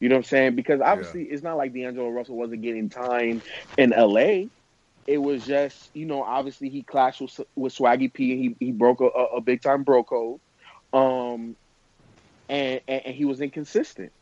You 0.00 0.08
know 0.08 0.16
what 0.16 0.20
I'm 0.20 0.24
saying? 0.24 0.56
Because 0.56 0.80
obviously, 0.80 1.22
it's 1.24 1.42
not 1.42 1.56
like 1.56 1.72
D'Angelo 1.72 2.08
Russell 2.08 2.36
wasn't 2.36 2.62
getting 2.62 2.90
time 2.90 3.42
in 3.78 3.90
LA. 3.90 4.48
It 5.06 5.18
was 5.18 5.44
just, 5.44 5.90
you 5.94 6.06
know, 6.06 6.22
obviously 6.22 6.68
he 6.68 6.82
clashed 6.82 7.20
with, 7.20 7.40
with 7.54 7.74
Swaggy 7.74 8.12
P. 8.12 8.32
And 8.32 8.40
he 8.40 8.66
he 8.66 8.72
broke 8.72 9.00
a, 9.00 9.06
a 9.06 9.40
big 9.40 9.62
time 9.62 9.82
bro 9.82 10.04
code, 10.04 10.40
um, 10.92 11.56
and, 12.48 12.80
and 12.88 13.06
and 13.06 13.14
he 13.14 13.24
was 13.24 13.40
inconsistent. 13.40 14.12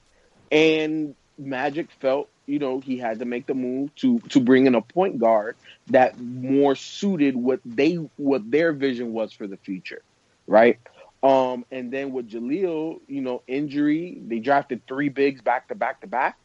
And 0.50 1.14
Magic 1.46 1.90
felt, 2.00 2.30
you 2.46 2.58
know, 2.58 2.80
he 2.80 2.98
had 2.98 3.20
to 3.20 3.24
make 3.26 3.46
the 3.46 3.54
move 3.54 3.94
to 3.96 4.20
to 4.30 4.40
bring 4.40 4.66
in 4.66 4.74
a 4.74 4.82
point 4.82 5.18
guard 5.18 5.56
that 5.88 6.18
more 6.18 6.74
suited 6.74 7.36
what 7.36 7.60
they 7.64 7.94
what 8.16 8.50
their 8.50 8.72
vision 8.72 9.12
was 9.12 9.32
for 9.32 9.46
the 9.46 9.56
future, 9.58 10.02
right? 10.46 10.78
Um, 11.22 11.64
and 11.70 11.92
then 11.92 12.12
with 12.12 12.28
Jahlil, 12.28 12.98
you 13.06 13.20
know, 13.22 13.42
injury, 13.46 14.20
they 14.26 14.38
drafted 14.40 14.82
three 14.88 15.08
bigs 15.08 15.40
back 15.42 15.68
to 15.68 15.74
back 15.74 16.00
to 16.02 16.06
back. 16.06 16.36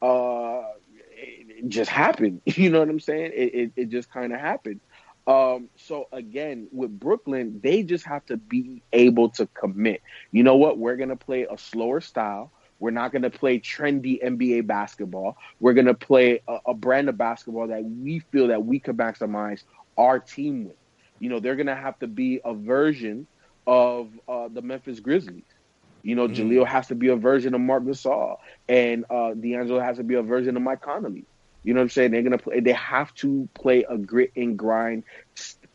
Uh, 0.00 0.62
it, 1.10 1.64
it 1.64 1.68
just 1.68 1.90
happened. 1.90 2.40
You 2.56 2.70
know 2.70 2.80
what 2.80 2.88
I'm 2.88 3.00
saying? 3.00 3.32
It 3.34 3.54
it, 3.54 3.72
it 3.76 3.88
just 3.90 4.10
kind 4.10 4.32
of 4.32 4.40
happened. 4.40 4.80
Um, 5.26 5.68
so 5.76 6.06
again, 6.12 6.68
with 6.72 6.98
Brooklyn, 6.98 7.60
they 7.62 7.82
just 7.82 8.06
have 8.06 8.24
to 8.26 8.36
be 8.36 8.82
able 8.92 9.30
to 9.30 9.46
commit. 9.46 10.02
You 10.32 10.42
know 10.42 10.56
what? 10.56 10.78
We're 10.78 10.96
gonna 10.96 11.16
play 11.16 11.46
a 11.50 11.58
slower 11.58 12.00
style. 12.00 12.52
We're 12.82 12.90
not 12.90 13.12
going 13.12 13.22
to 13.22 13.30
play 13.30 13.60
trendy 13.60 14.20
NBA 14.20 14.66
basketball. 14.66 15.36
We're 15.60 15.72
going 15.72 15.86
to 15.86 15.94
play 15.94 16.42
a, 16.48 16.58
a, 16.66 16.74
brand 16.74 17.08
of 17.08 17.16
basketball 17.16 17.68
that 17.68 17.84
we 17.84 18.18
feel 18.32 18.48
that 18.48 18.64
we 18.64 18.80
can 18.80 18.96
maximize 18.96 19.62
our 19.96 20.18
team 20.18 20.64
with. 20.64 20.76
You 21.20 21.28
know, 21.28 21.38
they're 21.38 21.54
going 21.54 21.68
to 21.68 21.76
have 21.76 21.96
to 22.00 22.08
be 22.08 22.40
a 22.44 22.52
version 22.52 23.28
of 23.68 24.08
uh, 24.26 24.48
the 24.48 24.62
Memphis 24.62 24.98
Grizzlies. 24.98 25.44
You 26.02 26.16
know, 26.16 26.26
mm-hmm. 26.26 26.50
Jahlil 26.50 26.66
has 26.66 26.88
to 26.88 26.96
be 26.96 27.06
a 27.06 27.14
version 27.14 27.54
of 27.54 27.60
Marc 27.60 27.84
Gasol, 27.84 28.38
and 28.68 29.04
uh, 29.08 29.34
D'Angelo 29.34 29.78
has 29.78 29.98
to 29.98 30.02
be 30.02 30.16
a 30.16 30.22
version 30.22 30.56
of 30.56 30.62
Mike 30.64 30.80
Conley. 30.80 31.24
You 31.62 31.74
know 31.74 31.78
what 31.78 31.84
I'm 31.84 31.90
saying? 31.90 32.10
They're 32.10 32.22
gonna 32.22 32.38
play. 32.38 32.58
They 32.58 32.72
have 32.72 33.14
to 33.16 33.48
play 33.54 33.84
a 33.88 33.96
grit 33.96 34.32
and 34.34 34.58
grind 34.58 35.04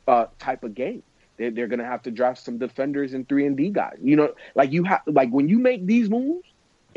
uh, 0.06 0.26
type 0.40 0.66
of 0.66 0.76
game. 0.76 1.04
They're, 1.38 1.52
they're 1.52 1.68
gonna 1.68 1.86
have 1.86 2.02
to 2.02 2.12
draft 2.12 2.44
some 2.44 2.58
defenders 2.58 3.14
and 3.14 3.30
three 3.30 3.46
and 3.46 3.56
D 3.56 3.70
guys. 3.70 3.96
You 4.02 4.18
know, 4.18 4.34
like 4.54 4.74
you 4.74 4.84
have 4.84 5.04
like 5.06 5.30
when 5.30 5.48
you 5.48 5.60
make 5.60 5.86
these 5.86 6.10
moves, 6.10 6.47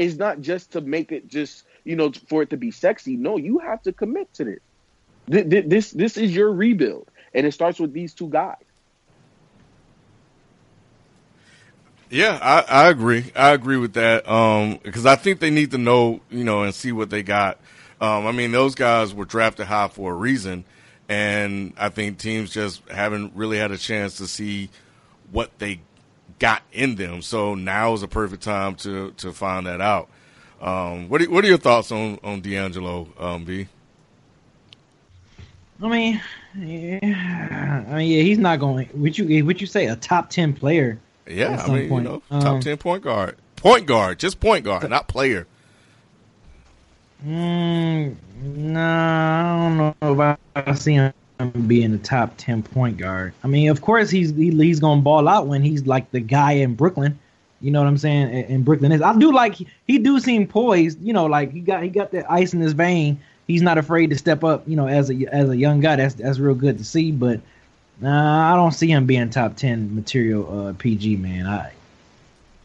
it's 0.01 0.17
not 0.17 0.41
just 0.41 0.73
to 0.73 0.81
make 0.81 1.13
it 1.13 1.29
just 1.29 1.65
you 1.85 1.95
know 1.95 2.11
for 2.27 2.43
it 2.43 2.51
to 2.51 2.57
be 2.57 2.71
sexy. 2.71 3.17
No, 3.17 3.37
you 3.37 3.59
have 3.59 3.83
to 3.83 3.93
commit 3.93 4.33
to 4.35 4.45
this. 4.45 4.61
This 5.29 5.91
this 5.91 6.17
is 6.17 6.35
your 6.35 6.51
rebuild, 6.51 7.09
and 7.35 7.47
it 7.47 7.53
starts 7.53 7.79
with 7.79 7.93
these 7.93 8.15
two 8.15 8.29
guys. 8.29 8.57
Yeah, 12.09 12.39
I, 12.43 12.87
I 12.87 12.89
agree. 12.89 13.31
I 13.37 13.51
agree 13.51 13.77
with 13.77 13.93
that. 13.93 14.29
Um, 14.29 14.81
because 14.83 15.05
I 15.05 15.17
think 15.17 15.39
they 15.39 15.51
need 15.51 15.71
to 15.73 15.79
know, 15.79 16.21
you 16.31 16.43
know, 16.43 16.65
and 16.65 16.75
see 16.75 16.91
what 16.91 17.11
they 17.11 17.23
got. 17.23 17.59
Um, 18.01 18.27
I 18.27 18.33
mean, 18.33 18.51
those 18.51 18.75
guys 18.75 19.15
were 19.15 19.27
drafted 19.27 19.67
high 19.67 19.89
for 19.89 20.13
a 20.13 20.17
reason, 20.17 20.65
and 21.11 21.75
I 21.77 21.91
think 21.91 22.19
teams 22.19 22.51
just 22.51 22.89
haven't 22.89 23.33
really 23.37 23.59
had 23.59 23.71
a 23.71 23.79
chance 23.79 24.17
to 24.17 24.27
see 24.27 24.71
what 25.31 25.57
they 25.59 25.83
got 26.41 26.63
in 26.73 26.97
them. 26.97 27.23
So 27.23 27.55
now 27.55 27.93
is 27.93 28.03
a 28.03 28.09
perfect 28.09 28.43
time 28.43 28.75
to 28.77 29.13
to 29.19 29.33
find 29.33 29.67
that 29.67 29.81
out. 29.81 30.09
Um, 30.61 31.09
what 31.09 31.23
are, 31.23 31.31
what 31.31 31.45
are 31.45 31.49
your 31.49 31.59
thoughts 31.59 31.93
on 31.93 32.19
on 32.25 32.41
D'Angelo, 32.41 33.09
um, 33.19 33.45
B? 33.45 33.69
I 35.83 35.89
mean, 35.89 36.21
yeah, 36.59 37.85
I 37.89 37.95
mean, 37.95 38.11
yeah, 38.11 38.23
he's 38.23 38.39
not 38.39 38.59
going. 38.59 38.89
Would 38.95 39.17
you 39.17 39.45
would 39.45 39.61
you 39.61 39.67
say 39.67 39.87
a 39.87 39.97
top 39.97 40.31
ten 40.31 40.53
player? 40.53 40.99
Yeah, 41.27 41.63
I 41.65 41.73
mean, 41.73 41.89
point. 41.89 42.05
you 42.05 42.11
know, 42.11 42.23
top 42.41 42.55
um, 42.55 42.61
ten 42.61 42.77
point 42.77 43.05
guard, 43.05 43.37
point 43.57 43.87
guard, 43.87 44.19
just 44.19 44.41
point 44.41 44.65
guard, 44.65 44.91
not 44.91 45.09
player. 45.09 45.47
Mm, 47.25 48.17
no, 48.43 48.81
I 48.81 49.69
don't 49.69 49.77
know 50.01 50.23
if 50.23 50.39
I 50.57 50.75
see 50.75 50.95
him 50.95 51.13
being 51.49 51.93
the 51.93 51.99
top 51.99 52.35
ten 52.37 52.63
point 52.63 52.99
guard. 52.99 53.33
I 53.43 53.49
mean, 53.49 53.71
of 53.71 53.81
course 53.81 54.11
he's 54.11 54.35
he, 54.35 54.51
he's 54.51 54.81
gonna 54.81 55.01
ball 55.01 55.29
out 55.29 55.47
when 55.47 55.63
he's 55.63 55.87
like 55.87 56.11
the 56.11 56.21
guy 56.21 56.53
in 56.53 56.75
Brooklyn. 56.75 57.19
You 57.61 57.71
know 57.71 57.81
what 57.81 57.89
I'm 57.89 57.99
saying? 57.99 58.31
In 58.49 58.63
Brooklyn 58.63 58.93
is 58.93 59.03
I 59.03 59.17
do 59.19 59.33
like 59.33 59.57
he 59.87 59.99
do 59.99 60.19
seem 60.21 60.47
poised. 60.47 61.01
You 61.03 61.13
know, 61.13 61.27
like 61.27 61.53
he 61.53 61.61
got 61.61 61.83
he 61.83 61.89
got 61.89 62.11
that 62.13 62.31
ice 62.31 62.55
in 62.55 62.61
his 62.61 62.73
vein. 62.73 63.21
He's 63.47 63.63
not 63.63 63.79
afraid 63.79 64.11
to 64.11 64.19
step 64.19 64.45
up. 64.45 64.67
You 64.67 64.77
know, 64.77 64.87
as 64.87 65.11
a 65.11 65.15
as 65.33 65.51
a 65.51 65.57
young 65.57 65.81
guy, 65.81 65.97
that's 65.97 66.15
that's 66.15 66.39
real 66.39 66.55
good 66.55 66.79
to 66.79 66.85
see. 66.85 67.13
But 67.13 67.41
uh, 68.03 68.09
I 68.09 68.55
don't 68.55 68.73
see 68.73 68.89
him 68.89 69.07
being 69.07 69.29
top 69.31 69.57
ten 69.57 69.95
material 69.95 70.69
uh, 70.69 70.73
PG 70.75 71.17
man. 71.17 71.47
I 71.47 71.73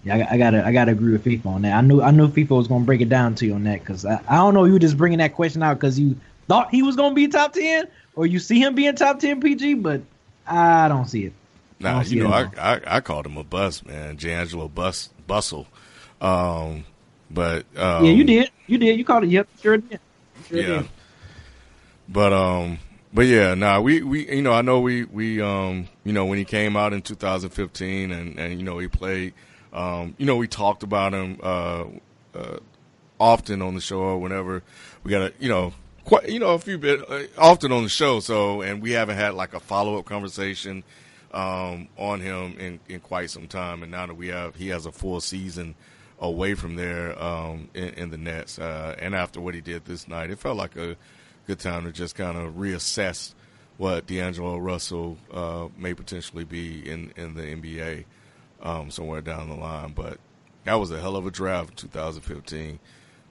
yeah, 0.05 0.17
I, 0.17 0.36
I, 0.36 0.38
gotta 0.38 0.65
I 0.65 0.71
gotta 0.71 0.91
agree 0.91 1.11
with 1.11 1.26
FIFA 1.26 1.45
on 1.47 1.61
that. 1.63 1.73
I 1.73 1.82
knew 1.82 2.01
I 2.01 2.11
knew 2.11 2.28
FIFA 2.28 2.49
was 2.51 2.67
gonna 2.67 2.86
break 2.86 3.01
it 3.01 3.09
down 3.09 3.36
to 3.36 3.45
you 3.45 3.55
on 3.55 3.63
that 3.63 3.80
because 3.80 4.05
I, 4.05 4.21
I 4.30 4.36
don't 4.38 4.53
know 4.53 4.63
you 4.63 4.78
just 4.78 4.97
bringing 4.97 5.17
that 5.17 5.34
question 5.34 5.63
out 5.63 5.73
because 5.78 5.99
you 5.99 6.15
thought 6.47 6.71
he 6.71 6.83
was 6.83 6.95
gonna 6.95 7.15
be 7.15 7.27
top 7.27 7.53
ten 7.53 7.87
or 8.15 8.25
you 8.25 8.39
see 8.39 8.59
him 8.59 8.75
being 8.75 8.95
top 8.95 9.19
ten 9.19 9.41
PG, 9.41 9.75
but 9.75 10.01
I 10.47 10.87
don't 10.87 11.07
see 11.07 11.25
it. 11.25 11.33
Nah, 11.79 12.01
you 12.01 12.23
know, 12.23 12.31
I, 12.31 12.49
I, 12.57 12.81
I 12.87 12.99
called 13.01 13.25
him 13.25 13.37
a 13.37 13.43
bust, 13.43 13.85
man, 13.85 14.15
D'Angelo 14.15 14.67
Bus 14.67 15.09
Bustle. 15.27 15.67
Um, 16.21 16.85
but 17.29 17.65
um, 17.77 18.05
yeah, 18.05 18.11
you 18.11 18.23
did, 18.23 18.51
you 18.67 18.77
did, 18.77 18.97
you 18.97 19.03
called 19.03 19.25
it. 19.25 19.29
Yep, 19.29 19.47
sure 19.61 19.77
did. 19.77 19.99
Sure 20.47 20.57
yeah, 20.57 20.67
did. 20.67 20.89
but 22.07 22.31
um, 22.31 22.79
but 23.13 23.25
yeah, 23.25 23.53
nah, 23.55 23.79
we 23.81 24.01
we 24.01 24.29
you 24.33 24.41
know 24.41 24.53
I 24.53 24.61
know 24.61 24.79
we 24.79 25.03
we 25.05 25.41
um 25.41 25.87
you 26.03 26.13
know 26.13 26.25
when 26.25 26.37
he 26.37 26.45
came 26.45 26.77
out 26.77 26.93
in 26.93 27.01
2015 27.01 28.11
and 28.11 28.39
and 28.39 28.59
you 28.59 28.65
know 28.65 28.77
he 28.77 28.87
played, 28.87 29.33
um 29.73 30.15
you 30.17 30.25
know 30.25 30.37
we 30.37 30.47
talked 30.47 30.83
about 30.83 31.13
him 31.13 31.39
uh, 31.43 31.85
uh 32.33 32.57
often 33.19 33.61
on 33.61 33.75
the 33.75 33.81
show 33.81 33.99
or 33.99 34.17
whenever 34.17 34.63
we 35.03 35.11
got 35.11 35.22
a 35.22 35.34
you 35.39 35.49
know 35.49 35.73
quite, 36.06 36.30
you 36.30 36.40
know, 36.40 36.53
a 36.53 36.60
few 36.60 36.77
bit 36.77 37.02
uh, 37.10 37.23
often 37.38 37.72
on 37.72 37.84
the 37.84 37.90
show. 37.90 38.19
So, 38.19 38.61
and 38.61 38.82
we 38.82 38.91
haven't 38.91 39.18
had 39.18 39.34
like 39.34 39.53
a 39.53 39.60
follow 39.60 39.98
up 39.99 40.06
conversation 40.06 40.84
um, 41.34 41.90
on 41.98 42.22
him 42.22 42.57
in, 42.57 42.80
in 42.88 43.02
quite 43.02 43.30
some 43.30 43.48
time. 43.48 43.84
And 43.84 43.91
now 43.91 44.06
that 44.06 44.15
we 44.15 44.30
have, 44.30 44.56
he 44.56 44.69
has 44.69 44.86
a 44.86 44.91
full 44.91 45.19
season 45.19 45.76
away 46.19 46.53
from 46.53 46.76
there 46.76 47.22
um, 47.22 47.69
in, 47.73 47.90
in, 47.90 48.10
the 48.10 48.18
Nets. 48.18 48.57
Uh, 48.57 48.95
and 48.99 49.14
after 49.14 49.41
what 49.41 49.53
he 49.53 49.61
did 49.61 49.86
this 49.86 50.07
night, 50.07 50.30
it 50.30 50.40
felt 50.40 50.56
like 50.56 50.77
a 50.77 50.95
good 51.48 51.60
time 51.60 51.84
to 51.84 51.91
just 51.91 52.15
kind 52.15 52.38
of 52.38 52.53
reassess 52.53 53.34
what 53.77 54.07
D'Angelo 54.07 54.57
Russell 54.57 55.18
uh, 55.34 55.68
may 55.77 55.94
potentially 55.94 56.45
be 56.45 56.90
in, 56.90 57.11
in 57.18 57.34
the 57.34 57.41
NBA 57.41 58.06
um, 58.61 58.90
somewhere 58.90 59.19
down 59.19 59.49
the 59.49 59.56
line. 59.56 59.91
But 59.94 60.19
that 60.64 60.76
was 60.76 60.91
a 60.91 61.02
hell 61.02 61.18
of 61.18 61.27
a 61.27 61.32
draft, 61.32 61.76
2015. 61.77 62.80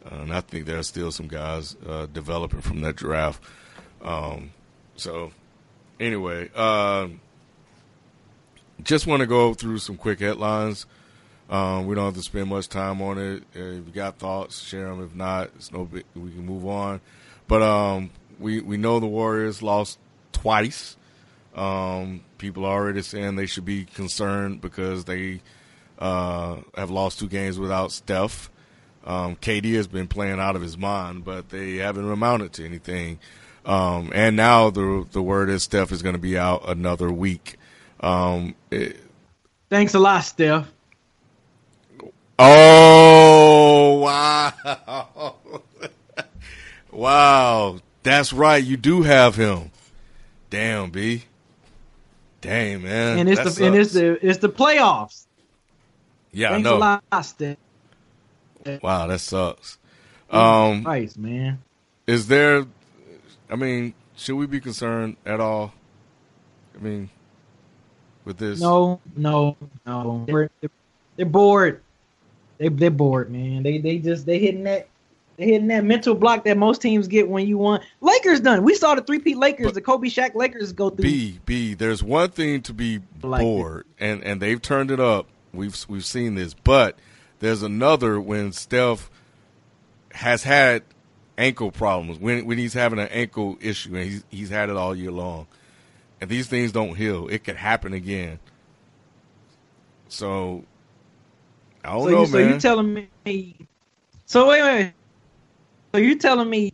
Uh, 0.05 0.17
and 0.17 0.33
I 0.33 0.41
think 0.41 0.67
there 0.67 0.79
are 0.79 0.85
still 0.85 1.11
some 1.11 1.29
guys 1.29 1.77
uh, 1.87 2.07
developing 2.07 2.61
from 2.61 2.81
that 2.83 2.97
draft. 2.97 3.43
Um, 4.03 4.51
so, 4.97 5.33
anyway, 5.99 6.51
uh, 6.55 7.09
just 8.83 9.07
want 9.07 9.21
to 9.21 9.27
go 9.27 9.55
through 9.55 9.79
some 9.79 9.97
quick 9.97 10.21
headlines. 10.21 10.87
Um, 11.49 11.87
we 11.87 11.95
don't 11.95 12.07
have 12.07 12.15
to 12.15 12.23
spend 12.23 12.49
much 12.49 12.69
time 12.69 13.03
on 13.03 13.19
it. 13.19 13.43
If 13.55 13.87
you 13.87 13.93
got 13.93 14.19
thoughts, 14.19 14.61
share 14.63 14.89
them. 14.89 15.03
If 15.03 15.15
not, 15.15 15.51
it's 15.57 15.73
no 15.73 15.85
big, 15.85 16.05
we 16.15 16.31
can 16.31 16.45
move 16.45 16.67
on. 16.67 17.01
But 17.47 17.63
um, 17.63 18.11
we 18.39 18.61
we 18.61 18.77
know 18.77 19.01
the 19.01 19.07
Warriors 19.07 19.63
lost 19.63 19.99
twice. 20.33 20.97
Um, 21.55 22.23
people 22.39 22.65
are 22.65 22.73
already 22.73 23.03
saying 23.03 23.37
they 23.37 23.47
should 23.47 23.65
be 23.65 23.85
concerned 23.85 24.61
because 24.61 25.05
they 25.05 25.41
uh, 25.99 26.57
have 26.75 26.91
lost 26.91 27.19
two 27.19 27.29
games 27.29 27.59
without 27.59 27.93
Steph. 27.93 28.51
Um, 29.05 29.37
KD 29.37 29.75
has 29.75 29.87
been 29.87 30.09
playing 30.09 30.41
out 30.41 30.57
of 30.57 30.63
his 30.63 30.79
mind, 30.79 31.25
but 31.25 31.51
they 31.51 31.77
haven't 31.77 32.11
amounted 32.11 32.53
to 32.55 32.65
anything. 32.65 33.19
Um, 33.67 34.11
and 34.15 34.37
now 34.37 34.71
the 34.71 35.07
the 35.13 35.23
word 35.23 35.49
is 35.51 35.63
Steph 35.63 35.93
is 35.93 36.03
going 36.03 36.15
to 36.15 36.21
be 36.21 36.37
out 36.39 36.69
another 36.69 37.11
week. 37.11 37.57
Um, 38.01 38.55
it, 38.71 38.97
Thanks 39.71 39.95
a 39.95 39.99
lot, 39.99 40.21
Steph. 40.21 40.71
Oh 42.39 43.99
wow, 44.01 45.35
wow! 46.93 47.79
That's 48.03 48.33
right. 48.33 48.63
You 48.63 48.77
do 48.77 49.03
have 49.03 49.37
him. 49.37 49.71
Damn, 50.51 50.91
B. 50.91 51.25
Damn, 52.41 52.83
man. 52.83 53.21
and 53.21 53.29
it's 53.29 53.43
That 53.43 53.55
the 53.55 53.67
and 53.67 53.75
it's 53.77 53.93
the 53.93 54.27
it's 54.27 54.39
the 54.39 54.49
playoffs. 54.49 55.27
yeah, 56.33 56.49
I 56.49 56.53
Thanks 56.53 56.65
know. 56.65 56.77
a 56.77 56.79
lot, 56.79 57.25
Steph. 57.25 57.57
Wow, 58.83 59.07
that 59.07 59.21
sucks. 59.21 59.79
Um, 60.31 60.85
Christ, 60.85 61.19
man. 61.19 61.63
is 62.07 62.27
there? 62.29 62.65
I 63.51 63.57
mean, 63.57 63.95
should 64.17 64.37
we 64.37 64.47
be 64.47 64.61
concerned 64.61 65.17
at 65.27 65.41
all? 65.41 65.73
I 66.75 66.83
mean, 66.83 67.11
with 68.25 68.39
this? 68.39 68.61
No, 68.61 69.01
no, 69.17 69.57
no. 69.87 70.25
They're, 70.27 70.51
they're 71.17 71.27
bored. 71.27 71.83
They 72.59 72.69
they're 72.69 72.91
bored, 72.91 73.31
man. 73.31 73.63
They 73.63 73.79
they 73.79 73.99
just 73.99 74.27
they 74.27 74.39
hitting 74.39 74.65
that 74.65 74.89
they 75.37 75.47
hitting 75.47 75.69
that 75.69 75.85
mental 75.85 76.15
block 76.15 76.45
that 76.45 76.57
most 76.57 76.81
teams 76.81 77.07
get 77.09 77.29
when 77.29 77.47
you 77.47 77.59
want. 77.59 77.83
Lakers 78.01 78.41
done. 78.41 78.63
We 78.65 78.75
saw 78.75 78.95
the 78.95 79.03
three 79.03 79.19
P 79.19 79.35
Lakers, 79.35 79.67
But- 79.67 79.75
the 79.75 79.81
Kobe 79.83 80.09
Shaq 80.09 80.35
Lakers 80.35 80.73
go 80.73 80.91
through. 80.91 81.03
B 81.03 81.39
B. 81.45 81.75
There's 81.75 82.03
one 82.03 82.31
thing 82.31 82.63
to 82.63 82.73
be 82.73 83.01
Like 83.23 83.41
bored, 83.43 83.87
and 84.01 84.25
and 84.25 84.41
they've 84.41 84.61
turned 84.61 84.91
it 84.91 85.01
up. 85.01 85.27
We've 85.53 85.77
we've 85.89 86.05
seen 86.05 86.35
this, 86.35 86.55
but 86.55 86.99
there's 87.41 87.63
another 87.63 88.21
when 88.21 88.53
Steph 88.53 89.11
has 90.13 90.43
had 90.43 90.83
ankle 91.37 91.73
problems 91.73 92.19
when 92.19 92.47
when 92.47 92.59
he's 92.59 92.75
having 92.75 92.99
an 92.99 93.09
ankle 93.09 93.59
issue, 93.61 93.95
and 93.95 94.05
he's 94.05 94.25
he's 94.31 94.51
had 94.51 94.71
it 94.71 94.77
all 94.77 94.95
year 94.95 95.11
long, 95.11 95.47
and 96.21 96.31
these 96.31 96.47
things 96.47 96.73
don't 96.73 96.95
heal. 96.95 97.29
It 97.29 97.45
could 97.45 97.57
happen 97.57 97.93
again. 97.93 98.39
So 100.09 100.65
I 101.85 101.93
don't 101.93 102.05
so 102.05 102.11
know, 102.11 102.21
you, 102.21 102.27
so 102.27 102.39
man. 102.39 102.53
you 102.53 102.61
telling 102.61 103.09
me? 103.25 103.57
So 104.27 104.49
wait, 104.49 104.63
wait, 104.63 104.83
wait. 104.83 104.93
So 105.93 105.99
you 105.99 106.17
telling 106.17 106.49
me 106.49 106.73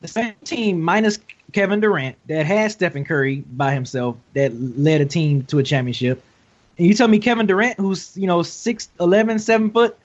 the 0.00 0.08
same 0.08 0.34
team 0.44 0.80
minus 0.80 1.18
Kevin 1.52 1.80
Durant 1.80 2.16
that 2.26 2.46
had 2.46 2.72
Stephen 2.72 3.04
Curry 3.04 3.44
by 3.52 3.72
himself 3.72 4.16
that 4.34 4.52
led 4.54 5.00
a 5.00 5.06
team 5.06 5.44
to 5.44 5.58
a 5.58 5.62
championship, 5.62 6.22
and 6.80 6.88
you 6.88 6.94
tell 6.94 7.08
me 7.08 7.18
Kevin 7.18 7.46
Durant, 7.46 7.78
who's 7.78 8.16
you 8.16 8.26
know 8.26 8.42
six 8.42 8.88
eleven, 8.98 9.38
seven 9.38 9.70
foot, 9.70 9.98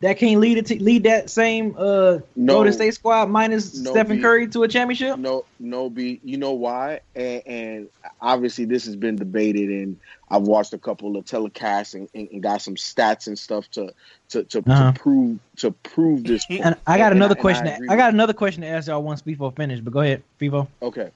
that 0.00 0.18
can't 0.18 0.40
lead 0.40 0.66
te- 0.66 0.80
lead 0.80 1.04
that 1.04 1.30
same 1.30 1.74
uh 1.78 2.18
No. 2.34 2.54
Golden 2.54 2.72
State 2.72 2.94
squad 2.94 3.30
minus 3.30 3.78
No, 3.78 3.92
Stephen 3.92 4.16
B. 4.16 4.22
Curry 4.22 4.48
to 4.48 4.64
a 4.64 4.68
championship? 4.68 5.18
No, 5.20 5.44
no, 5.60 5.88
B. 5.88 6.20
You 6.24 6.36
know 6.36 6.52
why? 6.52 7.00
And, 7.14 7.42
and 7.46 7.88
obviously, 8.20 8.64
this 8.64 8.86
has 8.86 8.96
been 8.96 9.14
debated, 9.14 9.70
and 9.70 9.98
I've 10.28 10.42
watched 10.42 10.72
a 10.72 10.78
couple 10.78 11.16
of 11.16 11.24
telecasts 11.26 11.94
and, 11.94 12.08
and, 12.12 12.28
and 12.32 12.42
got 12.42 12.60
some 12.60 12.74
stats 12.74 13.28
and 13.28 13.38
stuff 13.38 13.70
to 13.70 13.94
to 14.30 14.42
to, 14.42 14.58
Uh-huh. 14.58 14.92
to 14.92 14.98
prove 14.98 15.38
to 15.58 15.70
prove 15.70 16.24
this. 16.24 16.44
point. 16.46 16.62
And 16.64 16.74
I 16.88 16.98
got 16.98 17.12
another 17.12 17.34
and 17.34 17.40
question. 17.40 17.68
I 17.68 17.94
I, 17.94 17.96
got 17.96 18.12
another 18.12 18.32
question 18.32 18.62
to 18.62 18.66
ask 18.68 18.88
y'all 18.88 19.00
once 19.00 19.22
Fivo 19.22 19.54
finish. 19.54 19.78
But 19.78 19.92
go 19.92 20.00
ahead, 20.00 20.24
Fivo. 20.40 20.66
Okay. 20.82 21.10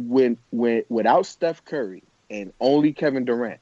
When 0.00 0.38
when 0.50 0.84
without 0.88 1.26
Steph 1.26 1.62
Curry 1.66 2.02
and 2.30 2.52
only 2.60 2.92
Kevin 2.92 3.24
Durant, 3.24 3.60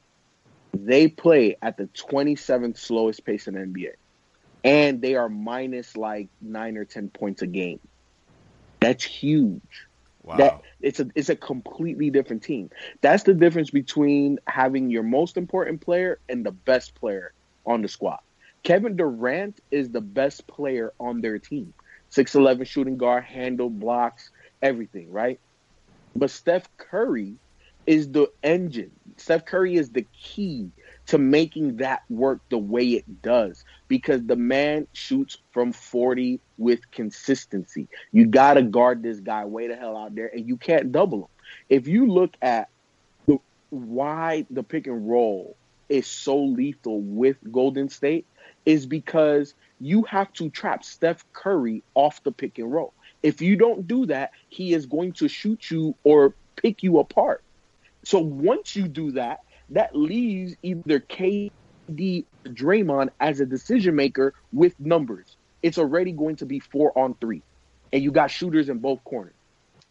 they 0.74 1.08
play 1.08 1.56
at 1.62 1.76
the 1.76 1.86
27th 1.86 2.78
slowest 2.78 3.24
pace 3.24 3.48
in 3.48 3.54
the 3.54 3.60
NBA. 3.60 3.92
And 4.64 5.00
they 5.00 5.14
are 5.14 5.28
minus 5.28 5.96
like 5.96 6.28
9 6.40 6.76
or 6.76 6.84
10 6.84 7.10
points 7.10 7.42
a 7.42 7.46
game. 7.46 7.80
That's 8.80 9.04
huge. 9.04 9.86
wow. 10.22 10.36
That 10.36 10.62
it's 10.80 11.00
a 11.00 11.08
it's 11.14 11.28
a 11.28 11.36
completely 11.36 12.10
different 12.10 12.42
team. 12.42 12.70
That's 13.00 13.22
the 13.22 13.34
difference 13.34 13.70
between 13.70 14.38
having 14.46 14.90
your 14.90 15.02
most 15.02 15.36
important 15.36 15.80
player 15.80 16.18
and 16.28 16.44
the 16.44 16.52
best 16.52 16.94
player 16.94 17.32
on 17.64 17.82
the 17.82 17.88
squad. 17.88 18.20
Kevin 18.62 18.96
Durant 18.96 19.60
is 19.70 19.90
the 19.90 20.00
best 20.00 20.46
player 20.46 20.92
on 20.98 21.20
their 21.20 21.38
team. 21.38 21.72
6'11 22.10 22.66
shooting 22.66 22.96
guard, 22.96 23.24
handle, 23.24 23.70
blocks, 23.70 24.30
everything, 24.62 25.10
right? 25.10 25.38
But 26.14 26.30
Steph 26.30 26.68
Curry 26.76 27.36
is 27.86 28.10
the 28.10 28.30
engine. 28.42 28.90
Steph 29.16 29.46
Curry 29.46 29.76
is 29.76 29.90
the 29.90 30.06
key 30.12 30.70
to 31.06 31.18
making 31.18 31.76
that 31.76 32.02
work 32.10 32.40
the 32.50 32.58
way 32.58 32.84
it 32.84 33.22
does 33.22 33.64
because 33.88 34.24
the 34.24 34.36
man 34.36 34.86
shoots 34.92 35.38
from 35.52 35.72
40 35.72 36.40
with 36.58 36.90
consistency. 36.90 37.88
You 38.12 38.26
got 38.26 38.54
to 38.54 38.62
guard 38.62 39.02
this 39.02 39.20
guy 39.20 39.44
way 39.44 39.68
the 39.68 39.76
hell 39.76 39.96
out 39.96 40.14
there 40.14 40.30
and 40.32 40.46
you 40.46 40.56
can't 40.56 40.92
double 40.92 41.22
him. 41.22 41.28
If 41.68 41.86
you 41.86 42.06
look 42.06 42.34
at 42.42 42.68
the, 43.26 43.38
why 43.70 44.46
the 44.50 44.62
pick 44.62 44.86
and 44.86 45.08
roll 45.08 45.56
is 45.88 46.06
so 46.06 46.36
lethal 46.36 47.00
with 47.00 47.36
Golden 47.52 47.88
State 47.88 48.26
is 48.64 48.84
because 48.86 49.54
you 49.80 50.02
have 50.04 50.32
to 50.34 50.50
trap 50.50 50.84
Steph 50.84 51.24
Curry 51.32 51.82
off 51.94 52.22
the 52.24 52.32
pick 52.32 52.58
and 52.58 52.72
roll. 52.72 52.92
If 53.22 53.40
you 53.40 53.56
don't 53.56 53.86
do 53.86 54.06
that, 54.06 54.32
he 54.48 54.74
is 54.74 54.86
going 54.86 55.12
to 55.14 55.28
shoot 55.28 55.70
you 55.70 55.94
or 56.04 56.34
pick 56.56 56.82
you 56.82 56.98
apart. 56.98 57.42
So 58.06 58.20
once 58.20 58.76
you 58.76 58.86
do 58.86 59.10
that, 59.12 59.40
that 59.70 59.96
leaves 59.96 60.54
either 60.62 61.00
KD 61.00 61.50
Draymond 62.44 63.08
as 63.18 63.40
a 63.40 63.46
decision 63.46 63.96
maker 63.96 64.32
with 64.52 64.78
numbers. 64.78 65.36
It's 65.60 65.76
already 65.76 66.12
going 66.12 66.36
to 66.36 66.46
be 66.46 66.60
four 66.60 66.96
on 66.96 67.14
three, 67.14 67.42
and 67.92 68.04
you 68.04 68.12
got 68.12 68.30
shooters 68.30 68.68
in 68.68 68.78
both 68.78 69.02
corners, 69.02 69.34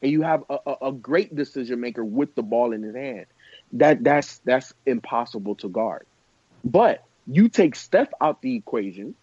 and 0.01 0.13
you 0.13 0.21
have 0.21 0.45
a, 0.49 0.59
a, 0.65 0.87
a 0.87 0.91
great 0.93 1.35
decision 1.35 1.81
maker 1.81 2.05
with 2.05 2.33
the 2.35 2.41
ball 2.41 2.71
in 2.71 2.83
his 2.83 2.95
hand. 2.95 3.25
That 3.73 4.01
that's 4.01 4.37
that's 4.45 4.73
impossible 4.85 5.55
to 5.55 5.67
guard. 5.67 6.05
But 6.63 7.03
you 7.27 7.49
take 7.49 7.75
Steph 7.75 8.13
out 8.21 8.41
the 8.41 8.55
equation, 8.55 9.13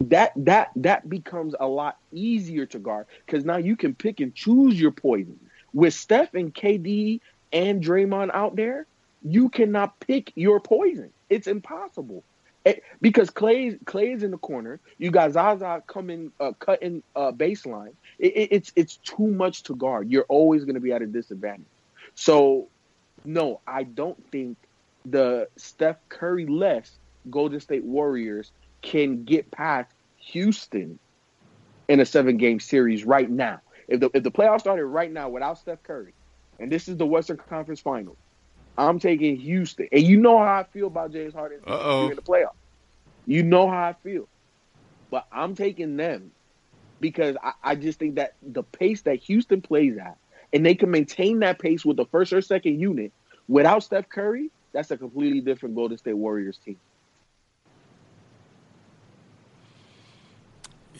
that 0.00 0.32
that 0.36 0.70
that 0.76 1.10
becomes 1.10 1.54
a 1.60 1.66
lot 1.66 1.98
easier 2.10 2.64
to 2.64 2.78
guard 2.78 3.04
because 3.26 3.44
now 3.44 3.58
you 3.58 3.76
can 3.76 3.94
pick 3.94 4.20
and 4.20 4.34
choose 4.34 4.80
your 4.80 4.92
poison. 4.92 5.38
With 5.74 5.92
Steph 5.92 6.32
and 6.32 6.54
KD 6.54 7.20
and 7.52 7.82
Draymond 7.82 8.30
out 8.32 8.56
there, 8.56 8.86
you 9.22 9.48
cannot 9.48 9.98
pick 10.00 10.32
your 10.34 10.60
poison. 10.60 11.10
It's 11.30 11.46
impossible. 11.46 12.24
Eh, 12.66 12.74
because 13.00 13.30
Clay 13.30 13.78
Clay 13.84 14.12
is 14.12 14.22
in 14.22 14.30
the 14.30 14.38
corner. 14.38 14.80
You 14.98 15.10
got 15.10 15.32
Zaza 15.32 15.82
coming 15.86 16.32
uh, 16.40 16.52
cutting 16.58 17.02
uh, 17.14 17.32
baseline. 17.32 17.92
It, 18.18 18.36
it, 18.36 18.48
it's 18.52 18.72
it's 18.76 18.96
too 18.96 19.26
much 19.26 19.62
to 19.64 19.74
guard. 19.74 20.10
You're 20.10 20.26
always 20.28 20.64
going 20.64 20.74
to 20.74 20.80
be 20.80 20.92
at 20.92 21.02
a 21.02 21.06
disadvantage. 21.06 21.66
So, 22.14 22.68
no, 23.24 23.60
I 23.66 23.84
don't 23.84 24.22
think 24.30 24.56
the 25.04 25.48
Steph 25.56 25.96
Curry 26.08 26.46
less 26.46 26.98
Golden 27.30 27.60
State 27.60 27.84
Warriors 27.84 28.50
can 28.82 29.24
get 29.24 29.50
past 29.50 29.92
Houston 30.18 30.98
in 31.88 32.00
a 32.00 32.04
seven 32.04 32.36
game 32.36 32.60
series 32.60 33.04
right 33.04 33.30
now. 33.30 33.60
If 33.86 34.00
the 34.00 34.10
if 34.14 34.22
the 34.22 34.30
playoffs 34.30 34.60
started 34.60 34.84
right 34.84 35.10
now 35.10 35.28
without 35.28 35.58
Steph 35.58 35.82
Curry, 35.82 36.12
and 36.58 36.70
this 36.72 36.88
is 36.88 36.96
the 36.96 37.06
Western 37.06 37.36
Conference 37.36 37.80
Finals, 37.80 38.16
I'm 38.76 38.98
taking 38.98 39.36
Houston. 39.36 39.88
And 39.92 40.02
you 40.02 40.16
know 40.18 40.38
how 40.38 40.60
I 40.60 40.64
feel 40.64 40.86
about 40.86 41.12
James 41.12 41.34
Harden 41.34 41.60
Uh-oh. 41.66 42.02
during 42.02 42.16
the 42.16 42.22
playoffs. 42.22 42.52
You 43.26 43.42
know 43.42 43.68
how 43.68 43.88
I 43.88 43.92
feel. 44.04 44.28
But 45.10 45.26
I'm 45.32 45.54
taking 45.54 45.96
them 45.96 46.30
because 47.00 47.36
I, 47.42 47.52
I 47.62 47.74
just 47.74 47.98
think 47.98 48.16
that 48.16 48.34
the 48.42 48.62
pace 48.62 49.02
that 49.02 49.16
Houston 49.20 49.60
plays 49.62 49.96
at, 49.98 50.16
and 50.52 50.64
they 50.64 50.74
can 50.74 50.90
maintain 50.90 51.40
that 51.40 51.58
pace 51.58 51.84
with 51.84 51.96
the 51.96 52.06
first 52.06 52.32
or 52.32 52.40
second 52.40 52.80
unit 52.80 53.12
without 53.48 53.82
Steph 53.82 54.08
Curry, 54.08 54.50
that's 54.72 54.90
a 54.90 54.96
completely 54.96 55.40
different 55.40 55.74
Golden 55.74 55.98
State 55.98 56.14
Warriors 56.14 56.58
team. 56.58 56.78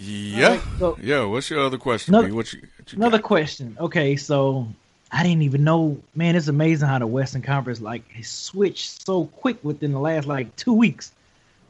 Yeah, 0.00 0.46
All 0.46 0.50
right, 0.54 0.62
so- 0.78 0.98
yeah. 1.02 1.24
What's 1.24 1.50
your 1.50 1.60
other 1.60 1.78
question? 1.78 2.14
Another- 2.14 2.34
What 2.34 2.52
you, 2.52 2.60
what 2.76 2.92
you 2.92 2.96
Another 2.98 3.18
question. 3.18 3.76
Okay, 3.80 4.16
so 4.16 4.68
I 5.10 5.22
didn't 5.22 5.42
even 5.42 5.64
know. 5.64 5.98
Man, 6.14 6.36
it's 6.36 6.48
amazing 6.48 6.88
how 6.88 6.98
the 6.98 7.06
Western 7.06 7.42
Conference 7.42 7.80
like 7.80 8.08
has 8.12 8.28
switched 8.28 9.04
so 9.06 9.26
quick 9.26 9.62
within 9.62 9.92
the 9.92 10.00
last 10.00 10.26
like 10.26 10.54
two 10.56 10.72
weeks. 10.72 11.12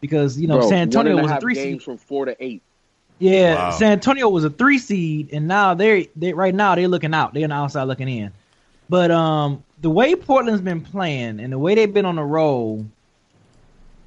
Because 0.01 0.39
you 0.39 0.47
know 0.47 0.59
Bro, 0.59 0.69
San 0.69 0.79
Antonio 0.79 1.21
was 1.21 1.31
a 1.31 1.41
three 1.41 1.55
games 1.55 1.79
seed. 1.79 1.83
from 1.83 1.99
four 1.99 2.25
to 2.25 2.37
eight. 2.43 2.63
Yeah, 3.19 3.55
Wow. 3.55 3.71
San 3.73 3.93
Antonio 3.93 4.29
was 4.29 4.45
a 4.45 4.51
three 4.51 4.79
seed, 4.79 5.31
and 5.33 5.49
now 5.49 5.75
they're 5.75 6.05
they 6.15 6.33
right 6.33 6.55
now 6.55 6.75
they're 6.75 6.89
looking 6.89 7.15
out. 7.15 7.35
They're 7.35 7.45
on 7.45 7.51
the 7.51 7.57
outside 7.57 7.85
looking 7.85 8.09
in. 8.09 8.33
But 8.89 9.11
um, 9.11 9.63
the 9.81 9.91
way 9.91 10.15
Portland's 10.15 10.61
been 10.61 10.81
playing 10.81 11.41
and 11.41 11.53
the 11.53 11.59
way 11.59 11.75
they've 11.75 11.93
been 11.93 12.07
on 12.07 12.17
the 12.17 12.25
roll, 12.25 12.87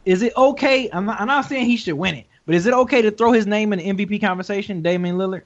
is 0.06 0.22
it 0.22 0.34
okay? 0.36 0.90
I'm 0.92 1.06
not, 1.06 1.22
I'm 1.22 1.28
not 1.28 1.46
saying 1.46 1.66
he 1.66 1.78
should 1.78 1.94
win 1.94 2.16
it, 2.16 2.26
but 2.46 2.56
is 2.56 2.66
it 2.66 2.74
okay 2.74 3.02
to 3.04 3.12
throw 3.12 3.32
his 3.32 3.46
name 3.46 3.74
in 3.74 3.80
the 3.80 4.06
MVP 4.06 4.22
conversation, 4.22 4.82
Damian 4.82 5.18
Lillard? 5.18 5.44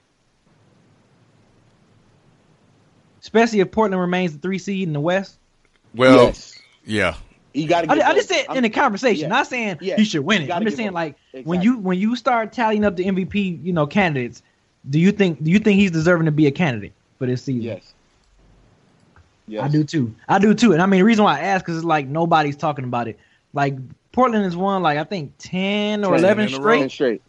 Especially 3.26 3.60
if 3.60 3.72
Portland 3.72 3.99
remains 3.99 4.34
the 4.34 4.38
three 4.38 4.60
seed 4.60 4.88
in 4.88 4.93
the 4.93 4.99
West. 4.99 5.39
Well, 5.95 6.26
yes, 6.26 6.53
yeah. 6.85 7.15
you 7.56 7.68
got 7.68 7.85
to. 7.85 7.91
I, 7.91 8.10
I 8.10 8.14
just 8.14 8.30
said 8.30 8.45
in 8.56 8.61
the 8.61 8.69
conversation, 8.69 9.23
yeah. 9.23 9.27
not 9.30 9.47
saying 9.47 9.80
Yeah. 9.81 9.95
he 9.95 10.03
should 10.06 10.22
win 10.23 10.43
it. 10.43 10.52
I'm 10.52 10.64
just 10.64 10.77
saying 10.77 10.89
him- 10.89 10.93
like 10.93 11.15
when 11.43 11.64
you 11.64 11.80
when 11.80 11.97
you 11.97 12.15
start 12.15 12.53
tallying 12.53 12.85
up 12.85 12.95
the 12.95 13.06
MVP, 13.06 13.64
you 13.65 13.73
know, 13.73 13.88
candidates, 13.88 14.43
do 14.88 14.99
you 14.99 15.11
think 15.11 15.43
do 15.43 15.49
you 15.49 15.57
think 15.57 15.80
he's 15.80 15.89
deserving 15.89 16.26
to 16.26 16.31
be 16.31 16.45
a 16.45 16.52
candidate 16.52 16.93
for 17.18 17.26
this 17.26 17.41
season? 17.41 17.64
Yes. 17.64 17.93
Yes. 19.47 19.64
I 19.64 19.69
do 19.69 19.84
too. 19.84 20.14
I 20.30 20.38
do 20.38 20.53
too. 20.53 20.73
And 20.73 20.81
I 20.81 20.85
mean, 20.85 20.99
the 20.99 21.06
reason 21.06 21.23
why 21.23 21.39
I 21.39 21.41
ask 21.45 21.65
because 21.65 21.77
it's 21.77 21.85
like 21.85 22.07
nobody's 22.07 22.56
talking 22.56 22.85
about 22.85 23.07
it. 23.07 23.18
Like 23.53 23.76
Portland 24.11 24.45
has 24.45 24.56
won 24.56 24.84
like 24.84 24.99
I 24.99 25.03
think 25.03 25.34
ten 25.39 26.06
or 26.06 26.11
10 26.15 26.19
eleven 26.23 26.47
in 26.47 26.53
a 26.53 26.57
row. 26.57 26.61
straight. 26.64 26.91
Straight. 26.91 27.22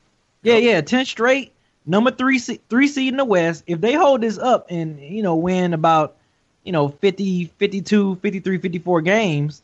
Yeah, 0.43 0.57
yeah, 0.57 0.81
ten 0.83 1.07
straight. 1.07 1.53
Number 1.87 2.11
three 2.11 2.39
seed, 2.39 2.61
three 2.69 2.89
seed 2.89 3.09
in 3.13 3.17
the 3.17 3.25
West. 3.25 3.65
If 3.67 3.81
they 3.81 3.95
hold 3.95 4.21
this 4.21 4.39
up 4.39 4.67
and 4.71 5.01
you 5.01 5.23
know 5.23 5.37
win 5.37 5.73
about 5.75 6.17
you 6.65 6.73
know 6.73 6.89
50, 6.89 7.47
52, 7.59 8.17
53, 8.17 8.59
54 8.59 9.01
games, 9.03 9.63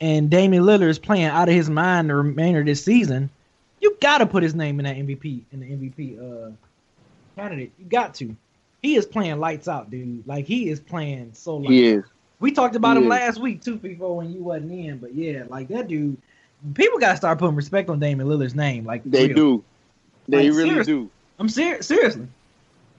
and 0.00 0.30
Damian 0.30 0.62
Lillard 0.64 0.88
is 0.88 0.98
playing 0.98 1.24
out 1.26 1.48
of 1.48 1.54
his 1.54 1.68
mind 1.68 2.08
the 2.10 2.14
remainder 2.14 2.60
of 2.60 2.66
this 2.66 2.84
season, 2.84 3.30
you 3.80 3.96
got 4.00 4.18
to 4.18 4.26
put 4.26 4.42
his 4.42 4.54
name 4.54 4.78
in 4.80 4.84
that 4.84 4.96
MVP 4.96 5.42
in 5.52 5.60
the 5.60 5.66
MVP 5.66 6.18
uh, 6.48 6.50
candidate. 7.36 7.72
You 7.78 7.84
got 7.86 8.14
to. 8.16 8.34
He 8.82 8.94
is 8.94 9.06
playing 9.06 9.40
lights 9.40 9.66
out, 9.66 9.90
dude. 9.90 10.26
Like 10.26 10.46
he 10.46 10.68
is 10.68 10.78
playing 10.80 11.30
so. 11.34 11.56
Lights 11.56 11.70
He 11.70 11.86
is. 11.86 12.04
We 12.40 12.52
talked 12.52 12.76
about 12.76 12.96
He 12.96 12.98
him 12.98 13.04
is. 13.04 13.10
last 13.10 13.40
week 13.40 13.62
too, 13.62 13.76
before 13.76 14.16
when 14.16 14.32
you 14.32 14.40
wasn't 14.42 14.70
in. 14.72 14.98
But 14.98 15.14
yeah, 15.14 15.44
like 15.48 15.68
that 15.68 15.88
dude. 15.88 16.16
People 16.74 16.98
gotta 16.98 17.16
start 17.16 17.38
putting 17.38 17.56
respect 17.56 17.88
on 17.88 17.98
Damian 18.00 18.28
Lillard's 18.28 18.54
name. 18.54 18.84
Like 18.84 19.02
They 19.04 19.26
real. 19.28 19.36
do. 19.36 19.64
They 20.28 20.48
Like, 20.48 20.56
really 20.56 20.68
seriously. 20.70 20.92
do. 20.92 21.10
I'm 21.38 21.48
serious. 21.48 21.86
Seriously. 21.86 22.28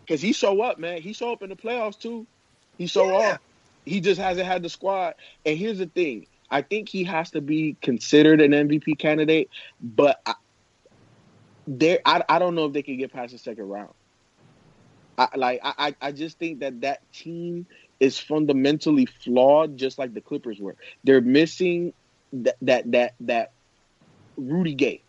Because 0.05 0.21
he 0.21 0.33
show 0.33 0.61
up, 0.61 0.79
man. 0.79 1.01
He 1.01 1.13
show 1.13 1.31
up 1.31 1.41
in 1.43 1.49
the 1.49 1.55
playoffs 1.55 1.99
too. 1.99 2.25
He 2.77 2.87
show 2.87 3.07
Yeah. 3.09 3.33
up. 3.33 3.41
He 3.85 3.99
just 4.01 4.19
hasn't 4.19 4.47
had 4.47 4.63
the 4.63 4.69
squad. 4.69 5.15
And 5.45 5.57
here's 5.57 5.77
the 5.79 5.87
thing: 5.87 6.27
I 6.49 6.61
think 6.61 6.89
he 6.89 7.03
has 7.05 7.31
to 7.31 7.41
be 7.41 7.75
considered 7.81 8.41
an 8.41 8.51
MVP 8.51 8.97
candidate, 8.97 9.49
but 9.81 10.19
I, 10.25 10.33
there, 11.67 11.99
I, 12.05 12.23
I 12.27 12.39
don't 12.39 12.55
know 12.55 12.65
if 12.65 12.73
they 12.73 12.81
can 12.83 12.97
get 12.97 13.13
past 13.13 13.31
the 13.33 13.37
second 13.37 13.65
round. 13.65 13.91
I 15.17 15.27
like, 15.35 15.59
I, 15.63 15.73
I- 15.77 15.95
I 16.07 16.11
just 16.11 16.39
think 16.39 16.59
that 16.61 16.81
that 16.81 16.99
team 17.13 17.67
is 17.99 18.17
fundamentally 18.17 19.05
flawed, 19.05 19.77
just 19.77 19.99
like 19.99 20.13
the 20.13 20.21
Clippers 20.21 20.59
were. 20.59 20.75
They're 21.03 21.21
missing 21.21 21.93
that 22.31 22.55
that 22.61 22.91
that 22.91 23.13
that 23.21 23.49
Rudy 24.37 24.75
Gay. 24.75 25.03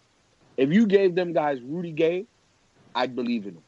If 0.56 0.72
you 0.72 0.86
gave 0.86 1.14
them 1.14 1.32
guys 1.32 1.60
Rudy 1.62 1.92
Gay, 1.92 2.26
I'd 2.94 3.14
believe 3.14 3.46
in 3.46 3.54
them 3.54 3.62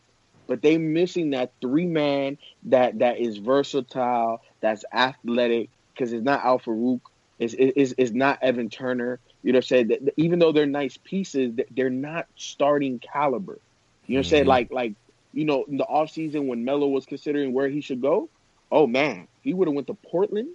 but 0.47 0.61
they 0.61 0.77
missing 0.77 1.31
that 1.31 1.53
three 1.61 1.87
man 1.87 2.37
that 2.65 2.99
that 2.99 3.19
is 3.19 3.39
versatile, 3.39 4.43
that's 4.61 4.85
athletic, 4.93 5.71
because 5.95 6.13
it's 6.13 6.25
not 6.25 6.45
Al-Farouq, 6.45 7.01
it's, 7.39 7.55
it's 7.59 7.95
it's 7.97 8.13
not 8.13 8.39
Evan 8.43 8.69
Turner. 8.69 9.19
You 9.43 9.53
know 9.53 9.57
what 9.57 9.73
I'm 9.73 9.89
saying? 9.89 10.09
Even 10.17 10.39
though 10.39 10.53
they're 10.53 10.67
nice 10.67 10.99
pieces, 10.99 11.59
they're 11.71 11.91
not 11.91 12.27
starting 12.37 12.99
caliber. 12.99 13.59
You 14.07 14.15
know 14.15 14.19
what 14.19 14.27
I'm 14.27 14.31
saying? 14.31 14.45
Mhm. 14.45 14.49
Like 14.49 14.73
like 14.73 14.93
you 15.33 15.45
know 15.45 15.65
in 15.65 15.79
the 15.79 15.87
offseason 15.87 16.47
when 16.47 16.65
Melo 16.65 16.87
was 16.89 17.07
considering 17.07 17.53
where 17.53 17.69
he 17.69 17.81
should 17.81 18.01
go, 18.01 18.29
oh 18.71 18.87
man, 18.87 19.29
he 19.41 19.55
would 19.55 19.69
have 19.69 19.75
went 19.75 19.87
to 19.87 19.95
Portland, 19.95 20.51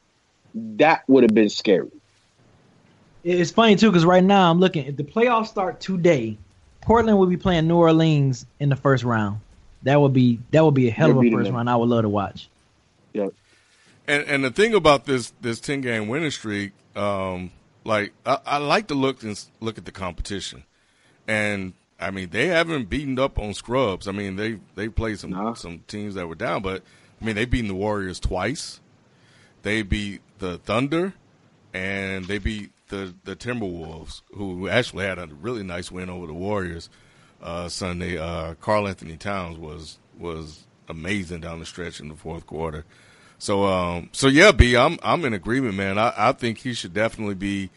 that 0.54 1.04
would 1.08 1.24
have 1.24 1.34
been 1.34 1.50
scary. 1.50 1.92
It's 3.24 3.52
funny 3.52 3.76
too 3.76 3.90
because 3.90 4.06
right 4.06 4.24
now 4.24 4.52
I'm 4.52 4.60
looking. 4.60 4.86
If 4.86 4.96
the 4.96 5.04
playoffs 5.04 5.48
start 5.48 5.82
today, 5.82 6.38
Portland 6.88 7.18
will 7.20 7.28
be 7.28 7.36
playing 7.36 7.68
New 7.68 7.76
Orleans 7.76 8.46
in 8.62 8.70
the 8.70 8.78
first 8.78 9.04
round. 9.04 9.42
That 9.84 10.00
would 10.00 10.14
be 10.14 10.40
that 10.52 10.64
would 10.64 10.74
be 10.74 10.88
a 10.88 10.92
hell 10.92 11.10
They're 11.10 11.18
of 11.18 11.26
a 11.26 11.32
first 11.32 11.48
them. 11.48 11.56
round. 11.56 11.70
I 11.70 11.76
would 11.76 11.90
love 11.90 12.04
to 12.04 12.10
watch. 12.10 12.48
Yeah. 13.12 13.28
And 14.08 14.24
and 14.24 14.44
the 14.44 14.52
thing 14.52 14.74
about 14.74 15.04
this 15.06 15.34
this 15.42 15.60
ten 15.60 15.82
game 15.82 16.08
winning 16.08 16.32
streak, 16.32 16.72
um, 16.96 17.52
like 17.84 18.14
I, 18.26 18.38
I 18.46 18.58
like 18.60 18.88
to 18.88 18.96
look 18.96 19.22
and 19.22 19.38
look 19.60 19.78
at 19.78 19.84
the 19.84 19.92
competition, 19.92 20.64
and 21.28 21.74
I 22.00 22.10
mean 22.12 22.30
they 22.30 22.48
haven't 22.48 22.90
beaten 22.90 23.20
up 23.20 23.38
on 23.38 23.54
scrubs. 23.54 24.08
I 24.08 24.14
mean 24.14 24.38
they 24.38 24.58
they 24.76 24.88
played 24.88 25.20
some 25.20 25.32
Nah. 25.32 25.56
some 25.56 25.80
teams 25.88 26.16
that 26.16 26.28
were 26.28 26.36
down, 26.36 26.62
but 26.62 26.84
I 27.22 27.26
mean 27.26 27.36
they 27.36 27.44
beaten 27.44 27.68
the 27.68 27.76
Warriors 27.76 28.20
twice. 28.22 28.80
They 29.64 29.82
beat 29.82 30.22
the 30.40 30.58
Thunder, 30.60 31.14
and 31.74 32.24
they 32.26 32.38
beat 32.38 32.72
the 32.90 33.14
the 33.24 33.36
Timberwolves, 33.36 34.22
who 34.34 34.68
actually 34.68 35.06
had 35.06 35.20
a 35.20 35.28
really 35.28 35.64
nice 35.64 35.92
win 35.92 36.10
over 36.10 36.28
the 36.28 36.34
Warriors 36.34 36.90
uh, 37.42 37.70
Sunday. 37.70 38.18
Uh, 38.18 38.56
Karl-Anthony 38.56 39.18
Towns 39.18 39.58
was 39.58 40.00
was 40.18 40.66
amazing 40.90 41.42
down 41.42 41.60
the 41.60 41.66
stretch 41.66 42.00
in 42.00 42.08
the 42.08 42.16
fourth 42.16 42.46
quarter. 42.46 42.86
So 43.40 43.66
um 43.66 44.10
so 44.12 44.28
yeah, 44.28 44.52
B, 44.52 44.76
I'm 44.76 44.98
I'm 45.04 45.24
in 45.26 45.34
agreement, 45.34 45.76
man. 45.76 45.98
I, 45.98 46.14
I 46.18 46.32
think 46.32 46.60
he 46.60 46.74
should 46.74 46.94
definitely 46.94 47.36
be 47.36 47.70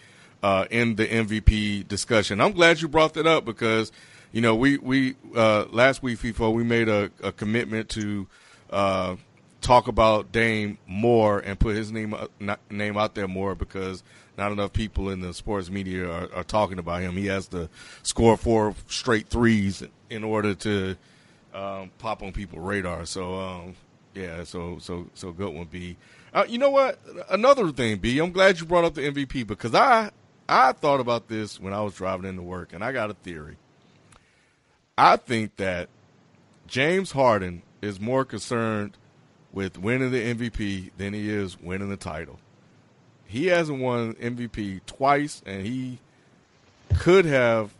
uh 0.42 0.66
in 0.70 0.96
the 0.96 1.06
MVP 1.06 1.86
discussion. 1.86 2.40
I'm 2.40 2.52
glad 2.52 2.80
you 2.80 2.88
brought 2.88 3.14
that 3.14 3.26
up 3.26 3.44
because 3.44 3.92
you 4.32 4.40
know 4.40 4.54
we 4.54 4.78
we 4.78 5.16
uh 5.34 5.66
last 5.70 6.02
week 6.02 6.18
FIFA 6.18 6.54
we 6.54 6.64
made 6.64 6.88
a, 6.88 7.10
a 7.22 7.32
commitment 7.32 7.90
to 7.90 8.26
uh 8.70 9.16
talk 9.60 9.88
about 9.88 10.32
Dame 10.32 10.78
more 10.86 11.38
and 11.40 11.58
put 11.58 11.76
his 11.76 11.92
name 11.92 12.14
not, 12.38 12.60
name 12.70 12.96
out 12.96 13.14
there 13.14 13.28
more 13.28 13.54
because 13.54 14.02
not 14.40 14.52
enough 14.52 14.72
people 14.72 15.10
in 15.10 15.20
the 15.20 15.34
sports 15.34 15.70
media 15.70 16.10
are, 16.10 16.28
are 16.34 16.42
talking 16.42 16.78
about 16.78 17.02
him. 17.02 17.12
He 17.12 17.26
has 17.26 17.46
to 17.48 17.68
score 18.02 18.38
four 18.38 18.74
straight 18.88 19.28
threes 19.28 19.82
in 20.08 20.24
order 20.24 20.54
to 20.54 20.96
um, 21.52 21.90
pop 21.98 22.22
on 22.22 22.32
people's 22.32 22.62
radar. 22.62 23.04
So 23.04 23.38
um, 23.38 23.74
yeah, 24.14 24.42
so 24.44 24.78
so 24.80 25.06
so 25.12 25.30
good 25.30 25.52
one, 25.52 25.66
B. 25.70 25.98
Uh, 26.32 26.46
you 26.48 26.56
know 26.56 26.70
what? 26.70 26.98
Another 27.28 27.70
thing, 27.70 27.98
B. 27.98 28.18
I'm 28.18 28.32
glad 28.32 28.58
you 28.58 28.64
brought 28.64 28.84
up 28.84 28.94
the 28.94 29.02
MVP 29.02 29.46
because 29.46 29.74
I 29.74 30.10
I 30.48 30.72
thought 30.72 31.00
about 31.00 31.28
this 31.28 31.60
when 31.60 31.74
I 31.74 31.82
was 31.82 31.94
driving 31.94 32.28
into 32.28 32.42
work, 32.42 32.72
and 32.72 32.82
I 32.82 32.92
got 32.92 33.10
a 33.10 33.14
theory. 33.14 33.58
I 34.96 35.16
think 35.16 35.56
that 35.56 35.90
James 36.66 37.12
Harden 37.12 37.62
is 37.82 38.00
more 38.00 38.24
concerned 38.24 38.96
with 39.52 39.76
winning 39.76 40.10
the 40.10 40.34
MVP 40.34 40.92
than 40.96 41.12
he 41.12 41.28
is 41.28 41.60
winning 41.60 41.90
the 41.90 41.96
title. 41.98 42.38
He 43.30 43.46
hasn't 43.46 43.80
won 43.80 44.14
MVP 44.14 44.80
twice, 44.86 45.40
and 45.46 45.64
he 45.64 46.00
could 46.98 47.24
have 47.26 47.72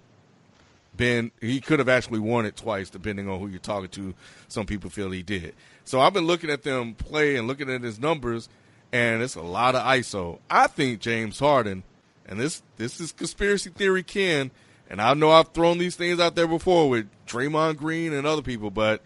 been 0.97 1.33
he 1.41 1.61
could 1.61 1.81
have 1.81 1.89
actually 1.89 2.21
won 2.21 2.47
it 2.47 2.57
twice 2.57 2.89
depending 2.89 3.29
on 3.29 3.41
who 3.41 3.49
you're 3.49 3.59
talking 3.59 3.89
to. 3.91 4.15
Some 4.47 4.65
people 4.65 4.91
feel 4.91 5.11
he 5.11 5.23
did. 5.25 5.55
So 5.85 5.99
i've 6.01 6.13
been 6.13 6.27
looking 6.27 6.51
at 6.51 6.63
them 6.63 6.95
play 6.95 7.37
and 7.37 7.49
looking 7.49 7.69
at 7.69 7.83
his 7.83 7.99
numbers 7.99 8.49
and 8.93 9.23
it's 9.23 9.35
a 9.35 9.43
lot 9.43 9.75
of 9.75 9.83
iso 9.83 10.39
i 10.49 10.67
think 10.69 11.01
james 11.01 11.39
harden 11.39 11.83
and 12.27 12.39
this 12.39 12.63
this 12.77 13.01
is 13.01 13.11
conspiracy 13.13 13.71
theory 13.71 14.03
ken 14.03 14.51
and 14.89 15.01
i 15.01 15.15
know 15.15 15.31
i've 15.31 15.49
thrown 15.49 15.79
these 15.79 15.97
things 15.97 16.21
out 16.21 16.37
there 16.37 16.47
before 16.47 16.89
with 16.89 17.09
Draymond 17.27 17.77
green 17.77 18.13
and 18.13 18.27
other 18.27 18.43
people 18.43 18.71
but 18.71 19.01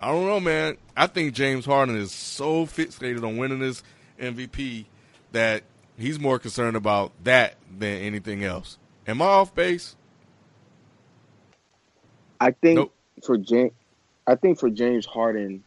i 0.00 0.08
don't 0.08 0.26
know 0.26 0.40
man. 0.40 0.76
I 0.96 1.06
think 1.06 1.34
james 1.34 1.66
harden 1.66 1.96
is 1.96 2.10
so 2.10 2.66
fixated 2.66 3.22
on 3.22 3.36
winning 3.36 3.60
this 3.60 3.82
mvp 4.18 4.86
that 5.32 5.62
he's 5.98 6.18
more 6.18 6.38
concerned 6.38 6.76
about 6.76 7.12
that 7.22 7.54
than 7.78 7.98
anything 7.98 8.44
else 8.44 8.78
am 9.06 9.20
i 9.22 9.26
off 9.26 9.54
base 9.54 9.96
I 12.44 12.50
think 12.50 12.76
Nope. 12.76 12.94
for 13.24 13.38
James, 13.38 13.72
I 14.26 14.34
think 14.34 14.58
for 14.58 14.68
James 14.68 15.06
Harden, 15.06 15.64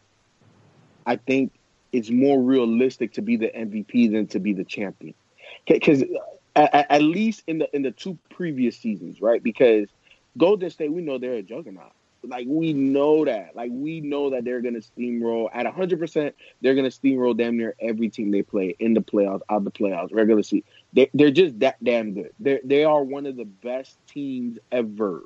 I 1.06 1.16
think 1.16 1.52
it's 1.92 2.10
more 2.10 2.40
realistic 2.40 3.14
to 3.14 3.22
be 3.22 3.36
the 3.36 3.48
MVP 3.48 4.12
than 4.12 4.28
to 4.28 4.38
be 4.38 4.52
the 4.52 4.64
champion. 4.64 5.14
Because 5.66 6.04
uh, 6.54 6.68
at, 6.72 6.86
at 6.88 7.02
least 7.02 7.42
in 7.46 7.58
the 7.58 7.74
in 7.74 7.82
the 7.82 7.90
two 7.90 8.16
previous 8.30 8.76
seasons, 8.76 9.20
right? 9.20 9.42
Because 9.42 9.88
Golden 10.36 10.70
State, 10.70 10.92
we 10.92 11.02
know 11.02 11.18
they're 11.18 11.34
a 11.34 11.42
juggernaut 11.42 11.92
like 12.24 12.46
we 12.48 12.72
know 12.72 13.24
that. 13.24 13.54
Like 13.54 13.70
we 13.72 14.00
know 14.00 14.30
that 14.30 14.44
they're 14.44 14.60
gonna 14.60 14.80
steamroll 14.80 15.48
at 15.52 15.66
hundred 15.66 15.98
percent. 15.98 16.34
They're 16.60 16.74
gonna 16.74 16.88
steamroll 16.88 17.36
damn 17.36 17.56
near 17.56 17.74
every 17.80 18.08
team 18.08 18.30
they 18.30 18.42
play 18.42 18.74
in 18.78 18.94
the 18.94 19.00
playoffs, 19.00 19.42
out 19.48 19.64
the 19.64 19.70
playoffs, 19.70 20.12
regular 20.12 20.42
season. 20.42 20.64
They, 20.92 21.10
are 21.20 21.30
just 21.30 21.58
that 21.60 21.82
damn 21.82 22.14
good. 22.14 22.32
They 22.40 22.60
they 22.64 22.84
are 22.84 23.02
one 23.02 23.26
of 23.26 23.36
the 23.36 23.44
best 23.44 23.98
teams 24.06 24.58
ever, 24.72 25.24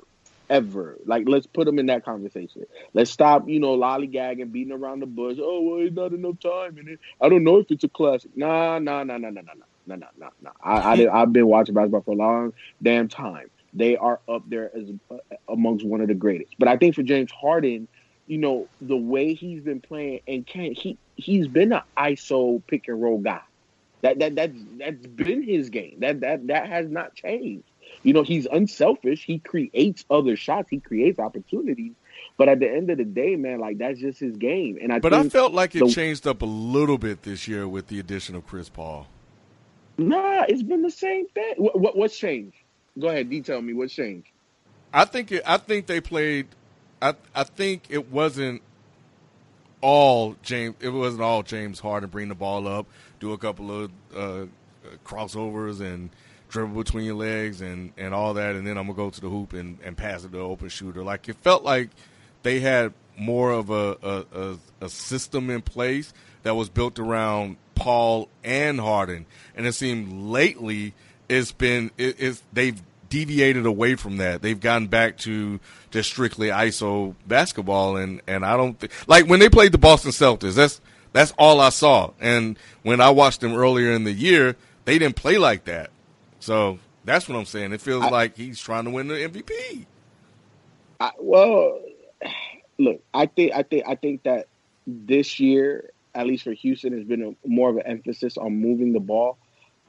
ever. 0.49 0.97
Like 1.05 1.27
let's 1.27 1.47
put 1.47 1.65
them 1.65 1.79
in 1.79 1.87
that 1.87 2.05
conversation. 2.05 2.65
Let's 2.93 3.11
stop, 3.11 3.49
you 3.49 3.59
know, 3.59 3.77
lollygagging, 3.77 4.51
beating 4.51 4.73
around 4.73 5.01
the 5.01 5.07
bush. 5.07 5.37
Oh 5.41 5.61
well, 5.61 5.85
it's 5.85 5.95
not 5.95 6.13
enough 6.13 6.39
time, 6.39 6.77
and 6.77 6.97
I 7.21 7.29
don't 7.29 7.43
know 7.43 7.57
if 7.57 7.71
it's 7.71 7.83
a 7.83 7.89
classic. 7.89 8.31
Nah, 8.35 8.79
nah, 8.79 9.03
nah, 9.03 9.17
nah, 9.17 9.29
nah, 9.29 9.41
nah, 9.41 9.53
nah. 9.87 9.95
nah, 9.95 10.07
nah, 10.17 10.29
nah. 10.41 10.51
I, 10.61 10.91
I 10.91 10.95
did, 10.95 11.07
I've 11.07 11.33
been 11.33 11.47
watching 11.47 11.75
basketball 11.75 12.01
for 12.01 12.11
a 12.11 12.15
long 12.15 12.53
damn 12.81 13.07
time. 13.07 13.49
They 13.73 13.97
are 13.97 14.19
up 14.27 14.43
there 14.47 14.71
as 14.75 14.89
uh, 15.09 15.17
amongst 15.49 15.85
one 15.85 16.01
of 16.01 16.07
the 16.07 16.13
greatest. 16.13 16.53
But 16.59 16.67
I 16.67 16.77
think 16.77 16.95
for 16.95 17.03
James 17.03 17.31
Harden, 17.31 17.87
you 18.27 18.37
know, 18.37 18.67
the 18.81 18.95
way 18.97 19.33
he's 19.33 19.61
been 19.61 19.81
playing 19.81 20.21
and 20.27 20.45
can 20.45 20.73
he 20.73 20.97
he's 21.15 21.47
been 21.47 21.73
an 21.73 21.81
ISO 21.97 22.61
pick 22.67 22.87
and 22.87 23.01
roll 23.01 23.17
guy. 23.19 23.41
That 24.01 24.19
that 24.19 24.35
that's 24.35 24.57
that's 24.77 25.07
been 25.07 25.43
his 25.43 25.69
game. 25.69 25.97
That 25.99 26.19
that 26.21 26.47
that 26.47 26.67
has 26.67 26.89
not 26.89 27.15
changed. 27.15 27.63
You 28.03 28.13
know, 28.13 28.23
he's 28.23 28.45
unselfish. 28.47 29.23
He 29.23 29.39
creates 29.39 30.03
other 30.09 30.35
shots. 30.35 30.69
He 30.69 30.79
creates 30.79 31.19
opportunities. 31.19 31.93
But 32.37 32.49
at 32.49 32.59
the 32.59 32.69
end 32.69 32.89
of 32.89 32.97
the 32.97 33.05
day, 33.05 33.35
man, 33.35 33.59
like 33.59 33.77
that's 33.77 33.99
just 33.99 34.19
his 34.19 34.35
game. 34.37 34.77
And 34.81 34.91
I 34.91 34.99
But 34.99 35.13
I 35.13 35.27
felt 35.29 35.53
like 35.53 35.75
it 35.75 35.79
the- 35.79 35.89
changed 35.91 36.27
up 36.27 36.41
a 36.41 36.45
little 36.45 36.97
bit 36.97 37.23
this 37.23 37.47
year 37.47 37.67
with 37.67 37.87
the 37.87 37.99
addition 37.99 38.35
of 38.35 38.45
Chris 38.45 38.69
Paul. 38.69 39.07
nah, 39.97 40.43
it's 40.47 40.63
been 40.63 40.81
the 40.81 40.91
same 40.91 41.27
thing. 41.29 41.53
What, 41.57 41.79
what 41.79 41.97
what's 41.97 42.17
changed? 42.17 42.57
Go 42.99 43.07
ahead, 43.07 43.29
detail 43.29 43.61
me 43.61 43.73
what 43.73 43.89
changed. 43.89 44.29
I 44.93 45.05
think 45.05 45.31
it, 45.31 45.43
I 45.45 45.57
think 45.57 45.87
they 45.87 46.01
played. 46.01 46.47
I 47.01 47.15
I 47.33 47.43
think 47.43 47.85
it 47.89 48.11
wasn't 48.11 48.61
all 49.81 50.35
James. 50.43 50.75
It 50.79 50.89
wasn't 50.89 51.23
all 51.23 51.43
James 51.43 51.79
Harden 51.79 52.09
bring 52.09 52.29
the 52.29 52.35
ball 52.35 52.67
up, 52.67 52.85
do 53.19 53.33
a 53.33 53.37
couple 53.37 53.83
of 53.85 53.91
uh, 54.15 54.45
crossovers 55.03 55.81
and 55.81 56.09
dribble 56.49 56.75
between 56.83 57.05
your 57.05 57.15
legs 57.15 57.61
and 57.61 57.91
and 57.97 58.13
all 58.13 58.35
that, 58.35 58.55
and 58.55 58.65
then 58.65 58.77
I'm 58.77 58.85
gonna 58.85 58.95
go 58.95 59.09
to 59.09 59.21
the 59.21 59.29
hoop 59.29 59.53
and 59.53 59.79
and 59.83 59.97
pass 59.97 60.23
it 60.23 60.31
to 60.31 60.37
an 60.37 60.45
open 60.45 60.69
shooter. 60.69 61.03
Like 61.03 61.27
it 61.27 61.37
felt 61.37 61.63
like 61.63 61.89
they 62.43 62.59
had 62.59 62.93
more 63.17 63.51
of 63.51 63.69
a, 63.69 63.97
a, 64.01 64.25
a, 64.33 64.57
a 64.81 64.89
system 64.89 65.49
in 65.49 65.61
place 65.61 66.13
that 66.43 66.55
was 66.55 66.69
built 66.69 66.99
around 66.99 67.57
Paul 67.75 68.29
and 68.43 68.79
Harden, 68.79 69.25
and 69.55 69.65
it 69.65 69.73
seemed 69.73 70.29
lately 70.29 70.93
it's 71.29 71.51
been 71.51 71.91
it, 71.97 72.15
it's 72.19 72.43
they've 72.53 72.81
deviated 73.09 73.65
away 73.65 73.95
from 73.95 74.17
that. 74.17 74.41
They've 74.41 74.59
gotten 74.59 74.87
back 74.87 75.17
to 75.19 75.59
just 75.91 76.09
strictly 76.09 76.47
ISO 76.47 77.15
basketball, 77.27 77.97
and 77.97 78.21
and 78.27 78.45
I 78.45 78.57
don't 78.57 78.79
think 78.79 78.91
like 79.07 79.27
when 79.27 79.39
they 79.39 79.49
played 79.49 79.71
the 79.71 79.77
Boston 79.77 80.11
Celtics. 80.11 80.55
That's 80.55 80.81
that's 81.13 81.31
all 81.37 81.61
I 81.61 81.69
saw. 81.69 82.11
And 82.19 82.57
when 82.81 82.99
I 82.99 83.11
watched 83.11 83.41
them 83.41 83.53
earlier 83.53 83.91
in 83.91 84.03
the 84.03 84.11
year, 84.11 84.55
they 84.85 84.97
didn't 84.97 85.15
play 85.15 85.37
like 85.37 85.65
that. 85.65 85.91
So 86.39 86.79
that's 87.05 87.29
what 87.29 87.37
I'm 87.37 87.45
saying. 87.45 87.71
It 87.71 87.81
feels 87.81 88.03
I- 88.03 88.09
like 88.09 88.35
he's 88.35 88.59
trying 88.59 88.85
to 88.85 88.89
win 88.89 89.07
the 89.07 89.15
MVP. 89.15 89.85
I, 90.99 91.11
well, 91.19 91.79
look, 92.79 93.01
I 93.13 93.27
think 93.27 93.53
I 93.53 93.63
think 93.63 93.83
I 93.87 93.95
think 93.95 94.23
that 94.23 94.47
this 94.87 95.39
year, 95.39 95.91
at 96.15 96.25
least 96.27 96.43
for 96.43 96.53
Houston, 96.53 96.93
has 96.93 97.03
been 97.03 97.23
a, 97.23 97.47
more 97.47 97.69
of 97.69 97.77
an 97.77 97.83
emphasis 97.85 98.37
on 98.37 98.55
moving 98.55 98.91
the 98.93 98.99
ball 98.99 99.37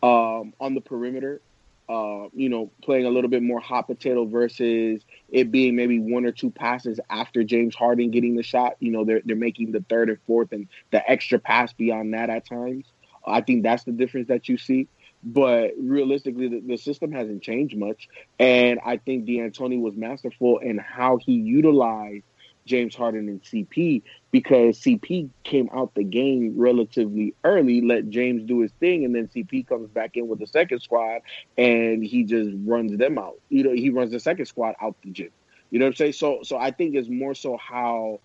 um, 0.04 0.52
on 0.60 0.74
the 0.74 0.80
perimeter. 0.80 1.40
Uh, 1.86 2.28
you 2.32 2.48
know, 2.48 2.70
playing 2.82 3.04
a 3.04 3.10
little 3.10 3.28
bit 3.28 3.42
more 3.42 3.60
hot 3.60 3.86
potato 3.86 4.24
versus 4.24 5.02
it 5.28 5.50
being 5.50 5.76
maybe 5.76 5.98
one 5.98 6.24
or 6.24 6.32
two 6.32 6.50
passes 6.50 6.98
after 7.10 7.44
James 7.44 7.74
Harden 7.74 8.10
getting 8.10 8.36
the 8.36 8.42
shot. 8.42 8.76
You 8.80 8.90
know, 8.90 9.04
they're 9.04 9.20
they're 9.22 9.36
making 9.36 9.72
the 9.72 9.84
third 9.86 10.08
and 10.08 10.18
fourth 10.26 10.52
and 10.52 10.66
the 10.92 11.10
extra 11.10 11.38
pass 11.38 11.74
beyond 11.74 12.14
that 12.14 12.30
at 12.30 12.46
times. 12.46 12.86
I 13.26 13.42
think 13.42 13.64
that's 13.64 13.84
the 13.84 13.92
difference 13.92 14.28
that 14.28 14.48
you 14.48 14.56
see. 14.56 14.88
But 15.22 15.72
realistically, 15.78 16.48
the, 16.48 16.60
the 16.60 16.76
system 16.78 17.12
hasn't 17.12 17.42
changed 17.42 17.76
much, 17.76 18.08
and 18.38 18.80
I 18.84 18.96
think 18.96 19.26
D'Antoni 19.26 19.80
was 19.80 19.94
masterful 19.94 20.58
in 20.58 20.78
how 20.78 21.18
he 21.18 21.32
utilized 21.32 22.24
James 22.66 22.94
Harden 22.94 23.28
and 23.28 23.42
CP 23.42 24.02
because 24.30 24.78
CP 24.80 25.28
came 25.42 25.68
out 25.74 25.94
the 25.94 26.04
game 26.04 26.54
relatively 26.56 27.34
early, 27.44 27.80
let 27.80 28.10
James 28.10 28.42
do 28.44 28.60
his 28.60 28.72
thing, 28.80 29.04
and 29.04 29.14
then 29.14 29.28
CP 29.28 29.66
comes 29.66 29.88
back 29.90 30.16
in 30.16 30.28
with 30.28 30.38
the 30.38 30.46
second 30.46 30.80
squad 30.80 31.20
and 31.58 32.04
he 32.04 32.24
just 32.24 32.50
runs 32.64 32.96
them 32.96 33.18
out. 33.18 33.38
You 33.48 33.64
know, 33.64 33.72
he 33.72 33.90
runs 33.90 34.10
the 34.10 34.20
second 34.20 34.46
squad 34.46 34.74
out 34.80 34.96
the 35.02 35.10
gym. 35.10 35.30
You 35.70 35.78
know 35.78 35.86
what 35.86 35.90
I'm 35.90 35.96
saying? 35.96 36.12
So, 36.14 36.40
so 36.42 36.56
I 36.56 36.70
think 36.70 36.94
it's 36.94 37.08
more 37.08 37.34
so 37.34 37.56
how 37.56 38.20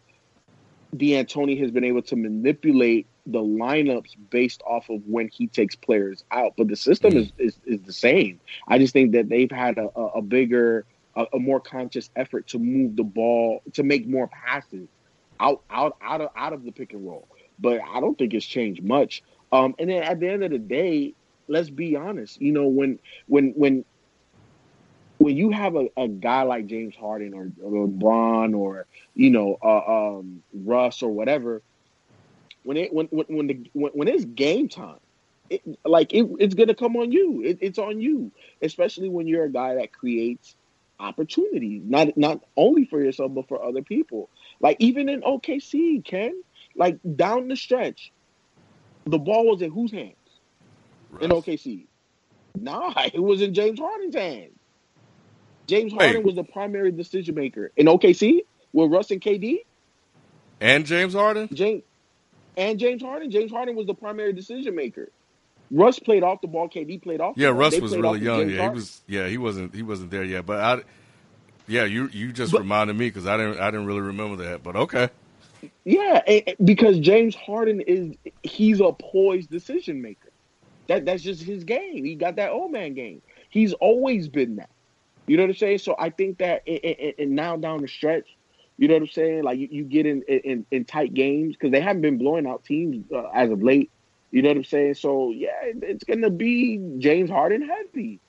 D'Antoni 0.95 1.59
has 1.59 1.71
been 1.71 1.83
able 1.83 2.01
to 2.03 2.15
manipulate 2.15 3.07
the 3.25 3.39
lineups 3.39 4.15
based 4.29 4.61
off 4.65 4.89
of 4.89 5.01
when 5.05 5.27
he 5.27 5.47
takes 5.47 5.75
players 5.75 6.23
out, 6.31 6.53
but 6.57 6.67
the 6.67 6.75
system 6.75 7.13
mm. 7.13 7.17
is, 7.17 7.31
is 7.37 7.59
is 7.65 7.81
the 7.81 7.93
same. 7.93 8.39
I 8.67 8.79
just 8.79 8.93
think 8.93 9.11
that 9.11 9.29
they've 9.29 9.51
had 9.51 9.77
a, 9.77 9.89
a, 9.95 10.05
a 10.17 10.21
bigger, 10.21 10.85
a, 11.19 11.35
a 11.35 11.39
more 11.39 11.59
conscious 11.59 12.09
effort 12.15 12.47
to 12.47 12.59
move 12.59 12.95
the 12.95 13.03
ball 13.03 13.61
to 13.73 13.83
make 13.83 14.07
more 14.07 14.27
passes 14.27 14.87
out 15.39 15.61
out 15.69 15.97
out 16.01 16.21
of 16.21 16.29
out 16.35 16.53
of 16.53 16.63
the 16.63 16.71
pick 16.71 16.93
and 16.93 17.05
roll. 17.05 17.27
But 17.59 17.81
I 17.81 17.99
don't 17.99 18.17
think 18.17 18.33
it's 18.33 18.45
changed 18.45 18.83
much. 18.83 19.21
Um, 19.51 19.75
and 19.79 19.89
then 19.89 20.03
at 20.03 20.19
the 20.19 20.29
end 20.29 20.43
of 20.43 20.51
the 20.51 20.59
day, 20.59 21.13
let's 21.47 21.69
be 21.69 21.95
honest. 21.95 22.41
You 22.41 22.51
know, 22.51 22.67
when 22.67 22.99
when 23.27 23.51
when 23.51 23.85
when 25.17 25.35
you 25.35 25.51
have 25.51 25.75
a, 25.75 25.87
a 25.97 26.07
guy 26.07 26.43
like 26.43 26.67
James 26.67 26.95
Harden 26.95 27.33
or, 27.33 27.51
or 27.61 27.87
LeBron 27.87 28.57
or 28.57 28.85
you 29.15 29.29
know 29.29 29.57
uh, 29.61 30.17
um, 30.19 30.41
Russ 30.53 31.03
or 31.03 31.11
whatever, 31.11 31.61
when 32.63 32.77
it 32.77 32.93
when 32.93 33.07
when 33.07 33.25
when, 33.27 33.47
the, 33.47 33.69
when, 33.73 33.91
when 33.93 34.07
it's 34.07 34.25
game 34.25 34.69
time, 34.69 34.99
it, 35.49 35.61
like 35.83 36.13
it, 36.13 36.25
it's 36.39 36.55
gonna 36.55 36.75
come 36.75 36.95
on 36.95 37.11
you. 37.11 37.41
It, 37.43 37.57
it's 37.61 37.79
on 37.79 37.99
you, 37.99 38.31
especially 38.61 39.09
when 39.09 39.27
you're 39.27 39.45
a 39.45 39.51
guy 39.51 39.75
that 39.75 39.91
creates 39.91 40.55
opportunities, 40.99 41.83
not 41.85 42.17
not 42.17 42.43
only 42.57 42.85
for 42.85 43.01
yourself 43.01 43.33
but 43.33 43.47
for 43.47 43.63
other 43.63 43.81
people. 43.81 44.29
Like 44.59 44.77
even 44.79 45.09
in 45.09 45.21
OKC, 45.21 46.03
Ken, 46.03 46.43
like 46.75 46.99
down 47.15 47.47
the 47.47 47.55
stretch, 47.55 48.11
the 49.05 49.17
ball 49.17 49.47
was 49.47 49.61
in 49.61 49.71
whose 49.71 49.91
hands 49.91 50.15
in 51.21 51.31
OKC? 51.31 51.85
Nah, 52.59 52.93
it 53.13 53.21
was 53.21 53.41
in 53.41 53.53
James 53.53 53.79
Harden's 53.79 54.15
hands. 54.15 54.53
James 55.67 55.93
Wait. 55.93 56.05
Harden 56.05 56.23
was 56.23 56.35
the 56.35 56.43
primary 56.43 56.91
decision 56.91 57.35
maker 57.35 57.71
in 57.77 57.85
OKC 57.85 58.41
with 58.73 58.91
Russ 58.91 59.11
and 59.11 59.21
KD. 59.21 59.59
And 60.59 60.85
James 60.85 61.13
Harden? 61.13 61.47
James 61.53 61.83
and 62.57 62.79
James 62.79 63.01
Harden. 63.01 63.29
James 63.31 63.51
Harden 63.51 63.75
was 63.75 63.85
the 63.85 63.93
primary 63.93 64.33
decision 64.33 64.75
maker. 64.75 65.09
Russ 65.71 65.99
played 65.99 66.23
off 66.23 66.41
the 66.41 66.47
ball. 66.47 66.67
KD 66.69 67.01
played 67.01 67.21
off. 67.21 67.35
Yeah, 67.37 67.49
ball. 67.49 67.59
Russ 67.59 67.73
They 67.73 67.79
was 67.79 67.95
really 67.95 68.19
young. 68.19 68.49
Yeah, 68.49 68.69
he 68.69 68.75
was. 68.75 69.01
Yeah, 69.07 69.27
he 69.27 69.37
wasn't. 69.37 69.75
He 69.75 69.83
wasn't 69.83 70.11
there 70.11 70.23
yet. 70.23 70.45
But 70.45 70.59
I, 70.59 70.81
yeah, 71.67 71.85
you 71.85 72.07
you 72.11 72.31
just 72.31 72.51
But- 72.51 72.61
reminded 72.61 72.95
me 72.97 73.07
because 73.07 73.27
I 73.27 73.37
didn't 73.37 73.59
I 73.59 73.69
didn't 73.71 73.85
really 73.85 74.01
remember 74.01 74.43
that. 74.43 74.63
But 74.63 74.75
okay, 74.75 75.09
Yeah, 75.83 76.21
and- 76.27 76.43
and- 76.47 76.65
because 76.65 76.99
James 76.99 77.35
Harden 77.35 77.81
is 77.81 78.15
he's 78.43 78.79
a 78.81 78.91
poised 78.91 79.49
decision 79.49 80.01
maker. 80.01 80.29
That 80.87 81.05
that's 81.05 81.21
just 81.21 81.43
his 81.43 81.63
game. 81.63 82.03
He 82.03 82.15
got 82.15 82.37
that 82.37 82.51
old 82.51 82.71
man 82.71 82.93
game. 82.95 83.21
He's 83.49 83.73
always 83.73 84.27
been 84.27 84.55
that. 84.55 84.69
You 85.27 85.37
know 85.37 85.43
what 85.43 85.49
I'm 85.51 85.55
saying? 85.57 85.77
So 85.79 85.95
I 85.99 86.09
think 86.09 86.39
that 86.39 86.67
in 86.67 87.35
now 87.35 87.55
down 87.57 87.81
the 87.81 87.87
stretch, 87.87 88.25
you 88.79 88.87
know 88.87 88.95
what 88.95 89.03
I'm 89.03 89.07
saying? 89.09 89.43
Like 89.43 89.59
you, 89.59 89.67
you 89.69 89.83
get 89.83 90.07
in, 90.07 90.23
in 90.23 90.65
in 90.71 90.85
tight 90.85 91.13
games 91.13 91.53
because 91.55 91.71
they 91.71 91.81
haven't 91.81 92.01
been 92.01 92.17
blowing 92.17 92.47
out 92.47 92.63
teams 92.63 93.05
uh, 93.11 93.27
as 93.35 93.51
of 93.51 93.61
late. 93.61 93.91
You 94.31 94.41
know 94.43 94.49
what 94.49 94.57
I'm 94.57 94.63
saying? 94.63 94.93
So 94.95 95.31
yeah, 95.31 95.49
it's 95.63 96.03
gonna 96.03 96.29
be 96.29 96.77
James 96.99 97.29
Harden 97.29 97.67
heavy. 97.67 98.19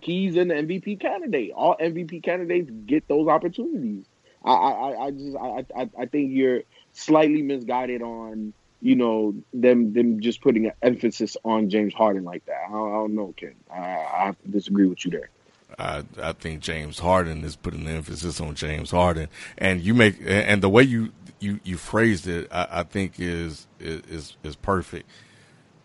He's 0.00 0.36
an 0.36 0.48
MVP 0.48 1.00
candidate. 1.00 1.52
All 1.54 1.76
MVP 1.80 2.22
candidates 2.22 2.70
get 2.86 3.08
those 3.08 3.28
opportunities. 3.28 4.04
I 4.44 4.52
I, 4.52 4.70
I- 4.70 5.06
I 5.06 5.10
just 5.10 5.36
I, 5.36 5.64
I 5.76 5.90
I 6.00 6.06
think 6.06 6.32
you're 6.32 6.62
slightly 6.92 7.42
misguided 7.42 8.02
on 8.02 8.52
you 8.80 8.94
know 8.94 9.34
them 9.52 9.92
them 9.92 10.20
just 10.20 10.40
putting 10.40 10.66
an 10.66 10.72
emphasis 10.82 11.36
on 11.44 11.68
James 11.70 11.94
Harden 11.94 12.24
like 12.24 12.44
that. 12.46 12.58
I 12.68 12.70
don't, 12.72 12.88
I 12.90 12.94
don't 12.94 13.14
know, 13.14 13.34
Ken. 13.36 13.54
I, 13.72 13.78
I 13.80 14.34
disagree 14.48 14.86
with 14.86 15.04
you 15.04 15.10
there. 15.10 15.30
I 15.78 16.04
I 16.22 16.32
think 16.32 16.60
James 16.60 16.98
Harden 16.98 17.42
is 17.44 17.56
putting 17.56 17.84
the 17.84 17.90
emphasis 17.92 18.40
on 18.40 18.54
James 18.54 18.90
Harden, 18.90 19.28
and 19.56 19.80
you 19.80 19.94
make 19.94 20.16
and 20.24 20.62
the 20.62 20.68
way 20.68 20.82
you 20.84 21.10
you 21.40 21.58
you 21.64 21.76
phrased 21.76 22.26
it, 22.28 22.48
I, 22.52 22.68
I 22.70 22.82
think 22.84 23.14
is 23.18 23.66
is 23.80 24.36
is 24.44 24.56
perfect. 24.56 25.08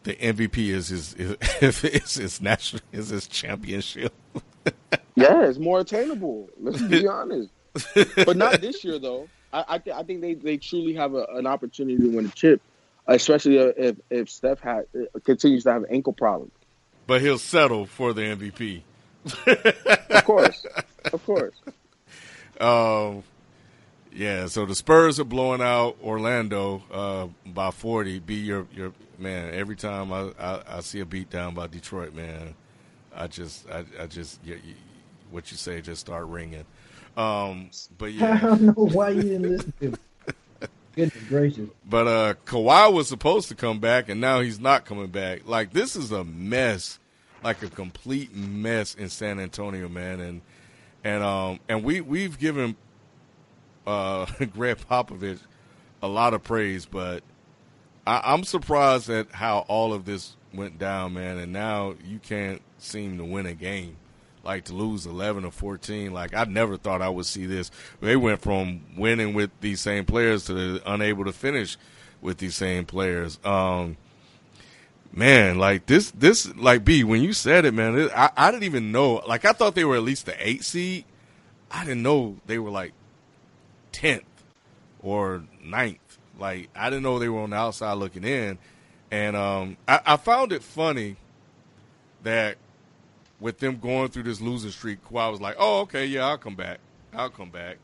The 0.03 0.15
MVP 0.15 0.69
is 0.69 0.89
his 0.89 1.13
is, 1.13 1.37
is 1.83 2.15
his 2.15 2.41
national 2.41 2.81
is 2.91 3.09
his 3.09 3.27
championship. 3.27 4.13
Yeah, 5.15 5.43
it's 5.43 5.59
more 5.59 5.81
attainable. 5.81 6.49
Let's 6.59 6.81
be 6.81 7.07
honest. 7.07 7.49
But 8.25 8.35
not 8.35 8.61
this 8.61 8.83
year, 8.83 8.97
though. 8.97 9.27
I 9.51 9.65
I, 9.67 9.77
th- 9.77 9.95
I 9.95 10.03
think 10.03 10.21
they, 10.21 10.33
they 10.33 10.57
truly 10.57 10.95
have 10.95 11.13
a, 11.13 11.25
an 11.35 11.45
opportunity 11.45 11.97
to 11.97 12.15
win 12.15 12.25
a 12.25 12.29
chip, 12.29 12.61
especially 13.07 13.57
if 13.57 13.97
if 14.09 14.29
Steph 14.29 14.59
had, 14.59 14.85
continues 15.23 15.63
to 15.65 15.71
have 15.71 15.85
ankle 15.89 16.13
problems. 16.13 16.51
But 17.05 17.21
he'll 17.21 17.37
settle 17.37 17.85
for 17.85 18.13
the 18.13 18.21
MVP. 18.21 18.81
Of 20.09 20.25
course, 20.25 20.65
of 21.11 21.25
course. 21.25 21.55
Um, 22.61 23.23
yeah. 24.13 24.45
So 24.45 24.67
the 24.67 24.75
Spurs 24.75 25.19
are 25.19 25.23
blowing 25.23 25.59
out 25.59 25.97
Orlando 26.03 26.83
uh, 26.91 27.27
by 27.51 27.71
forty. 27.71 28.19
Be 28.19 28.35
your 28.35 28.67
your 28.73 28.93
man. 29.23 29.53
Every 29.53 29.75
time 29.75 30.13
I, 30.13 30.31
I, 30.39 30.61
I 30.77 30.79
see 30.81 30.99
a 30.99 31.05
beat 31.05 31.29
down 31.29 31.53
by 31.53 31.67
Detroit, 31.67 32.13
man, 32.13 32.53
I 33.15 33.27
just 33.27 33.69
I, 33.69 33.85
I 33.99 34.07
just 34.07 34.39
yeah, 34.43 34.55
you, 34.63 34.75
what 35.31 35.49
you 35.51 35.57
say 35.57 35.81
just 35.81 36.01
start 36.01 36.27
ringing. 36.27 36.65
Um, 37.17 37.69
but 37.97 38.11
I 38.21 38.37
don't 38.37 38.61
know 38.61 38.73
why 38.73 39.09
you 39.09 39.21
didn't 39.23 39.49
listen 39.49 39.73
to. 39.81 39.97
Goodness 40.95 41.23
gracious. 41.27 41.69
but 41.89 42.07
uh, 42.07 42.33
Kawhi 42.45 42.93
was 42.93 43.07
supposed 43.07 43.47
to 43.49 43.55
come 43.55 43.79
back, 43.79 44.09
and 44.09 44.21
now 44.21 44.41
he's 44.41 44.59
not 44.59 44.85
coming 44.85 45.07
back. 45.07 45.47
Like 45.47 45.73
this 45.73 45.95
is 45.95 46.11
a 46.11 46.23
mess, 46.23 46.99
like 47.43 47.63
a 47.63 47.69
complete 47.69 48.35
mess 48.35 48.93
in 48.93 49.09
San 49.09 49.39
Antonio, 49.39 49.89
man. 49.89 50.19
And 50.19 50.41
and 51.03 51.23
um 51.23 51.59
and 51.67 51.83
we 51.83 52.01
we've 52.01 52.37
given 52.37 52.75
uh 53.87 54.25
Gregg 54.53 54.77
Popovich 54.89 55.39
a 56.01 56.07
lot 56.07 56.33
of 56.33 56.43
praise, 56.43 56.85
but 56.85 57.23
I, 58.05 58.33
I'm 58.33 58.43
surprised 58.43 59.09
at 59.09 59.31
how 59.31 59.65
all 59.67 59.93
of 59.93 60.05
this 60.05 60.35
went 60.53 60.77
down, 60.77 61.13
man. 61.13 61.37
And 61.37 61.53
now 61.53 61.95
you 62.03 62.19
can't 62.19 62.61
seem 62.77 63.17
to 63.17 63.25
win 63.25 63.45
a 63.45 63.53
game, 63.53 63.97
like 64.43 64.65
to 64.65 64.73
lose 64.73 65.05
11 65.05 65.45
or 65.45 65.51
14. 65.51 66.13
Like 66.13 66.35
I 66.35 66.43
never 66.45 66.77
thought 66.77 67.01
I 67.01 67.09
would 67.09 67.25
see 67.25 67.45
this. 67.45 67.71
They 68.01 68.15
went 68.15 68.41
from 68.41 68.81
winning 68.97 69.33
with 69.33 69.51
these 69.61 69.81
same 69.81 70.05
players 70.05 70.45
to 70.45 70.81
unable 70.85 71.25
to 71.25 71.33
finish 71.33 71.77
with 72.21 72.37
these 72.37 72.55
same 72.55 72.85
players. 72.85 73.39
Um, 73.43 73.97
man, 75.11 75.57
like 75.57 75.85
this, 75.85 76.11
this, 76.11 76.53
like 76.55 76.83
B, 76.83 77.03
when 77.03 77.21
you 77.21 77.33
said 77.33 77.65
it, 77.65 77.73
man, 77.73 77.97
it, 77.97 78.11
I, 78.15 78.31
I 78.35 78.51
didn't 78.51 78.63
even 78.63 78.91
know. 78.91 79.15
Like 79.27 79.45
I 79.45 79.53
thought 79.53 79.75
they 79.75 79.85
were 79.85 79.95
at 79.95 80.03
least 80.03 80.25
the 80.25 80.35
eight 80.47 80.63
seed. 80.63 81.05
I 81.71 81.83
didn't 81.85 82.03
know 82.03 82.37
they 82.45 82.59
were 82.59 82.69
like 82.69 82.93
tenth 83.91 84.23
or 85.01 85.43
ninth. 85.63 85.99
Like 86.37 86.69
I 86.75 86.89
didn't 86.89 87.03
know 87.03 87.19
they 87.19 87.29
were 87.29 87.41
on 87.41 87.51
the 87.51 87.55
outside 87.55 87.93
looking 87.93 88.23
in, 88.23 88.57
and 89.11 89.35
um, 89.35 89.77
I, 89.87 89.99
I 90.05 90.17
found 90.17 90.51
it 90.51 90.63
funny 90.63 91.15
that 92.23 92.57
with 93.39 93.59
them 93.59 93.77
going 93.77 94.09
through 94.09 94.23
this 94.23 94.41
losing 94.41 94.71
streak, 94.71 95.03
Kawhi 95.05 95.31
was 95.31 95.41
like, 95.41 95.55
"Oh, 95.59 95.81
okay, 95.81 96.05
yeah, 96.05 96.27
I'll 96.27 96.37
come 96.37 96.55
back, 96.55 96.79
I'll 97.13 97.29
come 97.29 97.49
back," 97.49 97.77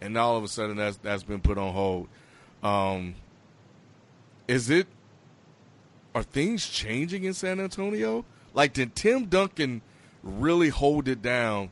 and 0.00 0.16
all 0.16 0.36
of 0.36 0.44
a 0.44 0.48
sudden 0.48 0.76
that's 0.76 0.96
that's 0.98 1.22
been 1.22 1.40
put 1.40 1.58
on 1.58 1.72
hold. 1.72 2.08
Um, 2.62 3.14
is 4.46 4.70
it? 4.70 4.86
Are 6.14 6.22
things 6.22 6.68
changing 6.68 7.24
in 7.24 7.34
San 7.34 7.60
Antonio? 7.60 8.24
Like, 8.54 8.72
did 8.72 8.96
Tim 8.96 9.26
Duncan 9.26 9.82
really 10.22 10.68
hold 10.68 11.06
it 11.08 11.22
down 11.22 11.70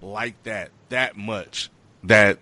like 0.00 0.42
that, 0.44 0.70
that 0.88 1.16
much, 1.16 1.70
that 2.04 2.38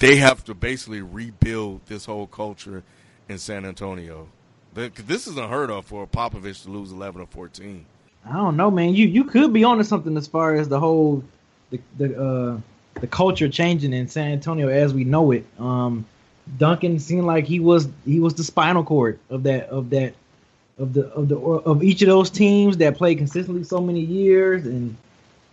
they 0.00 0.16
have 0.16 0.44
to 0.44 0.54
basically 0.54 1.02
rebuild 1.02 1.82
this 1.86 2.04
whole 2.06 2.26
culture 2.26 2.82
in 3.28 3.38
San 3.38 3.64
Antonio? 3.64 4.28
This 4.74 5.26
is 5.26 5.36
unheard 5.36 5.70
of 5.70 5.86
for 5.86 6.06
Popovich 6.06 6.64
to 6.64 6.70
lose 6.70 6.90
11 6.90 7.22
or 7.22 7.26
14. 7.26 7.84
I 8.26 8.32
don't 8.32 8.56
know, 8.56 8.70
man. 8.70 8.94
You 8.94 9.06
you 9.06 9.24
could 9.24 9.52
be 9.52 9.64
onto 9.64 9.84
something 9.84 10.16
as 10.16 10.26
far 10.26 10.54
as 10.54 10.68
the 10.68 10.78
whole 10.78 11.24
the 11.70 11.80
the 11.96 12.22
uh, 12.22 12.60
the 13.00 13.06
culture 13.06 13.48
changing 13.48 13.92
in 13.92 14.08
San 14.08 14.32
Antonio 14.32 14.68
as 14.68 14.92
we 14.92 15.04
know 15.04 15.30
it. 15.30 15.44
Um, 15.58 16.04
Duncan 16.58 16.98
seemed 16.98 17.24
like 17.24 17.46
he 17.46 17.60
was 17.60 17.88
he 18.04 18.20
was 18.20 18.34
the 18.34 18.44
spinal 18.44 18.84
cord 18.84 19.18
of 19.30 19.44
that 19.44 19.70
of 19.70 19.90
that 19.90 20.14
of 20.78 20.92
the 20.92 21.06
of 21.08 21.28
the 21.28 21.36
of 21.38 21.82
each 21.82 22.02
of 22.02 22.08
those 22.08 22.30
teams 22.30 22.76
that 22.78 22.96
played 22.96 23.18
consistently 23.18 23.64
so 23.64 23.80
many 23.80 24.00
years, 24.00 24.66
and 24.66 24.96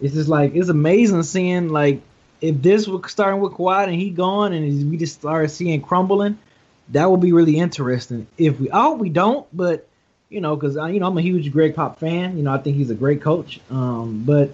it's 0.01 0.13
just 0.13 0.29
like 0.29 0.53
it's 0.53 0.69
amazing 0.69 1.23
seeing 1.23 1.69
like 1.69 2.01
if 2.41 2.61
this 2.61 2.87
was 2.87 3.11
starting 3.11 3.41
with 3.41 3.53
Kawhi 3.53 3.85
and 3.85 3.95
he 3.95 4.09
gone 4.09 4.53
and 4.53 4.91
we 4.91 4.97
just 4.97 5.19
started 5.19 5.49
seeing 5.49 5.81
crumbling, 5.81 6.37
that 6.89 7.09
would 7.09 7.21
be 7.21 7.33
really 7.33 7.57
interesting. 7.57 8.27
If 8.37 8.59
we, 8.59 8.69
I 8.71 8.83
hope 8.83 8.99
we 8.99 9.09
don't, 9.09 9.45
but 9.55 9.87
you 10.29 10.41
know, 10.41 10.55
because 10.55 10.75
you 10.75 10.99
know 10.99 11.07
I'm 11.07 11.17
a 11.17 11.21
huge 11.21 11.51
Gregg 11.51 11.75
Pop 11.75 11.99
fan. 11.99 12.37
You 12.37 12.43
know, 12.43 12.53
I 12.53 12.57
think 12.57 12.77
he's 12.77 12.89
a 12.89 12.95
great 12.95 13.21
coach. 13.21 13.59
Um, 13.69 14.23
but 14.25 14.53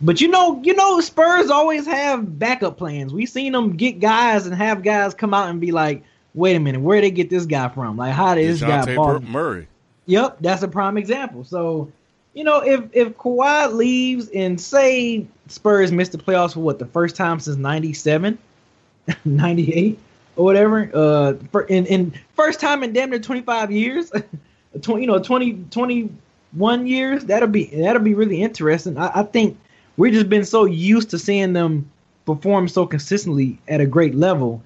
but 0.00 0.20
you 0.20 0.28
know, 0.28 0.60
you 0.62 0.74
know, 0.74 1.00
Spurs 1.00 1.50
always 1.50 1.86
have 1.86 2.38
backup 2.38 2.78
plans. 2.78 3.12
We've 3.12 3.28
seen 3.28 3.52
them 3.52 3.76
get 3.76 4.00
guys 4.00 4.46
and 4.46 4.54
have 4.54 4.82
guys 4.82 5.14
come 5.14 5.34
out 5.34 5.48
and 5.48 5.60
be 5.60 5.72
like, 5.72 6.04
"Wait 6.34 6.56
a 6.56 6.60
minute, 6.60 6.80
where 6.80 7.00
did 7.00 7.08
they 7.08 7.16
get 7.16 7.30
this 7.30 7.46
guy 7.46 7.68
from? 7.68 7.96
Like, 7.96 8.12
how 8.12 8.34
did 8.34 8.48
this 8.48 8.60
guy?" 8.60 8.94
Ball? 8.94 9.20
Murray. 9.20 9.66
Yep, 10.06 10.38
that's 10.40 10.62
a 10.62 10.68
prime 10.68 10.96
example. 10.96 11.44
So, 11.44 11.92
you 12.38 12.44
know, 12.44 12.60
if 12.60 12.84
if 12.92 13.16
Kawhi 13.18 13.72
leaves 13.72 14.28
and 14.28 14.60
say 14.60 15.26
Spurs 15.48 15.90
missed 15.90 16.12
the 16.12 16.18
playoffs 16.18 16.54
for 16.54 16.60
what 16.60 16.78
the 16.78 16.86
first 16.86 17.16
time 17.16 17.40
since 17.40 17.56
97, 17.56 18.38
98 19.24 19.98
or 20.36 20.44
whatever, 20.44 20.88
uh, 20.94 21.34
for, 21.50 21.62
in 21.62 21.84
in 21.86 22.14
first 22.36 22.60
time 22.60 22.84
in 22.84 22.92
damn 22.92 23.10
near 23.10 23.18
25 23.18 23.72
years, 23.72 24.12
20, 24.82 25.02
you 25.02 25.08
know, 25.08 25.18
20 25.18 25.64
21 25.72 26.86
years, 26.86 27.24
that'll 27.24 27.48
be 27.48 27.64
that'll 27.74 28.02
be 28.02 28.14
really 28.14 28.40
interesting. 28.40 28.96
I, 28.96 29.10
I 29.18 29.22
think 29.24 29.58
we've 29.96 30.14
just 30.14 30.28
been 30.28 30.44
so 30.44 30.64
used 30.64 31.10
to 31.10 31.18
seeing 31.18 31.54
them 31.54 31.90
perform 32.24 32.68
so 32.68 32.86
consistently 32.86 33.58
at 33.66 33.80
a 33.80 33.86
great 33.86 34.14
level. 34.14 34.62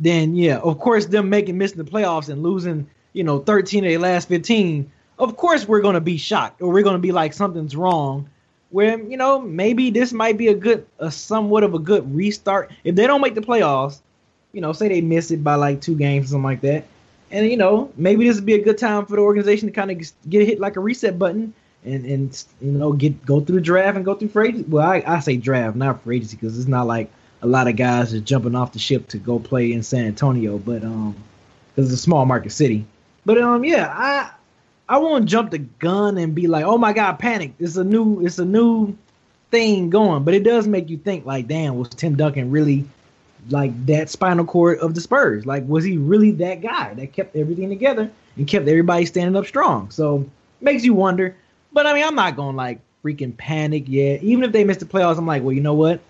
Then 0.00 0.34
yeah, 0.34 0.58
of 0.58 0.80
course, 0.80 1.06
them 1.06 1.30
making 1.30 1.58
missing 1.58 1.78
the 1.78 1.88
playoffs 1.88 2.28
and 2.28 2.42
losing, 2.42 2.90
you 3.12 3.22
know, 3.22 3.38
13 3.38 3.84
of 3.84 3.90
their 3.90 4.00
last 4.00 4.26
15. 4.26 4.90
Of 5.18 5.36
course, 5.36 5.66
we're 5.66 5.80
gonna 5.80 6.00
be 6.00 6.16
shocked 6.16 6.60
or 6.60 6.72
we're 6.72 6.82
gonna 6.82 6.98
be 6.98 7.12
like 7.12 7.32
something's 7.32 7.76
wrong. 7.76 8.28
Where 8.70 8.98
you 8.98 9.16
know 9.16 9.40
maybe 9.40 9.90
this 9.90 10.12
might 10.12 10.36
be 10.36 10.48
a 10.48 10.54
good, 10.54 10.86
a 10.98 11.10
somewhat 11.10 11.62
of 11.62 11.74
a 11.74 11.78
good 11.78 12.14
restart. 12.14 12.72
If 12.82 12.96
they 12.96 13.06
don't 13.06 13.20
make 13.20 13.34
the 13.34 13.40
playoffs, 13.40 14.00
you 14.52 14.60
know, 14.60 14.72
say 14.72 14.88
they 14.88 15.00
miss 15.00 15.30
it 15.30 15.44
by 15.44 15.54
like 15.54 15.80
two 15.80 15.96
games 15.96 16.26
or 16.26 16.28
something 16.30 16.44
like 16.44 16.60
that, 16.62 16.84
and 17.30 17.48
you 17.48 17.56
know 17.56 17.92
maybe 17.96 18.26
this 18.26 18.36
would 18.36 18.46
be 18.46 18.54
a 18.54 18.62
good 18.62 18.78
time 18.78 19.06
for 19.06 19.16
the 19.16 19.22
organization 19.22 19.68
to 19.68 19.72
kind 19.72 19.90
of 19.90 20.02
get 20.28 20.46
hit 20.46 20.58
like 20.58 20.76
a 20.76 20.80
reset 20.80 21.18
button 21.18 21.54
and 21.84 22.04
and 22.04 22.44
you 22.60 22.72
know 22.72 22.92
get 22.92 23.24
go 23.24 23.40
through 23.40 23.56
the 23.56 23.60
draft 23.60 23.96
and 23.96 24.04
go 24.04 24.14
through 24.14 24.28
free 24.28 24.48
agency. 24.48 24.68
Well, 24.68 24.86
I, 24.86 25.02
I 25.06 25.20
say 25.20 25.36
draft, 25.36 25.76
not 25.76 26.02
free 26.02 26.16
agency, 26.16 26.36
because 26.36 26.58
it's 26.58 26.68
not 26.68 26.86
like 26.86 27.10
a 27.42 27.46
lot 27.46 27.68
of 27.68 27.76
guys 27.76 28.14
are 28.14 28.20
jumping 28.20 28.54
off 28.54 28.72
the 28.72 28.78
ship 28.78 29.08
to 29.08 29.18
go 29.18 29.38
play 29.38 29.72
in 29.72 29.82
San 29.82 30.06
Antonio, 30.06 30.58
but 30.58 30.82
um, 30.82 31.14
because 31.74 31.92
it's 31.92 32.00
a 32.00 32.02
small 32.02 32.24
market 32.24 32.50
city. 32.50 32.86
But 33.26 33.38
um, 33.38 33.64
yeah, 33.64 33.92
I 33.94 34.30
I 34.94 34.98
won't 34.98 35.24
jump 35.24 35.50
the 35.50 35.58
gun 35.58 36.18
and 36.18 36.36
be 36.36 36.46
like, 36.46 36.64
oh 36.64 36.78
my 36.78 36.92
god, 36.92 37.18
panic! 37.18 37.54
It's 37.58 37.74
a 37.74 37.82
new 37.82 38.24
it's 38.24 38.38
a 38.38 38.44
new 38.44 38.96
thing 39.50 39.90
going, 39.90 40.22
but 40.22 40.34
it 40.34 40.44
does 40.44 40.68
make 40.68 40.88
you 40.88 40.98
think 40.98 41.26
like, 41.26 41.48
damn, 41.48 41.76
was 41.76 41.88
Tim 41.88 42.14
Duncan 42.14 42.52
really 42.52 42.84
like 43.50 43.86
that 43.86 44.08
spinal 44.08 44.44
cord 44.44 44.78
of 44.78 44.94
the 44.94 45.00
Spurs? 45.00 45.46
Like, 45.46 45.66
was 45.66 45.82
he 45.82 45.98
really 45.98 46.30
that 46.30 46.60
guy 46.60 46.94
that 46.94 47.12
kept 47.12 47.34
everything 47.34 47.70
together 47.70 48.08
and 48.36 48.46
kept 48.46 48.68
everybody 48.68 49.04
standing 49.04 49.34
up 49.34 49.46
strong? 49.46 49.90
So 49.90 50.30
makes 50.60 50.84
you 50.84 50.94
wonder. 50.94 51.34
But 51.72 51.88
I 51.88 51.92
mean, 51.92 52.04
I'm 52.04 52.14
not 52.14 52.36
gonna 52.36 52.56
like 52.56 52.78
freaking 53.04 53.36
panic 53.36 53.88
yet. 53.88 54.22
Even 54.22 54.44
if 54.44 54.52
they 54.52 54.62
miss 54.62 54.76
the 54.76 54.84
playoffs, 54.84 55.18
I'm 55.18 55.26
like, 55.26 55.42
well, 55.42 55.54
you 55.54 55.60
know 55.60 55.74
what? 55.74 56.02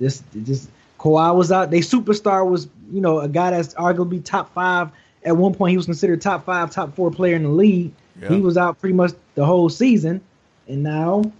This 0.00 0.24
this 0.34 0.66
Kawhi 0.98 1.32
was 1.32 1.52
out. 1.52 1.70
They 1.70 1.78
superstar 1.78 2.44
was 2.44 2.66
you 2.90 3.00
know 3.00 3.20
a 3.20 3.28
guy 3.28 3.52
that's 3.52 3.74
arguably 3.74 4.24
top 4.24 4.52
five. 4.52 4.90
At 5.24 5.36
one 5.36 5.54
point, 5.54 5.70
he 5.70 5.76
was 5.76 5.86
considered 5.86 6.20
top 6.20 6.44
five, 6.44 6.72
top 6.72 6.96
four 6.96 7.12
player 7.12 7.36
in 7.36 7.44
the 7.44 7.50
league. 7.50 7.92
Yeah. 8.20 8.28
He 8.30 8.40
was 8.40 8.56
out 8.56 8.80
pretty 8.80 8.94
much 8.94 9.12
the 9.34 9.44
whole 9.44 9.68
season, 9.68 10.22
and 10.68 10.82
now, 10.82 11.30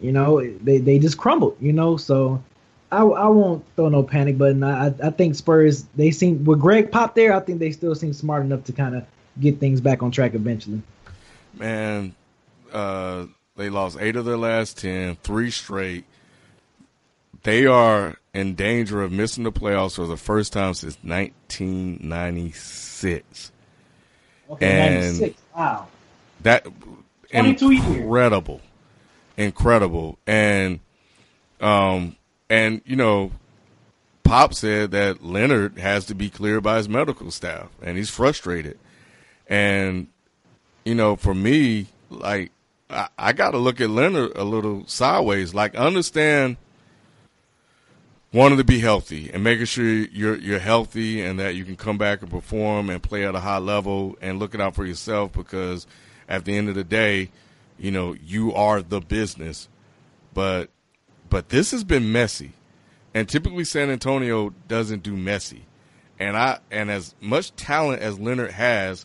you 0.00 0.12
know, 0.12 0.40
they 0.40 0.78
they 0.78 0.98
just 0.98 1.18
crumbled. 1.18 1.56
You 1.60 1.72
know, 1.72 1.96
so 1.96 2.42
I, 2.90 3.02
I 3.02 3.28
won't 3.28 3.64
throw 3.76 3.88
no 3.88 4.02
panic 4.02 4.36
button. 4.36 4.64
I 4.64 4.92
I 5.02 5.10
think 5.10 5.36
Spurs 5.36 5.84
they 5.94 6.10
seem 6.10 6.44
with 6.44 6.60
Gregg 6.60 6.90
Pop 6.90 7.14
there. 7.14 7.32
I 7.32 7.40
think 7.40 7.60
they 7.60 7.70
still 7.70 7.94
seem 7.94 8.12
smart 8.12 8.44
enough 8.44 8.64
to 8.64 8.72
kind 8.72 8.96
of 8.96 9.06
get 9.38 9.60
things 9.60 9.80
back 9.80 10.02
on 10.02 10.10
track 10.10 10.34
eventually. 10.34 10.82
Man, 11.54 12.14
uh, 12.72 13.26
they 13.56 13.70
lost 13.70 13.98
eight 14.00 14.16
of 14.16 14.24
their 14.24 14.36
last 14.36 14.78
ten, 14.78 15.14
three 15.16 15.50
straight. 15.50 16.04
They 17.42 17.66
are 17.66 18.16
in 18.34 18.54
danger 18.54 19.02
of 19.02 19.10
missing 19.12 19.44
the 19.44 19.52
playoffs 19.52 19.96
for 19.96 20.06
the 20.06 20.16
first 20.16 20.52
time 20.52 20.74
since 20.74 20.96
1996. 21.02 23.52
Okay, 24.50 24.66
and 24.66 25.18
96. 25.18 25.42
Wow. 25.56 25.88
That 26.42 26.66
incredible, 27.30 28.54
years. 28.54 29.46
incredible, 29.48 30.18
and 30.26 30.80
um, 31.60 32.16
and 32.48 32.80
you 32.84 32.96
know, 32.96 33.32
Pop 34.24 34.54
said 34.54 34.90
that 34.92 35.22
Leonard 35.22 35.78
has 35.78 36.06
to 36.06 36.14
be 36.14 36.30
cleared 36.30 36.62
by 36.62 36.78
his 36.78 36.88
medical 36.88 37.30
staff, 37.30 37.68
and 37.82 37.96
he's 37.96 38.10
frustrated. 38.10 38.78
And 39.46 40.08
you 40.84 40.94
know, 40.94 41.16
for 41.16 41.34
me, 41.34 41.86
like 42.08 42.52
I, 42.88 43.08
I 43.18 43.32
got 43.32 43.52
to 43.52 43.58
look 43.58 43.80
at 43.80 43.90
Leonard 43.90 44.32
a 44.36 44.44
little 44.44 44.86
sideways. 44.86 45.54
Like, 45.54 45.74
understand 45.74 46.56
wanting 48.32 48.58
to 48.58 48.64
be 48.64 48.78
healthy 48.78 49.30
and 49.32 49.42
making 49.42 49.66
sure 49.66 49.84
you're 49.84 50.36
you're 50.36 50.58
healthy 50.58 51.22
and 51.22 51.38
that 51.40 51.54
you 51.54 51.64
can 51.64 51.76
come 51.76 51.98
back 51.98 52.22
and 52.22 52.30
perform 52.30 52.88
and 52.88 53.02
play 53.02 53.26
at 53.26 53.34
a 53.34 53.40
high 53.40 53.58
level 53.58 54.16
and 54.20 54.38
looking 54.38 54.60
out 54.60 54.74
for 54.74 54.86
yourself 54.86 55.32
because 55.32 55.86
at 56.30 56.44
the 56.44 56.56
end 56.56 56.68
of 56.68 56.76
the 56.76 56.84
day, 56.84 57.30
you 57.78 57.90
know, 57.90 58.14
you 58.14 58.54
are 58.54 58.80
the 58.80 59.00
business. 59.00 59.68
But 60.32 60.70
but 61.28 61.48
this 61.50 61.72
has 61.72 61.84
been 61.84 62.12
messy. 62.12 62.52
And 63.12 63.28
typically 63.28 63.64
San 63.64 63.90
Antonio 63.90 64.54
doesn't 64.68 65.02
do 65.02 65.16
messy. 65.16 65.64
And 66.18 66.36
I 66.36 66.60
and 66.70 66.90
as 66.90 67.14
much 67.20 67.54
talent 67.56 68.00
as 68.00 68.18
Leonard 68.18 68.52
has, 68.52 69.04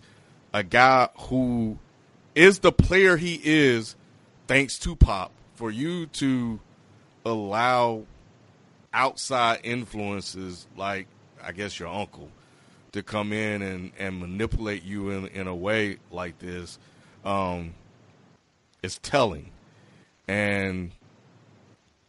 a 0.54 0.64
guy 0.64 1.10
who 1.18 1.80
is 2.36 2.60
the 2.60 2.72
player 2.72 3.18
he 3.18 3.42
is 3.44 3.96
thanks 4.48 4.78
to 4.80 4.96
Pop 4.96 5.32
for 5.56 5.72
you 5.72 6.06
to 6.08 6.60
allow 7.26 8.04
outside 8.94 9.62
influences 9.64 10.68
like 10.78 11.08
I 11.42 11.52
guess 11.52 11.80
your 11.80 11.90
uncle 11.90 12.30
to 12.92 13.02
come 13.02 13.34
in 13.34 13.62
and, 13.62 13.92
and 13.98 14.20
manipulate 14.20 14.84
you 14.84 15.10
in, 15.10 15.28
in 15.28 15.48
a 15.48 15.56
way 15.56 15.98
like 16.12 16.40
this 16.40 16.78
um, 17.26 17.74
is 18.84 18.98
telling. 19.00 19.52
And 20.28 20.92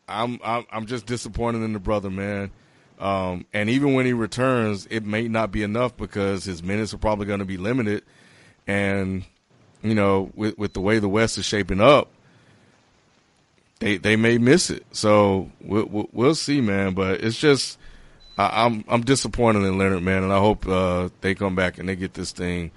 I'm, 0.08 0.38
I'm 0.44 0.64
I'm 0.70 0.86
just 0.86 1.06
disappointed 1.06 1.62
in 1.62 1.72
the 1.72 1.78
brother, 1.78 2.10
man. 2.10 2.50
Um, 2.98 3.44
and 3.52 3.68
even 3.68 3.94
when 3.94 4.06
he 4.06 4.12
returns, 4.12 4.86
it 4.90 5.04
may 5.04 5.28
not 5.28 5.52
be 5.52 5.62
enough 5.62 5.96
because 5.96 6.44
his 6.44 6.62
minutes 6.62 6.94
are 6.94 6.98
probably 6.98 7.26
going 7.26 7.40
to 7.40 7.44
be 7.44 7.56
limited. 7.56 8.04
And 8.66 9.24
you 9.82 9.94
know, 9.94 10.30
with 10.34 10.56
with 10.58 10.72
the 10.74 10.80
way 10.80 10.98
the 10.98 11.08
West 11.08 11.38
is 11.38 11.44
shaping 11.44 11.80
up, 11.80 12.10
they 13.80 13.98
they 13.98 14.16
may 14.16 14.38
miss 14.38 14.70
it. 14.70 14.86
So 14.92 15.50
we'll, 15.60 16.08
we'll 16.12 16.34
see, 16.34 16.60
man. 16.60 16.94
But 16.94 17.22
it's 17.22 17.38
just 17.38 17.78
I, 18.38 18.64
am 18.64 18.72
I'm, 18.72 18.84
I'm 18.88 19.00
disappointed 19.02 19.64
in 19.64 19.76
Leonard, 19.78 20.02
man, 20.02 20.22
and 20.22 20.32
I 20.32 20.38
hope 20.38 20.66
uh, 20.66 21.10
they 21.20 21.34
come 21.34 21.54
back 21.54 21.78
and 21.78 21.88
they 21.88 21.96
get 21.96 22.14
this 22.14 22.32
thing 22.32 22.70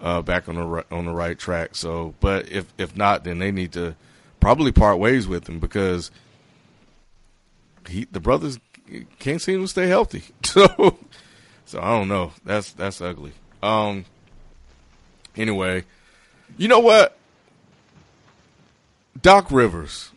uh, 0.00 0.22
back 0.22 0.48
on 0.48 0.56
the 0.56 0.62
right, 0.64 0.86
on 0.90 1.06
the 1.06 1.12
right 1.12 1.38
track. 1.38 1.74
So, 1.74 2.14
but 2.20 2.50
if 2.50 2.72
if 2.78 2.96
not, 2.96 3.24
then 3.24 3.38
they 3.38 3.50
need 3.50 3.72
to 3.72 3.94
probably 4.40 4.72
part 4.72 4.98
ways 4.98 5.26
with 5.26 5.48
him 5.48 5.58
because 5.58 6.10
he 7.88 8.06
the 8.10 8.20
brothers 8.20 8.58
can't 9.18 9.40
seem 9.40 9.60
to 9.62 9.68
stay 9.68 9.88
healthy. 9.88 10.22
So 10.44 10.98
so 11.64 11.80
I 11.80 11.98
don't 11.98 12.08
know. 12.08 12.32
That's 12.44 12.72
that's 12.72 13.00
ugly. 13.00 13.32
Um. 13.62 14.04
Anyway, 15.36 15.84
you 16.56 16.68
know 16.68 16.78
what? 16.80 17.16
Doc 19.20 19.50
Rivers. 19.50 20.10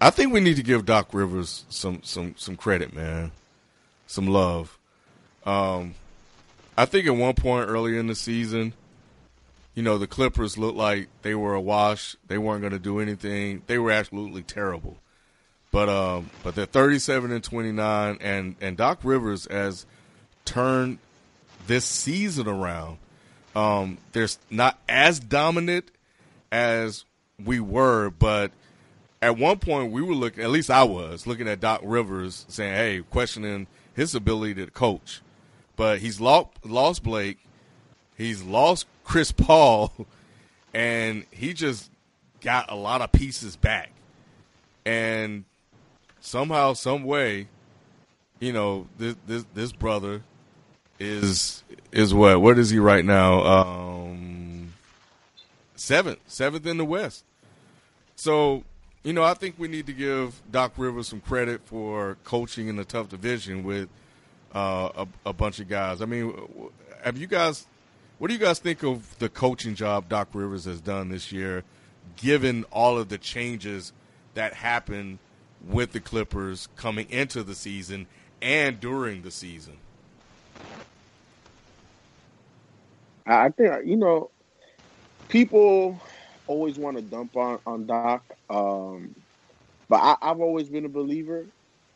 I 0.00 0.10
think 0.10 0.32
we 0.32 0.40
need 0.40 0.56
to 0.56 0.62
give 0.62 0.84
Doc 0.86 1.08
Rivers 1.12 1.64
some 1.68 2.00
some 2.02 2.34
some 2.36 2.56
credit, 2.56 2.94
man. 2.94 3.32
some 4.06 4.28
love. 4.28 4.78
Um, 5.44 5.94
I 6.76 6.84
think 6.84 7.06
at 7.06 7.14
one 7.16 7.34
point 7.34 7.68
earlier 7.68 7.98
in 7.98 8.06
the 8.06 8.14
season, 8.14 8.72
you 9.76 9.82
know, 9.82 9.98
the 9.98 10.06
Clippers 10.06 10.56
looked 10.56 10.78
like 10.78 11.08
they 11.20 11.34
were 11.34 11.54
a 11.54 11.60
wash. 11.60 12.16
They 12.26 12.38
weren't 12.38 12.62
going 12.62 12.72
to 12.72 12.78
do 12.78 12.98
anything. 12.98 13.62
They 13.66 13.78
were 13.78 13.90
absolutely 13.90 14.42
terrible. 14.42 14.96
But 15.70 15.90
um, 15.90 16.30
but 16.42 16.54
they're 16.54 16.64
37 16.64 17.30
and 17.30 17.44
29, 17.44 18.18
and 18.22 18.56
and 18.60 18.76
Doc 18.76 19.00
Rivers 19.02 19.46
has 19.50 19.84
turned 20.46 20.98
this 21.66 21.84
season 21.84 22.48
around. 22.48 22.96
Um, 23.54 23.98
they're 24.12 24.28
not 24.50 24.78
as 24.88 25.20
dominant 25.20 25.90
as 26.50 27.04
we 27.44 27.60
were, 27.60 28.08
but 28.08 28.52
at 29.20 29.36
one 29.36 29.58
point 29.58 29.92
we 29.92 30.00
were 30.00 30.14
looking. 30.14 30.42
At 30.42 30.50
least 30.50 30.70
I 30.70 30.84
was 30.84 31.26
looking 31.26 31.48
at 31.48 31.60
Doc 31.60 31.82
Rivers, 31.84 32.46
saying, 32.48 32.74
"Hey, 32.74 33.02
questioning 33.10 33.66
his 33.94 34.14
ability 34.14 34.54
to 34.64 34.70
coach." 34.70 35.20
But 35.74 35.98
he's 35.98 36.18
lost, 36.18 36.48
lost 36.64 37.02
Blake. 37.02 37.38
He's 38.16 38.42
lost 38.42 38.86
Chris 39.06 39.30
Paul, 39.30 39.92
and 40.74 41.24
he 41.30 41.54
just 41.54 41.90
got 42.40 42.70
a 42.70 42.74
lot 42.74 43.02
of 43.02 43.12
pieces 43.12 43.54
back. 43.54 43.92
And 44.84 45.44
somehow, 46.20 46.72
some 46.72 47.04
way, 47.04 47.46
you 48.40 48.52
know, 48.52 48.88
this 48.98 49.14
this, 49.26 49.46
this 49.54 49.72
brother 49.72 50.22
is 50.98 51.62
is 51.92 52.12
what? 52.12 52.42
What 52.42 52.58
is 52.58 52.70
he 52.70 52.80
right 52.80 53.04
now? 53.04 53.44
Um, 53.44 54.74
seventh, 55.76 56.18
seventh 56.26 56.66
in 56.66 56.76
the 56.76 56.84
West. 56.84 57.24
So, 58.16 58.64
you 59.04 59.12
know, 59.12 59.22
I 59.22 59.34
think 59.34 59.54
we 59.56 59.68
need 59.68 59.86
to 59.86 59.92
give 59.92 60.42
Doc 60.50 60.72
Rivers 60.76 61.06
some 61.06 61.20
credit 61.20 61.60
for 61.64 62.16
coaching 62.24 62.66
in 62.66 62.78
a 62.80 62.84
tough 62.84 63.08
division 63.08 63.62
with 63.62 63.88
uh, 64.52 64.90
a, 64.96 65.08
a 65.26 65.32
bunch 65.32 65.60
of 65.60 65.68
guys. 65.68 66.02
I 66.02 66.06
mean, 66.06 66.34
have 67.04 67.16
you 67.16 67.28
guys? 67.28 67.68
What 68.18 68.28
do 68.28 68.34
you 68.34 68.40
guys 68.40 68.58
think 68.58 68.82
of 68.82 69.18
the 69.18 69.28
coaching 69.28 69.74
job 69.74 70.08
Doc 70.08 70.28
Rivers 70.32 70.64
has 70.64 70.80
done 70.80 71.10
this 71.10 71.32
year, 71.32 71.64
given 72.16 72.64
all 72.72 72.98
of 72.98 73.10
the 73.10 73.18
changes 73.18 73.92
that 74.32 74.54
happened 74.54 75.18
with 75.68 75.92
the 75.92 76.00
Clippers 76.00 76.68
coming 76.76 77.10
into 77.10 77.42
the 77.42 77.54
season 77.54 78.06
and 78.40 78.80
during 78.80 79.20
the 79.20 79.30
season? 79.30 79.76
I 83.26 83.50
think 83.50 83.86
you 83.86 83.96
know, 83.96 84.30
people 85.28 86.00
always 86.46 86.78
want 86.78 86.96
to 86.96 87.02
dump 87.02 87.36
on 87.36 87.58
on 87.66 87.86
Doc, 87.86 88.24
um, 88.48 89.14
but 89.88 89.96
I, 89.96 90.16
I've 90.22 90.40
always 90.40 90.70
been 90.70 90.86
a 90.86 90.88
believer. 90.88 91.44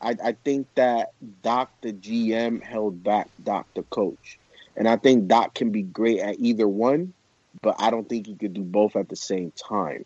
I, 0.02 0.16
I 0.22 0.32
think 0.32 0.66
that 0.74 1.12
Doc 1.42 1.70
the 1.80 1.92
GM 1.92 2.62
held 2.62 3.02
back 3.02 3.28
Doc 3.42 3.66
the 3.74 3.84
coach, 3.84 4.38
and 4.76 4.88
I 4.88 4.96
think 4.96 5.28
Doc 5.28 5.54
can 5.54 5.70
be 5.70 5.82
great 5.82 6.20
at 6.20 6.38
either 6.38 6.66
one, 6.66 7.14
but 7.62 7.76
I 7.78 7.90
don't 7.90 8.08
think 8.08 8.26
he 8.26 8.34
could 8.34 8.54
do 8.54 8.62
both 8.62 8.96
at 8.96 9.08
the 9.08 9.16
same 9.16 9.52
time. 9.52 10.04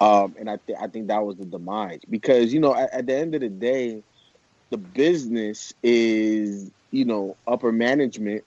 Um, 0.00 0.36
and 0.38 0.50
I 0.50 0.58
th- 0.66 0.78
I 0.80 0.88
think 0.88 1.08
that 1.08 1.24
was 1.24 1.36
the 1.36 1.46
demise 1.46 2.00
because 2.08 2.52
you 2.52 2.60
know 2.60 2.74
at, 2.74 2.92
at 2.92 3.06
the 3.06 3.16
end 3.16 3.34
of 3.34 3.40
the 3.40 3.48
day, 3.48 4.02
the 4.70 4.76
business 4.76 5.72
is 5.82 6.70
you 6.90 7.04
know 7.04 7.36
upper 7.46 7.72
management 7.72 8.44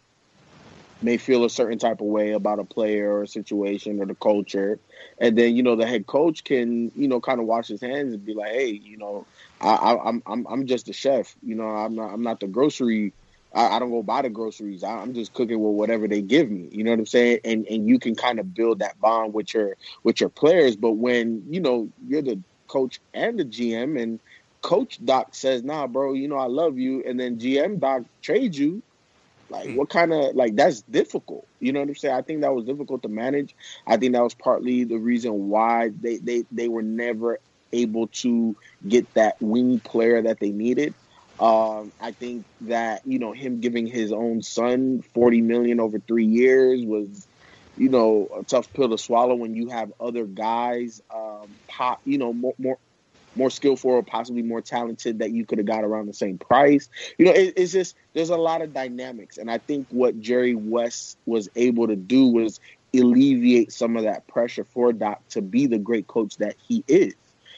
may 1.02 1.18
feel 1.18 1.46
a 1.46 1.50
certain 1.50 1.80
type 1.80 2.02
of 2.02 2.08
way 2.08 2.32
about 2.32 2.60
a 2.60 2.64
player 2.64 3.12
or 3.12 3.24
a 3.24 3.28
situation 3.28 4.02
or 4.02 4.06
the 4.06 4.16
culture. 4.16 4.80
And 5.18 5.38
then, 5.38 5.56
you 5.56 5.64
know, 5.64 5.76
the 5.76 5.88
head 5.88 6.08
coach 6.08 6.44
can, 6.44 6.92
you 6.96 7.08
know, 7.08 7.22
kind 7.22 7.40
of 7.40 7.46
wash 7.46 7.68
his 7.68 7.82
hands 7.82 8.14
and 8.14 8.26
be 8.26 8.34
like, 8.34 8.52
hey, 8.52 8.70
you 8.72 8.98
know, 8.98 9.26
I, 9.62 9.98
am 10.06 10.22
I'm 10.26 10.48
I'm 10.48 10.66
just 10.66 10.90
a 10.90 10.94
chef. 10.94 11.36
You 11.42 11.56
know, 11.56 11.68
I'm 11.68 11.96
not 11.96 12.14
I'm 12.14 12.24
not 12.24 12.40
the 12.40 12.48
grocery. 12.48 13.14
I, 13.54 13.76
I 13.76 13.80
don't 13.80 13.92
go 13.92 14.04
buy 14.04 14.22
the 14.22 14.30
groceries. 14.30 14.84
I, 14.84 15.02
am 15.02 15.14
just 15.14 15.34
cooking 15.34 15.62
with 15.62 15.74
whatever 15.74 16.08
they 16.08 16.22
give 16.22 16.50
me. 16.50 16.70
You 16.72 16.84
know 16.84 16.92
what 16.92 17.00
I'm 17.00 17.06
saying? 17.06 17.40
And 17.44 17.68
and 17.68 17.88
you 17.88 18.00
can 18.00 18.16
kind 18.16 18.40
of 18.40 18.54
build 18.54 18.80
that 18.80 19.00
bond 19.00 19.34
with 19.34 19.54
your 19.54 19.76
with 20.04 20.20
your 20.20 20.30
players. 20.30 20.76
But 20.76 20.94
when 20.94 21.46
you 21.50 21.60
know 21.62 21.90
you're 22.08 22.22
the 22.22 22.40
coach 22.68 23.00
and 23.14 23.40
the 23.40 23.46
GM, 23.46 24.02
and 24.02 24.20
Coach 24.62 25.04
Doc 25.04 25.34
says, 25.36 25.64
"Nah, 25.64 25.88
bro, 25.88 26.14
you 26.14 26.28
know 26.28 26.38
I 26.38 26.48
love 26.48 26.78
you," 26.78 27.04
and 27.06 27.20
then 27.20 27.40
GM 27.40 27.80
Doc 27.80 28.04
trades 28.22 28.58
you 28.58 28.82
like, 29.50 29.70
mm. 29.70 29.76
what 29.76 29.90
kind 29.90 30.14
of 30.14 30.36
like 30.36 30.56
that's 30.56 30.82
difficult? 30.84 31.48
You 31.60 31.74
know 31.74 31.80
what 31.80 31.90
I'm 31.90 31.96
saying? 31.96 32.16
I 32.16 32.22
think 32.22 32.42
that 32.42 32.54
was 32.54 32.66
difficult 32.66 33.02
to 33.04 33.10
manage. 33.10 33.56
I 33.86 33.98
think 33.98 34.14
that 34.14 34.24
was 34.24 34.34
partly 34.34 34.84
the 34.84 34.98
reason 34.98 35.50
why 35.50 35.90
they 35.90 36.18
they 36.18 36.46
they 36.52 36.68
were 36.68 36.82
never 36.82 37.40
able 37.74 38.08
to 38.08 38.56
get 38.88 39.12
that 39.14 39.42
wing 39.42 39.80
player 39.80 40.22
that 40.22 40.40
they 40.40 40.52
needed. 40.52 40.94
Um, 41.40 41.92
I 42.02 42.12
think 42.12 42.46
that 42.62 43.02
you 43.06 43.20
know 43.20 43.32
him 43.32 43.62
giving 43.62 43.88
his 43.88 44.12
own 44.12 44.42
son 44.42 45.02
40 45.14 45.42
million 45.42 45.80
over 45.80 46.00
three 46.00 46.26
years 46.26 46.84
was, 46.84 47.28
you 47.78 47.90
know, 47.90 48.28
a 48.40 48.44
tough 48.44 48.72
pill 48.74 48.90
to 48.90 48.98
swallow 48.98 49.36
when 49.36 49.56
you 49.56 49.70
have 49.70 49.94
other 50.02 50.26
guys, 50.26 51.02
um, 51.14 51.48
pop, 51.68 52.02
you 52.06 52.18
know, 52.18 52.34
more, 52.34 52.56
more 52.58 52.78
more 53.36 53.50
skillful 53.50 53.92
or 53.92 54.04
possibly 54.04 54.42
more 54.42 54.62
talented 54.62 55.20
that 55.20 55.32
you 55.32 55.46
could 55.46 55.60
have 55.60 55.68
got 55.68 55.84
around 55.84 56.08
the 56.08 56.14
same 56.14 56.38
price. 56.38 56.90
You 57.18 57.26
know, 57.26 57.32
it, 57.32 57.54
it's 57.56 57.72
just 57.72 57.96
there's 58.14 58.30
a 58.30 58.38
lot 58.38 58.62
of 58.62 58.74
dynamics, 58.74 59.38
and 59.38 59.50
I 59.50 59.60
think 59.60 59.88
what 59.90 60.20
Jerry 60.20 60.56
West 60.56 61.18
was 61.26 61.50
able 61.56 61.88
to 61.88 61.96
do 61.96 62.28
was 62.28 62.60
alleviate 62.94 63.72
some 63.72 63.96
of 63.96 64.04
that 64.04 64.28
pressure 64.28 64.64
for 64.64 64.92
Doc 64.92 65.22
to 65.30 65.42
be 65.42 65.68
the 65.68 65.78
great 65.78 66.08
coach 66.08 66.38
that 66.38 66.56
he 66.68 66.84
is. 66.88 67.14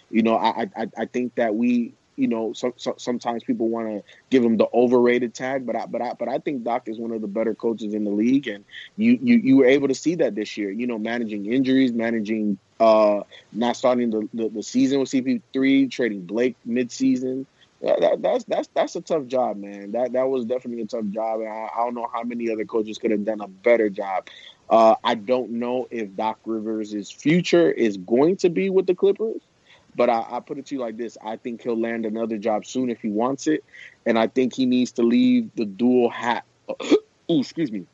You 0.09 0.23
know, 0.23 0.35
I 0.35 0.69
I, 0.75 0.87
I 0.97 1.05
think 1.05 1.35
that 1.35 1.55
we 1.55 1.93
you 2.15 2.27
know, 2.27 2.53
so, 2.53 2.73
so, 2.77 2.95
sometimes 2.97 3.43
people 3.43 3.69
want 3.69 3.87
to 3.87 4.03
give 4.29 4.43
him 4.43 4.57
the 4.57 4.67
overrated 4.73 5.33
tag, 5.33 5.65
but 5.65 5.75
I, 5.75 5.85
but 5.85 6.01
I, 6.01 6.13
but 6.13 6.27
I 6.27 6.39
think 6.39 6.63
Doc 6.63 6.87
is 6.87 6.97
one 6.97 7.11
of 7.11 7.21
the 7.21 7.27
better 7.27 7.55
coaches 7.55 7.93
in 7.93 8.03
the 8.03 8.11
league, 8.11 8.47
and 8.47 8.65
you, 8.97 9.17
you, 9.21 9.37
you 9.37 9.57
were 9.57 9.65
able 9.65 9.87
to 9.87 9.95
see 9.95 10.15
that 10.15 10.35
this 10.35 10.57
year. 10.57 10.71
You 10.71 10.87
know, 10.87 10.97
managing 10.97 11.45
injuries, 11.45 11.93
managing 11.93 12.57
uh, 12.79 13.21
not 13.53 13.75
starting 13.75 14.09
the, 14.09 14.27
the, 14.33 14.49
the 14.49 14.63
season 14.63 14.99
with 14.99 15.09
CP3, 15.09 15.89
trading 15.91 16.25
Blake 16.25 16.55
midseason. 16.67 17.45
That, 17.81 17.99
that, 18.01 18.21
that's 18.21 18.43
that's 18.43 18.69
that's 18.75 18.95
a 18.95 19.01
tough 19.01 19.25
job, 19.25 19.57
man. 19.57 19.93
That 19.93 20.13
that 20.13 20.29
was 20.29 20.45
definitely 20.45 20.83
a 20.83 20.87
tough 20.87 21.05
job, 21.07 21.39
and 21.39 21.49
I, 21.49 21.69
I 21.73 21.77
don't 21.77 21.95
know 21.95 22.07
how 22.13 22.21
many 22.23 22.51
other 22.51 22.65
coaches 22.65 22.99
could 22.99 23.09
have 23.11 23.25
done 23.25 23.41
a 23.41 23.47
better 23.47 23.89
job. 23.89 24.27
Uh, 24.69 24.95
I 25.03 25.15
don't 25.15 25.51
know 25.51 25.87
if 25.89 26.15
Doc 26.15 26.39
Rivers' 26.45 27.11
future 27.11 27.71
is 27.71 27.97
going 27.97 28.37
to 28.37 28.49
be 28.49 28.69
with 28.69 28.85
the 28.85 28.95
Clippers. 28.95 29.41
But 29.95 30.09
I, 30.09 30.25
I, 30.31 30.39
put 30.39 30.57
it 30.57 30.67
to 30.67 30.75
you 30.75 30.81
like 30.81 30.97
this: 30.97 31.17
I 31.23 31.35
think 31.35 31.63
he'll 31.63 31.79
land 31.79 32.05
another 32.05 32.37
job 32.37 32.65
soon 32.65 32.89
if 32.89 33.01
he 33.01 33.09
wants 33.09 33.47
it, 33.47 33.63
and 34.05 34.17
I 34.17 34.27
think 34.27 34.53
he 34.53 34.65
needs 34.65 34.93
to 34.93 35.03
leave 35.03 35.49
the 35.55 35.65
dual 35.65 36.09
hat. 36.09 36.45
ooh, 36.81 37.39
excuse 37.39 37.71
me, 37.71 37.85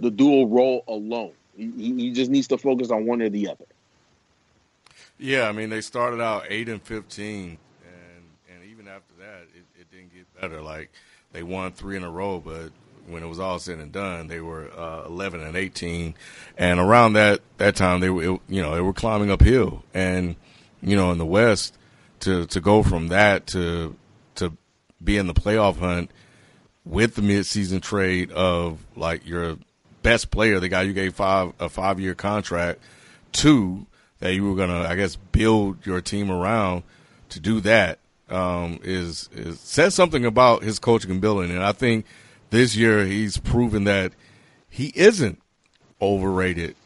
the 0.00 0.10
dual 0.10 0.48
role 0.48 0.84
alone. 0.88 1.32
He, 1.56 1.94
he 1.94 2.10
just 2.12 2.30
needs 2.30 2.48
to 2.48 2.58
focus 2.58 2.90
on 2.90 3.04
one 3.04 3.20
or 3.20 3.28
the 3.28 3.48
other. 3.48 3.66
Yeah, 5.18 5.48
I 5.48 5.52
mean 5.52 5.70
they 5.70 5.80
started 5.80 6.20
out 6.20 6.46
eight 6.48 6.68
and 6.68 6.82
fifteen, 6.82 7.58
and 7.84 8.24
and 8.54 8.70
even 8.70 8.88
after 8.88 9.14
that, 9.20 9.42
it, 9.54 9.80
it 9.80 9.90
didn't 9.90 10.14
get 10.14 10.40
better. 10.40 10.62
Like 10.62 10.90
they 11.32 11.42
won 11.42 11.72
three 11.72 11.96
in 11.96 12.04
a 12.04 12.10
row, 12.10 12.40
but 12.40 12.70
when 13.06 13.22
it 13.22 13.26
was 13.26 13.38
all 13.38 13.58
said 13.58 13.78
and 13.78 13.92
done, 13.92 14.28
they 14.28 14.40
were 14.40 14.70
uh, 14.76 15.04
11 15.06 15.40
and 15.40 15.56
18, 15.56 16.14
and 16.56 16.80
around 16.80 17.14
that 17.14 17.40
that 17.58 17.76
time 17.76 18.00
they 18.00 18.10
were 18.10 18.22
you 18.22 18.40
know 18.48 18.74
they 18.74 18.80
were 18.80 18.92
climbing 18.92 19.30
uphill, 19.30 19.84
and 19.92 20.36
you 20.82 20.96
know, 20.96 21.12
in 21.12 21.18
the 21.18 21.26
West 21.26 21.76
to 22.20 22.46
to 22.46 22.60
go 22.60 22.82
from 22.82 23.08
that 23.08 23.46
to 23.48 23.96
to 24.36 24.56
be 25.02 25.16
in 25.16 25.26
the 25.26 25.34
playoff 25.34 25.78
hunt 25.78 26.10
with 26.84 27.14
the 27.14 27.22
midseason 27.22 27.80
trade 27.80 28.30
of 28.32 28.84
like 28.96 29.26
your 29.26 29.56
best 30.02 30.30
player, 30.30 30.58
the 30.60 30.68
guy 30.68 30.82
you 30.82 30.92
gave 30.92 31.14
five 31.14 31.52
a 31.60 31.68
five 31.68 32.00
year 32.00 32.14
contract 32.14 32.80
to 33.32 33.86
that 34.18 34.34
you 34.34 34.48
were 34.48 34.56
gonna, 34.56 34.88
I 34.88 34.94
guess, 34.94 35.16
build 35.16 35.84
your 35.86 36.00
team 36.00 36.30
around 36.30 36.82
to 37.30 37.40
do 37.40 37.60
that 37.60 37.98
um, 38.28 38.78
is 38.82 39.28
is 39.32 39.60
says 39.60 39.94
something 39.94 40.24
about 40.24 40.62
his 40.62 40.78
coaching 40.78 41.10
ability, 41.10 41.54
and 41.54 41.62
I 41.62 41.72
think 41.72 42.06
this 42.50 42.76
year 42.76 43.04
he's 43.04 43.38
proven 43.38 43.84
that 43.84 44.12
he 44.68 44.92
isn't 44.94 45.40
overrated 46.00 46.76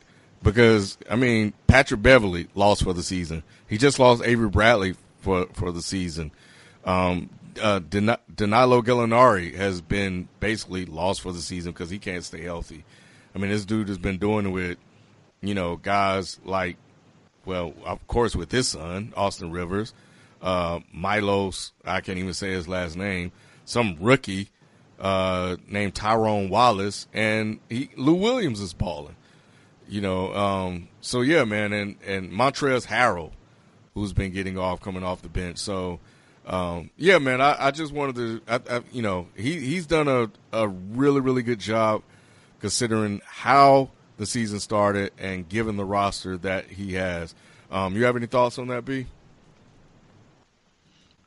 because 0.43 0.99
I 1.11 1.17
mean 1.17 1.53
Patrick 1.67 2.03
Beverley 2.03 2.49
lost 2.55 2.83
for 2.83 2.93
the 2.93 3.03
season. 3.03 3.43
He 3.69 3.79
just 3.79 3.99
lost 3.99 4.23
Avery 4.25 4.49
Bradley 4.49 4.95
for 5.21 5.47
for 5.53 5.73
the 5.73 5.83
season. 5.83 6.33
Um, 6.85 7.31
uh, 7.61 7.81
Dan- 7.81 8.17
Danilo 8.35 8.83
Gallinari 8.83 9.55
has 9.55 9.81
been 9.81 10.29
basically 10.41 10.87
lost 10.87 11.21
for 11.21 11.33
the 11.33 11.41
season 11.41 11.73
because 11.73 11.91
he 11.91 11.99
can't 11.99 12.25
stay 12.25 12.43
healthy. 12.43 12.85
I 13.35 13.39
mean, 13.39 13.51
this 13.51 13.65
dude 13.65 13.89
has 13.89 13.99
been 13.99 14.19
doing 14.19 14.47
it 14.47 14.51
with, 14.51 14.79
you 15.43 15.55
know, 15.55 15.77
guys 15.77 16.39
like, 16.45 16.77
well, 17.45 17.75
of 17.85 18.07
course, 18.07 18.35
with 18.35 18.51
his 18.51 18.69
son, 18.69 19.13
Austin 19.17 19.51
Rivers, 19.51 19.93
uh, 20.43 20.81
Milos, 20.93 21.73
I 21.85 22.01
can't 22.01 22.19
even 22.19 22.35
say 22.35 22.53
his 22.53 22.69
last 22.69 22.97
name, 22.97 23.33
some 23.65 23.97
rookie 24.01 24.51
uh, 24.99 25.57
named 25.69 25.95
Tyrone 25.95 26.49
Wallace, 26.49 27.09
and 27.13 27.61
he, 27.69 27.91
Lou 27.97 28.15
Williams 28.15 28.61
is 28.61 28.73
balling. 28.73 29.17
You 29.89 30.01
know, 30.01 30.35
um, 30.35 30.89
so 31.01 31.21
yeah, 31.21 31.45
man, 31.45 31.73
and 31.73 31.97
and 32.05 32.33
Montrezl 32.33 32.87
Harrell 32.87 33.33
who's 33.97 34.13
been 34.13 34.31
getting 34.31 34.59
off 34.59 34.81
coming 34.81 35.03
off 35.03 35.23
the 35.23 35.29
bench. 35.29 35.57
So 35.57 35.99
um, 36.47 36.91
yeah, 36.97 37.19
man, 37.19 37.41
I, 37.41 37.57
I 37.59 37.71
just 37.73 37.93
wanted 37.93 38.17
to, 38.17 38.41
I, 38.47 38.77
I, 38.77 38.83
you 38.93 39.03
know, 39.03 39.27
he 39.35 39.59
he's 39.59 39.87
done 39.87 40.07
a 40.07 40.31
a 40.53 40.69
really 40.69 41.21
really 41.21 41.43
good 41.43 41.59
job 41.59 42.03
considering 42.61 43.21
how 43.25 43.91
the 44.19 44.27
season 44.27 44.61
started 44.61 45.13
and 45.19 45.49
given 45.49 45.77
the 45.77 45.85
roster 45.85 46.37
that 46.39 46.67
he 46.67 46.95
has. 46.95 47.35
Um, 47.71 47.97
you 47.97 48.05
have 48.05 48.17
any 48.17 48.27
thoughts 48.27 48.59
on 48.59 48.69
that, 48.69 48.85
B? 48.85 49.07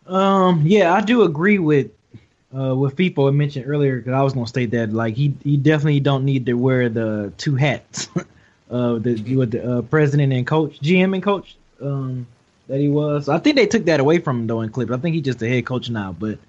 Um, 0.07 0.61
yeah, 0.65 0.93
I 0.93 1.01
do 1.01 1.23
agree 1.23 1.59
with 1.59 1.91
uh, 2.55 2.73
what 2.75 2.95
FIFO 2.95 3.35
mentioned 3.35 3.65
earlier 3.67 3.97
because 3.97 4.13
I 4.13 4.21
was 4.21 4.33
gonna 4.33 4.47
state 4.47 4.71
that 4.71 4.93
like 4.93 5.15
he 5.15 5.33
he 5.43 5.57
definitely 5.57 6.01
don't 6.01 6.23
need 6.23 6.45
to 6.45 6.53
wear 6.53 6.87
the 6.87 7.33
two 7.37 7.55
hats, 7.55 8.09
uh, 8.69 8.93
the 8.99 9.13
the 9.15 9.77
uh, 9.77 9.81
president 9.83 10.33
and 10.33 10.45
coach, 10.45 10.79
GM 10.79 11.13
and 11.13 11.23
coach, 11.23 11.55
um, 11.81 12.27
that 12.67 12.79
he 12.79 12.87
was. 12.87 13.29
I 13.29 13.39
think 13.39 13.55
they 13.55 13.65
took 13.65 13.85
that 13.85 13.99
away 13.99 14.19
from 14.19 14.41
him 14.41 14.47
though 14.47 14.61
in 14.61 14.69
Clippers. 14.69 14.97
I 14.97 14.99
think 14.99 15.15
he's 15.15 15.25
just 15.25 15.39
the 15.39 15.49
head 15.49 15.65
coach 15.65 15.89
now. 15.89 16.15
But 16.17 16.39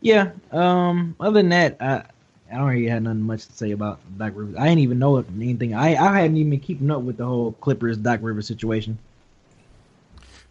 yeah, 0.00 0.32
um, 0.50 1.14
other 1.20 1.40
than 1.40 1.50
that, 1.50 1.76
I 1.80 2.04
I 2.50 2.56
don't 2.56 2.68
really 2.68 2.88
have 2.88 3.02
nothing 3.02 3.22
much 3.22 3.46
to 3.46 3.52
say 3.52 3.70
about 3.70 4.00
Doc 4.18 4.32
Rivers. 4.34 4.56
I 4.56 4.68
ain't 4.68 4.80
even 4.80 4.98
know 4.98 5.16
anything. 5.18 5.74
I 5.74 5.94
I 5.94 6.20
hadn't 6.20 6.36
even 6.36 6.50
been 6.50 6.60
keeping 6.60 6.90
up 6.90 7.02
with 7.02 7.16
the 7.18 7.26
whole 7.26 7.52
Clippers 7.52 7.96
Doc 7.96 8.20
Rivers 8.22 8.46
situation. 8.46 8.98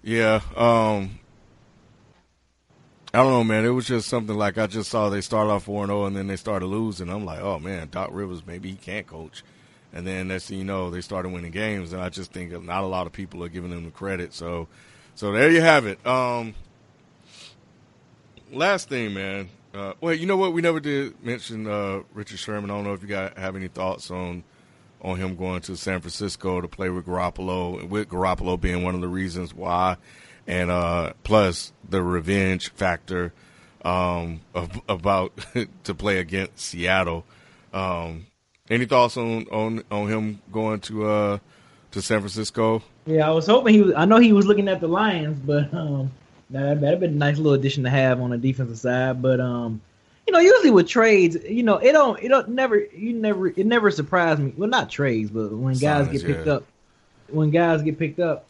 Yeah, 0.03 0.41
um, 0.55 1.19
I 3.13 3.19
don't 3.19 3.31
know, 3.31 3.43
man. 3.43 3.65
It 3.65 3.69
was 3.69 3.87
just 3.87 4.07
something 4.07 4.35
like 4.35 4.57
I 4.57 4.67
just 4.67 4.89
saw 4.89 5.09
they 5.09 5.21
started 5.21 5.51
off 5.51 5.63
four 5.63 5.83
and 5.83 5.89
zero, 5.89 6.05
and 6.05 6.15
then 6.15 6.27
they 6.27 6.37
started 6.37 6.65
losing. 6.67 7.09
I'm 7.09 7.25
like, 7.25 7.41
oh 7.41 7.59
man, 7.59 7.89
Doc 7.91 8.09
Rivers 8.11 8.45
maybe 8.45 8.69
he 8.69 8.77
can't 8.77 9.05
coach. 9.05 9.43
And 9.93 10.07
then 10.07 10.29
next 10.29 10.49
you 10.49 10.63
know, 10.63 10.89
they 10.89 11.01
started 11.01 11.29
winning 11.29 11.51
games, 11.51 11.93
and 11.93 12.01
I 12.01 12.09
just 12.09 12.31
think 12.31 12.51
not 12.63 12.83
a 12.83 12.87
lot 12.87 13.07
of 13.07 13.13
people 13.13 13.43
are 13.43 13.49
giving 13.49 13.71
them 13.71 13.85
the 13.85 13.91
credit. 13.91 14.33
So, 14.33 14.67
so 15.15 15.31
there 15.31 15.49
you 15.49 15.61
have 15.61 15.85
it. 15.85 16.05
Um, 16.05 16.55
last 18.51 18.89
thing, 18.89 19.13
man. 19.13 19.49
Uh, 19.73 19.93
well, 20.01 20.13
you 20.13 20.25
know 20.25 20.37
what? 20.37 20.53
We 20.53 20.61
never 20.61 20.79
did 20.79 21.21
mention 21.23 21.67
uh, 21.67 22.01
Richard 22.13 22.39
Sherman. 22.39 22.69
I 22.69 22.73
don't 22.75 22.83
know 22.83 22.93
if 22.93 23.01
you 23.01 23.07
got 23.07 23.37
have 23.37 23.55
any 23.55 23.67
thoughts 23.67 24.11
on 24.11 24.43
on 25.01 25.17
him 25.17 25.35
going 25.35 25.61
to 25.61 25.75
San 25.75 25.99
Francisco 25.99 26.61
to 26.61 26.67
play 26.67 26.89
with 26.89 27.05
Garoppolo, 27.05 27.87
with 27.89 28.07
Garoppolo 28.07 28.59
being 28.59 28.83
one 28.83 28.93
of 28.93 29.01
the 29.01 29.07
reasons 29.07 29.51
why 29.53 29.97
and 30.47 30.71
uh, 30.71 31.13
plus 31.23 31.71
the 31.87 32.01
revenge 32.01 32.71
factor 32.71 33.33
um, 33.83 34.41
of, 34.53 34.81
about 34.87 35.33
to 35.83 35.93
play 35.93 36.19
against 36.19 36.59
Seattle. 36.59 37.25
Um, 37.73 38.27
any 38.71 38.85
thoughts 38.85 39.17
on, 39.17 39.45
on 39.51 39.83
on 39.91 40.07
him 40.07 40.41
going 40.51 40.79
to 40.81 41.05
uh, 41.05 41.37
to 41.91 42.01
San 42.01 42.19
Francisco? 42.19 42.81
Yeah, 43.05 43.27
I 43.27 43.31
was 43.31 43.45
hoping 43.45 43.73
he 43.73 43.81
was. 43.81 43.93
I 43.95 44.05
know 44.05 44.17
he 44.17 44.33
was 44.33 44.45
looking 44.47 44.67
at 44.67 44.79
the 44.79 44.87
Lions, 44.87 45.39
but 45.39 45.73
um, 45.73 46.11
that 46.49 46.81
that'd 46.81 46.99
been 46.99 47.11
a 47.11 47.15
nice 47.15 47.37
little 47.37 47.53
addition 47.53 47.83
to 47.83 47.89
have 47.89 48.21
on 48.21 48.31
the 48.31 48.37
defensive 48.37 48.79
side. 48.79 49.21
But 49.21 49.39
um, 49.39 49.81
you 50.25 50.33
know, 50.33 50.39
usually 50.39 50.71
with 50.71 50.87
trades, 50.87 51.37
you 51.47 51.63
know, 51.63 51.77
it 51.77 51.91
don't 51.91 52.21
it 52.23 52.29
don't 52.29 52.49
never 52.49 52.77
you 52.79 53.13
never 53.13 53.47
it 53.47 53.65
never 53.65 53.91
surprised 53.91 54.39
me. 54.39 54.53
Well, 54.55 54.69
not 54.69 54.89
trades, 54.89 55.29
but 55.29 55.51
when 55.51 55.75
guys 55.75 56.07
get 56.07 56.25
picked 56.25 56.47
yeah. 56.47 56.53
up, 56.53 56.63
when 57.27 57.51
guys 57.51 57.81
get 57.81 57.99
picked 57.99 58.19
up, 58.19 58.45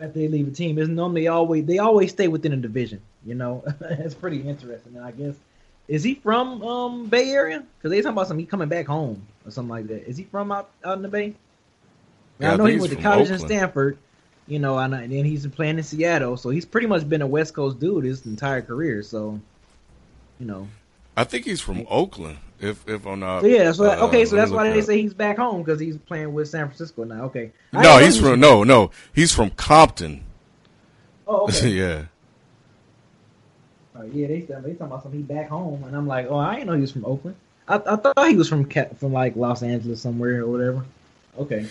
after 0.00 0.18
they 0.18 0.28
leave 0.28 0.48
a 0.48 0.50
team 0.50 0.78
is 0.78 0.88
normally 0.88 1.28
always 1.28 1.66
they 1.66 1.78
always 1.78 2.10
stay 2.10 2.28
within 2.28 2.52
a 2.52 2.56
division. 2.56 3.02
You 3.26 3.34
know, 3.34 3.64
it's 3.80 4.14
pretty 4.14 4.40
interesting. 4.40 4.96
And 4.96 5.04
I 5.04 5.10
guess 5.10 5.34
is 5.88 6.04
he 6.04 6.14
from 6.14 6.62
um 6.62 7.06
Bay 7.06 7.30
Area? 7.30 7.64
Because 7.78 7.90
they 7.90 8.00
talking 8.00 8.12
about 8.12 8.28
some 8.28 8.38
he 8.38 8.44
coming 8.44 8.68
back 8.68 8.86
home 8.86 9.26
or 9.44 9.50
something 9.50 9.70
like 9.70 9.88
that. 9.88 10.08
Is 10.08 10.16
he 10.16 10.24
from 10.24 10.52
out, 10.52 10.70
out 10.84 10.96
in 10.96 11.02
the 11.02 11.08
Bay? 11.08 11.34
Yeah, 12.38 12.52
I 12.52 12.56
know 12.56 12.66
he 12.66 12.78
went 12.78 12.92
to 12.92 13.00
college 13.00 13.30
Oakland. 13.30 13.42
in 13.42 13.48
Stanford. 13.48 13.98
You 14.46 14.58
know, 14.58 14.78
and, 14.78 14.94
and 14.94 15.12
then 15.12 15.26
he's 15.26 15.42
been 15.42 15.50
playing 15.50 15.76
in 15.76 15.84
Seattle, 15.84 16.38
so 16.38 16.48
he's 16.48 16.64
pretty 16.64 16.86
much 16.86 17.06
been 17.06 17.20
a 17.20 17.26
West 17.26 17.52
Coast 17.52 17.78
dude 17.78 18.04
his 18.04 18.24
entire 18.24 18.62
career. 18.62 19.02
So, 19.02 19.38
you 20.40 20.46
know, 20.46 20.66
I 21.18 21.24
think 21.24 21.44
he's 21.44 21.60
from 21.60 21.84
Oakland. 21.90 22.38
If 22.60 22.88
if 22.88 23.06
I'm 23.06 23.20
not. 23.20 23.42
So 23.42 23.46
yeah. 23.46 23.72
So 23.72 23.84
uh, 23.84 24.06
okay. 24.06 24.24
So 24.24 24.36
that's 24.36 24.50
why 24.50 24.70
they 24.70 24.80
say 24.82 25.02
he's 25.02 25.14
back 25.14 25.36
home 25.36 25.62
because 25.62 25.78
he's 25.78 25.96
playing 25.96 26.32
with 26.32 26.48
San 26.48 26.66
Francisco 26.66 27.04
now. 27.04 27.24
Okay. 27.24 27.52
no, 27.72 27.98
he's 27.98 28.18
from 28.18 28.40
no 28.40 28.64
no 28.64 28.90
he's 29.14 29.32
from 29.32 29.50
Compton. 29.50 30.24
Oh 31.26 31.44
okay. 31.44 31.68
yeah. 31.78 32.04
Uh, 33.98 34.04
yeah, 34.04 34.26
they 34.26 34.40
they 34.40 34.46
talking 34.46 34.76
about 34.80 35.02
something. 35.02 35.20
He 35.20 35.26
back 35.26 35.48
home, 35.48 35.82
and 35.84 35.96
I'm 35.96 36.06
like, 36.06 36.26
oh, 36.28 36.36
I 36.36 36.54
didn't 36.54 36.68
know 36.68 36.74
he 36.74 36.80
was 36.80 36.92
from 36.92 37.04
Oakland. 37.04 37.36
I, 37.66 37.76
I 37.76 37.96
thought 37.96 38.28
he 38.28 38.36
was 38.36 38.48
from 38.48 38.68
from 38.68 39.12
like 39.12 39.36
Los 39.36 39.62
Angeles 39.62 40.00
somewhere 40.00 40.42
or 40.42 40.46
whatever. 40.46 40.84
Okay. 41.38 41.66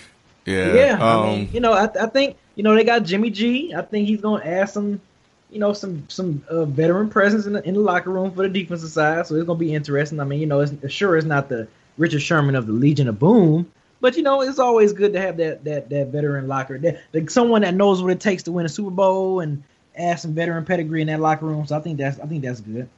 Yeah. 0.46 0.74
yeah. 0.74 0.94
Um, 0.94 1.02
I 1.02 1.26
mean, 1.26 1.50
you 1.54 1.60
know, 1.60 1.74
I 1.74 1.90
I 2.00 2.08
think 2.08 2.38
you 2.56 2.64
know 2.64 2.76
they 2.76 2.84
got 2.84 3.04
Jimmy 3.04 3.30
G. 3.30 3.74
I 3.74 3.82
think 3.82 4.08
he's 4.08 4.22
gonna 4.22 4.44
add 4.44 4.70
some 4.70 5.02
you 5.50 5.60
know, 5.60 5.74
some 5.74 6.04
some 6.10 6.44
uh, 6.50 6.66
veteran 6.66 7.10
presence 7.10 7.46
in 7.46 7.54
the, 7.54 7.68
in 7.68 7.74
the 7.76 7.80
locker 7.80 8.10
room 8.10 8.32
for 8.32 8.44
the 8.44 8.50
defensive 8.50 8.90
side. 8.90 9.26
So 9.28 9.36
it's 9.36 9.46
gonna 9.46 9.60
be 9.60 9.74
interesting. 9.74 10.20
I 10.20 10.24
mean, 10.24 10.40
you 10.40 10.46
know, 10.46 10.62
it's 10.62 10.92
sure 10.92 11.16
it's 11.16 11.26
not 11.26 11.50
the 11.50 11.68
Richard 11.98 12.22
Sherman 12.22 12.56
of 12.56 12.68
the 12.68 12.74
Legion 12.74 13.08
of 13.08 13.20
Boom, 13.20 13.72
but 14.02 14.18
you 14.18 14.24
know, 14.24 14.42
it's 14.42 14.60
always 14.60 14.94
good 14.94 15.14
to 15.14 15.22
have 15.22 15.38
that 15.38 15.64
that 15.64 15.90
that 15.90 16.08
veteran 16.08 16.48
locker, 16.48 16.78
that, 16.80 17.02
like 17.14 17.30
someone 17.30 17.62
that 17.62 17.74
knows 17.74 18.02
what 18.02 18.12
it 18.12 18.20
takes 18.20 18.44
to 18.44 18.52
win 18.52 18.66
a 18.66 18.70
Super 18.70 18.92
Bowl 18.92 19.40
and 19.40 19.64
add 19.98 20.20
some 20.20 20.34
veteran 20.34 20.66
pedigree 20.66 21.02
in 21.02 21.08
that 21.08 21.20
locker 21.20 21.46
room. 21.46 21.66
So 21.66 21.78
I 21.78 21.82
think 21.82 21.98
that's 21.98 22.20
I 22.20 22.26
think 22.26 22.44
that's 22.44 22.62
good. 22.62 22.90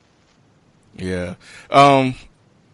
Yeah, 0.95 1.35
um, 1.69 2.15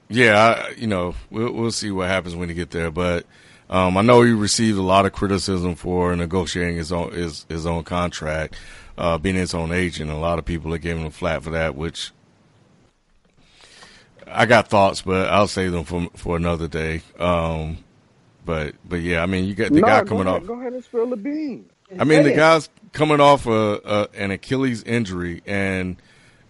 yeah, 0.09 0.37
I, 0.37 0.69
you 0.71 0.87
know, 0.87 1.15
we'll 1.29 1.51
we'll 1.51 1.71
see 1.71 1.91
what 1.91 2.07
happens 2.07 2.35
when 2.35 2.49
you 2.49 2.55
get 2.55 2.71
there, 2.71 2.91
but. 2.91 3.25
Um, 3.67 3.97
I 3.97 4.03
know 4.03 4.21
he 4.21 4.31
received 4.31 4.77
a 4.77 4.83
lot 4.83 5.07
of 5.07 5.11
criticism 5.11 5.73
for 5.73 6.15
negotiating 6.15 6.77
his 6.77 6.91
own 6.91 7.11
his, 7.13 7.47
his 7.49 7.65
own 7.65 7.83
contract 7.83 8.55
uh, 8.97 9.17
being 9.17 9.35
his 9.35 9.53
own 9.53 9.71
agent. 9.71 10.11
A 10.11 10.15
lot 10.15 10.39
of 10.39 10.45
people 10.45 10.73
are 10.73 10.77
giving 10.77 11.01
him 11.01 11.07
a 11.07 11.11
flat 11.11 11.43
for 11.43 11.51
that, 11.51 11.75
which 11.75 12.11
I 14.27 14.45
got 14.45 14.67
thoughts, 14.67 15.01
but 15.01 15.29
I'll 15.29 15.47
save 15.47 15.71
them 15.71 15.83
for 15.83 16.07
for 16.15 16.35
another 16.37 16.67
day. 16.67 17.01
Um, 17.19 17.77
but 18.45 18.75
but 18.87 19.01
yeah, 19.01 19.21
I 19.21 19.25
mean, 19.25 19.45
you 19.45 19.55
got 19.55 19.71
the 19.71 19.81
no, 19.81 19.87
guy 19.87 20.03
coming 20.03 20.27
ahead, 20.27 20.41
off. 20.41 20.47
Go 20.47 20.59
ahead 20.59 20.73
and 20.73 20.83
spill 20.83 21.09
the 21.09 21.17
bean. 21.17 21.69
I 21.97 22.03
mean, 22.03 22.23
the 22.23 22.33
guy's 22.33 22.69
coming 22.95 23.19
off 23.19 23.45
a, 23.45 23.79
a, 23.85 24.07
an 24.15 24.31
Achilles 24.31 24.81
injury, 24.83 25.43
and 25.45 25.97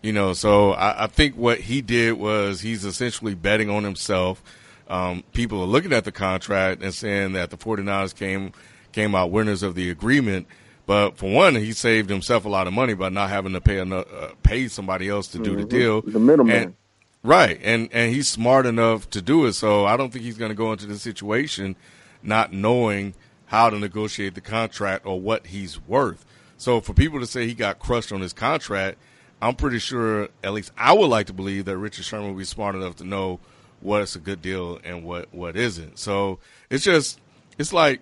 you 0.01 0.13
know, 0.13 0.31
so 0.33 0.71
I, 0.71 1.03
I, 1.03 1.07
think 1.07 1.35
what 1.35 1.59
he 1.59 1.81
did 1.81 2.13
was 2.13 2.61
he's 2.61 2.85
essentially 2.85 3.35
betting 3.35 3.69
on 3.69 3.83
himself. 3.83 4.41
Um, 4.87 5.23
people 5.33 5.61
are 5.61 5.67
looking 5.67 5.91
at 5.91 6.05
the 6.05 6.11
contract 6.11 6.81
and 6.81 6.93
saying 6.93 7.33
that 7.33 7.49
the 7.49 7.57
49ers 7.57 8.15
came 8.15 8.53
came 8.93 9.15
out 9.15 9.31
winners 9.31 9.63
of 9.63 9.75
the 9.75 9.89
agreement 9.89 10.47
but 10.85 11.17
for 11.17 11.31
one, 11.31 11.55
he 11.55 11.73
saved 11.73 12.09
himself 12.09 12.45
a 12.45 12.49
lot 12.49 12.67
of 12.67 12.73
money 12.73 12.93
by 12.93 13.09
not 13.09 13.29
having 13.29 13.53
to 13.53 13.61
pay 13.61 13.79
uh, 13.79 14.03
pay 14.43 14.67
somebody 14.67 15.09
else 15.09 15.27
to 15.29 15.39
do 15.39 15.51
mm-hmm. 15.51 15.61
the 15.61 15.65
deal. 15.65 16.01
The 16.01 16.19
middleman. 16.19 16.55
And, 16.55 16.75
right. 17.23 17.59
And 17.63 17.89
and 17.91 18.13
he's 18.13 18.27
smart 18.27 18.65
enough 18.65 19.09
to 19.11 19.21
do 19.21 19.45
it. 19.45 19.53
So 19.53 19.85
I 19.85 19.97
don't 19.97 20.13
think 20.13 20.25
he's 20.25 20.37
going 20.37 20.49
to 20.49 20.55
go 20.55 20.71
into 20.71 20.85
the 20.85 20.99
situation 20.99 21.75
not 22.21 22.53
knowing 22.53 23.15
how 23.47 23.69
to 23.69 23.77
negotiate 23.79 24.35
the 24.35 24.41
contract 24.41 25.05
or 25.05 25.19
what 25.19 25.47
he's 25.47 25.79
worth. 25.81 26.25
So 26.57 26.81
for 26.81 26.93
people 26.93 27.19
to 27.19 27.27
say 27.27 27.45
he 27.47 27.53
got 27.53 27.79
crushed 27.79 28.11
on 28.11 28.21
his 28.21 28.33
contract, 28.33 28.97
I'm 29.41 29.55
pretty 29.55 29.79
sure, 29.79 30.29
at 30.43 30.53
least 30.53 30.71
I 30.77 30.93
would 30.93 31.09
like 31.09 31.27
to 31.27 31.33
believe 31.33 31.65
that 31.65 31.77
Richard 31.77 32.05
Sherman 32.05 32.29
will 32.29 32.37
be 32.37 32.45
smart 32.45 32.75
enough 32.75 32.95
to 32.97 33.03
know 33.03 33.39
what's 33.81 34.15
a 34.15 34.19
good 34.19 34.41
deal 34.41 34.79
and 34.83 35.03
what, 35.03 35.33
what 35.33 35.55
isn't. 35.55 35.99
So 35.99 36.39
it's 36.69 36.83
just, 36.83 37.19
it's 37.57 37.73
like 37.73 38.01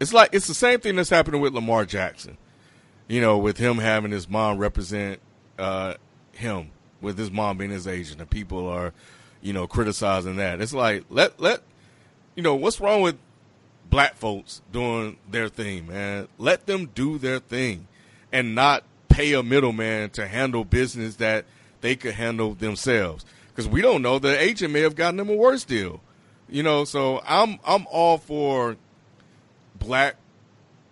it's 0.00 0.12
like 0.12 0.30
it's 0.32 0.46
the 0.46 0.54
same 0.54 0.80
thing 0.80 0.96
that's 0.96 1.10
happening 1.10 1.40
with 1.40 1.54
Lamar 1.54 1.84
Jackson. 1.84 2.36
You 3.08 3.20
know, 3.20 3.38
with 3.38 3.58
him 3.58 3.78
having 3.78 4.10
his 4.10 4.28
mom 4.28 4.58
represent 4.58 5.20
uh, 5.58 5.94
him, 6.32 6.70
with 7.00 7.18
his 7.18 7.30
mom 7.30 7.58
being 7.58 7.70
his 7.70 7.86
agent, 7.86 8.20
and 8.20 8.28
people 8.28 8.66
are, 8.66 8.92
you 9.42 9.52
know, 9.52 9.66
criticizing 9.66 10.36
that. 10.36 10.60
It's 10.60 10.74
like 10.74 11.04
let 11.10 11.38
let 11.38 11.62
you 12.34 12.42
know 12.42 12.54
what's 12.54 12.80
wrong 12.80 13.02
with 13.02 13.16
black 13.90 14.16
folks 14.16 14.62
doing 14.72 15.16
their 15.30 15.48
thing, 15.48 15.86
man. 15.86 16.28
Let 16.38 16.66
them 16.66 16.90
do 16.94 17.18
their 17.18 17.38
thing, 17.38 17.86
and 18.32 18.54
not 18.54 18.84
pay 19.08 19.32
a 19.32 19.42
middleman 19.42 20.10
to 20.10 20.26
handle 20.26 20.64
business 20.64 21.16
that 21.16 21.44
they 21.80 21.96
could 21.96 22.14
handle 22.14 22.54
themselves. 22.54 23.24
Because 23.48 23.68
we 23.68 23.80
don't 23.80 24.02
know 24.02 24.18
the 24.18 24.40
agent 24.40 24.72
may 24.72 24.80
have 24.80 24.96
gotten 24.96 25.16
them 25.16 25.28
a 25.28 25.34
worse 25.34 25.64
deal. 25.64 26.00
You 26.48 26.62
know, 26.62 26.84
so 26.84 27.22
I'm 27.26 27.58
I'm 27.64 27.86
all 27.90 28.18
for 28.18 28.76
black 29.78 30.16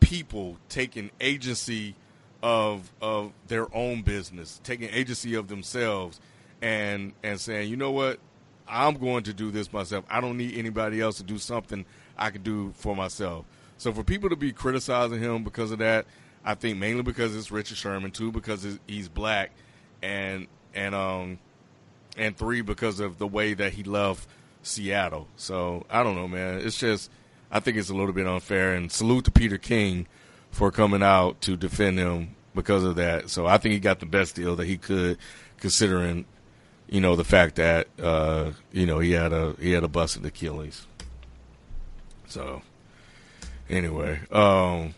people 0.00 0.58
taking 0.68 1.10
agency 1.20 1.94
of 2.42 2.92
of 3.00 3.32
their 3.48 3.74
own 3.74 4.02
business, 4.02 4.60
taking 4.64 4.88
agency 4.90 5.34
of 5.34 5.48
themselves, 5.48 6.20
and 6.60 7.12
and 7.22 7.40
saying, 7.40 7.68
you 7.68 7.76
know 7.76 7.90
what, 7.90 8.18
I'm 8.68 8.94
going 8.94 9.24
to 9.24 9.32
do 9.32 9.50
this 9.50 9.72
myself. 9.72 10.04
I 10.08 10.20
don't 10.20 10.36
need 10.36 10.56
anybody 10.56 11.00
else 11.00 11.16
to 11.18 11.22
do 11.22 11.38
something 11.38 11.84
I 12.16 12.30
could 12.30 12.44
do 12.44 12.72
for 12.76 12.94
myself. 12.94 13.44
So 13.78 13.92
for 13.92 14.04
people 14.04 14.28
to 14.28 14.36
be 14.36 14.52
criticizing 14.52 15.20
him 15.20 15.44
because 15.44 15.72
of 15.72 15.78
that, 15.78 16.06
I 16.44 16.54
think 16.54 16.78
mainly 16.78 17.02
because 17.02 17.34
it's 17.36 17.50
Richard 17.50 17.76
Sherman, 17.76 18.10
two 18.10 18.32
because 18.32 18.78
he's 18.86 19.08
black, 19.08 19.52
and 20.02 20.46
and 20.74 20.94
um 20.94 21.38
and 22.16 22.36
three 22.36 22.60
because 22.60 23.00
of 23.00 23.18
the 23.18 23.26
way 23.26 23.54
that 23.54 23.72
he 23.72 23.82
left 23.82 24.28
Seattle. 24.62 25.28
So 25.36 25.86
I 25.90 26.02
don't 26.02 26.14
know, 26.14 26.28
man. 26.28 26.58
It's 26.58 26.78
just 26.78 27.10
I 27.50 27.60
think 27.60 27.76
it's 27.76 27.90
a 27.90 27.94
little 27.94 28.12
bit 28.12 28.26
unfair. 28.26 28.74
And 28.74 28.90
salute 28.90 29.24
to 29.26 29.30
Peter 29.30 29.58
King 29.58 30.06
for 30.50 30.70
coming 30.70 31.02
out 31.02 31.40
to 31.42 31.56
defend 31.56 31.98
him 31.98 32.34
because 32.54 32.84
of 32.84 32.96
that. 32.96 33.30
So 33.30 33.46
I 33.46 33.58
think 33.58 33.72
he 33.72 33.80
got 33.80 34.00
the 34.00 34.06
best 34.06 34.36
deal 34.36 34.56
that 34.56 34.66
he 34.66 34.76
could, 34.76 35.18
considering, 35.58 36.24
you 36.88 37.00
know, 37.00 37.16
the 37.16 37.24
fact 37.24 37.56
that 37.56 37.88
uh, 38.00 38.52
you 38.72 38.86
know 38.86 38.98
he 38.98 39.12
had 39.12 39.32
a 39.32 39.54
he 39.60 39.72
had 39.72 39.84
a 39.84 39.88
busted 39.88 40.24
Achilles. 40.24 40.86
So 42.32 42.62
anyway, 43.68 44.18
um, 44.30 44.94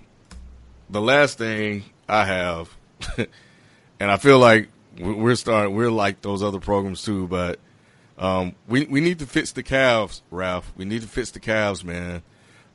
the 0.89 1.01
last 1.01 1.36
thing 1.36 1.82
I 2.09 2.24
have, 2.24 2.70
and 3.19 4.09
I 4.09 4.19
feel 4.19 4.39
like 4.39 4.69
we're 5.01 5.35
starting 5.35 5.74
we're 5.74 5.90
like 5.90 6.23
those 6.23 6.44
other 6.44 6.61
programs 6.61 7.02
too, 7.02 7.27
but 7.27 7.59
um, 8.19 8.55
we 8.69 8.85
we 8.85 9.01
need 9.01 9.19
to 9.19 9.27
fix 9.27 9.51
the 9.51 9.65
Cavs, 9.65 10.23
Ralph. 10.31 10.73
We 10.77 10.85
need 10.85 11.02
to 11.02 11.09
fix 11.09 11.32
the 11.32 11.40
Cavs, 11.40 11.82
man. 11.82 12.23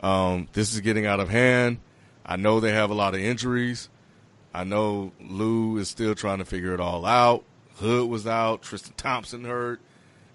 Um, 0.01 0.49
this 0.51 0.73
is 0.73 0.81
getting 0.81 1.05
out 1.05 1.21
of 1.21 1.29
hand. 1.29 1.79
I 2.25 2.35
know 2.35 2.59
they 2.59 2.73
have 2.73 2.89
a 2.89 2.93
lot 2.93 3.15
of 3.15 3.21
injuries. 3.21 3.87
I 4.53 4.65
know 4.65 5.13
Lou 5.21 5.77
is 5.77 5.87
still 5.87 6.15
trying 6.15 6.39
to 6.39 6.45
figure 6.45 6.73
it 6.73 6.81
all 6.81 7.05
out. 7.05 7.45
Hood 7.75 8.09
was 8.09 8.27
out, 8.27 8.63
Tristan 8.63 8.93
Thompson 8.97 9.45
hurt, 9.45 9.79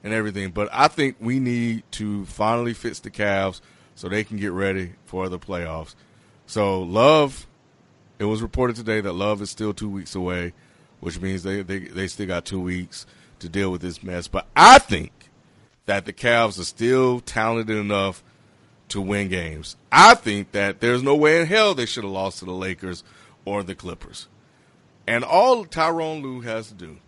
and 0.02 0.14
everything. 0.14 0.50
But 0.50 0.70
I 0.72 0.88
think 0.88 1.16
we 1.20 1.40
need 1.40 1.82
to 1.92 2.24
finally 2.24 2.72
fix 2.72 3.00
the 3.00 3.10
Cavs 3.10 3.60
so 3.94 4.08
they 4.08 4.24
can 4.24 4.36
get 4.36 4.52
ready 4.52 4.92
for 5.06 5.28
the 5.28 5.38
playoffs. 5.38 5.94
So 6.46 6.82
Love, 6.82 7.46
it 8.18 8.24
was 8.24 8.42
reported 8.42 8.76
today 8.76 9.00
that 9.00 9.12
Love 9.12 9.40
is 9.42 9.50
still 9.50 9.72
two 9.72 9.88
weeks 9.88 10.14
away, 10.14 10.52
which 11.00 11.20
means 11.20 11.42
they 11.42 11.62
they, 11.62 11.80
they 11.80 12.08
still 12.08 12.26
got 12.26 12.44
two 12.44 12.60
weeks 12.60 13.06
to 13.40 13.48
deal 13.48 13.70
with 13.70 13.80
this 13.80 14.02
mess. 14.02 14.28
But 14.28 14.46
I 14.56 14.78
think 14.78 15.12
that 15.86 16.06
the 16.06 16.12
Cavs 16.12 16.58
are 16.58 16.64
still 16.64 17.20
talented 17.20 17.76
enough 17.76 18.22
to 18.88 19.00
win 19.00 19.28
games. 19.28 19.76
I 19.90 20.14
think 20.14 20.52
that 20.52 20.80
there's 20.80 21.02
no 21.02 21.16
way 21.16 21.40
in 21.40 21.46
hell 21.46 21.74
they 21.74 21.86
should 21.86 22.04
have 22.04 22.12
lost 22.12 22.38
to 22.38 22.44
the 22.44 22.52
Lakers 22.52 23.02
or 23.44 23.62
the 23.62 23.74
Clippers. 23.74 24.28
And 25.06 25.24
all 25.24 25.64
Tyronn 25.66 26.22
Lue 26.22 26.40
has 26.40 26.68
to 26.68 26.74
do 26.74 26.98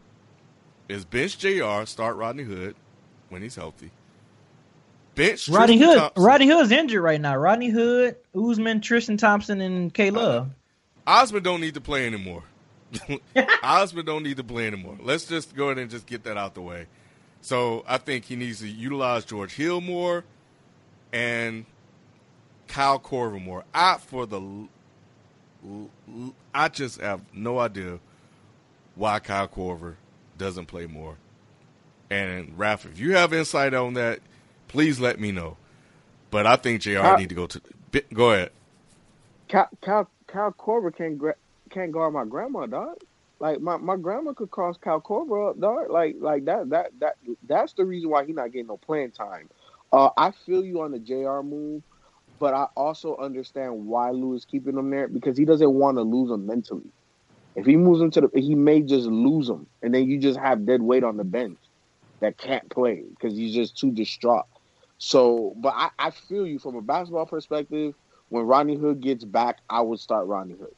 is 0.89 1.05
bench 1.05 1.39
JR, 1.39 1.85
start 1.85 2.17
Rodney 2.17 2.45
Hood 2.45 2.77
when 3.29 3.43
he's 3.43 3.57
healthy. 3.57 3.91
Bench 5.17 5.49
Rodney 5.49 5.79
Tristan 5.79 5.89
Hood. 5.89 5.99
Thompson. 5.99 6.23
Rodney 6.23 6.47
Hood's 6.47 6.71
injured 6.71 7.03
right 7.03 7.21
now. 7.21 7.37
Rodney 7.37 7.71
Hood, 7.71 8.17
Osman, 8.35 8.81
Tristan 8.81 9.17
Thompson, 9.17 9.61
and 9.61 9.93
K 9.93 10.11
Love. 10.11 10.49
Uh, 11.07 11.11
Osman 11.11 11.43
don't 11.43 11.61
need 11.61 11.75
to 11.75 11.81
play 11.81 12.07
anymore. 12.07 12.45
Osman 13.63 14.05
don't 14.05 14.23
need 14.23 14.37
to 14.37 14.45
play 14.45 14.69
anymore. 14.69 14.97
Let's 15.03 15.25
just 15.25 15.57
go 15.57 15.67
ahead 15.67 15.79
and 15.79 15.91
just 15.91 16.07
get 16.07 16.23
that 16.25 16.37
out 16.37 16.55
the 16.55 16.63
way. 16.63 16.87
So 17.41 17.85
I 17.89 17.99
think 17.99 18.25
he 18.27 18.37
needs 18.37 18.61
to 18.61 18.69
utilize 18.69 19.25
George 19.25 19.55
Hill 19.55 19.81
more 19.81 20.25
and 21.13 21.65
Kyle 22.69 22.99
Korver 22.99 23.43
more. 23.43 23.65
I 23.75 23.99
for 23.99 24.27
the 24.27 24.69
I 26.55 26.69
just 26.69 27.01
have 27.01 27.23
no 27.33 27.59
idea 27.59 27.99
why 28.95 29.19
Kyle 29.19 29.49
Korver 29.49 29.95
doesn't 30.39 30.67
play 30.67 30.87
more. 30.87 31.17
And 32.11 32.57
Ralph, 32.57 32.85
if 32.87 33.01
you 33.01 33.17
have 33.17 33.33
insight 33.33 33.75
on 33.75 33.95
that, 33.95 34.21
please 34.77 35.01
let 35.01 35.19
me 35.19 35.33
know. 35.33 35.57
But 36.31 36.47
I 36.47 36.57
think 36.57 36.83
Jr. 36.83 36.99
Kyle- 36.99 37.17
need 37.17 37.31
to 37.31 37.35
go 37.35 37.47
to. 37.47 37.63
Go 38.13 38.33
ahead. 38.33 38.51
Cal 39.49 39.69
Cal 39.81 40.11
Cal 40.29 40.53
Korver 40.53 40.95
can't 40.95 41.19
can't 41.71 41.93
guard 41.93 42.13
my 42.13 42.27
grandma, 42.27 42.67
dog. 42.67 42.99
Like 43.39 43.61
my, 43.61 43.79
my 43.79 43.97
grandma 43.97 44.35
could 44.35 44.51
cross 44.51 44.77
Cal 44.77 45.01
Korver 45.01 45.51
up, 45.51 45.61
dog. 45.61 45.89
Like 45.89 46.17
like 46.19 46.45
that 46.45 46.69
that 46.69 46.91
that 47.01 47.17
that's 47.49 47.73
the 47.73 47.87
reason 47.87 48.11
why 48.11 48.27
he 48.27 48.35
not 48.35 48.53
getting 48.53 48.67
no 48.67 48.77
playing 48.77 49.13
time. 49.13 49.49
Uh, 49.91 50.11
I 50.15 50.33
feel 50.45 50.63
you 50.63 50.83
on 50.83 50.91
the 50.91 50.99
Jr. 50.99 51.41
move, 51.43 51.83
but 52.39 52.53
I 52.53 52.65
also 52.77 53.17
understand 53.17 53.87
why 53.87 54.11
Lou 54.11 54.35
is 54.35 54.45
keeping 54.45 54.77
him 54.77 54.91
there 54.91 55.09
because 55.09 55.39
he 55.39 55.47
doesn't 55.47 55.73
want 55.73 55.97
to 55.97 56.03
lose 56.03 56.31
him 56.31 56.45
mentally. 56.45 56.91
If 57.55 57.65
he 57.65 57.77
moves 57.77 58.03
him 58.03 58.11
to 58.11 58.21
the, 58.23 58.31
he 58.35 58.55
may 58.55 58.83
just 58.83 59.07
lose 59.07 59.49
him, 59.49 59.67
and 59.81 59.95
then 59.95 60.05
you 60.05 60.19
just 60.19 60.39
have 60.39 60.67
dead 60.67 60.83
weight 60.83 61.03
on 61.03 61.17
the 61.17 61.25
bench 61.25 61.57
that 62.21 62.37
can't 62.37 62.69
play 62.69 63.05
because 63.09 63.35
he's 63.39 63.55
just 63.55 63.79
too 63.79 63.91
distraught. 63.91 64.45
So, 64.99 65.55
but 65.57 65.75
I, 65.77 65.91
I 65.99 66.11
feel 66.11 66.47
you 66.47 66.59
from 66.59 66.77
a 66.77 66.83
basketball 66.83 67.27
perspective. 67.27 67.95
When 68.29 68.45
Rodney 68.45 68.77
Hood 68.77 69.01
gets 69.01 69.25
back, 69.25 69.59
I 69.71 69.81
would 69.81 70.01
start 70.01 70.27
Rodney 70.27 70.55
Hood. 70.59 70.75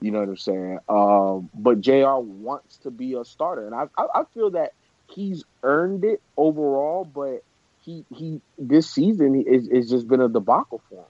You 0.00 0.10
know 0.10 0.20
what 0.20 0.28
I'm 0.28 0.36
saying? 0.36 0.78
Um, 0.88 1.50
but 1.54 1.80
Jr. 1.80 2.18
wants 2.18 2.78
to 2.78 2.90
be 2.90 3.14
a 3.14 3.24
starter, 3.24 3.66
and 3.66 3.74
I, 3.74 3.86
I 3.96 4.20
I 4.20 4.22
feel 4.34 4.50
that 4.52 4.72
he's 5.06 5.44
earned 5.62 6.04
it 6.04 6.20
overall. 6.36 7.04
But 7.04 7.44
he 7.80 8.04
he 8.10 8.40
this 8.58 8.90
season 8.90 9.42
is 9.46 9.68
is 9.68 9.88
just 9.88 10.08
been 10.08 10.20
a 10.20 10.28
debacle 10.28 10.82
for 10.88 11.00
him. 11.00 11.06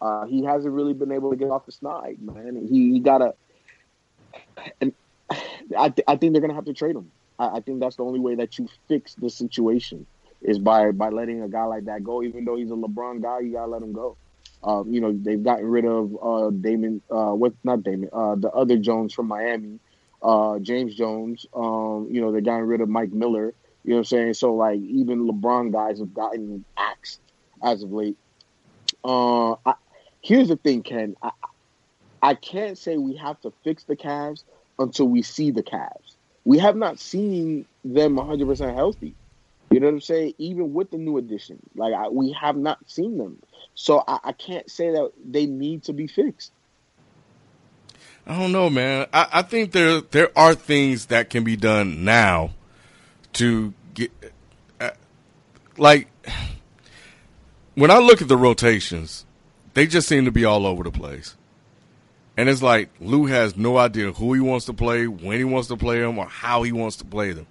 Uh, 0.00 0.26
he 0.26 0.44
hasn't 0.44 0.74
really 0.74 0.92
been 0.92 1.12
able 1.12 1.30
to 1.30 1.36
get 1.36 1.50
off 1.50 1.64
the 1.66 1.72
snide, 1.72 2.18
man. 2.20 2.66
He, 2.70 2.92
he 2.92 3.00
got 3.00 3.18
to, 3.18 3.34
and 4.80 4.92
I 5.78 5.88
th- 5.88 6.04
I 6.06 6.16
think 6.16 6.32
they're 6.32 6.42
gonna 6.42 6.54
have 6.54 6.66
to 6.66 6.74
trade 6.74 6.96
him. 6.96 7.12
I, 7.38 7.56
I 7.56 7.60
think 7.60 7.80
that's 7.80 7.96
the 7.96 8.04
only 8.04 8.20
way 8.20 8.34
that 8.36 8.58
you 8.58 8.68
fix 8.88 9.14
the 9.14 9.30
situation 9.30 10.06
is 10.44 10.58
by 10.58 10.92
by 10.92 11.08
letting 11.08 11.42
a 11.42 11.48
guy 11.48 11.64
like 11.64 11.86
that 11.86 12.04
go. 12.04 12.22
Even 12.22 12.44
though 12.44 12.56
he's 12.56 12.70
a 12.70 12.74
LeBron 12.74 13.22
guy, 13.22 13.40
you 13.40 13.52
gotta 13.52 13.70
let 13.70 13.82
him 13.82 13.92
go. 13.92 14.16
Um, 14.62 14.92
you 14.92 15.00
know 15.00 15.12
they've 15.12 15.42
gotten 15.42 15.66
rid 15.66 15.84
of 15.84 16.16
uh, 16.22 16.50
Damon, 16.50 17.02
uh, 17.10 17.32
what 17.32 17.54
not 17.64 17.82
Damon, 17.82 18.10
uh, 18.12 18.36
the 18.36 18.50
other 18.50 18.76
Jones 18.76 19.12
from 19.12 19.26
Miami, 19.26 19.80
uh, 20.22 20.58
James 20.60 20.94
Jones. 20.94 21.46
Um, 21.54 22.08
you 22.10 22.20
know 22.20 22.30
they 22.30 22.40
gotten 22.40 22.66
rid 22.66 22.80
of 22.80 22.88
Mike 22.88 23.12
Miller. 23.12 23.54
You 23.84 23.90
know 23.90 23.96
what 23.96 24.00
I'm 24.00 24.04
saying? 24.04 24.34
So 24.34 24.54
like 24.54 24.80
even 24.80 25.26
LeBron 25.26 25.72
guys 25.72 25.98
have 25.98 26.14
gotten 26.14 26.64
axed 26.76 27.20
as 27.62 27.82
of 27.82 27.92
late. 27.92 28.16
Uh, 29.04 29.52
I, 29.66 29.74
here's 30.22 30.48
the 30.48 30.56
thing, 30.56 30.82
Ken. 30.82 31.16
I, 31.22 31.30
I 32.22 32.34
can't 32.34 32.78
say 32.78 32.96
we 32.96 33.16
have 33.16 33.40
to 33.42 33.52
fix 33.64 33.84
the 33.84 33.96
Cavs 33.96 34.44
until 34.78 35.06
we 35.06 35.20
see 35.20 35.50
the 35.50 35.62
Cavs. 35.62 36.16
We 36.46 36.58
have 36.58 36.76
not 36.76 36.98
seen 36.98 37.66
them 37.84 38.16
100% 38.16 38.74
healthy. 38.74 39.14
You 39.74 39.80
know 39.80 39.86
what 39.86 39.94
I'm 39.94 40.00
saying? 40.02 40.34
Even 40.38 40.72
with 40.72 40.92
the 40.92 40.98
new 40.98 41.18
addition, 41.18 41.58
like 41.74 41.92
I, 41.92 42.08
we 42.08 42.30
have 42.40 42.56
not 42.56 42.78
seen 42.88 43.18
them. 43.18 43.42
So 43.74 44.04
I, 44.06 44.20
I 44.22 44.30
can't 44.30 44.70
say 44.70 44.92
that 44.92 45.10
they 45.28 45.46
need 45.46 45.82
to 45.84 45.92
be 45.92 46.06
fixed. 46.06 46.52
I 48.24 48.38
don't 48.38 48.52
know, 48.52 48.70
man. 48.70 49.08
I, 49.12 49.26
I 49.32 49.42
think 49.42 49.72
there 49.72 50.00
there 50.00 50.30
are 50.38 50.54
things 50.54 51.06
that 51.06 51.28
can 51.28 51.42
be 51.42 51.56
done 51.56 52.04
now 52.04 52.50
to 53.32 53.74
get 53.94 54.12
uh, 54.78 54.90
like 55.76 56.06
when 57.74 57.90
I 57.90 57.98
look 57.98 58.22
at 58.22 58.28
the 58.28 58.36
rotations, 58.36 59.26
they 59.72 59.88
just 59.88 60.06
seem 60.06 60.24
to 60.26 60.30
be 60.30 60.44
all 60.44 60.66
over 60.66 60.84
the 60.84 60.92
place. 60.92 61.34
And 62.36 62.48
it's 62.48 62.62
like 62.62 62.90
Lou 63.00 63.26
has 63.26 63.56
no 63.56 63.76
idea 63.76 64.12
who 64.12 64.34
he 64.34 64.40
wants 64.40 64.66
to 64.66 64.72
play, 64.72 65.08
when 65.08 65.36
he 65.36 65.42
wants 65.42 65.66
to 65.66 65.76
play 65.76 65.98
them, 65.98 66.16
or 66.16 66.26
how 66.26 66.62
he 66.62 66.70
wants 66.70 66.94
to 66.98 67.04
play 67.04 67.32
them. 67.32 67.48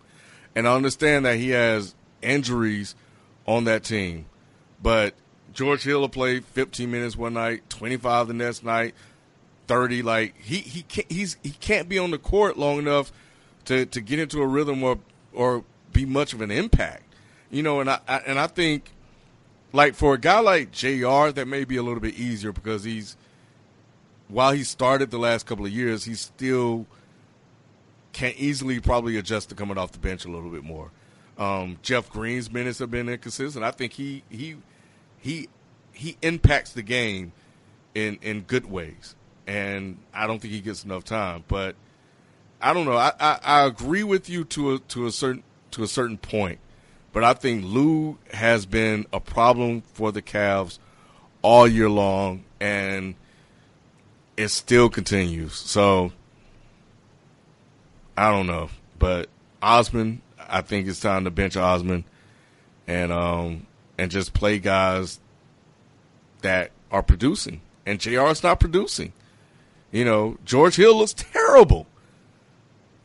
And 0.56 0.70
I 0.70 0.74
understand 0.74 1.26
that 1.26 1.36
he 1.36 1.50
has 1.50 1.94
injuries 2.24 2.96
on 3.46 3.66
that 3.66 3.84
team, 3.84 4.26
but 4.82 5.14
George 5.54 5.84
Hill 5.84 6.02
will 6.02 6.10
play 6.10 6.40
15 6.40 6.90
minutes 6.90 7.16
one 7.16 7.34
night, 7.34 7.70
25 7.70 8.28
the 8.28 8.34
next 8.34 8.64
night, 8.64 8.96
30. 9.68 10.02
Like 10.02 10.36
he 10.42 10.58
he 10.58 10.82
can't 10.84 11.12
he's 11.12 11.38
he 11.44 11.52
can't 11.52 11.88
be 11.88 12.00
on 12.00 12.12
the 12.12 12.18
court 12.18 12.58
long 12.58 12.80
enough 12.80 13.12
to 13.66 13.86
to 13.86 14.02
get 14.02 14.20
into 14.20 14.42
a 14.42 14.48
rhythm 14.48 14.84
or 14.84 15.00
or 15.32 15.64
be 15.92 16.06
much 16.06 16.34
of 16.34 16.42
an 16.42 16.52
impact, 16.52 17.04
you 17.52 17.62
know. 17.62 17.80
And 17.80 17.90
I, 17.90 18.00
I 18.08 18.18
and 18.20 18.40
I 18.40 18.48
think 18.48 18.92
like 19.72 19.94
for 19.96 20.16
a 20.16 20.18
guy 20.18 20.40
like 20.40 20.72
Jr. 20.72 21.30
that 21.30 21.48
may 21.48 21.64
be 21.64 21.78
a 21.78 21.84
little 21.84 22.00
bit 22.00 22.16
easier 22.16 22.52
because 22.52 22.84
he's 22.84 23.16
while 24.28 24.52
he 24.52 24.64
started 24.64 25.12
the 25.12 25.20
last 25.20 25.46
couple 25.46 25.66
of 25.66 25.72
years, 25.72 26.06
he 26.06 26.16
still 26.16 26.88
can 28.14 28.34
easily 28.38 28.80
probably 28.80 29.18
adjust 29.18 29.50
to 29.50 29.56
coming 29.56 29.78
off 29.78 29.92
the 29.92 30.00
bench 30.00 30.26
a 30.26 30.30
little 30.30 30.50
bit 30.50 30.64
more. 30.64 30.92
Um, 31.38 31.78
Jeff 31.82 32.10
Green's 32.10 32.52
minutes 32.52 32.80
have 32.80 32.92
been 32.92 33.10
inconsistent. 33.10 33.66
I 33.66 33.72
think 33.72 33.94
he 33.94 34.24
he 34.30 34.58
he 35.20 35.50
he 35.92 36.18
impacts 36.22 36.74
the 36.74 36.84
game 36.84 37.32
in 37.96 38.20
in 38.22 38.42
good 38.42 38.70
ways, 38.70 39.16
and 39.48 39.98
I 40.14 40.28
don't 40.28 40.40
think 40.40 40.54
he 40.54 40.62
gets 40.62 40.84
enough 40.84 41.04
time. 41.04 41.44
But 41.48 41.76
I 42.62 42.74
don't 42.74 42.86
know. 42.86 42.98
I, 42.98 43.14
I, 43.20 43.40
I 43.44 43.66
agree 43.66 44.04
with 44.04 44.30
you 44.30 44.44
to 44.46 44.76
a 44.76 44.80
to 44.80 45.08
a 45.08 45.12
certain 45.12 45.44
to 45.72 45.84
a 45.84 45.88
certain 45.88 46.18
point, 46.18 46.60
but 47.12 47.24
I 47.24 47.34
think 47.34 47.66
Lou 47.66 48.18
has 48.34 48.66
been 48.66 49.06
a 49.12 49.20
problem 49.20 49.82
for 49.94 50.12
the 50.12 50.22
Cavs 50.22 50.78
all 51.42 51.68
year 51.68 51.90
long, 51.90 52.44
and 52.60 53.16
it 54.38 54.50
still 54.50 54.90
continues. 54.90 55.56
So 55.56 56.12
I 58.16 58.30
don't 58.30 58.48
know, 58.48 58.70
but 59.00 59.30
Osman, 59.62 60.22
I 60.50 60.62
think 60.62 60.88
it's 60.88 61.00
time 61.00 61.24
to 61.26 61.32
bench 61.32 61.58
Osman, 61.58 62.06
and 62.88 63.12
um 63.12 63.68
and 63.98 64.10
just 64.12 64.34
play 64.34 64.60
guys 64.60 65.20
that 66.42 66.72
are 66.92 67.04
producing. 67.04 67.62
And 67.86 68.00
Jr. 68.00 68.28
is 68.28 68.44
not 68.44 68.60
producing. 68.60 69.14
You 69.92 70.06
know, 70.06 70.38
George 70.46 70.76
Hill 70.76 70.98
looks 70.98 71.14
terrible, 71.14 71.86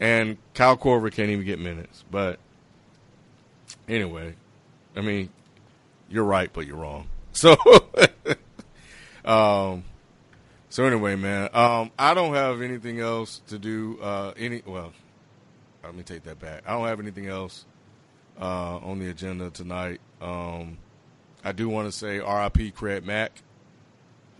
and 0.00 0.38
Kyle 0.54 0.76
Korver 0.76 1.12
can't 1.12 1.30
even 1.30 1.44
get 1.44 1.58
minutes. 1.58 2.04
But 2.10 2.38
anyway, 3.88 4.34
I 4.96 5.00
mean, 5.00 5.28
you're 6.08 6.24
right, 6.24 6.50
but 6.52 6.66
you're 6.66 6.76
wrong. 6.76 7.08
So, 7.32 7.54
um, 9.24 9.84
So 10.70 10.84
anyway, 10.84 11.14
man, 11.14 11.50
um, 11.52 11.92
I 11.98 12.14
don't 12.14 12.34
have 12.34 12.62
anything 12.62 12.98
else 12.98 13.40
to 13.48 13.58
do. 13.58 13.98
Uh, 14.00 14.32
any 14.36 14.62
well, 14.66 14.92
let 15.84 15.94
me 15.94 16.02
take 16.02 16.24
that 16.24 16.38
back. 16.38 16.62
I 16.66 16.72
don't 16.72 16.86
have 16.86 17.00
anything 17.00 17.26
else 17.26 17.64
uh, 18.40 18.78
on 18.78 18.98
the 18.98 19.08
agenda 19.08 19.50
tonight. 19.50 20.00
Um, 20.20 20.78
I 21.44 21.52
do 21.52 21.68
want 21.68 21.88
to 21.88 21.92
say 21.92 22.18
R.I.P. 22.20 22.72
Craig 22.72 23.04
Mack. 23.04 23.42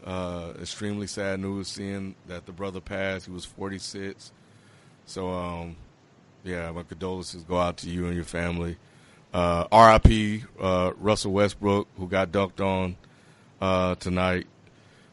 Uh, 0.04 0.52
extremely 0.60 1.06
sad 1.06 1.40
news 1.40 1.68
seeing 1.68 2.14
that 2.26 2.46
the 2.46 2.52
brother 2.52 2.80
passed. 2.80 3.26
He 3.26 3.32
was 3.32 3.44
46. 3.44 4.32
So, 5.06 5.30
um, 5.30 5.76
yeah, 6.44 6.70
my 6.70 6.82
condolences 6.82 7.42
go 7.42 7.58
out 7.58 7.78
to 7.78 7.90
you 7.90 8.06
and 8.06 8.14
your 8.14 8.24
family. 8.24 8.76
Uh, 9.32 9.66
R.I.P. 9.70 10.44
Uh, 10.58 10.92
Russell 10.98 11.32
Westbrook, 11.32 11.88
who 11.98 12.08
got 12.08 12.32
dunked 12.32 12.60
on 12.60 12.96
uh, 13.60 13.94
tonight. 13.96 14.46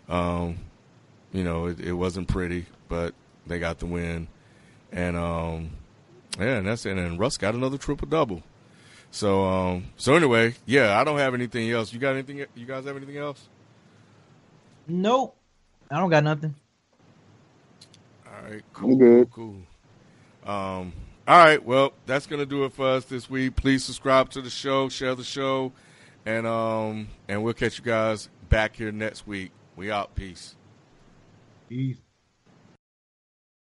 Um, 0.07 0.57
you 1.33 1.43
know, 1.43 1.67
it, 1.67 1.79
it, 1.79 1.93
wasn't 1.93 2.27
pretty, 2.27 2.65
but 2.87 3.13
they 3.47 3.59
got 3.59 3.79
the 3.79 3.87
win. 3.87 4.27
And 4.91 5.17
um, 5.17 5.71
yeah, 6.39 6.57
and 6.57 6.67
that's 6.67 6.85
it. 6.85 6.97
And 6.97 7.19
Russ 7.19 7.37
got 7.37 7.55
another 7.55 7.77
triple 7.77 8.07
double. 8.07 8.43
So 9.11 9.45
um, 9.45 9.85
so 9.95 10.15
anyway, 10.15 10.55
yeah, 10.65 10.99
I 10.99 11.03
don't 11.03 11.17
have 11.17 11.33
anything 11.33 11.71
else. 11.71 11.93
You 11.93 11.99
got 11.99 12.13
anything? 12.13 12.45
You 12.55 12.65
guys 12.65 12.85
have 12.85 12.97
anything 12.97 13.17
else? 13.17 13.47
Nope, 14.87 15.37
I 15.89 15.97
don't 15.99 16.09
got 16.09 16.23
nothing. 16.23 16.53
All 18.27 18.51
right, 18.51 18.63
cool, 18.73 18.91
I'm 18.91 18.97
good. 18.97 19.31
Cool. 19.31 19.55
cool. 20.43 20.51
Um, 20.51 20.93
all 21.27 21.43
right, 21.43 21.63
well, 21.63 21.93
that's 22.05 22.27
gonna 22.27 22.45
do 22.45 22.65
it 22.65 22.73
for 22.73 22.87
us 22.87 23.05
this 23.05 23.29
week. 23.29 23.55
Please 23.55 23.83
subscribe 23.83 24.29
to 24.31 24.41
the 24.41 24.49
show, 24.49 24.89
share 24.89 25.15
the 25.15 25.23
show, 25.23 25.71
and 26.25 26.45
um, 26.45 27.07
and 27.27 27.41
we'll 27.43 27.53
catch 27.53 27.79
you 27.79 27.85
guys 27.85 28.29
back 28.49 28.75
here 28.75 28.91
next 28.91 29.25
week. 29.25 29.51
We 29.75 29.91
out. 29.91 30.13
Peace. 30.13 30.55
Peace. 31.69 32.04